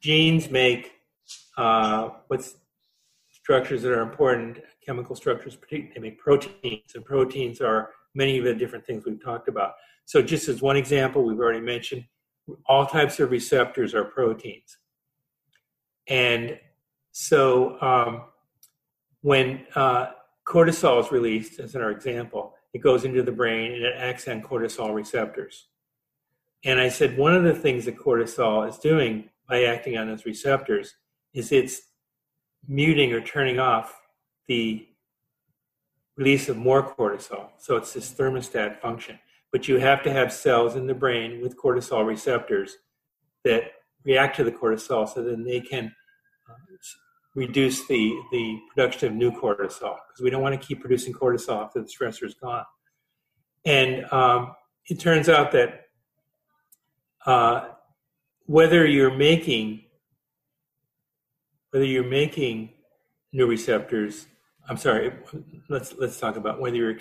genes 0.00 0.50
make 0.50 0.92
uh, 1.58 2.08
what's 2.28 2.56
structures 3.30 3.82
that 3.82 3.92
are 3.92 4.00
important, 4.00 4.60
chemical 4.84 5.14
structures, 5.14 5.58
they 5.70 5.90
make 6.00 6.18
proteins, 6.18 6.94
and 6.94 7.04
proteins 7.04 7.60
are 7.60 7.90
many 8.14 8.38
of 8.38 8.44
the 8.44 8.54
different 8.54 8.86
things 8.86 9.04
we've 9.04 9.22
talked 9.22 9.48
about. 9.48 9.74
So, 10.10 10.20
just 10.20 10.48
as 10.48 10.60
one 10.60 10.76
example, 10.76 11.22
we've 11.22 11.38
already 11.38 11.60
mentioned 11.60 12.02
all 12.66 12.84
types 12.84 13.20
of 13.20 13.30
receptors 13.30 13.94
are 13.94 14.02
proteins. 14.02 14.76
And 16.08 16.58
so, 17.12 17.80
um, 17.80 18.22
when 19.20 19.64
uh, 19.76 20.06
cortisol 20.44 20.98
is 20.98 21.12
released, 21.12 21.60
as 21.60 21.76
in 21.76 21.80
our 21.80 21.92
example, 21.92 22.54
it 22.72 22.78
goes 22.78 23.04
into 23.04 23.22
the 23.22 23.30
brain 23.30 23.70
and 23.72 23.84
it 23.84 23.94
acts 23.96 24.26
on 24.26 24.42
cortisol 24.42 24.92
receptors. 24.92 25.68
And 26.64 26.80
I 26.80 26.88
said 26.88 27.16
one 27.16 27.36
of 27.36 27.44
the 27.44 27.54
things 27.54 27.84
that 27.84 27.96
cortisol 27.96 28.68
is 28.68 28.78
doing 28.78 29.30
by 29.48 29.62
acting 29.62 29.96
on 29.96 30.08
those 30.08 30.26
receptors 30.26 30.92
is 31.34 31.52
it's 31.52 31.82
muting 32.66 33.12
or 33.12 33.20
turning 33.20 33.60
off 33.60 33.96
the 34.48 34.88
release 36.16 36.48
of 36.48 36.56
more 36.56 36.82
cortisol. 36.96 37.50
So 37.58 37.76
it's 37.76 37.92
this 37.92 38.12
thermostat 38.12 38.80
function. 38.80 39.20
But 39.52 39.68
you 39.68 39.78
have 39.78 40.02
to 40.04 40.12
have 40.12 40.32
cells 40.32 40.76
in 40.76 40.86
the 40.86 40.94
brain 40.94 41.40
with 41.42 41.56
cortisol 41.56 42.06
receptors 42.06 42.76
that 43.44 43.64
react 44.04 44.36
to 44.36 44.44
the 44.44 44.52
cortisol 44.52 45.08
so 45.08 45.22
then 45.22 45.44
they 45.44 45.60
can 45.60 45.92
uh, 46.48 46.54
reduce 47.34 47.86
the, 47.86 48.14
the 48.32 48.58
production 48.72 49.08
of 49.08 49.14
new 49.14 49.32
cortisol 49.32 49.96
because 50.08 50.22
we 50.22 50.30
don't 50.30 50.42
want 50.42 50.60
to 50.60 50.66
keep 50.66 50.80
producing 50.80 51.12
cortisol 51.12 51.64
after 51.64 51.80
the 51.80 51.88
stressor 51.88 52.24
is 52.24 52.34
gone. 52.34 52.64
And 53.64 54.10
um, 54.12 54.54
it 54.86 54.98
turns 55.00 55.28
out 55.28 55.52
that 55.52 55.86
uh, 57.26 57.68
whether 58.46 58.86
you're 58.86 59.14
making 59.14 59.84
whether 61.70 61.84
you're 61.84 62.02
making 62.02 62.70
new 63.32 63.46
receptors 63.46 64.26
i'm 64.68 64.76
sorry 64.76 65.12
let's 65.68 65.94
let's 65.98 66.18
talk 66.18 66.36
about 66.36 66.60
whether 66.60 66.76
you're 66.76 66.98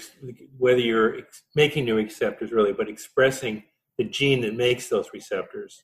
whether 0.58 0.80
you're 0.80 1.18
making 1.56 1.86
new 1.86 1.96
receptors 1.96 2.52
really 2.52 2.74
but 2.74 2.90
expressing 2.90 3.64
the 3.98 4.04
gene 4.06 4.42
that 4.42 4.56
makes 4.56 4.88
those 4.88 5.10
receptors 5.14 5.84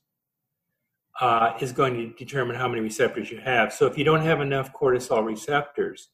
uh, 1.20 1.54
is 1.60 1.72
going 1.72 1.94
to 1.94 2.12
determine 2.24 2.56
how 2.56 2.68
many 2.68 2.80
receptors 2.80 3.30
you 3.30 3.38
have. 3.38 3.72
So 3.72 3.86
if 3.86 3.96
you 3.96 4.04
don't 4.04 4.20
have 4.20 4.40
enough 4.40 4.72
cortisol 4.72 5.24
receptors 5.24 6.10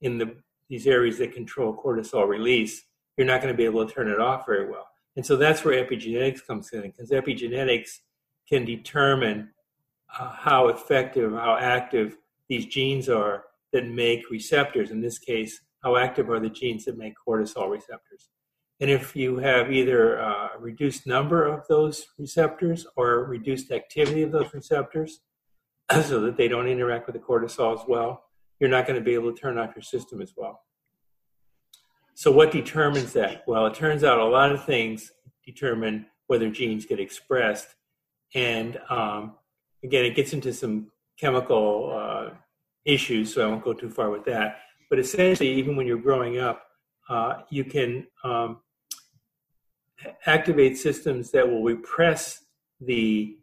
in 0.00 0.18
the 0.18 0.34
these 0.68 0.86
areas 0.86 1.18
that 1.18 1.32
control 1.32 1.76
cortisol 1.76 2.26
release 2.26 2.82
you're 3.16 3.26
not 3.26 3.40
going 3.40 3.52
to 3.52 3.56
be 3.56 3.64
able 3.64 3.86
to 3.86 3.94
turn 3.94 4.08
it 4.08 4.20
off 4.20 4.44
very 4.46 4.68
well. 4.68 4.86
And 5.16 5.24
so 5.24 5.36
that's 5.36 5.64
where 5.64 5.82
epigenetics 5.82 6.46
comes 6.46 6.70
in 6.72 6.82
because 6.82 7.10
epigenetics 7.10 7.90
can 8.48 8.64
determine 8.64 9.50
uh, 10.18 10.32
how 10.32 10.68
effective, 10.68 11.32
how 11.32 11.56
active 11.58 12.18
these 12.48 12.66
genes 12.66 13.08
are 13.08 13.44
that 13.76 13.86
make 13.86 14.30
receptors. 14.30 14.90
In 14.90 15.00
this 15.00 15.18
case, 15.18 15.60
how 15.84 15.96
active 15.96 16.30
are 16.30 16.40
the 16.40 16.48
genes 16.48 16.86
that 16.86 16.96
make 16.96 17.12
cortisol 17.26 17.70
receptors? 17.70 18.30
And 18.80 18.90
if 18.90 19.14
you 19.14 19.36
have 19.38 19.70
either 19.70 20.16
a 20.16 20.50
reduced 20.58 21.06
number 21.06 21.46
of 21.46 21.66
those 21.68 22.06
receptors 22.18 22.86
or 22.96 23.24
reduced 23.24 23.70
activity 23.70 24.22
of 24.22 24.32
those 24.32 24.52
receptors, 24.52 25.20
so 25.90 26.20
that 26.20 26.36
they 26.36 26.48
don't 26.48 26.66
interact 26.66 27.06
with 27.06 27.14
the 27.14 27.20
cortisol 27.20 27.78
as 27.78 27.84
well, 27.86 28.24
you're 28.58 28.70
not 28.70 28.86
going 28.86 28.98
to 28.98 29.04
be 29.04 29.14
able 29.14 29.32
to 29.32 29.38
turn 29.38 29.58
off 29.58 29.76
your 29.76 29.82
system 29.82 30.20
as 30.20 30.32
well. 30.36 30.62
So, 32.14 32.32
what 32.32 32.50
determines 32.50 33.12
that? 33.12 33.44
Well, 33.46 33.66
it 33.66 33.74
turns 33.74 34.02
out 34.02 34.18
a 34.18 34.24
lot 34.24 34.50
of 34.50 34.64
things 34.64 35.12
determine 35.44 36.06
whether 36.26 36.50
genes 36.50 36.86
get 36.86 36.98
expressed 36.98 37.68
and 38.34 38.78
um, 38.90 39.36
again, 39.84 40.04
it 40.04 40.16
gets 40.16 40.32
into 40.32 40.52
some 40.52 40.90
chemical 41.18 41.92
uh, 41.94 42.34
issues, 42.86 43.34
so 43.34 43.44
I 43.44 43.50
won't 43.50 43.64
go 43.64 43.74
too 43.74 43.90
far 43.90 44.10
with 44.10 44.24
that. 44.24 44.60
But 44.88 44.98
essentially, 44.98 45.50
even 45.50 45.76
when 45.76 45.86
you're 45.86 45.98
growing 45.98 46.38
up, 46.38 46.62
uh, 47.08 47.42
you 47.50 47.64
can 47.64 48.06
um, 48.24 48.60
activate 50.26 50.78
systems 50.78 51.30
that 51.32 51.48
will 51.48 51.62
repress 51.62 52.44
the 52.80 53.36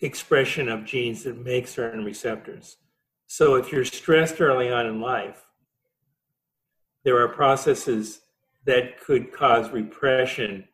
expression 0.00 0.68
of 0.68 0.84
genes 0.84 1.24
that 1.24 1.42
make 1.42 1.66
certain 1.66 2.04
receptors. 2.04 2.76
So 3.26 3.54
if 3.56 3.72
you're 3.72 3.84
stressed 3.84 4.40
early 4.40 4.70
on 4.70 4.86
in 4.86 5.00
life, 5.00 5.42
there 7.04 7.18
are 7.18 7.28
processes 7.28 8.20
that 8.66 9.00
could 9.00 9.32
cause 9.32 9.70
repression 9.70 10.68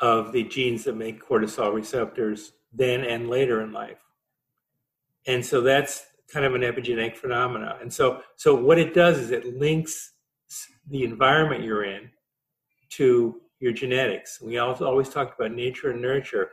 of 0.00 0.32
the 0.32 0.44
genes 0.44 0.84
that 0.84 0.96
make 0.96 1.24
cortisol 1.24 1.74
receptors 1.74 2.52
then 2.72 3.02
and 3.04 3.28
later 3.28 3.62
in 3.62 3.72
life. 3.72 3.98
And 5.28 5.44
so 5.44 5.60
that's 5.60 6.06
kind 6.32 6.44
of 6.44 6.54
an 6.54 6.62
epigenetic 6.62 7.16
phenomena. 7.16 7.78
And 7.80 7.92
so, 7.92 8.22
so 8.36 8.54
what 8.54 8.78
it 8.78 8.94
does 8.94 9.18
is 9.18 9.30
it 9.30 9.58
links 9.58 10.14
the 10.88 11.04
environment 11.04 11.62
you're 11.62 11.84
in 11.84 12.10
to 12.90 13.40
your 13.60 13.72
genetics. 13.72 14.40
We 14.40 14.58
always 14.58 15.10
talked 15.10 15.38
about 15.38 15.52
nature 15.52 15.90
and 15.90 16.00
nurture. 16.00 16.50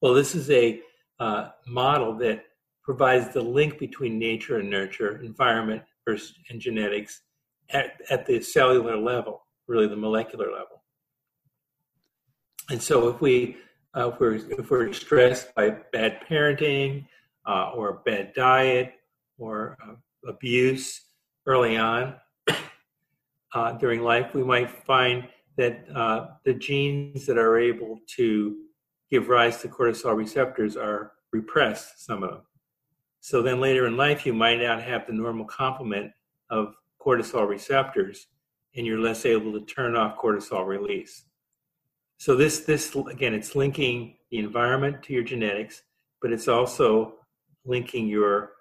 Well, 0.00 0.14
this 0.14 0.34
is 0.34 0.50
a 0.50 0.80
uh, 1.20 1.50
model 1.66 2.14
that 2.18 2.44
provides 2.82 3.32
the 3.32 3.42
link 3.42 3.78
between 3.78 4.18
nature 4.18 4.58
and 4.58 4.70
nurture, 4.70 5.20
environment 5.22 5.82
versus 6.06 6.34
and 6.48 6.60
genetics 6.60 7.22
at, 7.70 8.00
at 8.08 8.24
the 8.24 8.40
cellular 8.40 8.96
level, 8.96 9.44
really 9.66 9.88
the 9.88 9.96
molecular 9.96 10.46
level. 10.46 10.82
And 12.70 12.80
so 12.82 13.08
if 13.08 13.20
we 13.20 13.58
uh, 13.96 14.10
if, 14.12 14.20
we're, 14.20 14.34
if 14.34 14.70
we're 14.70 14.92
stressed 14.92 15.54
by 15.54 15.70
bad 15.92 16.20
parenting 16.28 17.06
uh, 17.46 17.70
or 17.74 18.02
bad 18.04 18.32
diet 18.34 18.94
or 19.38 19.76
uh, 19.82 19.94
abuse 20.28 21.02
early 21.46 21.76
on 21.76 22.14
uh, 23.54 23.72
during 23.72 24.02
life, 24.02 24.34
we 24.34 24.42
might 24.42 24.70
find 24.70 25.28
that 25.56 25.86
uh, 25.94 26.28
the 26.44 26.54
genes 26.54 27.26
that 27.26 27.38
are 27.38 27.58
able 27.58 28.00
to 28.16 28.56
give 29.10 29.28
rise 29.28 29.60
to 29.62 29.68
cortisol 29.68 30.16
receptors 30.16 30.76
are 30.76 31.12
repressed, 31.32 32.04
some 32.04 32.22
of 32.22 32.30
them. 32.30 32.42
So 33.20 33.42
then 33.42 33.60
later 33.60 33.86
in 33.86 33.96
life, 33.96 34.26
you 34.26 34.34
might 34.34 34.60
not 34.60 34.82
have 34.82 35.06
the 35.06 35.12
normal 35.12 35.46
complement 35.46 36.12
of 36.50 36.74
cortisol 37.00 37.48
receptors, 37.48 38.28
and 38.76 38.86
you're 38.86 39.00
less 39.00 39.24
able 39.24 39.52
to 39.52 39.64
turn 39.64 39.96
off 39.96 40.18
cortisol 40.18 40.66
release. 40.66 41.24
So 42.18 42.36
this 42.36 42.60
this 42.60 42.94
again, 42.94 43.34
it's 43.34 43.54
linking 43.54 44.16
the 44.30 44.38
environment 44.38 45.02
to 45.04 45.12
your 45.12 45.22
genetics, 45.22 45.82
but 46.20 46.32
it's 46.32 46.48
also 46.48 47.14
linking 47.66 48.08
your 48.08 48.52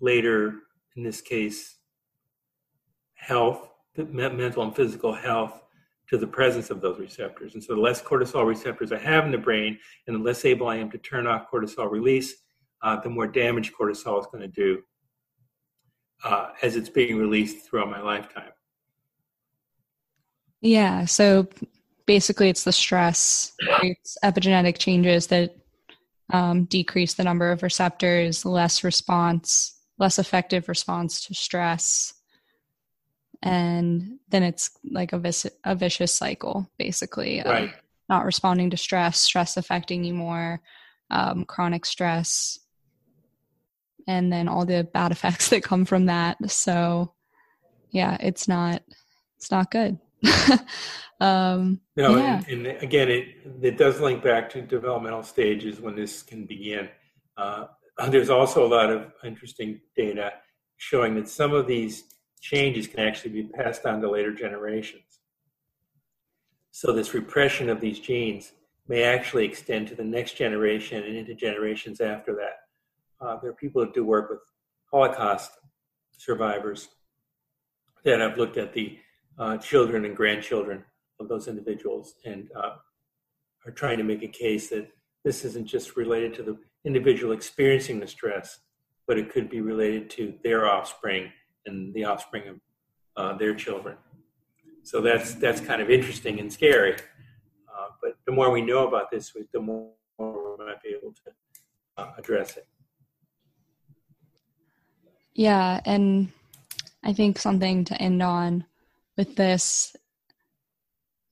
later, 0.00 0.54
in 0.96 1.02
this 1.02 1.20
case, 1.20 1.76
health, 3.14 3.68
mental 3.96 4.62
and 4.62 4.74
physical 4.74 5.14
health, 5.14 5.62
to 6.08 6.18
the 6.18 6.26
presence 6.26 6.70
of 6.70 6.80
those 6.80 6.98
receptors. 6.98 7.54
And 7.54 7.62
so 7.62 7.76
the 7.76 7.80
less 7.80 8.02
cortisol 8.02 8.44
receptors 8.44 8.90
I 8.90 8.98
have 8.98 9.24
in 9.24 9.30
the 9.30 9.38
brain, 9.38 9.78
and 10.06 10.16
the 10.16 10.20
less 10.20 10.44
able 10.44 10.66
I 10.66 10.76
am 10.76 10.90
to 10.90 10.98
turn 10.98 11.26
off 11.26 11.46
cortisol 11.52 11.88
release, 11.90 12.34
uh, 12.82 13.00
the 13.00 13.08
more 13.08 13.28
damage 13.28 13.72
cortisol 13.72 14.18
is 14.18 14.26
going 14.26 14.42
to 14.42 14.48
do 14.48 14.82
uh, 16.24 16.48
as 16.62 16.74
it's 16.74 16.88
being 16.88 17.16
released 17.16 17.64
throughout 17.64 17.90
my 17.90 18.00
lifetime. 18.00 18.50
Yeah. 20.60 21.04
So 21.04 21.48
basically 22.06 22.48
it's 22.48 22.64
the 22.64 22.72
stress 22.72 23.52
it's 23.82 24.18
epigenetic 24.24 24.78
changes 24.78 25.28
that 25.28 25.54
um, 26.32 26.64
decrease 26.64 27.14
the 27.14 27.24
number 27.24 27.50
of 27.50 27.62
receptors 27.62 28.44
less 28.44 28.84
response 28.84 29.76
less 30.00 30.18
effective 30.18 30.66
response 30.66 31.26
to 31.26 31.34
stress. 31.34 32.14
And 33.42 34.18
then 34.30 34.42
it's 34.42 34.70
like 34.90 35.12
a, 35.12 35.18
vis- 35.18 35.46
a 35.62 35.76
vicious 35.76 36.12
cycle 36.12 36.70
basically 36.78 37.42
right. 37.44 37.74
not 38.08 38.24
responding 38.24 38.70
to 38.70 38.76
stress 38.76 39.20
stress 39.20 39.56
affecting 39.56 40.02
you 40.02 40.14
more 40.14 40.60
um, 41.10 41.44
chronic 41.44 41.84
stress 41.84 42.58
and 44.06 44.32
then 44.32 44.48
all 44.48 44.64
the 44.64 44.84
bad 44.84 45.12
effects 45.12 45.50
that 45.50 45.62
come 45.62 45.84
from 45.84 46.06
that. 46.06 46.38
So 46.50 47.12
yeah 47.92 48.16
it's 48.20 48.46
not 48.48 48.82
it's 49.36 49.50
not 49.50 49.70
good 49.70 49.98
um, 51.20 51.80
no, 51.96 52.16
yeah. 52.16 52.42
and, 52.48 52.66
and, 52.66 52.82
again, 52.82 53.08
it 53.08 53.28
it 53.62 53.78
does 53.78 54.00
link 54.00 54.22
back 54.22 54.50
to 54.50 54.62
developmental 54.62 55.22
stages 55.22 55.80
when 55.80 55.94
this 55.94 56.22
can 56.22 56.46
begin. 56.46 56.88
Uh, 57.36 57.66
there's 58.08 58.30
also 58.30 58.66
a 58.66 58.68
lot 58.68 58.90
of 58.90 59.12
interesting 59.24 59.80
data 59.96 60.32
showing 60.76 61.14
that 61.14 61.28
some 61.28 61.52
of 61.52 61.66
these 61.66 62.04
changes 62.40 62.86
can 62.86 63.00
actually 63.00 63.30
be 63.30 63.42
passed 63.44 63.84
on 63.84 64.00
to 64.00 64.10
later 64.10 64.32
generations. 64.32 65.20
So 66.70 66.92
this 66.92 67.12
repression 67.12 67.68
of 67.68 67.80
these 67.80 67.98
genes 67.98 68.52
may 68.88 69.02
actually 69.02 69.44
extend 69.44 69.88
to 69.88 69.94
the 69.94 70.04
next 70.04 70.36
generation 70.36 71.02
and 71.04 71.16
into 71.16 71.34
generations 71.34 72.00
after 72.00 72.34
that. 72.34 73.24
Uh, 73.24 73.38
there 73.40 73.50
are 73.50 73.54
people 73.54 73.82
that 73.82 73.92
do 73.92 74.04
work 74.04 74.30
with 74.30 74.40
Holocaust 74.90 75.52
survivors 76.10 76.88
that 78.04 78.20
have 78.20 78.38
looked 78.38 78.56
at 78.56 78.72
the 78.72 78.98
uh, 79.40 79.56
children 79.56 80.04
and 80.04 80.14
grandchildren 80.14 80.84
of 81.18 81.28
those 81.28 81.48
individuals 81.48 82.14
and 82.24 82.50
uh, 82.54 82.76
are 83.66 83.72
trying 83.72 83.98
to 83.98 84.04
make 84.04 84.22
a 84.22 84.28
case 84.28 84.68
that 84.68 84.86
this 85.24 85.44
isn't 85.44 85.66
just 85.66 85.96
related 85.96 86.34
to 86.34 86.42
the 86.42 86.58
individual 86.84 87.32
experiencing 87.32 87.98
the 87.98 88.06
stress, 88.06 88.60
but 89.06 89.18
it 89.18 89.32
could 89.32 89.48
be 89.50 89.60
related 89.60 90.08
to 90.10 90.34
their 90.44 90.66
offspring 90.66 91.32
and 91.66 91.92
the 91.94 92.04
offspring 92.04 92.48
of 92.48 92.60
uh, 93.16 93.36
their 93.36 93.54
children. 93.54 93.96
So 94.82 95.00
that's 95.00 95.34
that's 95.34 95.60
kind 95.60 95.82
of 95.82 95.90
interesting 95.90 96.38
and 96.38 96.52
scary. 96.52 96.94
Uh, 96.94 97.88
but 98.02 98.16
the 98.26 98.32
more 98.32 98.50
we 98.50 98.62
know 98.62 98.86
about 98.88 99.10
this, 99.10 99.32
the 99.52 99.60
more 99.60 99.90
we 100.18 100.24
might 100.64 100.82
be 100.82 100.90
able 100.90 101.12
to 101.12 101.32
uh, 101.98 102.12
address 102.18 102.56
it. 102.56 102.66
Yeah, 105.34 105.80
and 105.84 106.30
I 107.02 107.12
think 107.12 107.38
something 107.38 107.84
to 107.84 107.94
end 108.00 108.22
on 108.22 108.64
with 109.20 109.36
this 109.36 109.94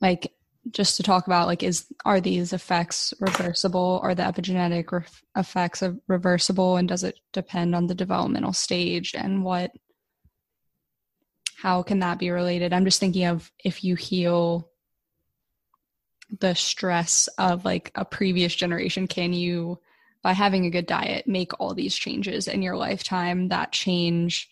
like 0.02 0.30
just 0.70 0.98
to 0.98 1.02
talk 1.02 1.26
about 1.26 1.46
like 1.46 1.62
is 1.62 1.86
are 2.04 2.20
these 2.20 2.52
effects 2.52 3.14
reversible? 3.18 3.98
Are 4.02 4.14
the 4.14 4.24
epigenetic 4.24 4.92
re- 4.92 5.06
effects 5.34 5.80
of 5.80 5.98
reversible? 6.06 6.76
And 6.76 6.86
does 6.86 7.02
it 7.02 7.18
depend 7.32 7.74
on 7.74 7.86
the 7.86 7.94
developmental 7.94 8.52
stage 8.52 9.14
and 9.14 9.42
what 9.42 9.70
how 11.56 11.82
can 11.82 12.00
that 12.00 12.18
be 12.18 12.30
related? 12.30 12.74
I'm 12.74 12.84
just 12.84 13.00
thinking 13.00 13.24
of 13.24 13.50
if 13.64 13.82
you 13.82 13.94
heal 13.94 14.68
the 16.40 16.54
stress 16.54 17.26
of 17.38 17.64
like 17.64 17.90
a 17.94 18.04
previous 18.04 18.54
generation 18.54 19.06
can 19.06 19.32
you 19.32 19.78
by 20.22 20.34
having 20.34 20.66
a 20.66 20.70
good 20.70 20.86
diet 20.86 21.26
make 21.26 21.58
all 21.58 21.72
these 21.72 21.96
changes 21.96 22.48
in 22.48 22.60
your 22.60 22.76
lifetime 22.76 23.48
that 23.48 23.72
change 23.72 24.50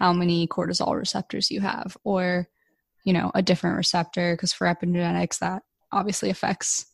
how 0.00 0.14
many 0.14 0.48
cortisol 0.48 0.96
receptors 0.96 1.50
you 1.50 1.60
have? 1.60 1.96
Or 2.04 2.48
you 3.04 3.12
know 3.12 3.30
a 3.34 3.42
different 3.42 3.76
receptor 3.76 4.34
because 4.34 4.52
for 4.52 4.66
epigenetics 4.66 5.38
that 5.38 5.62
obviously 5.92 6.30
affects 6.30 6.86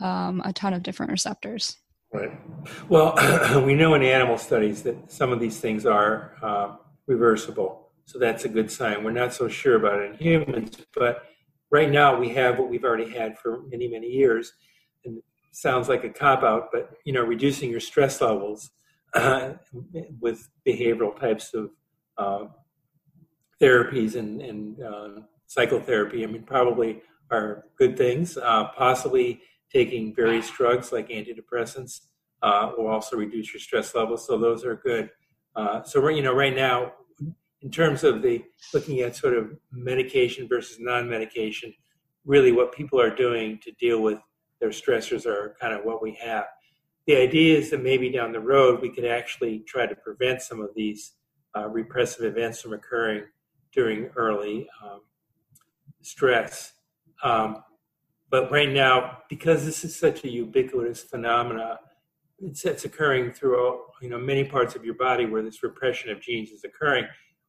um, 0.00 0.40
a 0.44 0.52
ton 0.52 0.72
of 0.72 0.82
different 0.82 1.12
receptors. 1.12 1.76
Right. 2.12 2.30
Well 2.88 3.14
we 3.66 3.74
know 3.74 3.94
in 3.94 4.02
animal 4.02 4.38
studies 4.38 4.82
that 4.84 5.10
some 5.10 5.32
of 5.32 5.40
these 5.40 5.60
things 5.60 5.84
are 5.86 6.36
uh, 6.42 6.76
reversible 7.06 7.90
so 8.06 8.18
that's 8.18 8.46
a 8.46 8.48
good 8.48 8.70
sign. 8.70 9.04
We're 9.04 9.10
not 9.10 9.34
so 9.34 9.48
sure 9.48 9.76
about 9.76 10.00
it 10.00 10.12
in 10.12 10.18
humans 10.18 10.76
but 10.94 11.24
right 11.70 11.90
now 11.90 12.18
we 12.18 12.30
have 12.30 12.58
what 12.58 12.70
we've 12.70 12.84
already 12.84 13.10
had 13.10 13.38
for 13.38 13.62
many 13.68 13.88
many 13.88 14.08
years 14.08 14.52
and 15.04 15.20
sounds 15.52 15.88
like 15.88 16.04
a 16.04 16.10
cop 16.10 16.42
out 16.42 16.68
but 16.72 16.90
you 17.04 17.12
know 17.12 17.22
reducing 17.22 17.70
your 17.70 17.80
stress 17.80 18.20
levels 18.20 18.70
uh, 19.14 19.52
with 20.20 20.48
behavioral 20.66 21.18
types 21.18 21.52
of 21.54 21.70
uh, 22.16 22.44
therapies 23.60 24.14
and, 24.14 24.40
and 24.40 24.82
uh, 24.82 25.08
psychotherapy, 25.46 26.24
I 26.24 26.26
mean, 26.26 26.42
probably 26.42 27.02
are 27.30 27.64
good 27.76 27.96
things. 27.96 28.36
Uh, 28.36 28.68
possibly 28.76 29.40
taking 29.72 30.14
various 30.14 30.50
drugs 30.50 30.92
like 30.92 31.08
antidepressants 31.08 32.00
uh, 32.42 32.72
will 32.76 32.88
also 32.88 33.16
reduce 33.16 33.52
your 33.52 33.60
stress 33.60 33.94
levels. 33.94 34.26
So 34.26 34.38
those 34.38 34.64
are 34.64 34.76
good. 34.76 35.10
Uh, 35.56 35.82
so 35.82 36.06
you 36.08 36.22
know, 36.22 36.34
right 36.34 36.54
now, 36.54 36.92
in 37.62 37.70
terms 37.70 38.04
of 38.04 38.22
the 38.22 38.44
looking 38.72 39.00
at 39.00 39.16
sort 39.16 39.34
of 39.34 39.50
medication 39.72 40.46
versus 40.48 40.78
non-medication, 40.78 41.74
really 42.24 42.52
what 42.52 42.72
people 42.72 43.00
are 43.00 43.14
doing 43.14 43.58
to 43.64 43.72
deal 43.72 44.00
with 44.00 44.18
their 44.60 44.70
stressors 44.70 45.26
are 45.26 45.56
kind 45.60 45.74
of 45.74 45.84
what 45.84 46.02
we 46.02 46.16
have. 46.22 46.44
The 47.06 47.16
idea 47.16 47.58
is 47.58 47.70
that 47.70 47.82
maybe 47.82 48.10
down 48.10 48.32
the 48.32 48.40
road 48.40 48.80
we 48.80 48.90
could 48.90 49.04
actually 49.04 49.60
try 49.60 49.86
to 49.86 49.96
prevent 49.96 50.42
some 50.42 50.60
of 50.60 50.70
these 50.76 51.14
uh, 51.56 51.68
repressive 51.68 52.24
events 52.24 52.60
from 52.60 52.74
occurring 52.74 53.24
during 53.72 54.06
early 54.16 54.68
um, 54.84 55.00
stress. 56.02 56.72
Um, 57.22 57.62
but 58.30 58.50
right 58.50 58.70
now, 58.70 59.18
because 59.28 59.64
this 59.64 59.84
is 59.84 59.98
such 59.98 60.24
a 60.24 60.28
ubiquitous 60.28 61.02
phenomena, 61.02 61.80
it's, 62.40 62.64
it's 62.64 62.84
occurring 62.84 63.32
through 63.32 63.80
you 64.00 64.08
know 64.08 64.18
many 64.18 64.44
parts 64.44 64.76
of 64.76 64.84
your 64.84 64.94
body 64.94 65.26
where 65.26 65.42
this 65.42 65.62
repression 65.62 66.10
of 66.10 66.20
genes 66.20 66.50
is 66.50 66.64
occurring. 66.64 67.06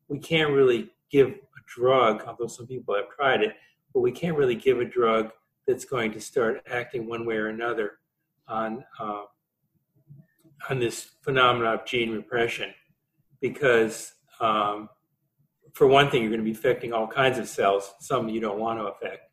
We 0.08 0.20
can't 0.20 0.52
really 0.52 0.92
give 1.12 1.30
a 1.30 1.62
drug, 1.68 2.24
although 2.26 2.48
some 2.48 2.66
people 2.68 2.96
have 2.96 3.10
tried 3.10 3.44
it, 3.44 3.56
but 3.94 4.00
we 4.00 4.12
can't 4.12 4.38
really 4.38 4.56
give 4.56 4.80
a 4.80 4.86
drug 4.86 5.32
that's 5.68 5.86
going 5.86 6.12
to 6.14 6.20
start 6.20 6.64
acting 6.68 7.08
one 7.08 7.26
way 7.26 7.36
or 7.36 7.50
another 7.50 8.00
on 8.48 8.84
uh, 9.00 9.24
on 10.70 10.80
this 10.80 11.12
phenomenon 11.22 11.76
of 11.76 11.86
gene 11.86 12.12
repression, 12.12 12.74
because 13.42 14.14
um, 14.40 14.90
for 15.74 15.88
one 15.88 16.10
thing, 16.10 16.22
you're 16.22 16.32
going 16.32 16.40
to 16.40 16.46
be 16.46 16.52
affecting 16.52 16.94
all 16.94 17.08
kinds 17.08 17.38
of 17.38 17.48
cells, 17.48 17.94
some 18.00 18.30
you 18.30 18.42
don't 18.42 18.60
want 18.60 18.80
to 18.80 18.86
affect. 18.86 19.32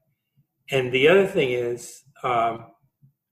And 0.71 0.93
the 0.93 1.09
other 1.09 1.27
thing 1.27 1.51
is, 1.51 2.03
um, 2.23 2.67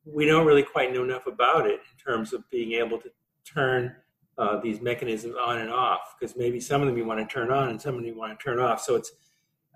we 0.04 0.26
don't 0.26 0.46
really 0.46 0.62
quite 0.62 0.92
know 0.92 1.02
enough 1.02 1.26
about 1.26 1.66
it 1.66 1.80
in 1.90 2.12
terms 2.12 2.32
of 2.32 2.48
being 2.50 2.72
able 2.72 2.98
to 2.98 3.10
turn 3.44 3.94
uh, 4.36 4.60
these 4.60 4.80
mechanisms 4.80 5.34
on 5.42 5.58
and 5.58 5.70
off, 5.70 6.16
because 6.18 6.36
maybe 6.36 6.60
some 6.60 6.82
of 6.82 6.88
them 6.88 6.96
you 6.96 7.04
want 7.04 7.20
to 7.20 7.32
turn 7.32 7.50
on 7.50 7.70
and 7.70 7.80
some 7.80 7.94
of 7.94 8.00
them 8.00 8.06
you 8.06 8.18
want 8.18 8.38
to 8.38 8.44
turn 8.44 8.58
off. 8.58 8.80
So 8.80 8.96
it's, 8.96 9.12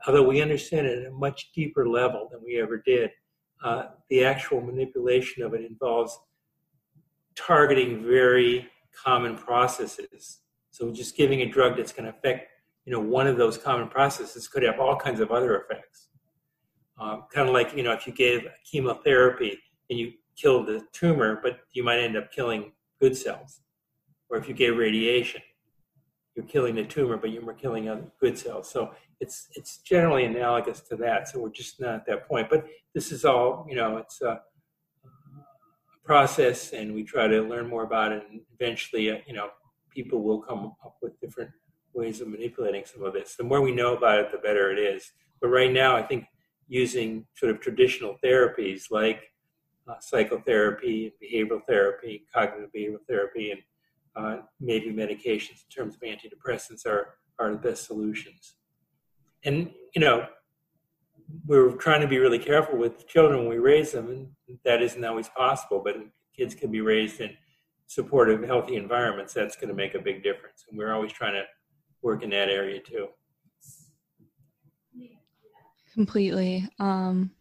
although 0.07 0.27
we 0.27 0.43
understand 0.43 0.87
it 0.87 0.99
at 1.05 1.09
a 1.09 1.15
much 1.15 1.53
deeper 1.53 1.89
level 1.89 2.29
than 2.31 2.41
we 2.45 2.61
ever 2.61 2.79
did, 2.79 3.11
uh, 3.65 3.85
the 4.11 4.25
actual 4.25 4.61
manipulation 4.61 5.43
of 5.43 5.55
it 5.55 5.65
involves 5.65 6.19
targeting 7.35 8.03
very 8.05 8.69
common 8.93 9.37
processes. 9.37 10.41
So 10.71 10.93
just 10.93 11.17
giving 11.17 11.43
a 11.43 11.47
drug 11.47 11.77
that's 11.77 11.93
going 11.93 12.05
to 12.05 12.17
affect 12.17 12.49
you 12.89 12.94
know, 12.94 13.01
one 13.01 13.27
of 13.27 13.36
those 13.36 13.59
common 13.59 13.86
processes 13.86 14.48
could 14.48 14.62
have 14.62 14.81
all 14.81 14.97
kinds 14.97 15.20
of 15.20 15.31
other 15.31 15.60
effects. 15.60 16.09
Um, 16.98 17.24
kind 17.31 17.47
of 17.47 17.52
like, 17.52 17.77
you 17.77 17.82
know, 17.82 17.93
if 17.93 18.06
you 18.06 18.15
gave 18.15 18.47
chemotherapy 18.65 19.59
and 19.90 19.98
you 19.98 20.12
killed 20.40 20.69
the 20.69 20.81
tumor, 20.93 21.39
but 21.43 21.59
you 21.73 21.85
might 21.85 21.98
end 21.98 22.16
up 22.16 22.32
killing 22.32 22.73
good 22.98 23.15
cells. 23.15 23.60
Or 24.31 24.39
if 24.39 24.48
you 24.48 24.55
gave 24.55 24.78
radiation, 24.78 25.43
you're 26.35 26.47
killing 26.47 26.77
the 26.77 26.85
tumor, 26.86 27.19
but 27.19 27.28
you're 27.28 27.52
killing 27.52 27.90
other 27.90 28.10
good 28.23 28.39
cells. 28.39 28.70
So 28.70 28.93
it's 29.20 29.48
it's 29.55 29.82
generally 29.82 30.24
analogous 30.24 30.81
to 30.89 30.97
that. 30.97 31.28
So 31.28 31.40
we're 31.40 31.51
just 31.51 31.78
not 31.82 31.94
at 31.94 32.06
that 32.06 32.27
point. 32.27 32.48
But 32.48 32.65
this 32.94 33.12
is 33.12 33.27
all, 33.27 33.66
you 33.69 33.77
know, 33.77 33.98
it's 33.98 34.23
a, 34.23 34.40
process, 36.05 36.73
and 36.73 36.94
we 36.94 37.05
try 37.05 37.28
to 37.28 37.43
learn 37.43 37.69
more 37.69 37.82
about 37.82 38.12
it. 38.12 38.24
And 38.31 38.40
eventually, 38.59 39.10
uh, 39.10 39.19
you 39.27 39.35
know, 39.35 39.51
people 39.90 40.23
will 40.23 40.40
come 40.40 40.73
up 40.82 40.97
with 41.02 41.20
different 41.20 41.51
ways 41.94 42.20
of 42.20 42.28
manipulating 42.28 42.85
some 42.85 43.02
of 43.02 43.12
this. 43.12 43.35
The 43.36 43.44
more 43.44 43.60
we 43.60 43.73
know 43.73 43.97
about 43.97 44.19
it, 44.19 44.31
the 44.31 44.39
better 44.39 44.70
it 44.70 44.78
is. 44.78 45.12
But 45.40 45.48
right 45.48 45.73
now, 45.73 45.97
I 45.97 46.02
think 46.02 46.24
using 46.69 47.27
sort 47.35 47.51
of 47.51 47.60
traditional 47.60 48.16
therapies 48.23 48.90
like 48.90 49.23
uh, 49.89 49.94
psychotherapy, 50.01 51.15
behavioral 51.23 51.65
therapy, 51.66 52.27
cognitive 52.35 52.70
behavioral 52.77 53.06
therapy, 53.09 53.52
and 53.52 53.60
uh, 54.16 54.43
maybe 54.60 54.90
medications 54.90 55.62
in 55.65 55.70
terms 55.74 55.94
of 55.94 56.01
antidepressants 56.02 56.86
are 56.86 57.15
are 57.39 57.52
the 57.52 57.56
best 57.56 57.86
solutions. 57.86 58.55
And 59.44 59.70
you 59.94 60.01
know, 60.01 60.27
we're 61.47 61.73
trying 61.73 62.01
to 62.01 62.06
be 62.06 62.19
really 62.19 62.39
careful 62.39 62.77
with 62.78 63.06
children 63.09 63.40
when 63.40 63.48
we 63.48 63.59
raise 63.59 63.93
them, 63.93 64.09
and 64.09 64.59
that 64.65 64.82
isn't 64.82 65.05
always 65.05 65.28
possible. 65.28 65.81
But 65.82 65.97
kids 66.36 66.55
can 66.55 66.70
be 66.70 66.81
raised 66.81 67.20
in 67.20 67.31
supportive, 67.86 68.43
healthy 68.43 68.77
environments. 68.77 69.32
That's 69.32 69.56
going 69.56 69.69
to 69.69 69.74
make 69.74 69.94
a 69.94 69.98
big 69.98 70.23
difference. 70.23 70.66
And 70.69 70.78
we're 70.78 70.93
always 70.93 71.12
trying 71.12 71.35
to 71.35 71.44
work 72.03 72.23
in 72.23 72.31
that 72.31 72.49
area 72.49 72.81
too. 72.81 73.09
Completely. 75.95 76.69
Um, 76.79 77.33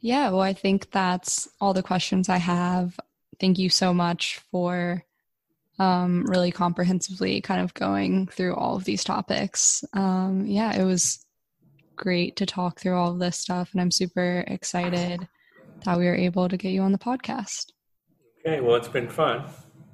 yeah, 0.00 0.30
well, 0.30 0.40
I 0.40 0.52
think 0.52 0.90
that's 0.90 1.48
all 1.60 1.74
the 1.74 1.82
questions 1.82 2.28
I 2.28 2.36
have. 2.36 2.98
Thank 3.40 3.58
you 3.58 3.70
so 3.70 3.94
much 3.94 4.40
for 4.50 5.04
um, 5.78 6.24
really 6.26 6.52
comprehensively 6.52 7.40
kind 7.40 7.60
of 7.60 7.74
going 7.74 8.26
through 8.26 8.54
all 8.54 8.76
of 8.76 8.84
these 8.84 9.04
topics. 9.04 9.84
Um, 9.92 10.44
yeah, 10.46 10.78
it 10.78 10.84
was 10.84 11.24
great 11.96 12.36
to 12.36 12.46
talk 12.46 12.80
through 12.80 12.96
all 12.96 13.12
of 13.12 13.18
this 13.18 13.36
stuff, 13.36 13.70
and 13.72 13.80
I'm 13.80 13.90
super 13.90 14.44
excited 14.46 15.26
that 15.84 15.98
we 15.98 16.06
were 16.06 16.14
able 16.14 16.48
to 16.48 16.56
get 16.56 16.72
you 16.72 16.82
on 16.82 16.92
the 16.92 16.98
podcast. 16.98 17.72
Okay, 18.40 18.60
well, 18.60 18.76
it's 18.76 18.88
been 18.88 19.08
fun. 19.08 19.44